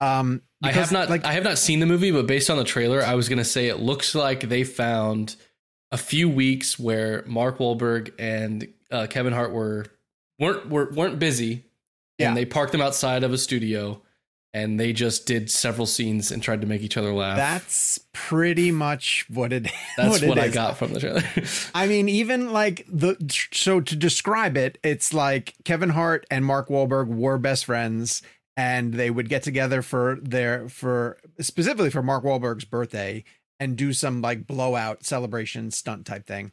um 0.00 0.42
I 0.64 0.70
have 0.72 0.92
not 0.92 1.10
like 1.10 1.24
I 1.24 1.32
have 1.32 1.42
not 1.42 1.58
seen 1.58 1.80
the 1.80 1.86
movie, 1.86 2.12
but 2.12 2.28
based 2.28 2.48
on 2.48 2.56
the 2.56 2.62
trailer, 2.62 3.02
I 3.02 3.16
was 3.16 3.28
gonna 3.28 3.44
say 3.44 3.66
it 3.66 3.80
looks 3.80 4.14
like 4.14 4.48
they 4.48 4.62
found 4.62 5.34
a 5.90 5.96
few 5.98 6.28
weeks 6.28 6.78
where 6.78 7.24
Mark 7.26 7.58
Wahlberg 7.58 8.12
and 8.16 8.68
uh, 8.92 9.08
Kevin 9.10 9.32
Hart 9.32 9.50
were 9.52 9.86
weren't 10.42 10.68
were, 10.68 10.90
weren't 10.90 11.18
busy, 11.18 11.64
Yeah. 12.18 12.28
and 12.28 12.36
they 12.36 12.44
parked 12.44 12.72
them 12.72 12.80
outside 12.80 13.22
of 13.24 13.32
a 13.32 13.38
studio, 13.38 14.02
and 14.54 14.78
they 14.78 14.92
just 14.92 15.24
did 15.26 15.50
several 15.50 15.86
scenes 15.86 16.30
and 16.30 16.42
tried 16.42 16.60
to 16.60 16.66
make 16.66 16.82
each 16.82 16.96
other 16.98 17.12
laugh. 17.14 17.36
that's 17.38 17.98
pretty 18.12 18.70
much 18.70 19.24
what 19.30 19.52
it 19.52 19.62
That's 19.96 20.20
it 20.22 20.28
what, 20.28 20.38
I 20.38 20.46
is. 20.46 20.54
got 20.54 20.76
from 20.76 20.92
the 20.92 21.00
trailer. 21.00 21.22
I 21.74 21.86
mean, 21.86 22.08
even 22.08 22.52
like 22.52 22.84
the 22.92 23.16
so 23.52 23.80
to 23.80 23.96
describe 23.96 24.56
it, 24.56 24.78
it's 24.82 25.14
like 25.14 25.54
Kevin 25.64 25.90
Hart 25.90 26.26
and 26.30 26.44
Mark 26.44 26.68
Wahlberg 26.68 27.06
were 27.08 27.38
best 27.38 27.64
friends, 27.64 28.20
and 28.56 28.92
they 28.94 29.10
would 29.10 29.28
get 29.30 29.42
together 29.42 29.80
for 29.80 30.18
their 30.20 30.68
for 30.68 31.18
specifically 31.40 31.90
for 31.90 32.02
Mark 32.02 32.24
Wahlberg's 32.24 32.64
birthday 32.66 33.24
and 33.58 33.76
do 33.76 33.92
some 33.92 34.20
like 34.20 34.46
blowout 34.46 35.04
celebration 35.04 35.70
stunt 35.70 36.04
type 36.04 36.26
thing. 36.26 36.52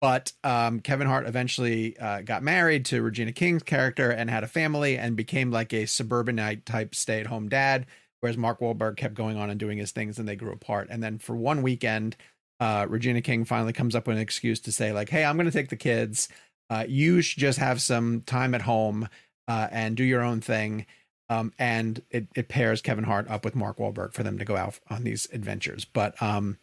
But 0.00 0.32
um, 0.44 0.80
Kevin 0.80 1.08
Hart 1.08 1.26
eventually 1.26 1.98
uh, 1.98 2.22
got 2.22 2.42
married 2.42 2.84
to 2.86 3.02
Regina 3.02 3.32
King's 3.32 3.64
character 3.64 4.10
and 4.10 4.30
had 4.30 4.44
a 4.44 4.48
family 4.48 4.96
and 4.96 5.16
became 5.16 5.50
like 5.50 5.72
a 5.72 5.86
suburbanite 5.86 6.64
type 6.64 6.94
stay 6.94 7.20
at 7.20 7.26
home 7.26 7.48
dad. 7.48 7.86
Whereas 8.20 8.36
Mark 8.36 8.60
Wahlberg 8.60 8.96
kept 8.96 9.14
going 9.14 9.36
on 9.36 9.50
and 9.50 9.58
doing 9.58 9.78
his 9.78 9.92
things 9.92 10.18
and 10.18 10.28
they 10.28 10.36
grew 10.36 10.52
apart. 10.52 10.88
And 10.90 11.02
then 11.02 11.18
for 11.18 11.36
one 11.36 11.62
weekend, 11.62 12.16
uh, 12.60 12.86
Regina 12.88 13.20
King 13.20 13.44
finally 13.44 13.72
comes 13.72 13.94
up 13.94 14.06
with 14.06 14.16
an 14.16 14.22
excuse 14.22 14.60
to 14.60 14.72
say, 14.72 14.92
like, 14.92 15.08
hey, 15.08 15.24
I'm 15.24 15.36
going 15.36 15.46
to 15.46 15.52
take 15.52 15.68
the 15.68 15.76
kids. 15.76 16.28
Uh, 16.70 16.84
you 16.88 17.20
should 17.20 17.38
just 17.38 17.58
have 17.58 17.80
some 17.80 18.22
time 18.22 18.54
at 18.54 18.62
home 18.62 19.08
uh, 19.46 19.68
and 19.70 19.96
do 19.96 20.04
your 20.04 20.22
own 20.22 20.40
thing. 20.40 20.86
Um, 21.30 21.52
and 21.58 22.02
it, 22.10 22.26
it 22.34 22.48
pairs 22.48 22.82
Kevin 22.82 23.04
Hart 23.04 23.28
up 23.28 23.44
with 23.44 23.54
Mark 23.54 23.78
Wahlberg 23.78 24.14
for 24.14 24.22
them 24.22 24.38
to 24.38 24.44
go 24.44 24.56
out 24.56 24.80
on 24.90 25.04
these 25.04 25.28
adventures. 25.32 25.84
But 25.84 26.20
um, 26.22 26.58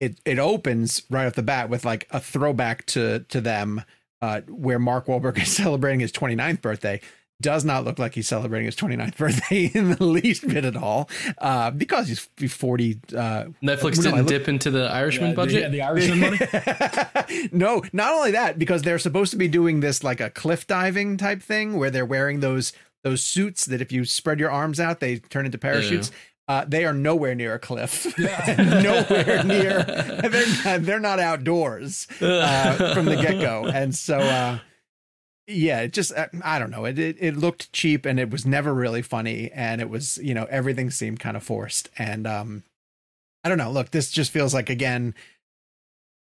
it 0.00 0.20
it 0.24 0.38
opens 0.38 1.02
right 1.10 1.26
off 1.26 1.34
the 1.34 1.42
bat 1.42 1.68
with 1.70 1.84
like 1.84 2.06
a 2.10 2.20
throwback 2.20 2.84
to 2.86 3.20
to 3.28 3.40
them, 3.40 3.82
uh, 4.22 4.40
where 4.48 4.78
Mark 4.78 5.06
Wahlberg 5.06 5.38
is 5.42 5.54
celebrating 5.54 6.00
his 6.00 6.12
29th 6.12 6.60
birthday. 6.60 7.00
Does 7.38 7.66
not 7.66 7.84
look 7.84 7.98
like 7.98 8.14
he's 8.14 8.26
celebrating 8.26 8.64
his 8.64 8.76
29th 8.76 9.16
birthday 9.18 9.70
in 9.74 9.90
the 9.90 10.02
least 10.04 10.48
bit 10.48 10.64
at 10.64 10.74
all, 10.74 11.10
uh, 11.36 11.70
because 11.70 12.08
he's 12.08 12.20
40. 12.50 13.00
Uh, 13.14 13.44
Netflix 13.62 13.96
didn't 14.02 14.16
look- 14.20 14.26
dip 14.28 14.48
into 14.48 14.70
the 14.70 14.90
Irishman 14.90 15.30
Yeah, 15.30 15.36
budget. 15.36 15.64
The, 15.64 15.76
the 15.76 15.82
Irishman 15.82 16.20
money. 16.20 17.48
no, 17.52 17.82
not 17.92 18.14
only 18.14 18.30
that, 18.30 18.58
because 18.58 18.80
they're 18.82 18.98
supposed 18.98 19.32
to 19.32 19.36
be 19.36 19.48
doing 19.48 19.80
this 19.80 20.02
like 20.02 20.18
a 20.20 20.30
cliff 20.30 20.66
diving 20.66 21.18
type 21.18 21.42
thing 21.42 21.76
where 21.76 21.90
they're 21.90 22.06
wearing 22.06 22.40
those 22.40 22.72
those 23.04 23.22
suits 23.22 23.66
that 23.66 23.80
if 23.82 23.92
you 23.92 24.04
spread 24.06 24.40
your 24.40 24.50
arms 24.50 24.80
out, 24.80 25.00
they 25.00 25.16
turn 25.18 25.44
into 25.44 25.58
parachutes. 25.58 26.10
Uh, 26.48 26.64
they 26.64 26.84
are 26.84 26.92
nowhere 26.92 27.34
near 27.34 27.54
a 27.54 27.58
cliff. 27.58 28.16
nowhere 28.18 29.42
near. 29.42 29.82
They're 30.26 30.64
not, 30.64 30.82
they're 30.82 31.00
not 31.00 31.18
outdoors 31.18 32.06
uh, 32.20 32.94
from 32.94 33.06
the 33.06 33.16
get 33.16 33.40
go, 33.40 33.66
and 33.66 33.94
so 33.94 34.18
uh, 34.18 34.58
yeah, 35.48 35.80
it 35.80 35.92
just 35.92 36.12
I 36.42 36.58
don't 36.58 36.70
know. 36.70 36.84
It, 36.84 36.98
it 36.98 37.16
it 37.20 37.36
looked 37.36 37.72
cheap, 37.72 38.06
and 38.06 38.20
it 38.20 38.30
was 38.30 38.46
never 38.46 38.72
really 38.74 39.02
funny, 39.02 39.50
and 39.52 39.80
it 39.80 39.90
was 39.90 40.18
you 40.18 40.34
know 40.34 40.46
everything 40.50 40.90
seemed 40.90 41.20
kind 41.20 41.36
of 41.36 41.42
forced, 41.42 41.90
and 41.98 42.26
um, 42.26 42.62
I 43.44 43.48
don't 43.48 43.58
know. 43.58 43.70
Look, 43.70 43.90
this 43.90 44.10
just 44.10 44.30
feels 44.30 44.54
like 44.54 44.70
again 44.70 45.14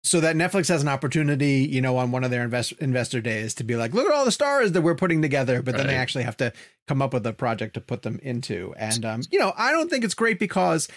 so 0.03 0.21
that 0.21 0.35
Netflix 0.35 0.69
has 0.69 0.83
an 0.83 0.89
opportunity, 0.89 1.69
you 1.71 1.81
know, 1.81 1.99
on 1.99 2.11
one 2.11 2.25
of 2.25 2.31
their 2.31 2.43
invest- 2.43 2.73
investor 2.81 3.21
days 3.21 3.53
to 3.55 3.65
be 3.65 3.77
like, 3.77 3.93
look 3.93 4.07
at 4.07 4.13
all 4.15 4.25
the 4.25 4.33
stars 4.33 4.73
that 4.73 4.81
we're 4.81 4.95
putting 4.95 5.21
together, 5.21 5.61
but 5.63 5.77
then 5.77 5.87
they 5.87 5.95
actually 5.97 6.25
have 6.25 6.39
to 6.39 6.53
come 6.89 7.03
up 7.03 7.13
with 7.13 7.27
a 7.27 7.33
project 7.33 7.75
to 7.75 7.81
put 7.81 8.03
them 8.03 8.19
into. 8.23 8.75
And 8.79 9.05
um, 9.05 9.23
you 9.31 9.39
know, 9.39 9.53
I 9.57 9.73
don't 9.73 9.91
think 9.91 10.05
it's 10.05 10.15
great 10.15 10.39
because 10.39 10.89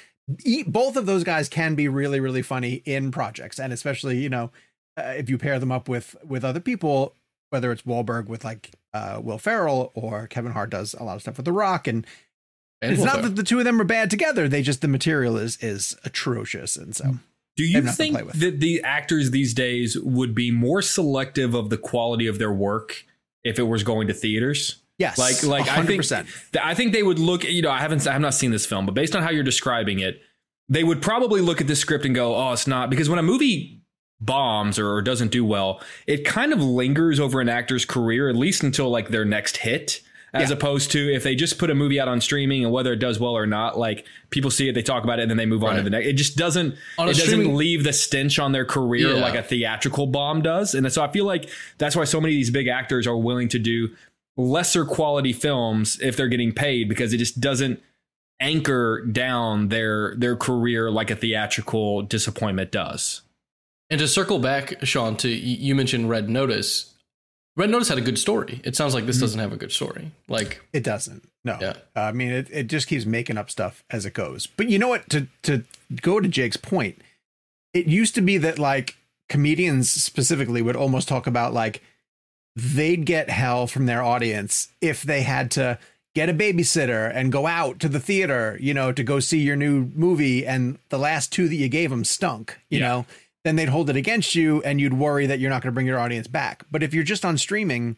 e- 0.46 0.64
both 0.64 0.96
of 0.96 1.06
those 1.06 1.24
guys 1.24 1.50
can 1.50 1.76
be 1.76 1.88
really, 1.88 2.20
really 2.22 2.42
funny 2.42 2.76
in 2.86 3.12
projects, 3.12 3.60
and 3.60 3.74
especially 3.74 4.20
you 4.20 4.30
know, 4.30 4.52
uh, 4.98 5.14
if 5.18 5.30
you 5.30 5.38
pair 5.38 5.60
them 5.60 5.72
up 5.72 5.90
with 5.90 6.16
with 6.24 6.46
other 6.46 6.62
people, 6.62 7.14
whether 7.50 7.72
it's 7.72 7.82
Wahlberg 7.82 8.28
with 8.28 8.46
like 8.46 8.72
uh, 8.94 9.20
Will 9.22 9.38
Ferrell 9.38 9.92
or 9.96 10.28
Kevin 10.28 10.54
Hart 10.54 10.70
does 10.70 10.94
a 10.94 11.04
lot 11.04 11.16
of 11.16 11.22
stuff 11.22 11.38
with 11.38 11.46
The 11.46 11.52
Rock, 11.52 11.88
and, 11.88 12.08
And 12.82 12.94
it's 12.94 13.04
not 13.04 13.22
that 13.22 13.36
the 13.36 13.44
two 13.44 13.60
of 13.60 13.66
them 13.66 13.82
are 13.82 13.86
bad 13.86 14.10
together; 14.10 14.48
they 14.48 14.62
just 14.62 14.82
the 14.82 14.88
material 14.88 15.36
is 15.38 15.58
is 15.62 15.98
atrocious, 16.06 16.78
and 16.78 16.96
so. 16.96 17.18
Do 17.56 17.64
you 17.64 17.76
have 17.76 17.86
nothing 17.86 18.14
to 18.16 18.20
think 18.26 18.34
that 18.34 18.60
the 18.60 18.82
actors 18.84 19.32
these 19.32 19.54
days 19.54 19.98
would 20.00 20.34
be 20.34 20.50
more 20.52 20.82
selective 20.82 21.54
of 21.54 21.70
the 21.70 21.78
quality 21.78 22.28
of 22.28 22.40
their 22.40 22.52
work 22.54 23.06
if 23.44 23.60
it 23.60 23.64
was 23.64 23.84
going 23.84 24.08
to 24.08 24.14
theaters? 24.14 24.78
Yes, 25.00 25.18
Like, 25.18 25.44
like 25.44 25.68
I 25.70 25.84
think 25.86 26.02
100%. 26.04 26.26
th- 26.52 26.64
I 26.64 26.74
think 26.76 26.94
they 26.94 27.04
would 27.04 27.20
look. 27.20 27.44
You 27.44 27.62
know, 27.64 27.72
I 27.72 27.80
haven't, 27.80 28.08
I 28.08 28.14
have 28.14 28.22
not 28.22 28.34
seen 28.34 28.52
this 28.52 28.66
film, 28.66 28.86
but 28.86 28.94
based 28.96 29.16
on 29.16 29.24
how 29.24 29.32
you're 29.32 29.44
describing 29.44 30.00
it, 30.00 30.22
they 30.70 30.84
would 30.84 31.02
probably 31.02 31.42
look 31.42 31.62
at 31.62 31.68
the 31.68 31.76
script 31.76 32.06
and 32.06 32.14
go, 32.16 32.36
"Oh, 32.36 32.54
it's 32.54 32.68
not." 32.68 32.90
Because 32.90 33.10
when 33.10 33.20
a 33.20 33.24
movie 33.24 33.82
bombs 34.22 34.80
or 34.80 35.02
doesn't 35.02 35.32
do 35.32 35.44
well, 35.44 35.82
it 36.08 36.24
kind 36.26 36.54
of 36.54 36.62
lingers 36.62 37.20
over 37.20 37.42
an 37.42 37.50
actor's 37.50 37.86
career 37.86 38.30
at 38.30 38.36
least 38.36 38.64
until 38.64 38.90
like 38.90 39.10
their 39.10 39.26
next 39.26 39.58
hit. 39.58 40.02
As 40.36 40.50
Yeah. 40.50 40.56
opposed 40.56 40.90
to 40.94 41.14
if 41.14 41.22
they 41.22 41.36
just 41.36 41.60
put 41.60 41.70
a 41.70 41.76
movie 41.76 42.00
out 42.00 42.08
on 42.08 42.20
streaming 42.20 42.64
and 42.64 42.74
whether 42.74 42.92
it 42.94 42.98
does 43.00 43.20
well 43.20 43.38
or 43.38 43.46
not, 43.46 43.78
like 43.78 44.06
people 44.32 44.50
see 44.50 44.68
it, 44.68 44.74
they 44.74 44.82
talk 44.82 45.04
about 45.04 45.20
it, 45.20 45.24
and 45.24 45.30
then 45.30 45.38
they 45.38 45.46
move 45.46 45.64
on 45.64 45.76
to 45.76 45.84
the 45.84 45.92
next. 45.92 46.08
It 46.08 46.14
just 46.14 46.36
doesn't. 46.38 46.76
On 46.98 47.08
it 47.08 47.16
doesn't 47.18 47.56
leave 47.56 47.84
the 47.84 47.94
stench 47.94 48.40
on 48.40 48.52
their 48.52 48.66
career 48.66 49.10
Yeah. 49.16 49.22
like 49.22 49.36
a 49.36 49.44
theatrical 49.44 50.08
bomb 50.08 50.42
does. 50.42 50.74
And 50.74 50.92
so 50.92 51.04
I 51.04 51.08
feel 51.12 51.26
like 51.26 51.50
that's 51.78 51.96
why 51.96 52.06
so 52.06 52.20
many 52.20 52.34
of 52.34 52.40
these 52.40 52.50
big 52.50 52.68
actors 52.68 53.06
are 53.06 53.16
willing 53.16 53.48
to 53.50 53.60
do 53.60 53.92
lesser 54.36 54.86
quality 54.86 55.34
films 55.34 56.00
if 56.02 56.18
they're 56.18 56.28
getting 56.28 56.52
paid 56.52 56.90
because 56.90 57.14
it 57.14 57.18
just 57.18 57.40
doesn't 57.40 57.80
anchor 58.42 59.06
down 59.06 59.68
their 59.70 60.16
their 60.18 60.36
career 60.36 60.90
like 60.90 61.12
a 61.12 61.16
theatrical 61.16 62.02
disappointment 62.02 62.72
does. 62.72 63.22
And 63.92 64.00
to 64.00 64.08
circle 64.08 64.40
back, 64.40 64.84
Sean, 64.84 65.16
to 65.18 65.30
you 65.30 65.76
mentioned 65.76 66.10
Red 66.10 66.28
Notice. 66.30 66.93
Red 67.56 67.70
Notice 67.70 67.90
had 67.90 67.98
a 68.00 68.02
good 68.02 68.18
story. 68.18 68.62
It 68.64 68.76
sounds 68.76 68.94
like 68.94 69.06
this 69.06 69.18
mm-hmm. 69.18 69.24
doesn't 69.24 69.40
have 69.40 69.54
a 69.54 69.58
good 69.58 69.72
story. 69.72 70.12
Like, 70.28 70.62
It 70.74 70.84
doesn't. 70.84 71.30
No. 71.46 71.58
Yeah. 71.62 71.74
I 71.96 72.12
mean, 72.12 72.32
it, 72.32 72.48
it 72.52 72.68
just 72.68 72.88
keeps 72.88 73.06
making 73.06 73.38
up 73.38 73.52
stuff 73.52 73.84
as 73.92 74.06
it 74.06 74.14
goes. 74.14 74.48
But 74.48 74.70
you 74.70 74.80
know 74.80 74.88
what? 74.88 75.10
To 75.10 75.28
to 75.44 75.64
go 76.02 76.20
to 76.20 76.28
Jake's 76.28 76.58
point, 76.58 77.02
it 77.74 77.86
used 77.86 78.16
to 78.16 78.22
be 78.22 78.38
that 78.38 78.58
like 78.58 78.96
comedians 79.30 79.90
specifically 79.90 80.62
would 80.62 80.76
almost 80.76 81.08
talk 81.08 81.28
about 81.28 81.54
like 81.54 81.82
they'd 82.56 83.06
get 83.06 83.30
hell 83.30 83.68
from 83.68 83.88
their 83.88 84.04
audience 84.04 84.70
if 84.80 85.04
they 85.04 85.24
had 85.24 85.52
to 85.52 85.78
get 86.16 86.30
a 86.30 86.34
babysitter 86.34 87.12
and 87.14 87.32
go 87.32 87.48
out 87.48 87.80
to 87.80 87.90
the 87.90 88.00
theater, 88.00 88.58
you 88.62 88.74
know, 88.74 88.92
to 88.92 89.04
go 89.04 89.20
see 89.20 89.40
your 89.40 89.56
new 89.56 89.92
movie, 89.96 90.46
and 90.46 90.78
the 90.90 91.00
last 91.00 91.32
two 91.32 91.48
that 91.48 91.56
you 91.56 91.68
gave 91.68 91.90
them 91.90 92.04
stunk, 92.06 92.58
you 92.70 92.80
Yeah. 92.80 92.88
know. 92.88 93.06
Then 93.44 93.56
they'd 93.58 93.70
hold 93.70 93.90
it 93.90 93.96
against 93.98 94.36
you, 94.36 94.62
and 94.64 94.80
you'd 94.80 94.94
worry 94.94 95.26
that 95.26 95.40
you're 95.40 95.50
not 95.50 95.62
going 95.62 95.72
to 95.72 95.74
bring 95.74 95.86
your 95.86 96.00
audience 96.00 96.28
back. 96.28 96.64
But 96.72 96.82
if 96.84 96.94
you're 96.94 97.04
just 97.04 97.26
on 97.26 97.38
streaming, 97.38 97.98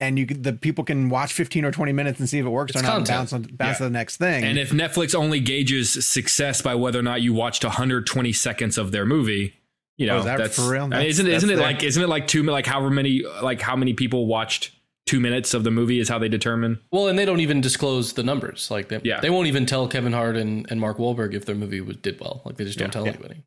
and 0.00 0.18
you 0.18 0.26
the 0.26 0.52
people 0.52 0.84
can 0.84 1.08
watch 1.08 1.32
15 1.32 1.64
or 1.64 1.70
20 1.72 1.92
minutes 1.92 2.20
and 2.20 2.28
see 2.28 2.38
if 2.38 2.46
it 2.46 2.50
works 2.50 2.70
It's 2.72 2.80
or 2.80 2.82
not, 2.84 2.96
and 2.98 3.06
content. 3.06 3.18
bounce 3.18 3.32
on 3.32 3.42
bounce 3.56 3.70
Yeah. 3.74 3.78
to 3.78 3.82
the 3.84 3.90
next 3.90 4.16
thing. 4.16 4.44
And 4.44 4.56
if 4.58 4.70
Netflix 4.70 5.14
only 5.14 5.40
gauges 5.40 6.06
success 6.06 6.62
by 6.62 6.74
whether 6.76 6.98
or 6.98 7.02
not 7.02 7.20
you 7.20 7.34
watched 7.34 7.64
120 7.64 8.32
seconds 8.32 8.78
of 8.78 8.92
their 8.92 9.04
movie, 9.04 9.54
you 9.96 10.06
know, 10.06 10.16
Oh, 10.16 10.18
is 10.20 10.24
that 10.26 10.38
that's 10.38 10.56
for 10.56 10.70
real? 10.70 10.82
I 10.82 10.84
mean, 10.84 10.90
That's- 10.90 11.08
isn't 11.14 11.26
it, 11.26 11.32
isn't 11.34 11.50
it 11.50 11.56
that's 11.56 11.64
like 11.74 11.82
isn't 11.82 12.02
it 12.02 12.08
like 12.08 12.26
two 12.28 12.44
like 12.44 12.64
however 12.66 12.90
many 12.90 13.24
like 13.42 13.60
how 13.60 13.74
many 13.74 13.92
people 13.92 14.26
watched 14.26 14.70
two 15.06 15.18
minutes 15.20 15.52
of 15.52 15.64
the 15.64 15.70
movie 15.72 15.98
is 15.98 16.08
how 16.08 16.18
they 16.18 16.28
determine? 16.28 16.78
well, 16.92 17.08
and 17.08 17.18
they 17.18 17.24
don't 17.24 17.40
even 17.40 17.60
disclose 17.60 18.12
the 18.12 18.22
numbers. 18.22 18.70
Like, 18.70 18.88
they, 18.88 19.00
Yeah. 19.02 19.20
they 19.20 19.30
won't 19.30 19.48
even 19.48 19.66
tell 19.66 19.88
Kevin 19.88 20.12
Hart 20.12 20.36
and, 20.36 20.64
and 20.70 20.80
Mark 20.80 20.98
Wahlberg 20.98 21.34
if 21.34 21.44
their 21.44 21.56
movie 21.56 21.80
was, 21.80 21.96
did 21.96 22.20
well. 22.20 22.40
Like, 22.44 22.56
they 22.56 22.64
just 22.64 22.78
don't 22.78 22.92
tell 22.92 23.04
Yeah. 23.04 23.12
anybody. 23.14 23.42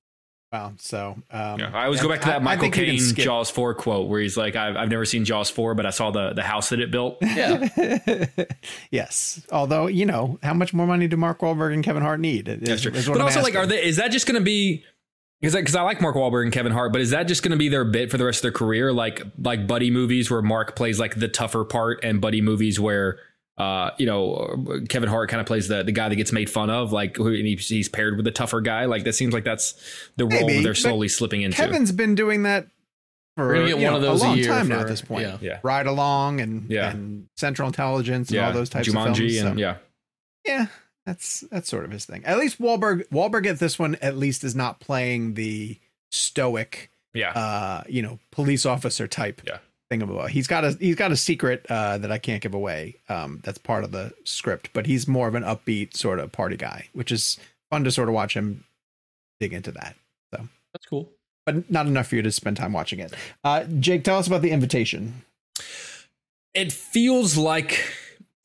Wow. 0.51 0.73
So 0.79 1.15
um, 1.31 1.59
yeah, 1.59 1.71
I 1.73 1.85
always 1.85 2.01
go 2.01 2.09
back 2.09 2.19
to 2.21 2.25
that 2.27 2.33
I- 2.33 2.35
I 2.37 2.39
Michael 2.39 2.63
think 2.63 2.75
Caine 2.75 2.97
Jaws 3.15 3.49
four 3.49 3.73
quote 3.73 4.09
where 4.09 4.19
he's 4.19 4.35
like, 4.35 4.55
I've, 4.57 4.75
I've 4.75 4.89
never 4.89 5.05
seen 5.05 5.23
Jaws 5.23 5.49
four, 5.49 5.75
but 5.75 5.85
I 5.85 5.91
saw 5.91 6.11
the 6.11 6.33
the 6.33 6.43
house 6.43 6.69
that 6.69 6.79
it 6.81 6.91
built. 6.91 7.17
Yeah. 7.25 7.67
yes. 8.91 9.45
Although 9.51 9.87
you 9.87 10.05
know, 10.05 10.39
how 10.43 10.53
much 10.53 10.73
more 10.73 10.85
money 10.87 11.07
do 11.07 11.15
Mark 11.17 11.39
Wahlberg 11.39 11.73
and 11.73 11.83
Kevin 11.83 12.03
Hart 12.03 12.19
need? 12.19 12.47
Is- 12.49 12.59
That's 12.61 12.81
true. 12.81 12.91
is 12.91 13.07
what 13.07 13.15
But 13.15 13.21
I'm 13.21 13.27
also, 13.27 13.41
like, 13.41 13.55
are 13.55 13.65
they? 13.65 13.83
Is 13.83 13.95
that 13.97 14.11
just 14.11 14.27
going 14.27 14.39
to 14.39 14.43
be? 14.45 14.83
Because 15.39 15.55
because 15.55 15.75
I 15.75 15.81
like 15.81 16.01
Mark 16.01 16.15
Wahlberg 16.15 16.43
and 16.43 16.53
Kevin 16.53 16.71
Hart, 16.71 16.91
but 16.91 17.01
is 17.01 17.09
that 17.11 17.23
just 17.23 17.41
going 17.41 17.51
to 17.51 17.57
be 17.57 17.67
their 17.69 17.83
bit 17.85 18.11
for 18.11 18.17
the 18.17 18.25
rest 18.25 18.39
of 18.39 18.41
their 18.43 18.51
career? 18.51 18.91
Like 18.93 19.23
like 19.39 19.65
buddy 19.67 19.89
movies 19.89 20.29
where 20.29 20.41
Mark 20.41 20.75
plays 20.75 20.99
like 20.99 21.15
the 21.19 21.27
tougher 21.27 21.63
part, 21.63 22.03
and 22.03 22.19
buddy 22.21 22.41
movies 22.41 22.79
where. 22.79 23.17
Uh, 23.57 23.91
you 23.99 24.05
know, 24.05 24.81
Kevin 24.89 25.09
Hart 25.09 25.29
kind 25.29 25.39
of 25.41 25.45
plays 25.45 25.67
the, 25.67 25.83
the 25.83 25.91
guy 25.91 26.09
that 26.09 26.15
gets 26.15 26.31
made 26.31 26.49
fun 26.49 26.69
of, 26.69 26.91
like 26.91 27.17
who 27.17 27.27
and 27.27 27.45
he's, 27.45 27.67
he's 27.67 27.89
paired 27.89 28.15
with 28.15 28.25
the 28.25 28.31
tougher 28.31 28.59
guy. 28.61 28.85
Like 28.85 29.03
that 29.03 29.13
seems 29.13 29.33
like 29.33 29.43
that's 29.43 29.73
the 30.17 30.25
role 30.25 30.47
Maybe, 30.47 30.63
they're 30.63 30.73
slowly 30.73 31.07
slipping 31.09 31.41
into. 31.43 31.57
Kevin's 31.57 31.91
been 31.91 32.15
doing 32.15 32.43
that 32.43 32.67
for 33.37 33.53
get 33.53 33.67
you 33.67 33.75
one 33.75 33.83
know, 33.83 33.95
of 33.97 34.01
those 34.01 34.21
a 34.21 34.25
a 34.25 34.27
long 34.27 34.37
year 34.37 34.47
time 34.47 34.67
now 34.67 34.79
at 34.79 34.87
this 34.87 35.01
point. 35.01 35.23
yeah. 35.27 35.37
Yeah. 35.41 35.59
Ride 35.63 35.85
Along 35.85 36.41
and 36.41 36.71
Yeah. 36.71 36.89
and 36.91 37.27
Central 37.37 37.67
Intelligence 37.67 38.29
and 38.29 38.35
yeah, 38.35 38.47
all 38.47 38.53
those 38.53 38.69
types 38.69 38.87
Jumanji 38.87 39.09
of 39.09 39.15
films. 39.15 39.37
and 39.37 39.55
so- 39.55 39.59
yeah, 39.61 39.75
yeah, 40.45 40.65
that's 41.05 41.41
that's 41.51 41.69
sort 41.69 41.85
of 41.85 41.91
his 41.91 42.05
thing. 42.05 42.25
At 42.25 42.39
least 42.39 42.59
Wahlberg 42.59 43.07
Wahlberg 43.09 43.45
at 43.45 43.59
this 43.59 43.77
one 43.77 43.95
at 44.01 44.17
least 44.17 44.43
is 44.43 44.55
not 44.55 44.79
playing 44.79 45.35
the 45.35 45.77
stoic, 46.11 46.89
yeah, 47.13 47.31
uh, 47.31 47.83
you 47.87 48.01
know, 48.01 48.17
police 48.31 48.65
officer 48.65 49.07
type 49.07 49.41
Yeah. 49.45 49.57
Thing 49.91 50.01
about. 50.01 50.29
He's 50.31 50.47
got 50.47 50.63
a 50.63 50.71
he's 50.79 50.95
got 50.95 51.11
a 51.11 51.17
secret 51.17 51.65
uh, 51.69 51.97
that 51.97 52.11
I 52.11 52.17
can't 52.17 52.41
give 52.41 52.53
away. 52.53 52.95
Um, 53.09 53.41
that's 53.43 53.57
part 53.57 53.83
of 53.83 53.91
the 53.91 54.13
script, 54.23 54.69
but 54.73 54.85
he's 54.85 55.07
more 55.07 55.27
of 55.27 55.35
an 55.35 55.43
upbeat 55.43 55.95
sort 55.97 56.17
of 56.19 56.31
party 56.31 56.55
guy, 56.55 56.87
which 56.93 57.11
is 57.11 57.37
fun 57.69 57.83
to 57.83 57.91
sort 57.91 58.07
of 58.07 58.15
watch 58.15 58.33
him 58.35 58.63
dig 59.41 59.53
into 59.53 59.71
that. 59.73 59.95
So, 60.33 60.47
That's 60.73 60.85
cool. 60.85 61.09
but 61.45 61.69
not 61.69 61.87
enough 61.87 62.07
for 62.07 62.15
you 62.15 62.21
to 62.21 62.31
spend 62.31 62.55
time 62.57 62.71
watching 62.71 62.99
it. 62.99 63.13
Uh, 63.43 63.65
Jake, 63.65 64.03
tell 64.05 64.17
us 64.17 64.27
about 64.27 64.41
the 64.41 64.51
invitation. 64.51 65.23
it 66.53 66.71
feels 66.71 67.35
like 67.37 67.83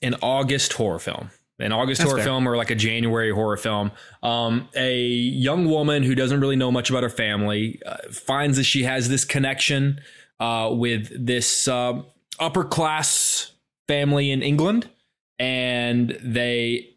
an 0.03 0.17
August 0.23 0.73
horror 0.73 0.99
film. 0.99 1.31
An 1.59 1.73
August 1.73 2.01
That's 2.01 2.11
horror 2.11 2.19
fair. 2.19 2.27
film 2.27 2.49
or 2.49 2.57
like 2.57 2.71
a 2.71 2.75
January 2.75 3.31
horror 3.31 3.57
film. 3.57 3.91
Um, 4.23 4.69
a 4.75 4.99
young 4.99 5.71
woman 5.71 6.03
who 6.03 6.15
doesn't 6.15 6.41
really 6.41 6.57
know 6.57 6.71
much 6.73 6.91
about 6.91 7.03
her 7.03 7.09
family 7.09 7.81
uh, 7.87 7.97
finds 8.11 8.57
that 8.59 8.65
she 8.65 8.83
has 8.83 9.09
this 9.09 9.25
connection 9.25 10.01
uh, 10.41 10.71
with 10.73 11.27
this 11.27 11.67
uh, 11.69 12.03
upper 12.39 12.65
class 12.65 13.53
family 13.89 14.31
in 14.31 14.43
England, 14.43 14.89
and 15.39 16.19
they 16.23 16.91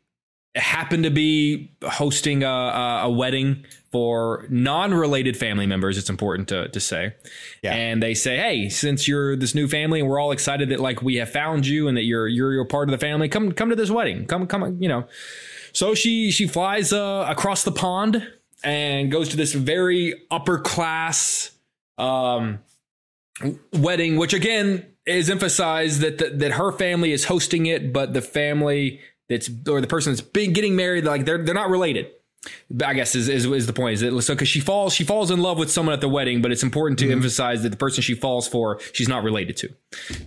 happen 0.55 1.03
to 1.03 1.11
be 1.11 1.71
hosting 1.83 2.43
a, 2.43 2.47
a, 2.47 3.01
a 3.03 3.09
wedding 3.09 3.63
for 3.91 4.45
non-related 4.49 5.37
family 5.37 5.65
members. 5.65 5.97
It's 5.97 6.09
important 6.09 6.47
to 6.49 6.67
to 6.69 6.79
say, 6.79 7.13
Yeah. 7.63 7.73
and 7.73 8.01
they 8.03 8.13
say, 8.13 8.37
"Hey, 8.37 8.69
since 8.69 9.07
you're 9.07 9.35
this 9.35 9.53
new 9.55 9.67
family, 9.67 9.99
and 9.99 10.09
we're 10.09 10.19
all 10.19 10.31
excited 10.31 10.69
that 10.69 10.79
like 10.79 11.01
we 11.01 11.15
have 11.15 11.29
found 11.31 11.65
you 11.67 11.87
and 11.87 11.95
that 11.97 12.03
you're 12.03 12.27
you're, 12.27 12.53
you're 12.53 12.65
part 12.65 12.89
of 12.89 12.91
the 12.91 12.97
family, 13.05 13.29
come 13.29 13.51
come 13.51 13.69
to 13.69 13.75
this 13.75 13.89
wedding. 13.91 14.25
Come 14.25 14.47
come, 14.47 14.77
you 14.81 14.89
know." 14.89 15.05
So 15.71 15.93
she 15.93 16.31
she 16.31 16.47
flies 16.47 16.91
uh, 16.91 17.25
across 17.29 17.63
the 17.63 17.71
pond 17.71 18.27
and 18.63 19.11
goes 19.11 19.29
to 19.29 19.37
this 19.37 19.53
very 19.53 20.15
upper 20.31 20.57
class 20.59 21.51
um, 21.99 22.59
wedding, 23.73 24.17
which 24.17 24.33
again 24.33 24.85
is 25.05 25.29
emphasized 25.29 26.01
that 26.01 26.17
the, 26.17 26.29
that 26.29 26.51
her 26.53 26.71
family 26.71 27.11
is 27.11 27.25
hosting 27.25 27.65
it, 27.65 27.91
but 27.93 28.13
the 28.13 28.21
family 28.21 28.99
that's 29.27 29.49
or 29.67 29.81
the 29.81 29.87
person 29.87 30.11
that's 30.11 30.21
been 30.21 30.53
getting 30.53 30.75
married, 30.75 31.05
like 31.05 31.25
they're 31.25 31.43
they're 31.43 31.55
not 31.55 31.69
related. 31.69 32.07
I 32.85 32.93
guess 32.93 33.15
is, 33.15 33.27
is 33.27 33.45
is 33.45 33.67
the 33.67 33.73
point 33.73 33.95
is 33.95 34.01
that 34.01 34.21
so 34.21 34.33
because 34.33 34.47
she 34.47 34.61
falls 34.61 34.93
she 34.93 35.03
falls 35.03 35.29
in 35.29 35.41
love 35.41 35.57
with 35.57 35.69
someone 35.69 35.93
at 35.93 35.99
the 35.99 36.07
wedding, 36.07 36.41
but 36.41 36.51
it's 36.51 36.63
important 36.63 36.97
to 36.99 37.11
emphasize 37.11 37.63
that 37.63 37.69
the 37.69 37.77
person 37.77 38.01
she 38.01 38.13
falls 38.13 38.47
for 38.47 38.79
she's 38.93 39.09
not 39.09 39.23
related 39.23 39.57
to. 39.57 39.73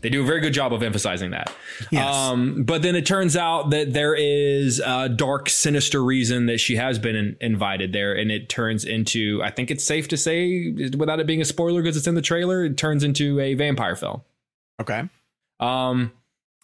They 0.03 0.11
do 0.11 0.23
a 0.23 0.27
very 0.27 0.41
good 0.41 0.53
job 0.53 0.75
of 0.75 0.83
emphasizing 0.83 1.31
that. 1.31 1.51
Yes. 1.91 2.15
Um, 2.15 2.65
but 2.65 2.83
then 2.83 2.97
it 2.97 3.07
turns 3.07 3.35
out 3.35 3.71
that 3.71 3.95
there 3.95 4.15
is 4.15 4.81
a 4.85 5.09
dark, 5.09 5.49
sinister 5.49 6.03
reason 6.05 6.47
that 6.47 6.59
she 6.59 6.77
has 6.77 6.99
been 6.99 7.17
in, 7.17 7.37
invited 7.41 7.95
there, 7.95 8.13
and 8.15 8.31
it 8.31 8.51
turns 8.51 8.85
into 8.85 9.41
I 9.43 9.51
think 9.51 9.71
it's 9.71 9.85
safe 9.85 10.09
to 10.09 10.19
say 10.19 10.71
without 10.97 11.19
it 11.19 11.27
being 11.27 11.41
a 11.41 11.47
spoiler 11.47 11.81
because 11.81 11.97
it's 11.97 12.07
in 12.07 12.15
the 12.15 12.23
trailer, 12.23 12.65
it 12.65 12.77
turns 12.77 13.05
into 13.05 13.41
a 13.41 13.55
vampire 13.55 13.97
film. 13.97 14.21
Okay. 14.81 15.09
Um, 15.61 16.13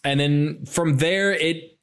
and 0.05 0.21
then 0.21 0.67
from 0.67 0.99
there, 0.99 1.33
it 1.33 1.78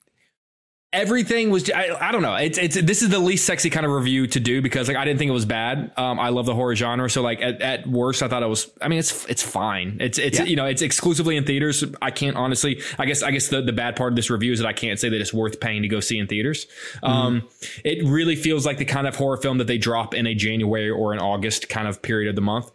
everything 0.96 1.50
was. 1.52 1.70
I, 1.70 1.96
I 2.00 2.12
don't 2.12 2.22
know. 2.22 2.36
It's 2.36 2.58
it's 2.58 2.82
this 2.82 3.02
is 3.02 3.10
the 3.10 3.20
least 3.20 3.46
sexy 3.46 3.70
kind 3.70 3.86
of 3.86 3.92
review 3.92 4.26
to 4.28 4.40
do 4.40 4.62
because 4.62 4.88
like 4.88 4.98
I 4.98 5.06
didn't 5.06 5.20
think 5.20 5.30
it 5.30 5.34
was 5.34 5.46
bad. 5.46 5.92
Um, 5.98 6.20
I 6.20 6.30
love 6.30 6.46
the 6.46 6.56
horror 6.56 6.76
genre, 6.76 7.10
so 7.10 7.22
like 7.22 7.42
at, 7.42 7.62
at 7.62 7.88
worst, 7.88 8.24
I 8.24 8.28
thought 8.28 8.42
it 8.42 8.48
was. 8.48 8.72
I 8.82 8.88
mean, 8.88 9.00
it's 9.00 9.26
it's 9.26 9.44
fine. 9.44 9.98
It's 10.00 10.18
it's 10.18 10.40
Yeah. 10.40 10.46
you 10.46 10.56
know 10.56 10.66
it's 10.66 10.82
exclusively 10.82 11.38
in 11.38 11.46
theaters. 11.46 11.84
I 12.02 12.12
can't 12.12 12.36
honestly. 12.36 12.82
I 12.98 13.06
guess 13.06 13.22
I 13.22 13.32
guess 13.32 13.50
the 13.50 13.62
the 13.62 13.74
bad 13.74 13.96
part 13.96 14.12
of 14.12 14.16
this 14.16 14.30
review 14.30 14.52
is 14.54 14.60
that 14.60 14.68
I 14.68 14.74
can't 14.74 15.00
say 15.00 15.10
that 15.10 15.22
it's 15.22 15.34
worth 15.34 15.60
paying 15.60 15.82
to 15.84 15.88
go 15.88 16.00
see 16.00 16.18
in 16.18 16.28
theaters. 16.28 16.66
Um, 17.04 17.48
it 17.84 18.08
really 18.08 18.36
feels 18.36 18.66
like 18.66 18.78
the 18.78 18.86
kind 18.86 19.06
of 19.08 19.16
horror 19.16 19.38
film 19.38 19.58
that 19.60 19.68
they 19.68 19.78
drop 19.78 20.14
in 20.14 20.26
a 20.26 20.34
January 20.34 20.90
or 20.90 21.14
an 21.14 21.20
August 21.20 21.70
kind 21.70 21.88
of 21.88 22.02
period 22.02 22.30
of 22.30 22.36
the 22.36 22.42
month. 22.42 22.72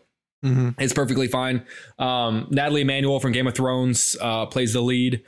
It's 0.79 0.95
perfectly 0.95 1.29
fine. 1.29 1.67
Um, 1.99 2.47
Nathalie 2.51 2.81
Emmanuel 2.83 3.21
from 3.21 3.33
Game 3.33 3.47
of 3.47 3.55
Thrones 3.55 4.17
uh, 4.21 4.47
plays 4.47 4.73
the 4.73 4.81
lead. 4.81 5.23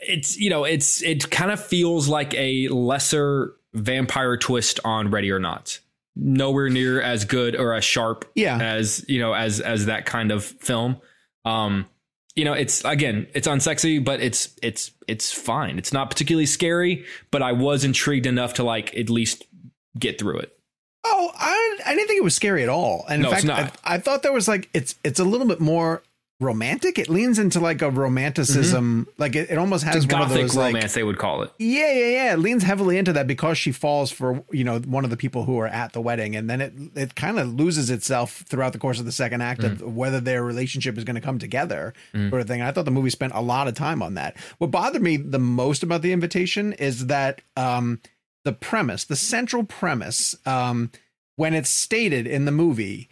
It's 0.00 0.36
you 0.38 0.50
know 0.50 0.64
it's 0.64 1.02
it 1.02 1.30
kind 1.30 1.50
of 1.50 1.64
feels 1.64 2.08
like 2.08 2.34
a 2.34 2.68
lesser 2.68 3.54
vampire 3.74 4.36
twist 4.36 4.80
on 4.84 5.10
Ready 5.10 5.30
or 5.30 5.38
Not. 5.38 5.78
Nowhere 6.16 6.68
near 6.68 7.00
as 7.00 7.24
good 7.24 7.54
or 7.54 7.74
as 7.74 7.84
sharp 7.84 8.30
Yeah. 8.34 8.58
as 8.60 9.04
you 9.08 9.20
know 9.20 9.32
as 9.34 9.60
as 9.60 9.86
that 9.86 10.04
kind 10.06 10.32
of 10.32 10.44
film. 10.44 10.96
Um, 11.44 11.86
you 12.34 12.44
know, 12.44 12.52
it's 12.52 12.84
again, 12.84 13.26
it's 13.34 13.48
unsexy, 13.48 14.04
but 14.04 14.20
it's 14.20 14.56
it's 14.62 14.90
it's 15.06 15.32
fine. 15.32 15.78
It's 15.78 15.92
not 15.92 16.10
particularly 16.10 16.46
scary, 16.46 17.04
but 17.30 17.42
I 17.42 17.52
was 17.52 17.84
intrigued 17.84 18.26
enough 18.26 18.54
to 18.54 18.64
like 18.64 18.96
at 18.96 19.10
least 19.10 19.44
get 19.98 20.18
through 20.18 20.38
it. 20.38 20.52
Oh, 21.04 21.30
I, 21.36 21.78
I 21.86 21.94
didn't 21.94 22.06
think 22.08 22.18
it 22.18 22.24
was 22.24 22.34
scary 22.34 22.62
at 22.62 22.68
all. 22.68 23.04
And 23.08 23.22
No, 23.22 23.28
in 23.30 23.34
it's 23.36 23.44
fact, 23.44 23.74
not. 23.74 23.80
I, 23.84 23.94
I 23.94 23.98
thought 23.98 24.22
there 24.22 24.32
was 24.32 24.46
like 24.48 24.68
it's 24.74 24.96
it's 25.04 25.18
a 25.20 25.24
little 25.24 25.46
bit 25.46 25.60
more 25.60 26.02
romantic. 26.40 26.98
It 26.98 27.08
leans 27.08 27.38
into 27.38 27.58
like 27.60 27.82
a 27.82 27.90
romanticism. 27.90 29.08
Like 29.18 29.34
it, 29.34 29.50
it 29.50 29.58
almost 29.58 29.84
has 29.84 30.06
one 30.06 30.22
of 30.22 30.28
gothic 30.28 30.42
those 30.42 30.56
like 30.56 30.74
romance, 30.74 30.94
they 30.94 31.02
would 31.02 31.18
call 31.18 31.42
it. 31.42 31.52
yeah, 31.58 31.92
yeah, 31.92 32.06
yeah. 32.08 32.32
It 32.34 32.38
leans 32.38 32.62
heavily 32.62 32.96
into 32.98 33.12
that 33.14 33.26
because 33.26 33.58
she 33.58 33.72
falls 33.72 34.10
for 34.10 34.44
you 34.50 34.64
know 34.64 34.78
one 34.80 35.04
of 35.04 35.10
the 35.10 35.16
people 35.16 35.44
who 35.44 35.58
are 35.58 35.66
at 35.66 35.92
the 35.92 36.00
wedding, 36.00 36.36
and 36.36 36.48
then 36.48 36.60
it 36.60 36.72
it 36.94 37.14
kind 37.14 37.38
of 37.38 37.52
loses 37.54 37.90
itself 37.90 38.44
throughout 38.46 38.72
the 38.72 38.78
course 38.78 38.98
of 39.00 39.04
the 39.06 39.12
second 39.12 39.40
act 39.42 39.58
Mm. 39.62 39.72
of 39.82 39.96
whether 39.96 40.20
their 40.20 40.44
relationship 40.44 40.96
is 40.96 41.04
going 41.04 41.16
to 41.16 41.20
come 41.20 41.38
together, 41.38 41.92
sort 42.14 42.40
of 42.40 42.46
thing. 42.46 42.62
I 42.62 42.70
thought 42.70 42.84
the 42.84 42.90
movie 42.92 43.10
spent 43.10 43.32
a 43.34 43.40
lot 43.40 43.66
of 43.66 43.74
time 43.74 44.02
on 44.02 44.14
that. 44.14 44.36
What 44.58 44.70
bothered 44.70 45.02
me 45.02 45.16
the 45.16 45.38
most 45.40 45.82
about 45.82 46.02
the 46.02 46.12
invitation 46.12 46.72
is 46.74 47.06
that 47.06 47.40
um, 47.56 48.00
the 48.44 48.52
premise, 48.52 49.04
the 49.04 49.16
central 49.16 49.64
premise, 49.64 50.36
um, 50.46 50.92
when 51.36 51.54
it's 51.54 51.70
stated 51.70 52.26
in 52.26 52.44
the 52.44 52.52
movie, 52.52 53.08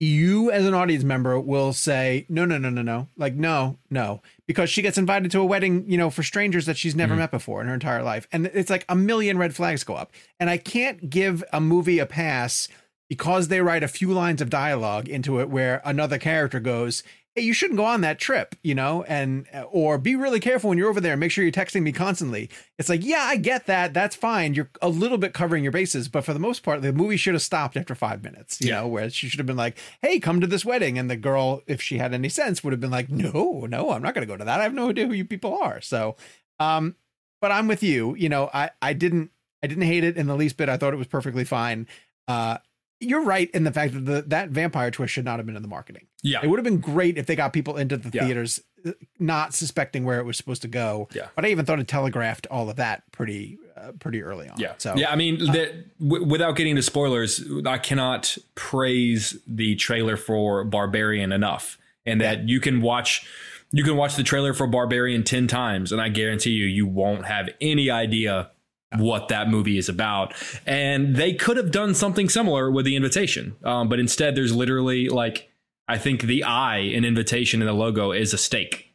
you 0.00 0.50
as 0.50 0.64
an 0.64 0.72
audience 0.72 1.04
member 1.04 1.38
will 1.38 1.74
say, 1.74 2.24
no, 2.30 2.46
no, 2.46 2.56
no, 2.56 2.70
no, 2.70 2.80
no. 2.80 3.08
Like, 3.18 3.34
no, 3.34 3.76
no. 3.90 4.22
Because 4.46 4.70
she 4.70 4.80
gets 4.80 4.96
invited 4.96 5.30
to 5.32 5.40
a 5.40 5.44
wedding, 5.44 5.84
you 5.86 5.98
know, 5.98 6.08
for 6.08 6.22
strangers 6.22 6.64
that 6.66 6.78
she's 6.78 6.96
never 6.96 7.12
mm-hmm. 7.12 7.20
met 7.20 7.30
before 7.30 7.60
in 7.60 7.68
her 7.68 7.74
entire 7.74 8.02
life. 8.02 8.26
And 8.32 8.46
it's 8.46 8.70
like 8.70 8.86
a 8.88 8.96
million 8.96 9.36
red 9.36 9.54
flags 9.54 9.84
go 9.84 9.94
up. 9.94 10.10
And 10.40 10.48
I 10.48 10.56
can't 10.56 11.10
give 11.10 11.44
a 11.52 11.60
movie 11.60 11.98
a 11.98 12.06
pass 12.06 12.66
because 13.10 13.48
they 13.48 13.60
write 13.60 13.82
a 13.82 13.88
few 13.88 14.10
lines 14.12 14.40
of 14.40 14.48
dialogue 14.48 15.08
into 15.08 15.38
it 15.40 15.50
where 15.50 15.82
another 15.84 16.16
character 16.16 16.60
goes, 16.60 17.02
Hey, 17.36 17.42
you 17.42 17.52
shouldn't 17.52 17.76
go 17.76 17.84
on 17.84 18.00
that 18.00 18.18
trip, 18.18 18.56
you 18.64 18.74
know, 18.74 19.04
and 19.04 19.46
or 19.70 19.98
be 19.98 20.16
really 20.16 20.40
careful 20.40 20.68
when 20.68 20.78
you're 20.78 20.88
over 20.90 21.00
there. 21.00 21.16
Make 21.16 21.30
sure 21.30 21.44
you're 21.44 21.52
texting 21.52 21.82
me 21.82 21.92
constantly. 21.92 22.50
It's 22.76 22.88
like, 22.88 23.04
yeah, 23.04 23.20
I 23.22 23.36
get 23.36 23.66
that. 23.66 23.94
That's 23.94 24.16
fine. 24.16 24.54
You're 24.54 24.68
a 24.82 24.88
little 24.88 25.16
bit 25.16 25.32
covering 25.32 25.62
your 25.62 25.70
bases, 25.72 26.08
but 26.08 26.24
for 26.24 26.32
the 26.32 26.40
most 26.40 26.64
part, 26.64 26.82
the 26.82 26.92
movie 26.92 27.16
should 27.16 27.34
have 27.34 27.42
stopped 27.42 27.76
after 27.76 27.94
five 27.94 28.24
minutes. 28.24 28.60
You 28.60 28.68
Yeah. 28.70 28.80
know, 28.80 28.88
where 28.88 29.08
she 29.10 29.28
should 29.28 29.38
have 29.38 29.46
been 29.46 29.56
like, 29.56 29.78
"Hey, 30.02 30.18
come 30.18 30.40
to 30.40 30.46
this 30.48 30.64
wedding," 30.64 30.98
and 30.98 31.08
the 31.08 31.16
girl, 31.16 31.62
if 31.68 31.80
she 31.80 31.98
had 31.98 32.12
any 32.12 32.28
sense, 32.28 32.64
would 32.64 32.72
have 32.72 32.80
been 32.80 32.90
like, 32.90 33.08
"No, 33.08 33.64
no, 33.68 33.92
I'm 33.92 34.02
not 34.02 34.14
going 34.14 34.26
to 34.26 34.32
go 34.32 34.36
to 34.36 34.44
that. 34.44 34.58
I 34.60 34.64
have 34.64 34.74
no 34.74 34.90
idea 34.90 35.06
who 35.06 35.12
you 35.14 35.24
people 35.24 35.56
are." 35.62 35.80
So, 35.80 36.16
um, 36.58 36.96
but 37.40 37.52
I'm 37.52 37.68
with 37.68 37.84
you. 37.84 38.16
You 38.16 38.28
know, 38.28 38.50
I 38.52 38.70
I 38.82 38.92
didn't 38.92 39.30
I 39.62 39.68
didn't 39.68 39.84
hate 39.84 40.02
it 40.02 40.16
in 40.16 40.26
the 40.26 40.34
least 40.36 40.56
bit. 40.56 40.68
I 40.68 40.76
thought 40.76 40.94
it 40.94 40.98
was 40.98 41.06
perfectly 41.06 41.44
fine. 41.44 41.86
Uh, 42.26 42.58
you're 43.00 43.22
right 43.24 43.50
in 43.52 43.64
the 43.64 43.72
fact 43.72 43.94
that 43.94 44.04
the, 44.04 44.22
that 44.28 44.50
vampire 44.50 44.90
twist 44.90 45.12
should 45.14 45.24
not 45.24 45.38
have 45.38 45.46
been 45.46 45.56
in 45.56 45.62
the 45.62 45.68
marketing. 45.68 46.06
Yeah. 46.22 46.40
It 46.42 46.48
would 46.48 46.58
have 46.58 46.64
been 46.64 46.78
great 46.80 47.16
if 47.16 47.24
they 47.26 47.34
got 47.34 47.52
people 47.54 47.76
into 47.78 47.96
the 47.96 48.10
Yeah. 48.12 48.26
theaters 48.26 48.60
uh, 48.86 48.92
not 49.18 49.54
suspecting 49.54 50.04
where 50.04 50.18
it 50.20 50.24
was 50.24 50.36
supposed 50.36 50.62
to 50.62 50.68
go. 50.68 51.08
Yeah. 51.14 51.28
But 51.34 51.44
I 51.46 51.48
even 51.48 51.64
thought 51.64 51.80
it 51.80 51.88
telegraphed 51.88 52.46
all 52.50 52.68
of 52.70 52.76
that 52.76 53.10
pretty 53.12 53.58
uh, 53.76 53.92
pretty 53.98 54.22
early 54.22 54.48
on. 54.48 54.60
Yeah. 54.60 54.74
So 54.78 54.94
yeah, 54.96 55.10
I 55.10 55.16
mean, 55.16 55.38
the, 55.38 55.84
w- 55.98 56.26
without 56.26 56.56
getting 56.56 56.76
to 56.76 56.82
spoilers, 56.82 57.42
I 57.64 57.78
cannot 57.78 58.36
praise 58.54 59.36
the 59.46 59.74
trailer 59.76 60.16
for 60.18 60.62
Barbarian 60.64 61.32
enough, 61.32 61.78
and 62.06 62.20
that 62.20 62.48
you 62.48 62.60
can 62.60 62.80
watch. 62.82 63.26
You 63.72 63.84
can 63.84 63.96
watch 63.96 64.16
the 64.16 64.22
trailer 64.24 64.52
for 64.52 64.66
Barbarian 64.66 65.22
10 65.22 65.46
times, 65.46 65.92
and 65.92 66.00
I 66.00 66.08
guarantee 66.08 66.50
you, 66.50 66.66
you 66.66 66.86
won't 66.86 67.24
have 67.26 67.48
any 67.60 67.88
idea 67.88 68.50
what 68.96 69.28
that 69.28 69.48
movie 69.48 69.78
is 69.78 69.88
about. 69.88 70.34
And 70.66 71.14
they 71.16 71.32
could 71.34 71.56
have 71.56 71.70
done 71.70 71.94
something 71.94 72.28
similar 72.28 72.70
with 72.70 72.84
the 72.84 72.96
invitation. 72.96 73.54
Um, 73.64 73.88
but 73.88 74.00
instead, 74.00 74.34
there's 74.34 74.54
literally 74.54 75.08
like, 75.08 75.48
I 75.86 75.98
think 75.98 76.22
the 76.22 76.42
I 76.44 76.78
in 76.78 77.04
invitation 77.04 77.60
in 77.62 77.66
the 77.66 77.72
logo 77.72 78.12
is 78.12 78.32
a 78.34 78.38
stake. 78.38 78.86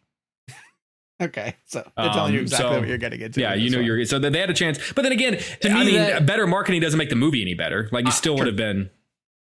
Okay, 1.21 1.55
so 1.63 1.79
they're 1.95 2.09
telling 2.11 2.33
you 2.33 2.39
Um, 2.39 2.43
exactly 2.43 2.73
so- 2.75 2.79
what 2.79 2.89
you're 2.89 2.97
getting 2.97 3.21
into. 3.21 3.39
Yeah, 3.39 3.53
you 3.53 3.69
know 3.69 3.77
one. 3.77 3.85
you're 3.85 4.03
so 4.05 4.19
they 4.19 4.37
had 4.37 4.49
a 4.49 4.53
chance. 4.53 4.79
But 4.93 5.03
then 5.03 5.13
again, 5.13 5.37
To 5.61 5.69
I 5.69 5.79
me, 5.79 5.85
mean, 5.91 5.95
that- 5.95 6.25
better 6.25 6.45
marketing 6.45 6.81
doesn't 6.81 6.97
make 6.97 7.09
the 7.09 7.15
movie 7.15 7.41
any 7.41 7.53
better. 7.53 7.87
Like 7.93 8.05
you 8.05 8.11
still 8.11 8.35
would 8.35 8.47
have 8.47 8.57
been. 8.57 8.89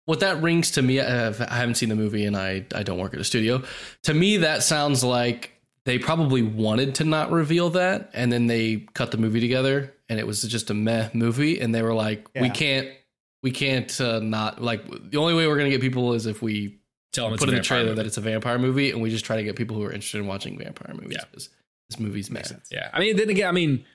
what 0.06 0.20
that 0.20 0.42
rings 0.42 0.72
to 0.72 0.82
me, 0.82 1.00
I 1.00 1.10
have- 1.10 1.40
I 1.40 1.56
haven't 1.56 1.76
seen 1.76 1.88
the 1.88 1.96
movie 1.96 2.26
and 2.26 2.36
I, 2.36 2.66
I 2.76 2.84
don't 2.84 2.98
work 3.00 3.14
at 3.14 3.22
a 3.22 3.24
studio. 3.24 3.64
To 4.04 4.14
me, 4.14 4.36
that 4.38 4.62
sounds 4.62 5.02
like 5.06 5.53
they 5.86 6.00
probably 6.00 6.42
wanted 6.42 6.96
to 6.96 7.04
not 7.04 7.32
reveal 7.32 7.70
that, 7.72 8.10
and 8.14 8.32
then 8.32 8.48
they 8.48 8.86
cut 8.94 9.12
the 9.12 9.18
movie 9.18 9.40
together, 9.40 9.94
and 10.10 10.20
it 10.20 10.26
was 10.28 10.42
just 10.44 10.70
a 10.70 10.74
meh 10.74 11.10
movie, 11.14 11.60
and 11.60 11.74
they 11.76 11.82
were 11.82 11.94
like, 11.94 12.28
we 12.40 12.50
can't, 12.50 12.88
we 13.42 13.52
can't 13.52 14.00
uh, 14.00 14.20
not 14.20 14.62
like 14.62 14.86
the 15.12 15.18
only 15.18 15.34
way 15.34 15.48
we're 15.48 15.58
gonna 15.58 15.70
get 15.70 15.82
people 15.82 16.14
is 16.14 16.26
if 16.26 16.42
we 16.42 16.80
Tell 17.12 17.30
them 17.30 17.38
put 17.38 17.50
in 17.50 17.56
the 17.56 17.62
trailer 17.62 17.86
movie. 17.90 17.96
that 17.98 18.06
it's 18.08 18.18
a 18.18 18.22
vampire 18.22 18.58
movie, 18.58 18.92
and 18.92 19.02
we 19.02 19.10
just 19.10 19.26
try 19.26 19.36
to 19.36 19.44
get 19.44 19.56
people 19.56 19.76
who 19.76 19.84
are 19.84 19.92
interested 19.92 20.20
in 20.20 20.26
watching 20.28 20.58
vampire 20.58 20.96
movies. 20.96 21.18
Yeah. 21.20 21.26
'cause 21.32 21.50
This 21.90 22.00
movie's 22.00 22.32
meh. 22.32 22.42
Yeah, 22.72 22.90
I 22.94 23.00
mean, 23.00 23.18
then 23.18 23.30
again, 23.30 23.48
I 23.50 23.52
mean, 23.52 23.86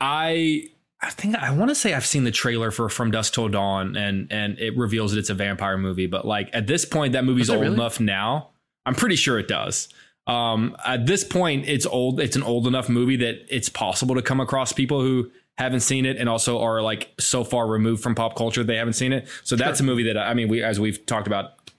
I 0.00 0.64
I 1.00 1.10
think 1.10 1.36
I 1.36 1.52
want 1.52 1.68
to 1.70 1.74
say 1.76 1.94
I've 1.94 2.06
seen 2.06 2.24
the 2.24 2.30
trailer 2.32 2.70
for 2.72 2.88
From 2.88 3.10
Dusk 3.12 3.34
Till 3.34 3.48
Dawn, 3.48 3.96
and 3.96 4.26
and 4.32 4.58
it 4.58 4.76
reveals 4.76 5.12
that 5.12 5.18
it's 5.20 5.30
a 5.30 5.34
vampire 5.34 5.78
movie. 5.78 6.06
But 6.06 6.26
like 6.26 6.50
at 6.52 6.66
this 6.66 6.84
point, 6.84 7.12
that 7.12 7.24
movie's 7.24 7.50
old 7.50 7.60
really? 7.62 7.74
enough 7.74 8.00
now. 8.00 8.50
I'm 8.86 8.94
pretty 8.94 9.16
sure 9.16 9.38
it 9.38 9.46
does. 9.48 9.88
Um, 10.28 10.76
at 10.84 11.06
this 11.06 11.24
point, 11.24 11.66
it's 11.68 11.86
old. 11.86 12.20
It's 12.20 12.36
an 12.36 12.42
old 12.42 12.66
enough 12.66 12.88
movie 12.88 13.16
that 13.16 13.46
it's 13.48 13.68
possible 13.68 14.14
to 14.14 14.22
come 14.22 14.40
across 14.40 14.72
people 14.72 15.00
who 15.00 15.30
haven't 15.56 15.80
seen 15.80 16.06
it 16.06 16.16
and 16.18 16.28
also 16.28 16.60
are 16.60 16.80
like 16.82 17.08
so 17.18 17.42
far 17.42 17.66
removed 17.66 18.00
from 18.02 18.14
pop 18.14 18.36
culture 18.36 18.62
they 18.62 18.76
haven't 18.76 18.92
seen 18.92 19.12
it. 19.12 19.26
So 19.42 19.56
that's 19.56 19.80
a 19.80 19.82
movie 19.82 20.04
that 20.04 20.16
I 20.18 20.34
mean, 20.34 20.48
we 20.48 20.62
as 20.62 20.78
we've 20.78 21.04
talked 21.06 21.26
about, 21.26 21.72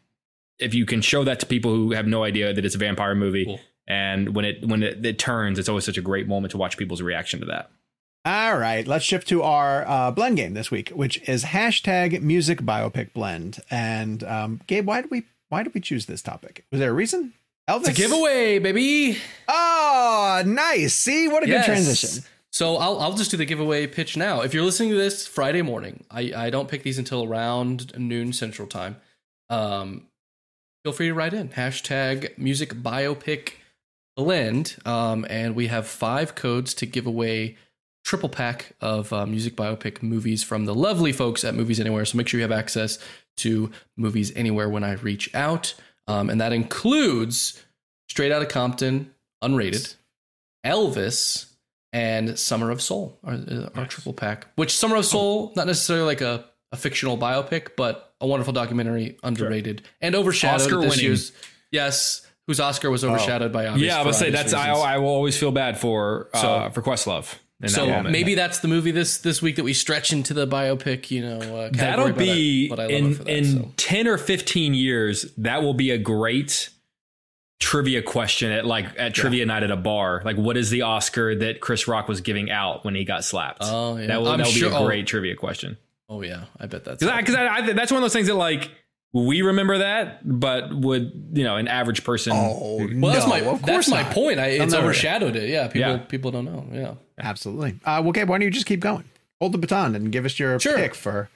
if 0.58 0.74
you 0.74 0.86
can 0.86 1.02
show 1.02 1.24
that 1.24 1.40
to 1.42 1.46
people 1.46 1.74
who 1.74 1.92
have 1.92 2.08
no 2.08 2.24
idea 2.24 2.52
that 2.54 2.66
it's 2.66 2.76
a 2.76 2.80
vampire 2.80 3.16
movie, 3.16 3.46
Cool. 3.46 3.60
and 3.88 4.36
when 4.36 4.44
it 4.46 4.66
when 4.68 4.84
it, 4.84 5.06
it 5.06 5.20
turns, 5.20 5.60
it's 5.60 5.70
always 5.70 5.86
such 5.86 5.98
a 5.98 6.02
great 6.02 6.28
moment 6.28 6.52
to 6.52 6.58
watch 6.58 6.76
people's 6.76 7.02
reaction 7.02 7.40
to 7.42 7.46
that. 7.46 7.70
All 8.26 8.58
right, 8.58 8.86
let's 8.86 9.06
shift 9.06 9.30
to 9.30 9.44
our 9.44 9.88
uh, 9.88 10.12
blend 10.12 10.36
game 10.36 10.54
this 10.54 10.70
week, 10.70 10.90
which 10.90 11.22
is 11.30 11.46
hashtag 11.46 12.22
music 12.22 12.60
biopic 12.60 13.14
blend. 13.14 13.60
And 13.72 14.24
um, 14.26 14.60
Gabe, 14.68 14.86
why 14.88 15.02
did 15.02 15.12
we 15.12 15.24
why 15.48 15.64
did 15.64 15.74
we 15.74 15.80
choose 15.80 16.08
this 16.08 16.22
topic? 16.22 16.66
Was 16.72 16.80
there 16.80 16.90
a 16.92 16.94
reason? 16.94 17.34
Elvis, 17.70 17.80
It's 17.82 17.90
a 17.90 17.94
giveaway, 17.94 18.58
baby. 18.58 19.18
Oh, 19.48 20.42
nice! 20.46 20.96
See 20.96 21.28
what 21.28 21.44
a 21.44 21.48
Yes. 21.48 21.66
good 21.68 21.72
transition. 21.74 22.24
So 22.52 22.78
I'll 22.78 23.00
I'll 23.00 23.14
just 23.14 23.30
do 23.30 23.38
the 23.38 23.46
giveaway 23.46 23.86
pitch 23.86 24.18
now. 24.18 24.42
If 24.42 24.54
you're 24.56 24.64
listening 24.64 24.90
to 24.90 24.96
this 24.96 25.28
Friday 25.28 25.62
morning, 25.62 26.04
I 26.10 26.34
I 26.36 26.50
don't 26.50 26.68
pick 26.68 26.82
these 26.82 26.98
until 26.98 27.24
around 27.24 27.96
noon 27.96 28.34
Central 28.34 28.68
Time. 28.68 28.96
Um, 29.52 30.08
feel 30.84 30.94
free 30.94 31.10
to 31.10 31.14
write 31.14 31.34
in 31.34 31.50
hashtag 31.50 32.36
music 32.40 32.74
biopic 32.74 33.52
blend. 34.18 34.78
Um, 34.86 35.28
and 35.30 35.56
we 35.56 35.68
have 35.68 35.86
five 35.88 36.34
codes 36.34 36.74
to 36.76 36.88
give 36.88 37.06
away 37.06 37.56
triple 38.04 38.30
pack 38.30 38.72
of 38.82 39.14
uh, 39.14 39.28
music 39.28 39.56
biopic 39.56 40.02
movies 40.02 40.44
from 40.44 40.66
the 40.66 40.74
lovely 40.74 41.12
folks 41.12 41.44
at 41.44 41.54
Movies 41.54 41.80
Anywhere. 41.80 42.04
So 42.06 42.18
make 42.18 42.28
sure 42.28 42.40
you 42.40 42.44
have 42.44 42.52
access 42.52 42.98
to 43.38 43.70
Movies 43.96 44.32
Anywhere 44.36 44.68
when 44.70 44.84
I 44.84 44.94
reach 44.94 45.34
out. 45.36 45.76
Um, 46.10 46.30
and 46.30 46.42
that 46.42 46.54
includes 46.54 47.64
Straight 48.10 48.32
Outta 48.32 48.46
Compton, 48.48 49.14
unrated, 49.44 49.96
Elvis, 50.66 51.46
and 51.94 52.38
Summer 52.38 52.72
of 52.72 52.82
Soul, 52.82 53.18
our, 53.24 53.34
uh, 53.34 53.70
our 53.76 53.86
triple 53.86 54.14
pack. 54.14 54.48
Which 54.56 54.76
Summer 54.76 54.96
of 54.96 55.06
Soul, 55.06 55.54
not 55.56 55.68
necessarily 55.68 56.06
like 56.06 56.22
a, 56.22 56.46
a 56.72 56.78
fictional 56.78 57.18
biopic, 57.18 57.70
but 57.76 58.14
a 58.22 58.28
wonderful 58.28 58.54
documentary, 58.54 59.18
underrated 59.24 59.84
and 60.02 60.16
overshadowed 60.16 60.62
Oscar 60.62 60.82
this 60.82 60.90
winning. 60.92 61.06
year's. 61.06 61.32
Yes, 61.72 62.26
whose 62.48 62.60
Oscar 62.60 62.90
was 62.90 63.04
overshadowed 63.04 63.52
by 63.54 63.68
obvious. 63.68 63.88
yeah, 63.88 64.00
I 64.02 64.06
would 64.06 64.16
say 64.16 64.32
that's 64.32 64.54
I. 64.54 64.72
I 64.72 64.98
will 64.98 65.08
always 65.10 65.38
feel 65.38 65.52
bad 65.52 65.80
for 65.80 66.30
uh, 66.34 66.42
So- 66.42 66.70
for 66.74 66.82
Questlove. 66.82 67.34
That 67.60 67.72
So 67.72 67.86
moment. 67.86 68.12
maybe 68.12 68.36
that's 68.36 68.60
the 68.60 68.68
movie 68.68 68.92
this 68.92 69.18
this 69.18 69.42
week 69.42 69.56
that 69.58 69.64
we 69.64 69.74
stretch 69.74 70.12
into 70.14 70.34
the 70.34 70.48
biopic. 70.48 71.12
You 71.12 71.22
know, 71.22 71.40
uh, 71.58 71.70
that'll 71.74 72.06
but 72.14 72.16
I- 72.16 72.18
be 72.26 72.72
I 72.78 72.86
in 72.86 73.14
that, 73.16 73.28
in 73.28 73.46
so. 73.46 73.72
ten 73.78 74.08
or 74.08 74.18
fifteen 74.18 74.74
years. 74.74 75.26
That 75.38 75.62
will 75.64 75.74
be 75.74 75.92
a 75.92 75.98
great 75.98 76.70
trivia 77.60 78.02
question 78.02 78.52
at 78.52 78.66
like 78.66 78.86
at 78.98 79.14
trivia 79.14 79.46
night 79.46 79.64
at 79.64 79.72
a 79.72 79.76
bar. 79.76 80.22
Like, 80.24 80.38
what 80.38 80.56
is 80.56 80.70
the 80.70 80.84
Oscar 80.84 81.36
that 81.36 81.60
Chris 81.60 81.88
Rock 81.88 82.08
was 82.08 82.22
giving 82.22 82.50
out 82.50 82.86
when 82.86 82.96
he 82.96 83.04
got 83.04 83.26
slapped? 83.26 83.60
Oh, 83.64 83.98
yeah. 83.98 84.08
that 84.08 84.18
will, 84.22 84.26
that 84.26 84.38
will 84.38 84.46
sure- 84.46 84.70
be 84.70 84.76
a 84.76 84.80
oh. 84.80 84.86
great 84.86 85.08
trivia 85.08 85.36
question. 85.36 85.78
Oh 86.08 86.22
yeah, 86.22 86.46
I 86.60 86.66
bet 86.66 86.86
that's 86.86 87.04
Because 87.04 87.36
I, 87.36 87.48
I, 87.48 87.74
that's 87.74 87.92
one 87.92 88.00
of 88.00 88.04
those 88.04 88.14
things 88.14 88.28
that 88.28 88.36
like 88.36 88.72
we 89.14 89.42
remember 89.42 89.80
that, 89.80 90.20
but 90.24 90.74
would 90.74 91.32
you 91.34 91.44
know 91.44 91.56
an 91.58 91.68
average 91.68 92.04
person? 92.04 92.34
Oh, 92.36 92.88
well, 92.96 93.12
that's 93.14 93.28
my 93.28 93.42
of 93.42 93.62
that's 93.62 93.88
course 93.88 93.90
my 93.90 94.04
point. 94.04 94.40
I, 94.40 94.48
it's 94.48 94.72
never- 94.74 94.86
overshadowed 94.86 95.36
it. 95.36 95.50
Yeah, 95.50 95.68
people 95.68 95.92
Yeah. 95.92 95.98
people 95.98 96.32
don't 96.32 96.46
know. 96.46 96.66
Yeah. 96.72 96.94
Absolutely. 97.20 97.80
Uh, 97.84 98.02
well, 98.04 98.12
Gabe, 98.12 98.30
why 98.30 98.38
don't 98.38 98.44
you 98.44 98.52
just 98.52 98.66
keep 98.66 98.80
going? 98.80 99.06
Hold 99.42 99.54
the 99.54 99.58
baton 99.58 99.96
and 99.96 100.12
give 100.12 100.26
us 100.26 100.38
your 100.40 100.60
Sure. 100.60 100.76
pick 100.78 100.94
for 100.96 101.30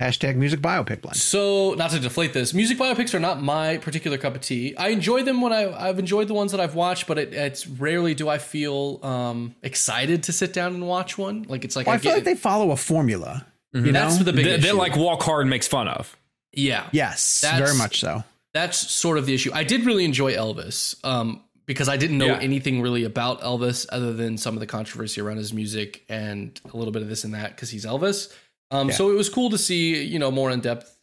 hashtag 0.00 0.36
music 0.36 0.60
biopic 0.60 1.00
blend. 1.02 1.16
So, 1.16 1.74
not 1.74 1.90
to 1.90 1.98
deflate 1.98 2.32
this, 2.32 2.54
music 2.54 2.78
biopics 2.78 3.14
are 3.14 3.18
not 3.20 3.42
my 3.42 3.78
particular 3.78 4.16
cup 4.16 4.34
of 4.36 4.40
tea. 4.40 4.74
I 4.76 4.88
enjoy 4.88 5.22
them 5.24 5.40
when 5.40 5.52
I, 5.52 5.88
I've 5.88 5.98
enjoyed 5.98 6.28
the 6.28 6.34
ones 6.34 6.52
that 6.52 6.60
I've 6.60 6.74
watched, 6.76 7.06
but 7.08 7.18
it, 7.18 7.34
it's 7.34 7.66
rarely 7.66 8.14
do 8.14 8.28
I 8.28 8.38
feel 8.38 9.00
um, 9.04 9.54
excited 9.62 10.22
to 10.24 10.32
sit 10.32 10.52
down 10.52 10.74
and 10.74 10.86
watch 10.86 11.18
one. 11.18 11.44
Like 11.48 11.64
it's 11.64 11.74
like 11.76 11.86
Well, 11.86 11.94
I 11.94 11.96
I, 11.96 11.98
feel 11.98 12.12
get 12.12 12.16
like 12.18 12.24
they 12.24 12.36
follow 12.36 12.70
a 12.70 12.76
formula. 12.76 13.44
You 13.74 13.80
know? 13.82 13.92
That's 13.92 14.18
the 14.18 14.32
big 14.32 14.44
that, 14.46 14.58
issue. 14.60 14.68
that 14.68 14.76
like 14.76 14.96
walk 14.96 15.22
hard 15.24 15.46
makes 15.46 15.66
fun 15.68 15.88
of. 15.88 16.16
Yeah, 16.58 16.88
yes, 16.92 17.40
That's- 17.40 17.60
very 17.60 17.76
much 17.78 18.00
so. 18.00 18.24
that's 18.54 18.78
sort 18.78 19.18
of 19.18 19.26
the 19.26 19.34
issue. 19.34 19.50
I 19.54 19.64
did 19.64 19.84
really 19.86 20.04
enjoy 20.04 20.32
Elvis 20.34 20.96
um, 21.04 21.42
because 21.66 21.88
I 21.88 21.96
didn't 21.96 22.18
know 22.18 22.26
Yeah. 22.26 22.38
anything 22.40 22.80
really 22.80 23.04
about 23.04 23.40
Elvis 23.42 23.86
other 23.90 24.12
than 24.12 24.36
some 24.38 24.54
of 24.54 24.60
the 24.60 24.66
controversy 24.66 25.20
around 25.20 25.36
his 25.36 25.52
music 25.52 26.04
and 26.08 26.58
a 26.72 26.76
little 26.76 26.92
bit 26.92 27.02
of 27.02 27.08
this 27.08 27.24
and 27.24 27.34
that 27.34 27.54
because 27.54 27.70
he's 27.70 27.84
Elvis. 27.84 28.32
Um, 28.70 28.88
Yeah. 28.88 28.94
So 28.96 29.10
it 29.10 29.14
was 29.14 29.28
cool 29.28 29.50
to 29.50 29.58
see, 29.58 30.02
you 30.02 30.18
know, 30.18 30.30
more 30.30 30.50
in 30.50 30.60
depth. 30.60 30.94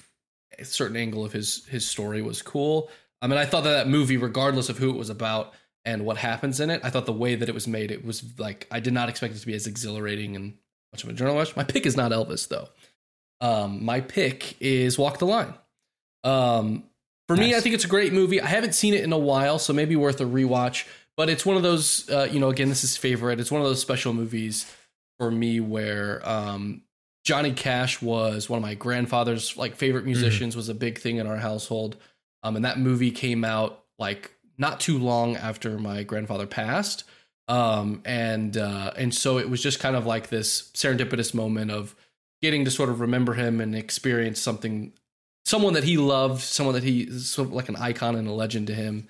A 0.58 0.64
certain 0.66 0.96
angle 0.98 1.26
of 1.26 1.34
his 1.34 1.66
his 1.66 1.86
story 1.88 2.22
was 2.22 2.42
cool. 2.42 2.90
I 3.22 3.28
mean, 3.28 3.38
I 3.38 3.46
thought 3.46 3.64
that 3.66 3.72
that 3.72 3.88
movie, 3.90 4.18
regardless 4.18 4.70
of 4.70 4.78
who 4.78 4.90
it 4.90 4.96
was 4.98 5.10
about 5.10 5.54
and 5.84 6.06
what 6.06 6.18
happens 6.18 6.60
in 6.60 6.70
it, 6.70 6.82
I 6.84 6.90
thought 6.90 7.06
the 7.06 7.12
way 7.14 7.36
that 7.36 7.50
it 7.50 7.54
was 7.56 7.68
made, 7.68 7.92
it 7.92 8.06
was 8.06 8.24
like 8.40 8.66
I 8.72 8.80
did 8.80 8.94
not 8.94 9.10
expect 9.10 9.36
it 9.36 9.40
to 9.40 9.46
be 9.48 9.54
as 9.54 9.68
exhilarating 9.68 10.36
and 10.36 10.54
much 10.94 11.04
of 11.04 11.10
a 11.10 11.14
journalist. 11.14 11.58
My 11.58 11.64
pick 11.64 11.86
is 11.86 11.96
not 11.98 12.12
Elvis 12.12 12.48
though. 12.48 12.70
Um, 13.42 13.84
my 13.84 14.02
pick 14.02 14.56
is 14.62 14.98
Walk 14.98 15.20
the 15.20 15.26
Line. 15.26 15.54
Um, 16.24 16.84
for 17.28 17.36
me, 17.36 17.56
I 17.56 17.60
think 17.60 17.74
it's 17.74 17.86
a 17.86 17.90
great 17.90 18.14
movie. 18.14 18.40
I 18.40 18.48
haven't 18.48 18.76
seen 18.76 18.94
it 18.94 19.04
in 19.04 19.12
a 19.12 19.18
while, 19.18 19.58
so 19.58 19.74
maybe 19.74 19.96
worth 19.96 20.22
a 20.22 20.26
rewatch. 20.26 20.88
But 21.18 21.30
it's 21.30 21.46
one 21.46 21.58
of 21.58 21.64
those, 21.64 22.10
uh, 22.10 22.28
you 22.30 22.40
know, 22.40 22.50
again, 22.50 22.70
this 22.70 22.84
is 22.84 22.98
favorite. 22.98 23.40
It's 23.40 23.52
one 23.52 23.62
of 23.62 23.68
those 23.68 23.82
special 23.82 24.14
movies 24.14 24.72
for 25.18 25.32
me 25.32 25.60
where 25.60 26.28
um, 26.28 26.82
Johnny 27.24 27.52
Cash 27.52 28.02
was 28.02 28.50
one 28.50 28.58
of 28.58 28.64
my 28.64 28.76
grandfather's 28.76 29.58
like 29.58 29.76
favorite 29.76 30.06
musicians. 30.06 30.56
Was 30.56 30.70
a 30.70 30.76
big 30.76 31.00
thing 31.00 31.18
in 31.18 31.26
our 31.26 31.38
household, 31.38 31.98
um, 32.44 32.56
and 32.56 32.66
that 32.66 32.80
movie 32.80 33.12
came 33.12 33.44
out 33.44 33.84
like 33.98 34.32
not 34.58 34.80
too 34.80 35.00
long 35.00 35.36
after 35.36 35.78
my 35.80 36.04
grandfather 36.04 36.46
passed. 36.46 37.06
Um, 37.48 38.02
and 38.06 38.58
uh, 38.58 38.92
and 38.96 39.14
so 39.14 39.38
it 39.38 39.50
was 39.50 39.62
just 39.62 39.80
kind 39.80 39.96
of 39.96 40.06
like 40.06 40.30
this 40.30 40.72
serendipitous 40.74 41.34
moment 41.34 41.72
of 41.72 41.96
getting 42.46 42.64
to 42.66 42.72
sort 42.72 42.90
of 42.90 43.00
remember 43.02 43.34
him 43.34 43.60
and 43.60 43.76
experience 43.76 44.40
something 44.40 44.94
someone 45.46 45.74
that 45.74 45.84
he 45.84 45.98
loved, 45.98 46.42
someone 46.42 46.74
that 46.76 46.84
he 46.84 47.10
sort 47.20 47.48
of 47.50 47.54
like 47.54 47.70
an 47.70 47.76
icon 47.76 48.16
and 48.16 48.28
a 48.28 48.32
legend 48.32 48.68
to 48.68 48.74
him. 48.74 49.08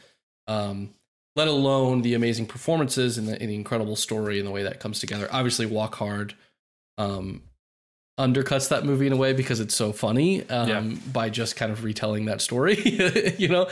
Um, 0.48 0.90
let 1.36 1.48
alone 1.50 2.02
the 2.02 2.14
amazing 2.14 2.46
performances 2.46 3.18
and 3.18 3.28
the, 3.28 3.34
and 3.42 3.50
the 3.50 3.56
incredible 3.56 3.96
story 3.98 4.38
and 4.40 4.48
the 4.48 4.52
way 4.52 4.64
that 4.64 4.80
comes 4.80 5.00
together. 5.00 5.28
Obviously, 5.32 5.66
Walk 5.66 5.96
Hard 5.96 6.34
um, 6.98 7.42
undercuts 8.18 8.70
that 8.70 8.86
movie 8.86 9.08
in 9.08 9.12
a 9.14 9.18
way 9.18 9.34
because 9.34 9.60
it's 9.60 9.76
so 9.76 9.92
funny 9.92 10.48
um, 10.50 10.70
Yeah. 10.70 10.82
by 11.12 11.30
just 11.30 11.58
kind 11.58 11.72
of 11.74 11.84
retelling 11.84 12.26
that 12.26 12.40
story, 12.42 12.80
you 13.38 13.50
know. 13.50 13.68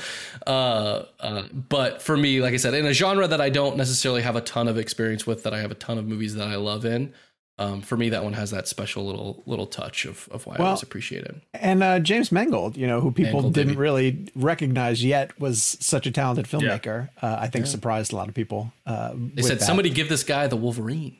Uh, 0.46 1.04
uh, 1.22 1.44
but 1.54 2.02
for 2.02 2.18
me, 2.18 2.42
like 2.42 2.54
I 2.54 2.58
said, 2.58 2.74
in 2.74 2.86
a 2.86 2.94
genre 2.94 3.28
that 3.28 3.40
I 3.40 3.50
don't 3.50 3.78
necessarily 3.78 4.22
have 4.24 4.36
a 4.36 4.42
ton 4.42 4.68
of 4.68 4.78
experience 4.78 5.26
with, 5.26 5.44
that 5.44 5.54
I 5.54 5.60
have 5.60 5.72
a 5.72 5.76
ton 5.76 5.98
of 5.98 6.06
movies 6.06 6.36
that 6.36 6.48
I 6.50 6.56
love 6.56 6.84
in. 6.86 7.14
Um, 7.60 7.82
for 7.82 7.96
me, 7.96 8.10
that 8.10 8.24
one 8.24 8.34
has 8.34 8.50
that 8.50 8.68
special 8.68 9.06
little 9.06 9.44
little 9.46 9.68
touch 9.68 10.06
of, 10.06 10.28
of 10.32 10.48
why 10.48 10.56
I 10.56 10.64
always 10.64 10.82
appreciate 10.82 11.24
it. 11.24 11.36
And 11.54 11.84
uh, 11.84 12.00
James 12.00 12.32
Mangold, 12.32 12.76
you 12.78 12.88
know, 12.88 13.00
who 13.00 13.12
people 13.12 13.34
Mangold, 13.34 13.54
didn't 13.54 13.74
baby. 13.74 13.80
really 13.80 14.28
recognize 14.36 15.04
yet 15.06 15.40
was 15.40 15.62
such 15.80 16.08
a 16.08 16.12
talented 16.12 16.46
filmmaker. 16.48 17.10
Uh, 17.22 17.38
I 17.40 17.48
think 17.48 17.68
surprised 17.68 18.12
a 18.12 18.16
lot 18.16 18.28
of 18.28 18.34
people. 18.34 18.74
Uh, 18.88 19.14
They 19.16 19.44
said 19.44 19.62
somebody 19.62 19.92
give 19.92 20.10
this 20.10 20.24
guy 20.24 20.48
the 20.48 20.56
Wolverine. 20.58 21.18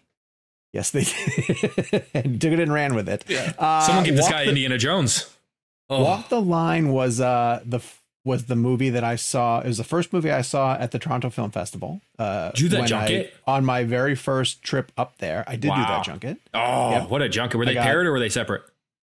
Yes, 0.74 0.90
they 0.90 1.02
and 2.16 2.42
took 2.42 2.52
it 2.52 2.60
and 2.60 2.74
ran 2.74 2.96
with 2.96 3.08
it. 3.08 3.26
Yeah. 3.28 3.54
Uh, 3.60 3.82
Someone 3.82 4.04
give 4.06 4.16
this 4.16 4.28
guy 4.28 4.44
the- 4.46 4.50
Indiana 4.50 4.80
Jones. 4.80 5.30
Oh, 5.90 6.04
Walk 6.04 6.30
the 6.30 6.42
Line 6.42 6.90
was 6.90 7.20
uh, 7.22 7.62
the 7.64 7.78
f- 7.78 8.02
was 8.26 8.46
the 8.46 8.56
movie 8.56 8.90
that 8.90 9.04
I 9.04 9.16
saw. 9.18 9.60
It 9.60 9.68
was 9.68 9.78
the 9.78 9.84
first 9.84 10.14
movie 10.14 10.32
I 10.32 10.42
saw 10.42 10.76
at 10.76 10.92
the 10.92 11.00
Toronto 11.00 11.30
Film 11.30 11.52
Festival. 11.52 12.02
Uh, 12.18 12.52
do 12.52 12.70
that 12.70 12.80
when 12.80 12.88
junket? 12.88 13.34
I, 13.46 13.52
on 13.52 13.66
my 13.66 13.84
very 13.84 14.16
first 14.16 14.64
trip 14.64 14.92
up 14.98 15.18
there. 15.18 15.44
I 15.48 15.54
did 15.54 15.64
do 15.64 15.68
that 15.70 16.06
junket. 16.06 16.38
Oh, 16.54 16.92
Yep. 16.92 17.10
what 17.10 17.22
a 17.22 17.30
junket! 17.30 17.58
Were 17.58 17.66
they 17.66 17.74
got- 17.74 17.84
paired 17.84 18.06
or 18.08 18.12
were 18.12 18.20
they 18.20 18.30
separate? 18.30 18.64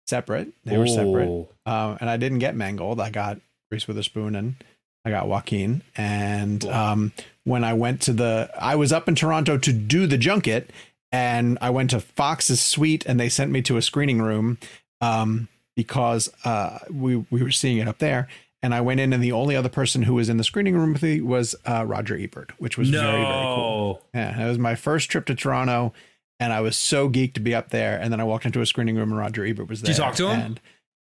Separate. 0.08 0.50
They 0.66 0.78
were 0.78 0.88
separate. 0.88 1.48
Um, 1.66 1.98
and 2.00 2.10
I 2.10 2.18
didn't 2.18 2.40
get 2.40 2.56
Mangold. 2.56 3.00
I 3.00 3.10
got 3.10 3.40
Reese 3.72 3.88
Witherspoon 3.88 4.36
and 4.36 4.56
I 5.04 5.10
got 5.10 5.28
Joaquin. 5.28 5.82
And 5.98 6.64
um, 6.66 7.12
when 7.44 7.64
I 7.64 7.74
went 7.74 8.02
to 8.02 8.14
the, 8.14 8.50
I 8.60 8.76
was 8.76 8.92
up 8.94 9.08
in 9.08 9.16
Toronto 9.16 9.58
to 9.58 9.74
do 9.74 10.06
the 10.06 10.18
junket, 10.18 10.70
and 11.12 11.58
I 11.62 11.70
went 11.72 11.90
to 11.92 12.00
Fox's 12.00 12.62
suite, 12.62 13.04
and 13.08 13.20
they 13.20 13.30
sent 13.30 13.52
me 13.52 13.62
to 13.64 13.78
a 13.78 13.82
screening 13.82 14.22
room 14.22 14.58
um, 15.02 15.48
because 15.76 16.32
uh, 16.44 16.80
we 16.92 17.18
we 17.32 17.42
were 17.44 17.52
seeing 17.52 17.78
it 17.78 17.88
up 17.88 17.98
there. 18.00 18.28
And 18.66 18.74
I 18.74 18.82
went 18.82 19.00
in, 19.00 19.14
and 19.14 19.22
the 19.22 19.32
only 19.32 19.56
other 19.56 19.70
person 19.70 20.02
who 20.02 20.16
was 20.16 20.28
in 20.28 20.38
the 20.38 20.44
screening 20.44 20.76
room 20.76 20.94
with 20.94 21.04
me 21.04 21.22
was 21.22 21.56
uh, 21.68 21.86
Roger 21.86 22.18
Ebert, 22.18 22.52
which 22.58 22.80
was 22.80 22.90
no. 22.90 23.00
very 23.00 23.24
very 23.24 23.46
cool. 23.56 24.02
Yeah, 24.12 24.44
it 24.44 24.50
was 24.50 24.58
my 24.58 24.74
first 24.74 25.12
trip 25.12 25.28
to 25.28 25.36
Toronto, 25.36 25.94
and 26.40 26.52
I 26.52 26.62
was 26.62 26.76
so 26.76 27.08
geeked 27.08 27.36
to 27.36 27.42
be 27.42 27.54
up 27.54 27.70
there. 27.70 27.96
And 28.02 28.12
then 28.12 28.20
I 28.20 28.24
walked 28.24 28.44
into 28.44 28.62
a 28.62 28.66
screening 28.66 28.96
room, 28.96 29.12
and 29.12 29.20
Roger 29.20 29.46
Ebert 29.46 29.70
was 29.70 29.84
there. 29.84 29.94
Did 29.94 30.00
you 30.00 30.04
talk 30.04 30.16
to 30.16 30.30
him? 30.30 30.58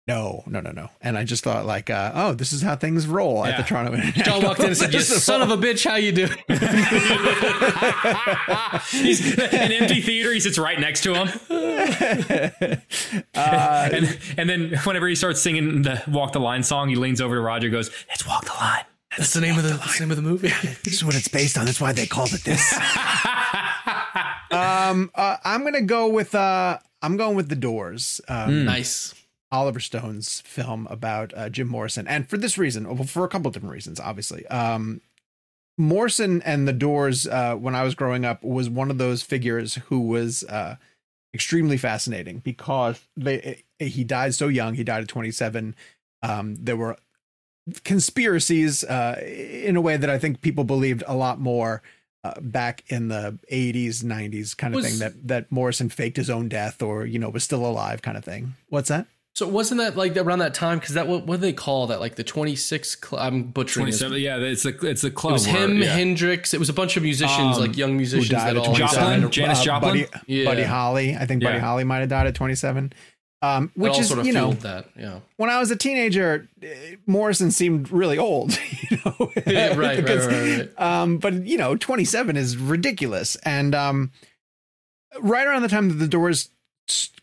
And 0.07 0.17
no, 0.17 0.43
no, 0.45 0.59
no, 0.59 0.71
no. 0.71 0.89
And 1.01 1.17
I 1.17 1.23
just 1.23 1.43
thought 1.43 1.65
like, 1.65 1.89
uh, 1.89 2.11
oh, 2.13 2.33
this 2.33 2.53
is 2.53 2.61
how 2.61 2.75
things 2.75 3.07
roll 3.07 3.43
at 3.45 3.57
the 3.57 3.63
Toronto 3.63 3.97
John 4.23 4.43
walked 4.43 4.59
in 4.59 4.67
and 4.67 4.77
said, 4.77 4.93
"You 4.93 4.99
Festival." 4.99 5.21
son 5.21 5.41
of 5.41 5.49
a 5.49 5.57
bitch, 5.57 5.83
how 5.83 5.95
you 5.95 6.11
doing?" 6.11 6.29
He's 8.91 9.37
an 9.39 9.71
empty 9.71 10.01
theater. 10.01 10.31
He 10.31 10.39
sits 10.39 10.57
right 10.57 10.79
next 10.79 11.01
to 11.03 11.13
him. 11.15 11.29
Uh, 13.35 13.89
and 13.91 14.17
and 14.37 14.49
then 14.49 14.71
whenever 14.85 15.07
he 15.07 15.15
starts 15.15 15.41
singing 15.41 15.81
the 15.83 16.01
"Walk 16.07 16.33
the 16.33 16.39
Line" 16.39 16.63
song, 16.63 16.89
he 16.89 16.95
leans 16.95 17.21
over 17.21 17.35
to 17.35 17.41
Roger, 17.41 17.67
and 17.67 17.73
goes, 17.73 17.91
"Let's 18.09 18.25
walk 18.25 18.45
the 18.45 18.53
line." 18.53 18.83
That's 19.17 19.33
the 19.33 19.41
name 19.41 19.57
of 19.57 19.63
the, 19.63 19.69
that's 19.69 19.97
the 19.97 20.03
name 20.05 20.11
of 20.11 20.17
the 20.17 20.23
movie. 20.23 20.49
this 20.83 20.93
is 20.93 21.03
what 21.03 21.15
it's 21.15 21.27
based 21.27 21.57
on. 21.57 21.65
That's 21.65 21.81
why 21.81 21.91
they 21.93 22.05
called 22.05 22.33
it 22.33 22.43
this. 22.43 22.73
um, 24.51 25.11
uh, 25.15 25.37
I'm 25.43 25.63
gonna 25.63 25.81
go 25.81 26.07
with 26.07 26.35
uh, 26.35 26.79
I'm 27.01 27.17
going 27.17 27.35
with 27.35 27.49
The 27.49 27.55
Doors. 27.55 28.21
Um, 28.27 28.65
nice. 28.65 29.13
Oliver 29.55 29.79
Stone's 29.79 30.41
film 30.41 30.87
about 30.89 31.33
uh, 31.35 31.49
Jim 31.49 31.67
Morrison, 31.67 32.07
and 32.07 32.27
for 32.29 32.37
this 32.37 32.57
reason, 32.57 32.87
well, 32.87 33.05
for 33.05 33.23
a 33.23 33.29
couple 33.29 33.47
of 33.47 33.53
different 33.53 33.73
reasons, 33.73 33.99
obviously. 33.99 34.45
Um, 34.47 35.01
Morrison 35.77 36.41
and 36.43 36.67
the 36.67 36.73
Doors, 36.73 37.27
uh, 37.27 37.55
when 37.55 37.75
I 37.75 37.83
was 37.83 37.95
growing 37.95 38.23
up, 38.23 38.43
was 38.43 38.69
one 38.69 38.89
of 38.89 38.97
those 38.97 39.21
figures 39.23 39.75
who 39.87 39.99
was 39.99 40.43
uh, 40.45 40.75
extremely 41.33 41.77
fascinating 41.77 42.39
because 42.39 43.01
they 43.17 43.63
he 43.79 44.03
died 44.03 44.33
so 44.33 44.47
young. 44.47 44.75
He 44.75 44.83
died 44.83 45.03
at 45.03 45.09
27. 45.09 45.75
Um, 46.23 46.55
there 46.55 46.77
were 46.77 46.97
conspiracies 47.83 48.83
uh, 48.83 49.21
in 49.21 49.75
a 49.75 49.81
way 49.81 49.97
that 49.97 50.09
I 50.09 50.17
think 50.17 50.41
people 50.41 50.63
believed 50.63 51.03
a 51.07 51.15
lot 51.15 51.39
more 51.39 51.81
uh, 52.23 52.39
back 52.39 52.83
in 52.87 53.09
the 53.09 53.37
80s, 53.51 54.03
90s 54.03 54.55
kind 54.55 54.73
of 54.73 54.77
Was- 54.77 54.89
thing 54.89 54.99
that 54.99 55.27
that 55.27 55.51
Morrison 55.51 55.89
faked 55.89 56.17
his 56.17 56.29
own 56.29 56.47
death 56.47 56.81
or 56.81 57.05
you 57.05 57.19
know 57.19 57.29
was 57.29 57.43
still 57.43 57.65
alive 57.65 58.01
kind 58.01 58.17
of 58.17 58.23
thing. 58.23 58.55
What's 58.69 58.89
that? 58.89 59.07
So 59.35 59.45
wasn't 59.47 59.79
that 59.81 59.97
like 59.97 60.15
around 60.15 60.39
that 60.39 60.53
time? 60.53 60.79
Because 60.79 60.95
that 60.95 61.07
what, 61.09 61.25
what 61.25 61.35
do 61.35 61.41
they 61.41 61.51
call 61.53 61.87
that? 61.87 61.99
Like 61.99 62.15
the 62.15 62.23
twenty 62.23 62.55
six. 62.55 62.95
Cl- 62.97 63.21
I'm 63.21 63.43
butchering 63.43 63.85
this. 63.87 63.99
Twenty-seven. 63.99 64.21
Yeah, 64.23 64.37
it's 64.49 64.63
a 64.65 64.69
it's 64.87 65.03
a 65.03 65.11
club. 65.11 65.31
It 65.31 65.33
was 65.33 65.47
where- 65.47 65.57
him, 65.67 65.77
yeah. 65.81 65.93
Hendrix. 65.93 66.53
It 66.53 66.59
was 66.59 66.69
a 66.69 66.73
bunch 66.73 66.95
of 66.95 67.03
musicians, 67.03 67.57
Um, 67.57 67.61
like 67.67 67.75
young 67.75 67.91
who 67.91 67.97
musicians 67.97 68.29
died 68.29 68.55
that 68.55 68.61
at 68.61 68.67
all 68.67 68.75
27. 68.75 69.21
Joplin? 69.21 69.31
Janis 69.31 69.61
Joplin? 69.63 69.89
Buddy, 69.91 70.07
Yeah. 70.27 70.45
Buddy 70.45 70.63
Holly. 70.63 71.15
I 71.17 71.25
think 71.25 71.43
Buddy 71.43 71.55
Yeah. 71.55 71.61
Holly 71.61 71.83
might 71.83 71.99
have 71.99 72.09
died 72.09 72.27
at 72.27 72.35
27. 72.35 72.93
Um, 73.41 73.71
which 73.75 73.91
all 73.91 73.99
is, 73.99 74.07
sort 74.07 74.21
of 74.21 74.25
you 74.25 74.31
know, 74.33 74.53
that. 74.53 74.85
Yeah. 74.97 75.19
when 75.35 75.49
I 75.51 75.59
was 75.59 75.69
a 75.69 75.75
teenager, 75.75 76.47
eh, 76.63 76.95
Morrison 77.05 77.51
seemed 77.51 77.91
really 77.91 78.17
old, 78.17 78.57
you 78.89 78.97
know, 79.05 79.31
Yeah, 79.45 79.67
right, 79.67 79.77
right, 79.77 79.95
Because, 79.97 80.25
right, 80.27 80.59
right. 80.77 80.81
Um, 80.81 81.17
but 81.17 81.33
you 81.45 81.57
know, 81.57 81.75
27 81.75 82.37
is 82.37 82.55
ridiculous. 82.57 83.35
And 83.43 83.75
um, 83.75 84.11
right 85.19 85.45
around 85.45 85.61
the 85.61 85.67
time 85.67 85.89
that 85.89 85.95
the 85.95 86.07
Doors 86.07 86.45
s- 86.45 86.49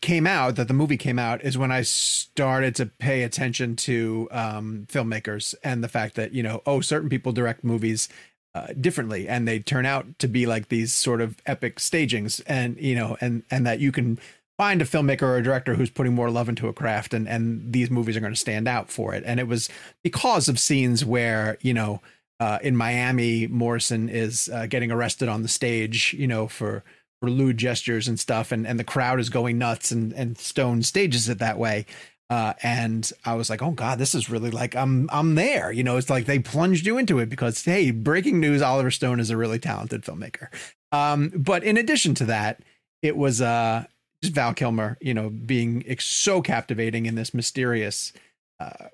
came 0.01 0.27
out, 0.27 0.55
that 0.55 0.67
the 0.67 0.73
movie 0.73 0.97
came 0.97 1.17
out, 1.17 1.41
is 1.43 1.57
when 1.57 1.71
I 1.71 1.81
started 1.81 2.75
to 2.75 2.85
pay 2.85 3.23
attention 3.23 3.75
to 3.77 4.27
um, 4.31 4.87
filmmakers 4.91 5.55
and 5.63 5.83
the 5.83 5.87
fact 5.87 6.15
that 6.15 6.33
you 6.33 6.43
know, 6.43 6.61
oh, 6.65 6.81
certain 6.81 7.09
people 7.09 7.31
direct 7.31 7.63
movies 7.63 8.09
uh, 8.55 8.67
differently, 8.79 9.27
and 9.27 9.47
they 9.47 9.59
turn 9.59 9.85
out 9.85 10.19
to 10.19 10.27
be 10.27 10.45
like 10.45 10.69
these 10.69 10.93
sort 10.93 11.21
of 11.21 11.37
epic 11.45 11.79
stagings, 11.79 12.39
and 12.41 12.77
you 12.77 12.95
know, 12.95 13.17
and 13.21 13.43
and 13.49 13.65
that 13.65 13.79
you 13.79 13.91
can 13.91 14.19
find 14.57 14.81
a 14.81 14.85
filmmaker 14.85 15.23
or 15.23 15.37
a 15.37 15.43
director 15.43 15.73
who's 15.75 15.89
putting 15.89 16.13
more 16.13 16.29
love 16.29 16.49
into 16.49 16.67
a 16.67 16.73
craft, 16.73 17.13
and 17.13 17.27
and 17.27 17.73
these 17.73 17.89
movies 17.89 18.17
are 18.17 18.21
going 18.21 18.33
to 18.33 18.39
stand 18.39 18.67
out 18.67 18.91
for 18.91 19.13
it. 19.13 19.23
And 19.25 19.39
it 19.39 19.47
was 19.47 19.69
because 20.03 20.47
of 20.47 20.59
scenes 20.59 21.05
where 21.05 21.57
you 21.61 21.73
know. 21.73 22.01
Uh, 22.39 22.59
in 22.61 22.75
Miami, 22.75 23.47
Morrison 23.47 24.09
is 24.09 24.49
uh, 24.49 24.65
getting 24.65 24.91
arrested 24.91 25.29
on 25.29 25.43
the 25.43 25.47
stage, 25.47 26.13
you 26.17 26.27
know, 26.27 26.47
for 26.47 26.83
for 26.83 26.83
lewd 27.29 27.57
gestures 27.57 28.07
and 28.07 28.19
stuff, 28.19 28.51
and 28.51 28.65
and 28.67 28.79
the 28.79 28.83
crowd 28.83 29.19
is 29.19 29.29
going 29.29 29.57
nuts, 29.57 29.91
and 29.91 30.13
and 30.13 30.37
Stone 30.37 30.83
stages 30.83 31.29
it 31.29 31.39
that 31.39 31.57
way. 31.57 31.85
Uh, 32.29 32.53
and 32.63 33.11
I 33.25 33.35
was 33.35 33.49
like, 33.49 33.61
oh 33.61 33.71
god, 33.71 33.99
this 33.99 34.15
is 34.15 34.29
really 34.29 34.49
like 34.49 34.75
I'm 34.75 35.09
I'm 35.11 35.35
there. 35.35 35.71
You 35.71 35.83
know, 35.83 35.97
it's 35.97 36.09
like 36.09 36.25
they 36.25 36.39
plunged 36.39 36.85
you 36.85 36.97
into 36.97 37.19
it 37.19 37.29
because 37.29 37.63
hey, 37.63 37.91
breaking 37.91 38.39
news: 38.39 38.61
Oliver 38.61 38.91
Stone 38.91 39.19
is 39.19 39.29
a 39.29 39.37
really 39.37 39.59
talented 39.59 40.03
filmmaker. 40.03 40.47
Um, 40.91 41.31
but 41.35 41.63
in 41.63 41.77
addition 41.77 42.15
to 42.15 42.25
that, 42.25 42.61
it 43.01 43.17
was 43.17 43.41
uh 43.41 43.85
just 44.23 44.33
Val 44.33 44.53
Kilmer, 44.53 44.97
you 45.01 45.13
know, 45.13 45.29
being 45.29 45.83
ex- 45.85 46.05
so 46.05 46.41
captivating 46.41 47.05
in 47.05 47.15
this 47.15 47.33
mysterious 47.33 48.13
uh, 48.59 48.87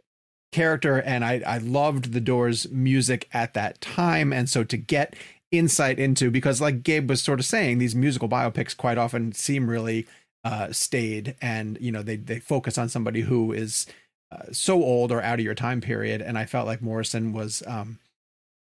character, 0.52 0.98
and 0.98 1.24
I 1.24 1.42
I 1.46 1.60
loved 1.60 2.14
the 2.14 2.20
Doors 2.20 2.70
music 2.72 3.30
at 3.32 3.54
that 3.54 3.80
time, 3.80 4.34
and 4.34 4.50
so 4.50 4.64
to 4.64 4.76
get 4.76 5.16
insight 5.52 6.00
into 6.00 6.30
because 6.32 6.62
like 6.62 6.84
Gabe 6.84 7.10
was 7.10 7.22
sort 7.22 7.40
of 7.40 7.46
saying, 7.46 7.78
these 7.78 7.96
musical 7.96 8.30
biopics 8.30 8.76
quite 8.76 8.98
often 8.98 9.32
seem 9.32 9.70
really 9.70 10.08
uh, 10.44 10.72
stayed, 10.72 11.36
and 11.42 11.78
you 11.82 11.92
know 11.92 12.02
they 12.02 12.16
they 12.16 12.40
focus 12.40 12.78
on 12.78 12.90
somebody 12.90 13.22
who 13.22 13.52
is 13.52 13.86
uh, 14.32 14.52
so 14.52 14.84
old 14.84 15.12
or 15.12 15.22
out 15.22 15.40
of 15.40 15.46
your 15.46 15.56
time 15.56 15.82
period, 15.82 16.22
and 16.22 16.38
I 16.38 16.46
felt 16.46 16.68
like 16.68 16.82
Morrison 16.82 17.34
was 17.34 17.64
um, 17.68 18.00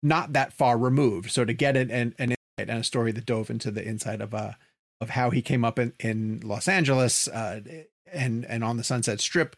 not 0.03 0.33
that 0.33 0.53
far 0.53 0.79
removed. 0.79 1.31
So 1.31 1.45
to 1.45 1.53
get 1.53 1.77
it 1.77 1.91
and 1.91 2.15
an 2.19 2.31
insight 2.31 2.71
and 2.71 2.81
a 2.81 2.85
story 2.85 3.13
that 3.13 3.27
dove 3.27 3.51
into 3.51 3.71
the 3.71 3.87
inside 3.87 4.21
of 4.21 4.35
uh 4.35 4.53
of 5.01 5.11
how 5.11 5.31
he 5.31 5.43
came 5.43 5.65
up 5.65 5.79
in, 5.79 5.93
in 6.01 6.41
Los 6.43 6.69
Angeles 6.69 7.29
uh, 7.29 7.61
and 8.13 8.45
and 8.47 8.65
on 8.65 8.77
the 8.77 8.85
Sunset 8.85 9.21
Strip, 9.21 9.57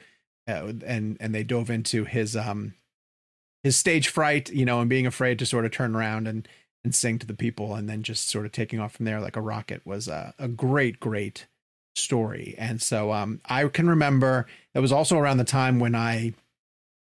uh, 0.48 0.72
and 0.84 1.16
and 1.20 1.34
they 1.34 1.44
dove 1.44 1.70
into 1.70 2.04
his 2.04 2.36
um 2.36 2.74
his 3.62 3.76
stage 3.76 4.08
fright, 4.08 4.50
you 4.50 4.64
know, 4.64 4.80
and 4.80 4.90
being 4.90 5.06
afraid 5.06 5.38
to 5.38 5.46
sort 5.46 5.64
of 5.64 5.70
turn 5.70 5.94
around 5.94 6.26
and 6.26 6.48
and 6.84 6.94
sing 6.94 7.18
to 7.18 7.26
the 7.26 7.34
people, 7.34 7.74
and 7.74 7.88
then 7.88 8.02
just 8.02 8.28
sort 8.28 8.46
of 8.46 8.52
taking 8.52 8.80
off 8.80 8.92
from 8.94 9.04
there 9.04 9.20
like 9.20 9.36
a 9.36 9.40
rocket 9.40 9.84
was 9.84 10.08
a, 10.08 10.34
a 10.38 10.48
great 10.48 11.00
great 11.00 11.46
story. 11.96 12.54
And 12.56 12.80
so 12.80 13.12
um 13.12 13.40
I 13.44 13.66
can 13.68 13.88
remember 13.88 14.46
it 14.74 14.80
was 14.80 14.92
also 14.92 15.18
around 15.18 15.38
the 15.38 15.44
time 15.44 15.80
when 15.80 15.94
I 15.94 16.34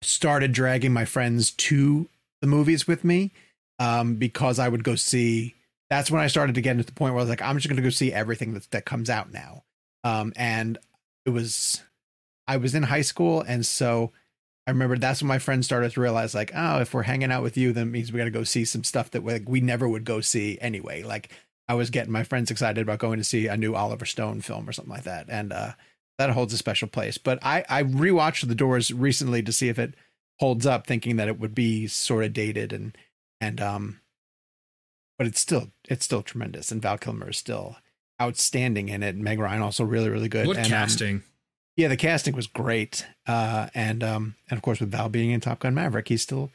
started 0.03 0.53
dragging 0.53 0.93
my 0.93 1.05
friends 1.05 1.51
to 1.51 2.09
the 2.41 2.47
movies 2.47 2.87
with 2.87 3.05
me 3.05 3.33
um, 3.79 4.17
because 4.17 4.59
I 4.59 4.69
would 4.69 4.85
go 4.85 4.95
see. 4.95 5.55
That's 5.91 6.11
when 6.11 6.21
I 6.21 6.27
started 6.27 6.55
to 6.57 6.61
get 6.61 6.73
into 6.73 6.85
the 6.85 6.93
point 6.93 7.15
where 7.15 7.21
I 7.21 7.25
was 7.25 7.31
like, 7.31 7.43
I'm 7.43 7.57
just 7.57 7.69
going 7.69 7.77
to 7.77 7.83
go 7.83 7.91
see 7.91 8.13
everything 8.13 8.55
that 8.55 8.71
that 8.71 8.85
comes 8.85 9.09
out 9.09 9.33
now. 9.33 9.65
Um, 10.05 10.33
and 10.37 10.79
it 11.25 11.31
was, 11.31 11.83
I 12.47 12.59
was 12.59 12.75
in 12.75 12.85
high 12.85 13.03
school, 13.03 13.41
and 13.41 13.65
so 13.65 14.13
I 14.69 14.71
remember 14.71 14.99
that's 14.99 15.23
when 15.23 15.29
my 15.29 15.39
friends 15.39 15.65
started 15.65 15.93
to 15.93 16.01
realize, 16.03 16.35
like, 16.35 16.53
oh, 16.55 16.81
if 16.81 16.93
we're 16.93 17.03
hanging 17.05 17.33
out 17.33 17.43
with 17.43 17.57
you, 17.57 17.73
then 17.73 17.89
it 17.89 17.91
means 17.91 18.13
we 18.13 18.19
got 18.19 18.25
to 18.25 18.31
go 18.31 18.45
see 18.45 18.67
some 18.67 18.85
stuff 18.85 19.11
that 19.13 19.25
like, 19.25 19.49
we 19.49 19.63
never 19.63 19.89
would 19.89 20.05
go 20.05 20.21
see 20.21 20.59
anyway. 20.61 21.03
Like, 21.03 21.31
I 21.71 21.75
was 21.75 21.89
getting 21.89 22.13
my 22.13 22.23
friends 22.23 22.51
excited 22.51 22.83
about 22.83 22.99
going 22.99 23.17
to 23.17 23.25
see 23.25 23.47
a 23.47 23.57
new 23.57 23.75
Oliver 23.75 24.05
Stone 24.05 24.43
film 24.43 24.69
or 24.69 24.73
something 24.73 24.93
like 24.93 25.05
that, 25.05 25.25
and 25.31 25.55
uh, 25.55 25.73
that 26.19 26.29
holds 26.29 26.53
a 26.53 26.59
special 26.59 26.87
place. 26.87 27.17
But 27.17 27.39
I 27.43 27.65
I 27.67 27.83
rewatched 27.83 28.47
The 28.47 28.55
Doors 28.55 28.93
recently 28.93 29.43
to 29.43 29.53
see 29.53 29.71
if 29.71 29.79
it 29.79 29.95
holds 30.39 30.67
up, 30.67 30.87
thinking 30.87 31.17
that 31.17 31.29
it 31.29 31.41
would 31.41 31.55
be 31.55 31.87
sort 31.87 32.25
of 32.25 32.35
dated 32.35 32.75
and 32.75 32.95
and 33.41 33.63
um, 33.63 34.01
but 35.17 35.27
it's 35.27 35.41
still 35.41 35.73
it's 35.89 36.05
still 36.05 36.23
tremendous, 36.23 36.71
and 36.71 36.83
Val 36.83 36.99
Kilmer 36.99 37.31
is 37.31 37.39
still 37.39 37.77
outstanding 38.21 38.91
in 38.91 39.03
it. 39.03 39.17
Meg 39.17 39.39
Ryan 39.39 39.63
also 39.63 39.85
really 39.85 40.11
really 40.11 40.29
good. 40.29 40.47
What 40.47 40.59
and, 40.59 40.67
um, 40.67 40.71
casting? 40.71 41.23
Yeah, 41.79 41.87
the 41.89 41.97
casting 41.97 42.35
was 42.35 42.47
great, 42.49 43.07
uh, 43.27 43.69
and 43.75 44.03
um, 44.03 44.35
and 44.51 44.59
of 44.59 44.63
course 44.63 44.81
with 44.81 44.91
Val 44.91 45.09
being 45.09 45.31
in 45.31 45.41
Top 45.41 45.61
Gun 45.61 45.75
Maverick, 45.75 46.09
he's 46.09 46.23
still 46.23 46.51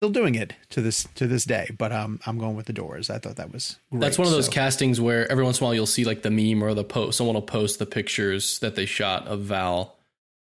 still 0.00 0.10
doing 0.10 0.36
it 0.36 0.54
to 0.70 0.80
this 0.80 1.06
to 1.16 1.26
this 1.26 1.44
day. 1.44 1.68
But 1.76 1.90
um, 1.92 2.20
I'm 2.24 2.38
going 2.38 2.54
with 2.54 2.66
the 2.66 2.72
Doors. 2.72 3.10
I 3.10 3.18
thought 3.18 3.36
that 3.36 3.52
was 3.52 3.76
great. 3.90 4.00
That's 4.00 4.16
one 4.18 4.28
of 4.28 4.32
those 4.32 4.46
So- 4.46 4.52
castings 4.52 5.00
where 5.00 5.30
every 5.30 5.42
once 5.42 5.58
in 5.60 5.64
a 5.64 5.66
while 5.66 5.74
you'll 5.74 5.86
see 5.86 6.04
like 6.04 6.22
the 6.22 6.30
meme 6.30 6.62
or 6.62 6.72
the 6.74 6.84
post. 6.84 7.18
Someone 7.18 7.34
will 7.34 7.42
post 7.42 7.80
the 7.80 7.86
pictures 7.86 8.60
that 8.60 8.76
they 8.76 8.86
shot 8.86 9.26
of 9.26 9.40
Val 9.40 9.96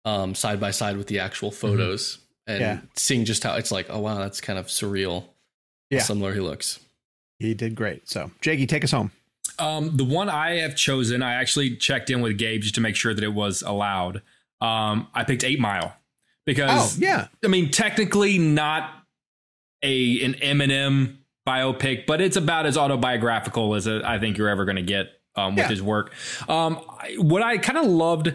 um, 0.05 0.35
side 0.35 0.59
by 0.59 0.71
side 0.71 0.95
with 0.97 1.07
the 1.07 1.19
actual 1.19 1.49
photos, 1.51 2.19
and 2.47 2.61
Yeah. 2.61 2.79
seeing 2.95 3.25
just 3.25 3.43
how 3.43 3.55
it's 3.55 3.71
like, 3.71 3.87
oh 3.89 3.99
wow, 3.99 4.19
that's 4.19 4.39
kind 4.41 4.59
of 4.59 4.67
surreal. 4.67 5.25
Yeah. 5.89 6.03
similar 6.03 6.33
he 6.35 6.39
looks. 6.39 6.79
He 7.39 7.55
did 7.55 7.73
great. 7.73 8.07
So 8.07 8.29
Jakey, 8.41 8.67
take 8.67 8.83
us 8.83 8.91
home. 8.91 9.11
Um, 9.59 9.97
the 9.97 10.03
one 10.05 10.29
I 10.29 10.57
have 10.57 10.75
chosen, 10.75 11.21
I 11.21 11.33
actually 11.33 11.75
checked 11.75 12.09
in 12.09 12.21
with 12.21 12.37
Gabe 12.37 12.61
just 12.61 12.75
to 12.75 12.81
make 12.81 12.95
sure 12.95 13.13
that 13.13 13.23
it 13.23 13.33
was 13.33 13.61
allowed. 13.61 14.21
Um, 14.61 15.07
I 15.13 15.23
picked 15.23 15.43
Eight 15.43 15.59
Mile. 15.59 15.95
because 16.45 16.97
Oh, 16.97 17.01
yeah. 17.05 17.27
I 17.43 17.47
mean 17.47 17.69
technically 17.71 18.37
not 18.37 18.91
a 19.83 20.23
an 20.23 20.33
Eminem 20.35 21.17
biopic, 21.47 22.05
but 22.05 22.21
it's 22.21 22.35
about 22.37 22.65
as 22.65 22.77
autobiographical 22.77 23.75
as 23.75 23.87
uh, 23.87 24.01
I 24.03 24.19
think 24.19 24.37
you're 24.37 24.49
ever 24.49 24.65
going 24.65 24.75
to 24.77 24.81
get 24.81 25.07
um, 25.35 25.55
with 25.55 25.65
Yeah. 25.65 25.69
his 25.69 25.81
work. 25.81 26.11
Um, 26.49 26.79
I- 26.99 27.15
what 27.17 27.41
I 27.41 27.57
kind 27.57 27.77
of 27.77 27.85
loved 27.85 28.33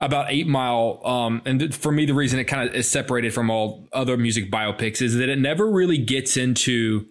about 0.00 0.26
Eight 0.30 0.46
Mile, 0.46 1.00
um, 1.04 1.42
and 1.44 1.58
th- 1.60 1.74
for 1.74 1.90
me, 1.92 2.06
the 2.06 2.14
reason 2.14 2.38
it 2.38 2.44
kind 2.44 2.68
of 2.68 2.74
is 2.74 2.88
separated 2.88 3.34
from 3.34 3.50
all 3.50 3.88
other 3.92 4.16
music 4.16 4.50
biopics 4.50 5.02
is 5.02 5.16
that 5.16 5.28
it 5.28 5.38
never 5.38 5.68
really 5.70 5.98
gets 5.98 6.36
into 6.36 7.06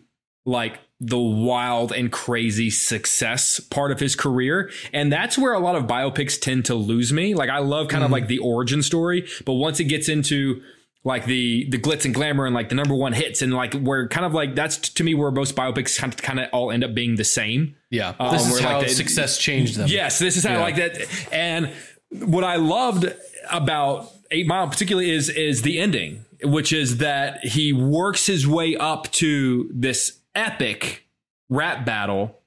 like 0.46 0.80
the 1.00 1.18
wild 1.20 1.92
and 1.92 2.12
crazy 2.12 2.70
success 2.70 3.60
part 3.60 3.92
of 3.92 4.00
his 4.00 4.16
career. 4.16 4.72
And 4.94 5.12
that's 5.14 5.38
where 5.38 5.54
a 5.54 5.60
lot 5.60 5.76
of 5.76 5.84
biopics 5.86 6.40
tend 6.40 6.66
to 6.66 6.76
lose 6.76 7.14
me. 7.14 7.36
Like 7.36 7.50
I 7.52 7.60
love 7.60 7.88
kind 7.88 8.04
of 8.04 8.10
like 8.12 8.28
the 8.28 8.40
origin 8.40 8.82
story, 8.82 9.28
but 9.46 9.54
once 9.54 9.80
it 9.80 9.86
gets 9.86 10.10
into 10.10 10.62
like 11.04 11.26
the 11.26 11.68
the 11.70 11.78
glitz 11.78 12.04
and 12.04 12.14
glamour 12.14 12.46
and 12.46 12.56
like 12.56 12.70
the 12.70 12.76
number 12.76 12.96
one 12.96 13.14
hits 13.14 13.42
and 13.42 13.54
like 13.54 13.74
where 13.76 14.08
kind 14.10 14.26
of 14.26 14.34
like 14.34 14.56
that's 14.56 14.78
to 14.78 15.04
me 15.04 15.14
where 15.14 15.32
most 15.32 15.56
biopics 15.56 15.98
kind 15.98 16.12
of, 16.12 16.22
kind 16.22 16.40
of 16.40 16.50
all 16.52 16.72
end 16.72 16.84
up 16.84 16.94
being 16.94 17.16
the 17.16 17.24
same. 17.24 17.76
Yeah, 17.92 18.14
Um, 18.20 18.34
this 18.34 18.52
is 18.52 18.60
how 18.60 18.80
like, 18.80 18.90
success 18.90 19.38
changed 19.38 19.78
them. 19.78 19.88
Yes, 19.88 20.20
this 20.20 20.36
is 20.36 20.44
how 20.44 20.54
Yeah. 20.54 20.62
like 20.62 20.76
that. 20.78 21.08
And 21.32 21.72
what 22.10 22.44
I 22.44 22.56
loved 22.56 23.06
about 23.50 24.12
Eight 24.32 24.48
Mile 24.48 24.68
particularly 24.68 25.12
is 25.12 25.30
is 25.30 25.62
the 25.62 25.80
ending, 25.80 26.26
which 26.44 26.74
is 26.74 26.98
that 26.98 27.46
he 27.46 27.72
works 27.72 28.26
his 28.26 28.46
way 28.48 28.76
up 28.76 29.10
to 29.14 29.70
this 29.74 30.17
epic 30.38 31.10
rap 31.50 31.86
battle, 31.86 32.40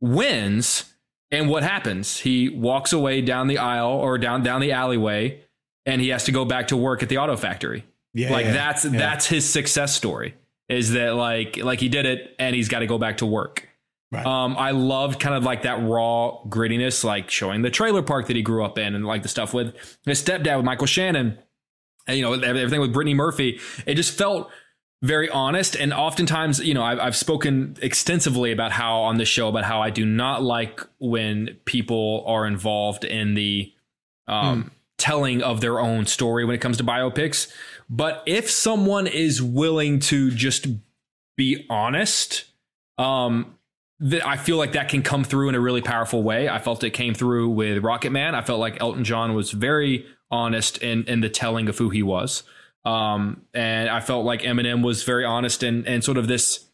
wins, 0.00 0.84
and 1.32 1.48
what 1.48 1.62
happens? 1.62 2.18
He 2.18 2.48
walks 2.48 2.92
away 2.92 3.22
down 3.22 3.48
the 3.48 3.58
aisle 3.58 3.90
or 3.92 4.18
down 4.18 4.42
down 4.42 4.60
the 4.60 4.72
alleyway, 4.72 5.42
and 5.86 6.00
he 6.00 6.08
has 6.08 6.24
to 6.24 6.32
go 6.32 6.44
back 6.44 6.68
to 6.68 6.76
work 6.76 7.02
at 7.02 7.08
the 7.08 7.18
auto 7.18 7.36
factory. 7.36 7.84
Yeah, 8.12 8.30
like 8.30 8.46
yeah, 8.46 8.52
that's 8.52 8.84
yeah. 8.84 8.90
that's 8.90 9.26
his 9.26 9.48
success 9.48 9.94
story. 9.94 10.34
Is 10.68 10.92
that 10.92 11.14
like 11.14 11.56
like 11.56 11.80
he 11.80 11.88
did 11.88 12.06
it 12.06 12.34
and 12.38 12.54
he's 12.54 12.68
got 12.68 12.80
to 12.80 12.86
go 12.86 12.98
back 12.98 13.18
to 13.18 13.26
work. 13.26 13.66
Right. 14.12 14.26
Um, 14.26 14.56
I 14.58 14.72
loved 14.72 15.20
kind 15.20 15.36
of 15.36 15.44
like 15.44 15.62
that 15.62 15.80
raw 15.82 16.38
grittiness, 16.48 17.04
like 17.04 17.30
showing 17.30 17.62
the 17.62 17.70
trailer 17.70 18.02
park 18.02 18.26
that 18.26 18.34
he 18.34 18.42
grew 18.42 18.64
up 18.64 18.76
in, 18.76 18.94
and 18.96 19.06
like 19.06 19.22
the 19.22 19.28
stuff 19.28 19.54
with 19.54 19.74
his 20.04 20.22
stepdad 20.22 20.56
with 20.56 20.64
Michael 20.64 20.86
Shannon, 20.86 21.38
and 22.08 22.16
you 22.16 22.24
know 22.24 22.32
everything 22.32 22.80
with 22.80 22.92
Brittany 22.92 23.14
Murphy. 23.14 23.60
It 23.86 23.94
just 23.94 24.16
felt 24.18 24.50
very 25.02 25.30
honest, 25.30 25.76
and 25.76 25.94
oftentimes, 25.94 26.60
you 26.60 26.74
know, 26.74 26.82
I've, 26.82 26.98
I've 26.98 27.16
spoken 27.16 27.76
extensively 27.80 28.52
about 28.52 28.70
how 28.70 29.00
on 29.00 29.16
this 29.16 29.28
show 29.28 29.48
about 29.48 29.64
how 29.64 29.80
I 29.80 29.90
do 29.90 30.04
not 30.04 30.42
like 30.42 30.80
when 30.98 31.56
people 31.64 32.24
are 32.26 32.46
involved 32.46 33.04
in 33.04 33.34
the 33.34 33.72
um, 34.28 34.70
telling 34.98 35.42
of 35.42 35.62
their 35.62 35.80
own 35.80 36.04
story 36.06 36.44
when 36.44 36.54
it 36.54 36.60
comes 36.60 36.76
to 36.76 36.84
biopics. 36.84 37.50
But 37.88 38.22
if 38.26 38.50
someone 38.50 39.06
is 39.06 39.42
willing 39.42 40.00
to 40.00 40.30
just 40.30 40.66
be 41.36 41.66
honest, 41.70 42.44
um, 42.98 43.56
that 44.00 44.26
I 44.26 44.36
feel 44.36 44.56
like 44.56 44.72
that 44.72 44.88
can 44.88 45.02
come 45.02 45.24
through 45.24 45.48
in 45.48 45.54
a 45.54 45.60
really 45.60 45.82
powerful 45.82 46.22
way. 46.22 46.48
I 46.48 46.58
felt 46.58 46.84
it 46.84 46.90
came 46.90 47.14
through 47.14 47.50
with 47.50 47.82
Rocket 47.82 48.10
Man. 48.10 48.34
I 48.34 48.42
felt 48.42 48.60
like 48.60 48.80
Elton 48.80 49.04
John 49.04 49.34
was 49.34 49.50
very 49.50 50.06
honest 50.30 50.78
in 50.78 51.04
in 51.04 51.20
the 51.20 51.28
telling 51.28 51.68
of 51.68 51.78
who 51.78 51.90
he 51.90 52.02
was. 52.02 52.42
Um, 52.84 53.42
and 53.54 53.88
I 53.88 54.00
felt 54.00 54.24
like 54.24 54.42
Eminem 54.42 54.82
was 54.82 55.02
very 55.04 55.24
honest 55.24 55.62
and 55.62 55.86
and 55.86 56.02
sort 56.02 56.16
of 56.18 56.28
this. 56.28 56.64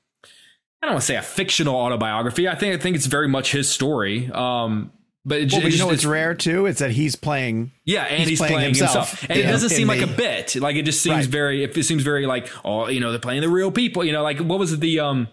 I 0.82 0.86
don't 0.86 0.92
want 0.94 1.02
to 1.02 1.06
say 1.06 1.16
a 1.16 1.22
fictional 1.22 1.74
autobiography. 1.74 2.48
I 2.48 2.54
think 2.54 2.74
I 2.74 2.78
think 2.82 2.96
it's 2.96 3.06
very 3.06 3.28
much 3.28 3.50
his 3.52 3.68
story. 3.68 4.30
Um, 4.32 4.92
but, 5.24 5.40
it, 5.40 5.50
Well, 5.52 5.62
but 5.62 5.72
you 5.72 5.78
know 5.78 5.86
what's 5.86 6.04
it's- 6.04 6.10
rare 6.12 6.34
too? 6.36 6.66
It's 6.66 6.78
that 6.78 6.92
he's 6.92 7.16
playing. 7.16 7.72
yeah, 7.84 8.04
and 8.04 8.28
he's, 8.30 8.38
playing, 8.38 8.60
himself, 8.60 9.24
and 9.28 9.36
it 9.36 9.42
doesn't 9.42 9.70
seem 9.70 9.88
like 9.88 9.98
the- 9.98 10.04
a 10.12 10.16
bit. 10.16 10.54
Like 10.54 10.76
it 10.76 10.84
just 10.84 11.02
seems 11.02 11.16
Right. 11.16 11.26
very. 11.26 11.64
It 11.64 11.84
seems 11.84 12.04
very 12.04 12.26
like 12.26 12.48
oh, 12.64 12.86
you 12.88 13.00
know, 13.00 13.10
they're 13.10 13.18
playing 13.18 13.40
the 13.40 13.48
real 13.48 13.72
people. 13.72 14.04
You 14.04 14.12
know, 14.12 14.22
like 14.22 14.38
what 14.38 14.60
was 14.60 14.72
it 14.72 14.78
the 14.80 15.00
um, 15.00 15.26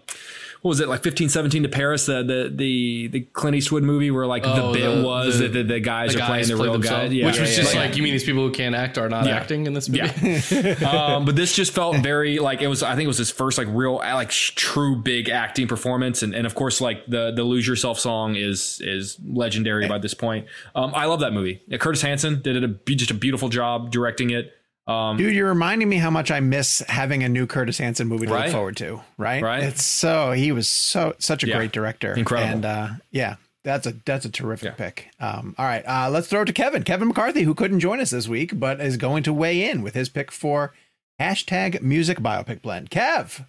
what 0.64 0.70
was 0.70 0.80
it 0.80 0.88
like 0.88 1.02
fifteen 1.02 1.28
seventeen 1.28 1.62
to 1.64 1.68
Paris 1.68 2.06
the 2.06 2.22
the 2.22 2.50
the 2.54 3.08
the 3.08 3.20
Clint 3.20 3.54
Eastwood 3.54 3.82
movie 3.82 4.10
where 4.10 4.26
like 4.26 4.46
Oh, 4.46 4.72
the 4.72 4.78
bit 4.78 4.96
the- 4.96 5.02
was 5.04 5.38
the- 5.38 5.48
that 5.48 5.68
the, 5.68 5.78
guys 5.78 6.14
The 6.14 6.22
are 6.22 6.26
playing 6.26 6.46
the 6.48 6.56
real 6.56 6.78
guys, 6.78 7.12
yeah, 7.12 7.26
which 7.26 7.38
was 7.38 7.50
yeah, 7.50 7.56
just 7.62 7.74
yeah. 7.74 7.80
like 7.82 7.96
you 7.98 8.02
mean 8.02 8.14
these 8.14 8.24
people 8.24 8.46
who 8.46 8.50
can't 8.50 8.74
act 8.74 8.96
are 8.96 9.10
not 9.10 9.26
Yeah. 9.26 9.36
acting 9.36 9.66
in 9.66 9.74
this 9.74 9.90
movie. 9.90 10.08
Yeah. 10.50 10.90
um, 11.16 11.26
but 11.26 11.36
this 11.36 11.54
just 11.54 11.72
felt 11.74 11.96
very 12.02 12.38
like 12.38 12.62
it 12.62 12.68
was. 12.68 12.82
I 12.82 12.92
think 12.94 13.04
it 13.04 13.08
was 13.08 13.18
his 13.18 13.30
first 13.30 13.58
like 13.58 13.68
real 13.70 13.96
like 13.96 14.30
sh- 14.30 14.52
true 14.54 14.96
big 14.96 15.28
acting 15.28 15.68
performance, 15.68 16.22
and 16.22 16.34
and 16.34 16.46
of 16.46 16.54
course 16.54 16.80
like 16.80 17.04
the 17.08 17.30
the 17.30 17.44
lose 17.44 17.68
yourself 17.68 18.00
song 18.00 18.34
is 18.34 18.80
is 18.82 19.18
legendary 19.22 19.86
by 19.86 19.98
this 19.98 20.14
point. 20.14 20.46
Um, 20.74 20.92
I 20.94 21.04
love 21.04 21.20
that 21.20 21.34
movie. 21.34 21.60
Yeah, 21.66 21.76
Curtis 21.76 22.00
Hanson 22.00 22.40
did 22.40 22.56
it 22.56 22.64
a, 22.64 22.94
just 22.94 23.10
a 23.10 23.14
beautiful 23.14 23.50
job 23.50 23.90
directing 23.90 24.30
it. 24.30 24.50
Um, 24.86 25.16
Dude, 25.16 25.34
you're 25.34 25.48
reminding 25.48 25.88
me 25.88 25.96
how 25.96 26.10
much 26.10 26.30
I 26.30 26.40
miss 26.40 26.80
having 26.88 27.22
a 27.22 27.28
new 27.28 27.46
Curtis 27.46 27.78
Hanson 27.78 28.06
movie 28.06 28.26
to 28.26 28.32
Right. 28.32 28.44
look 28.46 28.52
forward 28.52 28.76
to. 28.78 29.00
Right? 29.16 29.42
Right. 29.42 29.62
It's 29.62 29.84
so 29.84 30.32
he 30.32 30.52
was 30.52 30.68
so 30.68 31.14
such 31.18 31.42
a 31.42 31.48
Yeah. 31.48 31.56
great 31.56 31.72
director. 31.72 32.12
Incredible. 32.12 32.52
And 32.52 32.64
uh, 32.66 32.88
yeah, 33.10 33.36
that's 33.62 33.86
a 33.86 33.94
that's 34.04 34.26
a 34.26 34.30
terrific 34.30 34.76
pick. 34.76 35.08
Um, 35.20 35.54
all 35.56 35.64
right, 35.64 35.82
uh, 35.86 36.10
let's 36.10 36.28
throw 36.28 36.42
it 36.42 36.46
to 36.46 36.52
Kevin. 36.52 36.82
Kevin 36.82 37.08
McCarthy, 37.08 37.44
who 37.44 37.54
couldn't 37.54 37.80
join 37.80 37.98
us 38.00 38.10
this 38.10 38.28
week, 38.28 38.58
but 38.60 38.78
is 38.80 38.98
going 38.98 39.22
to 39.22 39.32
weigh 39.32 39.68
in 39.70 39.80
with 39.80 39.94
his 39.94 40.10
pick 40.10 40.30
for 40.30 40.74
hashtag 41.18 41.80
music 41.80 42.18
biopic 42.18 42.60
blend. 42.60 42.90
Kev. 42.90 43.46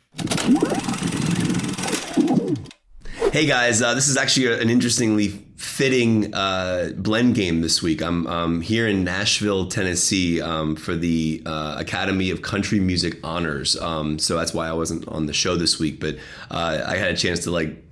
Hey 3.15 3.45
guys, 3.45 3.81
uh, 3.81 3.93
this 3.93 4.09
is 4.09 4.17
actually 4.17 4.61
an 4.61 4.69
interestingly 4.69 5.29
fitting 5.55 6.33
uh, 6.33 6.91
blend 6.97 7.35
game 7.35 7.61
this 7.61 7.81
week. 7.81 8.01
I'm 8.01 8.27
um, 8.27 8.59
here 8.59 8.87
in 8.87 9.05
Nashville, 9.05 9.67
Tennessee, 9.67 10.41
um, 10.41 10.75
for 10.75 10.97
the 10.97 11.41
uh, 11.45 11.77
Academy 11.79 12.29
of 12.29 12.41
Country 12.41 12.81
Music 12.81 13.17
Honors. 13.23 13.77
Um, 13.77 14.19
so 14.19 14.35
that's 14.35 14.53
why 14.53 14.67
I 14.67 14.73
wasn't 14.73 15.07
on 15.07 15.27
the 15.27 15.33
show 15.33 15.55
this 15.55 15.79
week, 15.79 16.01
but 16.01 16.17
uh, 16.51 16.83
I 16.85 16.97
had 16.97 17.11
a 17.11 17.15
chance 17.15 17.39
to 17.45 17.51
like 17.51 17.84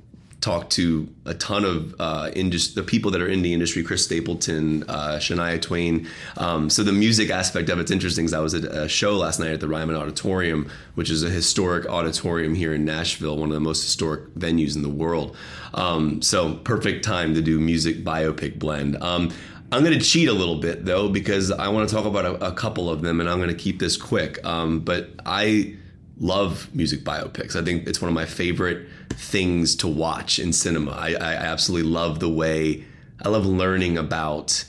talk 0.44 0.70
to 0.72 1.07
a 1.26 1.34
ton 1.34 1.64
of 1.64 1.95
uh, 1.99 2.30
indus- 2.36 2.74
the 2.74 2.84
people 2.84 3.11
that 3.11 3.22
are 3.22 3.28
in 3.28 3.41
the 3.41 3.53
industry, 3.53 3.82
Chris 3.82 4.03
Stapleton, 4.03 4.84
uh, 4.90 5.18
Shania 5.18 5.61
Twain. 5.61 6.07
Um, 6.38 6.70
so 6.70 6.84
the 6.84 6.91
music 6.91 7.30
aspect 7.30 7.70
of 7.70 7.80
it's 7.80 7.91
interesting. 7.91 8.32
I 8.34 8.40
was 8.40 8.53
at 8.53 8.65
a 8.65 8.88
show 8.90 9.15
last 9.15 9.40
night 9.40 9.52
at 9.52 9.60
the 9.61 9.68
Ryman 9.68 9.95
Auditorium, 9.95 10.70
which 10.95 11.10
is 11.10 11.24
a 11.24 11.30
historic 11.30 11.86
auditorium 11.86 12.56
here 12.56 12.74
in 12.74 12.84
Nashville, 12.84 13.38
one 13.38 13.49
of 13.49 13.53
the 13.53 13.61
most 13.61 13.84
historic 13.84 14.34
venues 14.36 14.76
in 14.76 14.82
the 14.82 14.90
world. 14.90 15.36
Um, 15.74 16.22
so 16.22 16.56
perfect 16.56 17.06
time 17.06 17.34
to 17.36 17.41
do 17.41 17.60
music 17.60 18.03
biopic 18.03 18.60
blend. 18.60 19.02
Um, 19.02 19.32
I'm 19.72 19.84
going 19.84 19.98
to 19.98 20.06
cheat 20.06 20.28
a 20.28 20.34
little 20.34 20.57
bit 20.57 20.86
though 20.86 21.10
because 21.10 21.52
I 21.52 21.70
want 21.70 21.90
to 21.90 21.95
talk 21.95 22.06
about 22.06 22.26
a, 22.26 22.48
a 22.48 22.52
couple 22.52 22.90
of 22.90 23.02
them, 23.02 23.20
and 23.20 23.30
I'm 23.30 23.38
going 23.38 23.49
to 23.49 23.56
keep 23.56 23.80
this 23.80 23.98
quick. 23.98 24.44
Um, 24.45 24.82
but 24.82 25.10
I 25.26 25.78
love 26.19 26.73
music 26.73 27.03
biopics. 27.03 27.56
I 27.56 27.64
think 27.64 27.88
it's 27.88 28.02
one 28.02 28.10
of 28.10 28.15
my 28.15 28.26
favorite 28.26 28.88
things 29.10 29.76
to 29.77 29.88
watch 29.88 30.40
in 30.40 30.53
cinema. 30.53 30.91
I, 30.91 31.11
I 31.11 31.34
absolutely 31.34 31.90
love 31.90 32.19
the 32.19 32.30
way 32.30 32.85
I 33.22 33.30
love 33.30 33.45
learning 33.45 33.98
about 33.98 34.65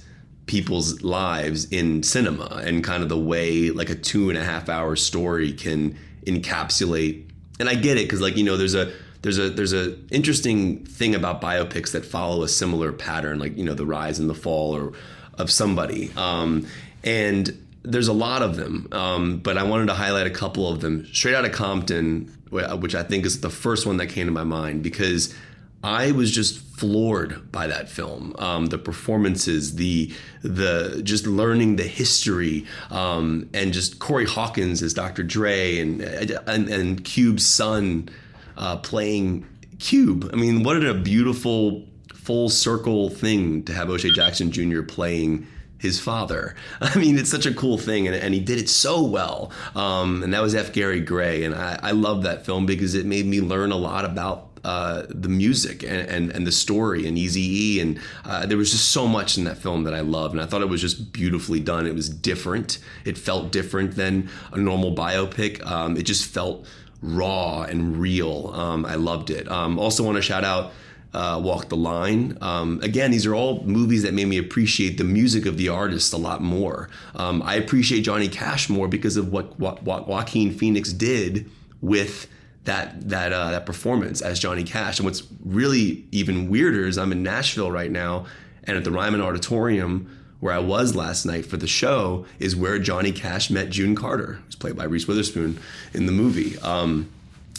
people's 0.46 1.02
lives 1.02 1.66
in 1.72 2.02
cinema 2.02 2.62
and 2.64 2.84
kind 2.84 3.02
of 3.02 3.08
the 3.08 3.18
way 3.18 3.70
like 3.70 3.90
a 3.90 3.94
two 3.94 4.28
and 4.28 4.38
a 4.38 4.44
half 4.44 4.68
hour 4.68 4.94
story 4.94 5.52
can 5.52 5.98
encapsulate. 6.26 7.24
And 7.58 7.68
I 7.68 7.74
get 7.74 7.96
it 7.96 8.04
because 8.04 8.20
like 8.20 8.36
you 8.36 8.44
know 8.44 8.56
there's 8.56 8.74
a 8.74 8.92
there's 9.22 9.38
a 9.38 9.48
there's 9.50 9.72
a 9.72 9.96
interesting 10.10 10.84
thing 10.84 11.14
about 11.14 11.40
biopics 11.40 11.92
that 11.92 12.04
follow 12.04 12.42
a 12.42 12.48
similar 12.48 12.92
pattern 12.92 13.38
like 13.38 13.56
you 13.56 13.64
know 13.64 13.74
the 13.74 13.86
rise 13.86 14.18
and 14.18 14.28
the 14.28 14.34
fall 14.34 14.76
or 14.76 14.92
of 15.38 15.50
somebody 15.50 16.12
um, 16.16 16.66
and 17.02 17.63
there's 17.84 18.08
a 18.08 18.12
lot 18.12 18.42
of 18.42 18.56
them, 18.56 18.88
um, 18.92 19.38
but 19.38 19.58
I 19.58 19.62
wanted 19.62 19.86
to 19.86 19.94
highlight 19.94 20.26
a 20.26 20.30
couple 20.30 20.68
of 20.68 20.80
them. 20.80 21.06
Straight 21.12 21.34
out 21.34 21.44
of 21.44 21.52
Compton, 21.52 22.34
which 22.50 22.94
I 22.94 23.02
think 23.02 23.26
is 23.26 23.40
the 23.40 23.50
first 23.50 23.86
one 23.86 23.98
that 23.98 24.06
came 24.06 24.26
to 24.26 24.32
my 24.32 24.44
mind 24.44 24.82
because 24.82 25.34
I 25.82 26.12
was 26.12 26.30
just 26.30 26.58
floored 26.60 27.52
by 27.52 27.66
that 27.66 27.90
film. 27.90 28.34
Um, 28.38 28.66
the 28.66 28.78
performances, 28.78 29.76
the 29.76 30.12
the 30.42 31.02
just 31.04 31.26
learning 31.26 31.76
the 31.76 31.84
history, 31.84 32.66
um, 32.90 33.50
and 33.52 33.72
just 33.74 33.98
Corey 33.98 34.24
Hawkins 34.24 34.82
as 34.82 34.94
Dr. 34.94 35.22
Dre 35.22 35.78
and 35.78 36.00
and, 36.00 36.68
and 36.68 37.04
Cube's 37.04 37.46
son 37.46 38.08
uh, 38.56 38.78
playing 38.78 39.46
Cube. 39.78 40.30
I 40.32 40.36
mean, 40.36 40.62
what 40.62 40.82
a 40.82 40.94
beautiful 40.94 41.84
full 42.14 42.48
circle 42.48 43.10
thing 43.10 43.62
to 43.64 43.74
have 43.74 43.90
O'Shea 43.90 44.10
Jackson 44.10 44.50
Jr. 44.50 44.80
playing 44.80 45.46
his 45.78 46.00
father. 46.00 46.54
I 46.80 46.98
mean, 46.98 47.18
it's 47.18 47.30
such 47.30 47.46
a 47.46 47.54
cool 47.54 47.78
thing, 47.78 48.06
and, 48.06 48.16
and 48.16 48.34
he 48.34 48.40
did 48.40 48.58
it 48.58 48.68
so 48.68 49.02
well. 49.02 49.50
Um, 49.74 50.22
and 50.22 50.32
that 50.34 50.42
was 50.42 50.54
F. 50.54 50.72
Gary 50.72 51.00
Gray, 51.00 51.44
and 51.44 51.54
I, 51.54 51.78
I 51.82 51.90
love 51.92 52.22
that 52.22 52.44
film 52.44 52.66
because 52.66 52.94
it 52.94 53.06
made 53.06 53.26
me 53.26 53.40
learn 53.40 53.72
a 53.72 53.76
lot 53.76 54.04
about. 54.04 54.48
Uh, 54.64 55.04
the 55.10 55.28
music 55.28 55.82
and, 55.82 56.08
and, 56.08 56.30
and 56.30 56.46
the 56.46 56.50
story 56.50 57.06
and 57.06 57.18
Easy 57.18 57.74
E 57.76 57.80
and 57.80 58.00
uh, 58.24 58.46
there 58.46 58.56
was 58.56 58.70
just 58.70 58.92
so 58.92 59.06
much 59.06 59.36
in 59.36 59.44
that 59.44 59.58
film 59.58 59.84
that 59.84 59.92
I 59.92 60.00
loved 60.00 60.32
and 60.32 60.40
I 60.40 60.46
thought 60.46 60.62
it 60.62 60.70
was 60.70 60.80
just 60.80 61.12
beautifully 61.12 61.60
done. 61.60 61.86
It 61.86 61.94
was 61.94 62.08
different. 62.08 62.78
It 63.04 63.18
felt 63.18 63.52
different 63.52 63.94
than 63.94 64.30
a 64.52 64.56
normal 64.56 64.94
biopic. 64.94 65.62
Um, 65.66 65.98
it 65.98 66.04
just 66.04 66.24
felt 66.24 66.66
raw 67.02 67.64
and 67.64 67.98
real. 67.98 68.52
Um, 68.54 68.86
I 68.86 68.94
loved 68.94 69.28
it. 69.28 69.50
Um, 69.50 69.78
also 69.78 70.02
want 70.02 70.16
to 70.16 70.22
shout 70.22 70.44
out 70.44 70.72
uh, 71.14 71.40
Walk 71.42 71.68
the 71.68 71.76
Line. 71.76 72.36
Um, 72.40 72.80
again, 72.82 73.10
these 73.10 73.26
are 73.26 73.34
all 73.34 73.62
movies 73.62 74.02
that 74.02 74.12
made 74.14 74.26
me 74.26 74.38
appreciate 74.38 74.98
the 74.98 75.04
music 75.04 75.46
of 75.46 75.56
the 75.56 75.68
artist 75.68 76.12
a 76.12 76.16
lot 76.16 76.42
more. 76.42 76.88
Um, 77.14 77.42
I 77.42 77.54
appreciate 77.54 78.02
Johnny 78.02 78.28
Cash 78.28 78.68
more 78.68 78.88
because 78.88 79.16
of 79.16 79.32
what, 79.32 79.58
what, 79.58 79.82
what 79.82 80.06
Joaquin 80.08 80.52
Phoenix 80.52 80.92
did 80.92 81.50
with 81.80 82.28
that 82.64 83.08
that 83.10 83.32
uh, 83.32 83.50
that 83.50 83.66
performance 83.66 84.22
as 84.22 84.38
Johnny 84.38 84.64
Cash. 84.64 84.98
And 84.98 85.06
what's 85.06 85.22
really 85.44 86.06
even 86.10 86.48
weirder 86.48 86.86
is 86.86 86.96
I'm 86.96 87.12
in 87.12 87.22
Nashville 87.22 87.70
right 87.70 87.90
now, 87.90 88.26
and 88.64 88.76
at 88.76 88.84
the 88.84 88.90
Ryman 88.90 89.20
Auditorium 89.20 90.08
where 90.40 90.52
I 90.52 90.58
was 90.58 90.94
last 90.94 91.24
night 91.24 91.46
for 91.46 91.56
the 91.56 91.66
show 91.66 92.26
is 92.38 92.54
where 92.54 92.78
Johnny 92.78 93.12
Cash 93.12 93.48
met 93.48 93.70
June 93.70 93.94
Carter, 93.94 94.40
who's 94.44 94.54
played 94.54 94.76
by 94.76 94.84
Reese 94.84 95.08
Witherspoon 95.08 95.58
in 95.94 96.04
the 96.04 96.12
movie. 96.12 96.58
Um, 96.58 97.08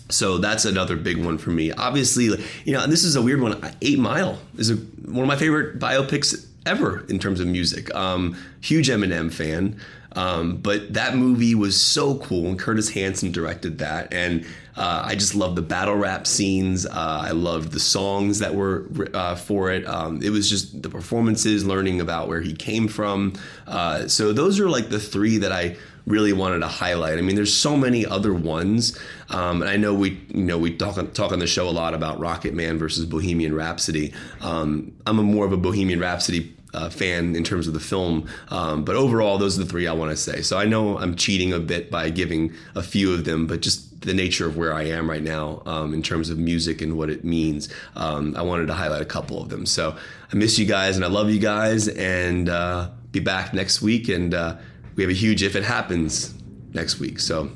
so 0.09 0.37
that's 0.37 0.65
another 0.65 0.95
big 0.95 1.23
one 1.23 1.37
for 1.37 1.49
me. 1.49 1.71
Obviously, 1.71 2.25
you 2.63 2.73
know, 2.73 2.85
this 2.87 3.03
is 3.03 3.15
a 3.15 3.21
weird 3.21 3.41
one. 3.41 3.59
Eight 3.81 3.99
Mile 3.99 4.39
is 4.57 4.69
a, 4.69 4.75
one 4.75 5.21
of 5.21 5.27
my 5.27 5.35
favorite 5.35 5.79
biopics 5.79 6.47
ever 6.65 7.05
in 7.07 7.19
terms 7.19 7.39
of 7.39 7.47
music. 7.47 7.93
Um, 7.95 8.37
huge 8.61 8.89
Eminem 8.89 9.31
fan. 9.31 9.79
Um, 10.15 10.57
but 10.57 10.93
that 10.93 11.15
movie 11.15 11.55
was 11.55 11.79
so 11.79 12.17
cool, 12.19 12.47
and 12.47 12.57
Curtis 12.57 12.89
Hanson 12.89 13.33
directed 13.33 13.79
that, 13.79 14.13
and 14.13 14.45
uh, 14.77 15.03
I 15.05 15.15
just 15.15 15.35
loved 15.35 15.57
the 15.57 15.61
battle 15.61 15.95
rap 15.95 16.25
scenes. 16.25 16.85
Uh, 16.85 16.91
I 16.93 17.31
loved 17.31 17.73
the 17.73 17.81
songs 17.81 18.39
that 18.39 18.55
were 18.55 18.85
uh, 19.13 19.35
for 19.35 19.71
it. 19.71 19.85
Um, 19.85 20.21
it 20.23 20.29
was 20.29 20.49
just 20.49 20.81
the 20.81 20.89
performances, 20.89 21.65
learning 21.65 21.99
about 21.99 22.29
where 22.29 22.39
he 22.39 22.53
came 22.53 22.87
from. 22.87 23.33
Uh, 23.67 24.07
so 24.07 24.31
those 24.31 24.57
are 24.59 24.69
like 24.69 24.87
the 24.87 25.01
three 25.01 25.37
that 25.39 25.51
I 25.51 25.75
really 26.05 26.33
wanted 26.33 26.59
to 26.59 26.67
highlight. 26.67 27.17
I 27.17 27.21
mean, 27.21 27.35
there's 27.35 27.55
so 27.55 27.75
many 27.75 28.05
other 28.05 28.33
ones, 28.33 28.97
um, 29.29 29.61
and 29.61 29.69
I 29.69 29.77
know 29.77 29.93
we, 29.93 30.21
you 30.29 30.43
know, 30.43 30.57
we 30.57 30.75
talk 30.75 30.95
talk 31.13 31.31
on 31.31 31.39
the 31.39 31.47
show 31.47 31.67
a 31.67 31.71
lot 31.71 31.93
about 31.93 32.19
Rocket 32.19 32.53
Man 32.53 32.77
versus 32.77 33.05
Bohemian 33.05 33.55
Rhapsody. 33.55 34.13
Um, 34.41 34.93
I'm 35.05 35.19
a 35.19 35.23
more 35.23 35.45
of 35.45 35.51
a 35.51 35.57
Bohemian 35.57 35.99
Rhapsody 35.99 36.55
uh, 36.75 36.89
fan 36.89 37.35
in 37.35 37.43
terms 37.43 37.67
of 37.67 37.73
the 37.73 37.79
film. 37.79 38.27
Um, 38.49 38.83
but 38.83 38.95
overall, 38.95 39.37
those 39.37 39.57
are 39.57 39.63
the 39.63 39.69
three 39.69 39.87
I 39.87 39.93
want 39.93 40.11
to 40.11 40.17
say. 40.17 40.41
So 40.41 40.57
I 40.57 40.65
know 40.65 40.97
I'm 40.97 41.15
cheating 41.15 41.53
a 41.53 41.59
bit 41.59 41.89
by 41.89 42.09
giving 42.09 42.53
a 42.75 42.83
few 42.83 43.13
of 43.13 43.25
them, 43.25 43.47
but 43.47 43.61
just 43.61 44.01
the 44.01 44.13
nature 44.13 44.45
of 44.45 44.57
where 44.57 44.73
I 44.73 44.83
am 44.83 45.09
right 45.09 45.23
now 45.23 45.63
um, 45.65 45.93
in 45.93 46.03
terms 46.03 46.29
of 46.29 46.37
music 46.37 46.81
and 46.81 46.97
what 46.97 47.09
it 47.09 47.23
means, 47.23 47.69
um, 47.95 48.35
I 48.37 48.43
wanted 48.43 48.67
to 48.67 48.73
highlight 48.73 49.01
a 49.01 49.05
couple 49.05 49.41
of 49.41 49.49
them. 49.49 49.65
So 49.65 49.95
I 50.31 50.35
miss 50.35 50.59
you 50.59 50.65
guys 50.65 50.95
and 50.95 51.05
I 51.05 51.07
love 51.07 51.29
you 51.29 51.39
guys, 51.39 51.87
and 51.87 52.49
uh, 52.49 52.89
be 53.11 53.19
back 53.19 53.53
next 53.53 53.81
week. 53.81 54.09
And 54.09 54.33
uh, 54.33 54.57
we 54.95 55.03
have 55.03 55.09
a 55.09 55.15
huge 55.15 55.43
if 55.43 55.55
it 55.55 55.63
happens 55.63 56.33
next 56.73 56.99
week. 56.99 57.19
So 57.19 57.51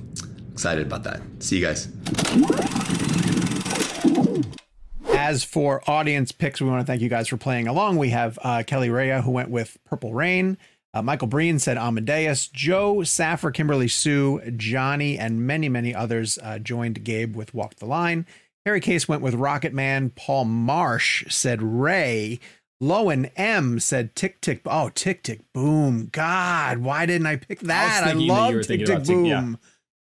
excited 0.52 0.86
about 0.86 1.04
that. 1.04 1.22
See 1.40 1.58
you 1.58 1.66
guys. 1.66 1.88
As 5.16 5.44
for 5.44 5.88
audience 5.90 6.32
picks, 6.32 6.62
we 6.62 6.70
want 6.70 6.86
to 6.86 6.86
thank 6.86 7.02
you 7.02 7.10
guys 7.10 7.28
for 7.28 7.38
playing 7.38 7.68
along. 7.68 7.98
We 7.98 8.10
have 8.10 8.40
uh, 8.42 8.64
Kelly 8.66 8.90
Rea, 8.90 9.22
who 9.22 9.32
went 9.32 9.50
with 9.50 9.78
Purple 9.86 10.14
Rain. 10.14 10.58
Uh, 10.94 11.02
Michael 11.04 11.28
Breen 11.28 11.60
said 11.60 11.78
Amadeus. 11.78 12.48
Joe 12.48 13.04
Saffer, 13.04 13.52
Kimberly 13.52 13.88
Sue, 13.88 14.42
Johnny, 14.58 15.20
and 15.20 15.46
many, 15.46 15.70
many 15.70 15.94
others 15.94 16.40
uh, 16.42 16.58
joined 16.58 17.04
Gabe 17.04 17.36
with 17.36 17.54
Walk 17.54 17.76
the 17.76 17.86
Line. 17.86 18.26
Harry 18.66 18.82
Case 18.82 19.08
went 19.08 19.22
with 19.22 19.36
Rocket 19.36 19.74
Man. 19.74 20.10
Paul 20.10 20.46
Marsh 20.46 21.26
said 21.30 21.62
Ray. 21.62 22.40
Lowen 22.82 23.32
M 23.36 23.80
said 23.80 24.16
Tick 24.16 24.40
Tick. 24.42 24.62
Oh, 24.66 24.90
Tick 24.90 25.24
Tick 25.24 25.42
Boom. 25.54 26.10
God, 26.12 26.80
why 26.80 27.06
didn't 27.06 27.28
I 27.28 27.36
pick 27.36 27.60
that? 27.62 28.04
I, 28.06 28.12
I 28.12 28.14
love 28.14 28.62
Tick 28.66 28.86
Tick 28.86 29.04
Boom. 29.04 29.26
Yeah. 29.26 29.54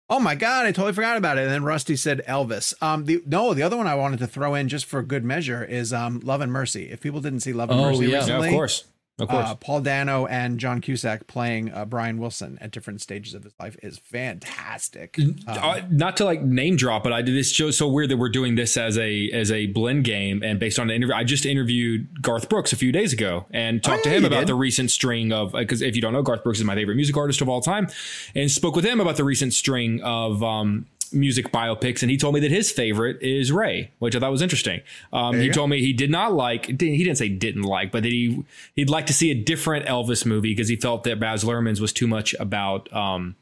Oh 0.08 0.20
my 0.20 0.36
god, 0.36 0.66
I 0.66 0.72
totally 0.72 0.92
forgot 0.92 1.16
about 1.16 1.36
it. 1.36 1.42
And 1.42 1.50
then 1.50 1.64
Rusty 1.64 1.96
said 1.96 2.22
Elvis. 2.28 2.80
Um, 2.80 3.06
the 3.06 3.22
no, 3.26 3.54
the 3.54 3.62
other 3.62 3.76
one 3.76 3.88
I 3.88 3.96
wanted 3.96 4.20
to 4.20 4.26
throw 4.26 4.54
in 4.54 4.68
just 4.68 4.84
for 4.84 5.02
good 5.02 5.24
measure 5.24 5.64
is 5.64 5.92
um, 5.92 6.20
Love 6.20 6.40
and 6.40 6.52
Mercy. 6.52 6.90
If 6.90 7.00
people 7.00 7.20
didn't 7.20 7.40
see 7.40 7.52
Love 7.52 7.70
and 7.70 7.80
oh, 7.80 7.90
Mercy 7.90 8.06
yeah. 8.06 8.18
recently, 8.18 8.48
yeah, 8.48 8.52
of 8.52 8.56
course. 8.56 8.84
Of 9.18 9.28
course. 9.28 9.48
Uh, 9.48 9.54
Paul 9.54 9.80
Dano 9.80 10.26
and 10.26 10.60
John 10.60 10.82
Cusack 10.82 11.26
playing 11.26 11.72
uh, 11.72 11.86
Brian 11.86 12.18
Wilson 12.18 12.58
at 12.60 12.70
different 12.70 13.00
stages 13.00 13.32
of 13.32 13.44
his 13.44 13.54
life 13.58 13.74
is 13.82 13.96
fantastic. 13.98 15.18
Um, 15.18 15.36
uh, 15.46 15.80
Not 15.90 16.18
to 16.18 16.26
like 16.26 16.42
name 16.42 16.76
drop, 16.76 17.02
but 17.02 17.14
I 17.14 17.22
did 17.22 17.34
this 17.34 17.50
show 17.50 17.70
so 17.70 17.88
weird 17.88 18.10
that 18.10 18.18
we're 18.18 18.28
doing 18.28 18.56
this 18.56 18.76
as 18.76 18.98
a 18.98 19.30
as 19.30 19.50
a 19.50 19.66
blend 19.66 20.04
game 20.04 20.42
and 20.42 20.60
based 20.60 20.78
on 20.78 20.90
an 20.90 20.96
interview. 20.96 21.14
I 21.14 21.24
just 21.24 21.46
interviewed 21.46 22.20
Garth 22.20 22.50
Brooks 22.50 22.74
a 22.74 22.76
few 22.76 22.92
days 22.92 23.14
ago 23.14 23.46
and 23.50 23.82
talked 23.82 24.06
oh, 24.06 24.10
yeah, 24.10 24.12
to 24.12 24.18
him 24.18 24.24
about 24.26 24.40
did. 24.40 24.48
the 24.48 24.54
recent 24.54 24.90
string 24.90 25.32
of 25.32 25.52
because 25.52 25.80
if 25.80 25.96
you 25.96 26.02
don't 26.02 26.12
know, 26.12 26.22
Garth 26.22 26.44
Brooks 26.44 26.58
is 26.58 26.64
my 26.64 26.74
favorite 26.74 26.96
music 26.96 27.16
artist 27.16 27.40
of 27.40 27.48
all 27.48 27.62
time, 27.62 27.88
and 28.34 28.50
spoke 28.50 28.76
with 28.76 28.84
him 28.84 29.00
about 29.00 29.16
the 29.16 29.24
recent 29.24 29.54
string 29.54 30.02
of 30.02 30.42
um, 30.42 30.86
music 31.12 31.52
biopics, 31.52 32.02
and 32.02 32.10
he 32.10 32.16
told 32.16 32.34
me 32.34 32.40
that 32.40 32.50
his 32.50 32.70
favorite 32.70 33.22
is 33.22 33.52
Ray, 33.52 33.90
which 33.98 34.14
I 34.16 34.20
thought 34.20 34.30
was 34.30 34.42
interesting. 34.42 34.80
Um, 35.12 35.38
he 35.38 35.48
go. 35.48 35.54
told 35.54 35.70
me 35.70 35.80
he 35.80 35.92
did 35.92 36.10
not 36.10 36.32
like. 36.32 36.66
He 36.66 36.72
didn't 36.74 37.16
say 37.16 37.28
didn't 37.28 37.62
like, 37.62 37.92
but 37.92 38.02
that 38.02 38.12
he 38.12 38.44
he'd 38.74 38.90
like 38.90 39.06
to 39.06 39.12
see 39.12 39.30
a 39.30 39.34
different 39.34 39.86
Elvis 39.86 40.26
movie 40.26 40.52
because 40.52 40.68
he 40.68 40.76
felt 40.76 41.04
that 41.04 41.20
Baz 41.20 41.44
Luhrmann's 41.44 41.80
was 41.80 41.92
too 41.92 42.06
much 42.06 42.34
about. 42.34 42.92
Um, 42.92 43.36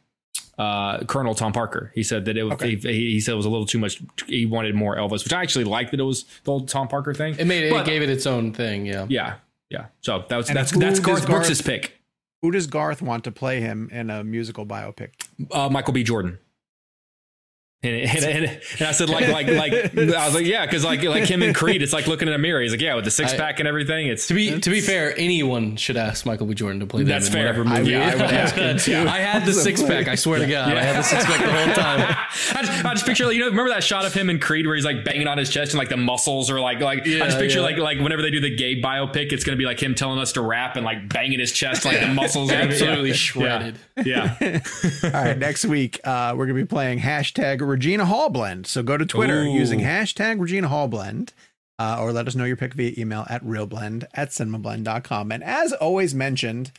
uh, 0.58 1.02
Colonel 1.04 1.34
Tom 1.34 1.52
Parker. 1.52 1.90
He 1.94 2.04
said 2.04 2.26
that 2.26 2.36
it 2.36 2.42
okay. 2.42 2.76
he, 2.76 2.92
he, 2.92 3.20
said 3.20 3.32
it 3.32 3.36
was 3.36 3.46
a 3.46 3.50
little 3.50 3.66
too 3.66 3.78
much. 3.78 4.00
He 4.28 4.46
wanted 4.46 4.76
more 4.76 4.96
Elvis, 4.96 5.24
which 5.24 5.32
I 5.32 5.42
actually 5.42 5.64
liked 5.64 5.90
that 5.90 5.98
it 5.98 6.04
was 6.04 6.24
the 6.44 6.52
old 6.52 6.68
Tom 6.68 6.86
Parker 6.86 7.12
thing. 7.12 7.34
It 7.36 7.46
made 7.46 7.64
it, 7.64 7.70
but, 7.70 7.80
it 7.80 7.90
gave 7.90 8.02
it 8.02 8.08
its 8.08 8.24
own 8.24 8.52
thing. 8.52 8.86
Yeah, 8.86 9.06
yeah, 9.08 9.34
yeah. 9.68 9.86
So 10.00 10.24
that 10.28 10.36
was 10.36 10.48
and 10.48 10.56
that's 10.56 10.70
that's 10.70 11.00
Garth 11.00 11.26
Brooks' 11.26 11.60
pick. 11.60 11.98
Who 12.42 12.50
does 12.50 12.66
Garth 12.66 13.00
want 13.00 13.24
to 13.24 13.32
play 13.32 13.60
him 13.60 13.88
in 13.90 14.10
a 14.10 14.22
musical 14.22 14.66
biopic? 14.66 15.10
Uh, 15.50 15.70
Michael 15.70 15.94
B. 15.94 16.04
Jordan. 16.04 16.38
And, 17.84 17.94
and, 17.94 18.24
and, 18.24 18.60
and, 18.78 18.88
I 18.88 18.92
said, 18.92 19.10
like, 19.10 19.28
like, 19.28 19.46
like, 19.46 19.72
I 19.98 20.24
was 20.24 20.34
like, 20.34 20.46
yeah, 20.46 20.64
because 20.64 20.84
like, 20.84 21.02
like 21.02 21.24
him 21.24 21.42
and 21.42 21.54
Creed, 21.54 21.82
it's 21.82 21.92
like 21.92 22.06
looking 22.06 22.28
in 22.28 22.34
a 22.34 22.38
mirror. 22.38 22.62
He's 22.62 22.70
like, 22.70 22.80
yeah, 22.80 22.94
with 22.94 23.04
the 23.04 23.10
six 23.10 23.34
pack 23.34 23.58
and 23.58 23.68
everything. 23.68 24.06
It's 24.06 24.26
to 24.28 24.34
be 24.34 24.58
to 24.58 24.70
be 24.70 24.80
fair, 24.80 25.14
anyone 25.18 25.76
should 25.76 25.98
ask 25.98 26.24
Michael 26.24 26.46
B. 26.46 26.54
Jordan 26.54 26.80
to 26.80 26.86
play 26.86 27.02
that's 27.02 27.28
them 27.28 27.36
in 27.36 27.54
fair. 27.54 27.62
whatever 27.62 27.82
movie. 27.82 27.94
I, 27.94 28.12
I 28.12 28.14
would 28.14 28.22
ask 28.22 28.54
him 28.54 28.78
too. 28.78 29.08
I 29.08 29.18
had 29.18 29.44
the 29.44 29.52
six 29.52 29.82
pack. 29.82 30.08
I 30.08 30.14
swear 30.14 30.38
to 30.38 30.46
God, 30.46 30.72
yeah. 30.72 30.78
I 30.78 30.82
had 30.82 30.96
the 30.96 31.02
six 31.02 31.24
pack 31.26 31.40
the 31.40 31.52
whole 31.52 31.74
time. 31.74 32.00
I 32.54 32.62
just, 32.62 32.84
I 32.84 32.94
just 32.94 33.06
picture, 33.06 33.30
you 33.32 33.40
know, 33.40 33.46
remember 33.46 33.70
that 33.70 33.84
shot 33.84 34.06
of 34.06 34.14
him 34.14 34.30
in 34.30 34.40
Creed 34.40 34.66
where 34.66 34.74
he's 34.74 34.84
like 34.84 35.04
banging 35.04 35.26
on 35.26 35.36
his 35.36 35.50
chest 35.50 35.72
and 35.72 35.78
like 35.78 35.90
the 35.90 35.96
muscles 35.96 36.50
are 36.50 36.60
like, 36.60 36.80
like 36.80 37.04
yeah, 37.04 37.22
I 37.22 37.26
just 37.26 37.38
picture 37.38 37.58
yeah. 37.58 37.64
like, 37.64 37.76
like 37.76 37.98
whenever 38.00 38.22
they 38.22 38.30
do 38.30 38.40
the 38.40 38.54
gay 38.54 38.80
biopic, 38.80 39.32
it's 39.32 39.44
gonna 39.44 39.58
be 39.58 39.66
like 39.66 39.82
him 39.82 39.94
telling 39.94 40.18
us 40.18 40.32
to 40.32 40.40
rap 40.40 40.76
and 40.76 40.84
like 40.84 41.08
banging 41.08 41.38
his 41.38 41.52
chest, 41.52 41.84
like 41.84 42.00
the 42.00 42.08
muscles 42.08 42.50
are 42.50 42.54
absolutely 42.54 43.12
shredded. 43.14 43.78
Yeah. 44.02 44.36
All 45.04 45.10
right, 45.10 45.38
next 45.38 45.64
week 45.64 46.00
uh, 46.04 46.34
we're 46.36 46.46
gonna 46.46 46.58
be 46.58 46.64
playing 46.64 46.98
hashtag 46.98 47.60
Regina 47.74 48.06
Hall 48.06 48.30
blend. 48.30 48.68
So 48.68 48.84
go 48.84 48.96
to 48.96 49.04
Twitter 49.04 49.42
Ooh. 49.42 49.52
using 49.52 49.80
hashtag 49.80 50.40
Regina 50.40 50.68
Hall 50.68 50.86
blend. 50.86 51.32
Uh, 51.76 51.98
or 52.00 52.12
let 52.12 52.28
us 52.28 52.36
know 52.36 52.44
your 52.44 52.56
pick 52.56 52.72
via 52.72 52.92
email 52.96 53.26
at 53.28 53.42
reelblend 53.42 54.04
at 54.14 54.28
cinemablend.com. 54.28 55.32
And 55.32 55.42
as 55.42 55.72
always 55.72 56.14
mentioned, 56.14 56.70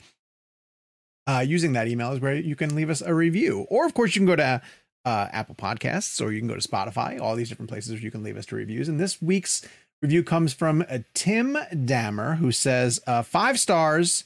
uh, 1.28 1.44
using 1.46 1.74
that 1.74 1.90
email 1.90 2.14
is 2.14 2.22
where 2.22 2.34
you 2.34 2.56
can 2.56 2.74
leave 2.74 2.90
us 2.90 3.02
a 3.02 3.14
review. 3.14 3.68
Or, 3.70 3.86
of 3.86 3.94
course, 3.94 4.16
you 4.16 4.22
can 4.22 4.26
go 4.26 4.38
to 4.38 4.62
uh, 5.04 5.28
Apple 5.34 5.56
Podcasts 5.56 6.26
or 6.26 6.32
you 6.32 6.40
can 6.40 6.48
go 6.48 6.56
to 6.56 6.66
Spotify, 6.66 7.20
all 7.20 7.36
these 7.36 7.50
different 7.50 7.70
places 7.70 7.92
where 7.92 8.00
you 8.00 8.10
can 8.10 8.24
leave 8.24 8.38
us 8.38 8.46
to 8.46 8.56
reviews. 8.56 8.88
And 8.88 8.98
this 8.98 9.22
week's 9.22 9.68
review 10.02 10.24
comes 10.24 10.54
from 10.54 10.86
uh, 10.90 11.00
Tim 11.14 11.58
Dammer, 11.84 12.36
who 12.36 12.54
says, 12.54 13.02
uh, 13.06 13.22
Five 13.22 13.60
stars, 13.60 14.24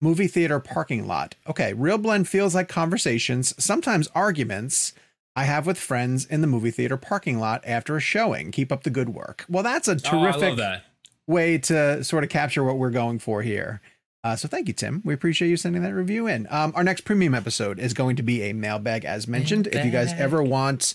movie 0.00 0.28
theater 0.28 0.60
parking 0.60 1.08
lot. 1.08 1.34
Okay, 1.48 1.74
ReelBlend 1.74 2.28
feels 2.28 2.54
like 2.54 2.68
conversations, 2.68 3.52
sometimes 3.58 4.06
arguments 4.14 4.92
I 5.36 5.44
have 5.44 5.66
with 5.66 5.78
friends 5.78 6.24
in 6.24 6.40
the 6.40 6.46
movie 6.46 6.70
theater 6.70 6.96
parking 6.96 7.38
lot 7.38 7.62
after 7.66 7.94
a 7.94 8.00
showing. 8.00 8.50
Keep 8.50 8.72
up 8.72 8.84
the 8.84 8.90
good 8.90 9.10
work. 9.10 9.44
Well, 9.48 9.62
that's 9.62 9.86
a 9.86 9.94
terrific 9.94 10.54
oh, 10.54 10.54
that. 10.56 10.84
way 11.26 11.58
to 11.58 12.02
sort 12.02 12.24
of 12.24 12.30
capture 12.30 12.64
what 12.64 12.78
we're 12.78 12.90
going 12.90 13.18
for 13.18 13.42
here. 13.42 13.82
Uh, 14.24 14.34
so 14.34 14.48
thank 14.48 14.66
you, 14.66 14.74
Tim. 14.74 15.02
We 15.04 15.14
appreciate 15.14 15.50
you 15.50 15.56
sending 15.56 15.82
that 15.82 15.94
review 15.94 16.26
in. 16.26 16.48
Um, 16.50 16.72
our 16.74 16.82
next 16.82 17.02
premium 17.02 17.34
episode 17.34 17.78
is 17.78 17.92
going 17.92 18.16
to 18.16 18.22
be 18.22 18.42
a 18.42 18.54
mailbag, 18.54 19.04
as 19.04 19.28
mentioned. 19.28 19.66
Mailbag. 19.66 19.80
If 19.80 19.84
you 19.84 19.92
guys 19.92 20.12
ever 20.14 20.42
want 20.42 20.94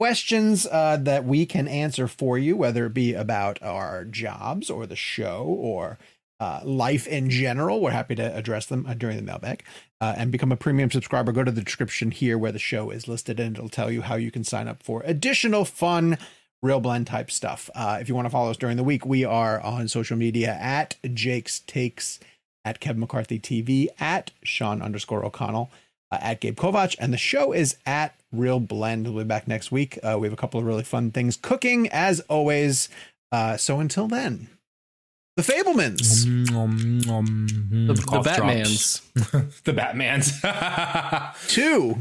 questions 0.00 0.66
uh, 0.66 0.96
that 0.96 1.24
we 1.24 1.46
can 1.46 1.68
answer 1.68 2.08
for 2.08 2.36
you, 2.38 2.56
whether 2.56 2.86
it 2.86 2.94
be 2.94 3.14
about 3.14 3.62
our 3.62 4.04
jobs 4.04 4.68
or 4.68 4.84
the 4.86 4.96
show 4.96 5.44
or 5.44 5.98
uh, 6.42 6.60
life 6.64 7.06
in 7.06 7.30
general, 7.30 7.80
we're 7.80 7.92
happy 7.92 8.16
to 8.16 8.36
address 8.36 8.66
them 8.66 8.84
uh, 8.84 8.94
during 8.94 9.16
the 9.16 9.22
mailbag 9.22 9.62
uh, 10.00 10.14
and 10.16 10.32
become 10.32 10.50
a 10.50 10.56
premium 10.56 10.90
subscriber. 10.90 11.30
Go 11.30 11.44
to 11.44 11.52
the 11.52 11.62
description 11.62 12.10
here 12.10 12.36
where 12.36 12.50
the 12.50 12.58
show 12.58 12.90
is 12.90 13.06
listed, 13.06 13.38
and 13.38 13.56
it'll 13.56 13.68
tell 13.68 13.92
you 13.92 14.02
how 14.02 14.16
you 14.16 14.32
can 14.32 14.42
sign 14.42 14.66
up 14.66 14.82
for 14.82 15.04
additional 15.04 15.64
fun, 15.64 16.18
ReelBlend 16.64 17.06
type 17.06 17.30
stuff. 17.30 17.70
Uh, 17.76 17.98
if 18.00 18.08
you 18.08 18.16
want 18.16 18.26
to 18.26 18.30
follow 18.30 18.50
us 18.50 18.56
during 18.56 18.76
the 18.76 18.82
week, 18.82 19.06
we 19.06 19.24
are 19.24 19.60
on 19.60 19.86
social 19.86 20.16
media 20.16 20.58
at 20.60 20.96
Jake's 21.14 21.60
Takes, 21.60 22.18
at 22.64 22.80
Kevin 22.80 22.98
McCarthy 22.98 23.38
TV, 23.38 23.86
at 24.00 24.32
Sean 24.42 24.82
underscore 24.82 25.24
O'Connell, 25.24 25.70
uh, 26.10 26.18
at 26.20 26.40
Gabe 26.40 26.56
Kovach, 26.56 26.96
and 26.98 27.12
the 27.12 27.18
show 27.18 27.52
is 27.52 27.76
at 27.86 28.18
ReelBlend. 28.34 29.04
We'll 29.04 29.22
be 29.22 29.28
back 29.28 29.46
next 29.46 29.70
week. 29.70 29.96
Uh, 30.02 30.16
we 30.18 30.26
have 30.26 30.34
a 30.34 30.40
couple 30.40 30.58
of 30.58 30.66
really 30.66 30.82
fun 30.82 31.12
things 31.12 31.36
cooking 31.36 31.88
as 31.90 32.18
always. 32.22 32.88
so 33.58 33.78
until 33.78 34.08
then. 34.08 34.48
The 35.34 35.42
Fabelmans. 35.42 36.26
Um, 36.50 37.10
um, 37.10 37.46
the, 37.86 37.94
the 37.94 38.02
Batmans. 38.02 39.00
the 39.64 39.72
Batmans. 39.72 40.42
Two 41.48 41.96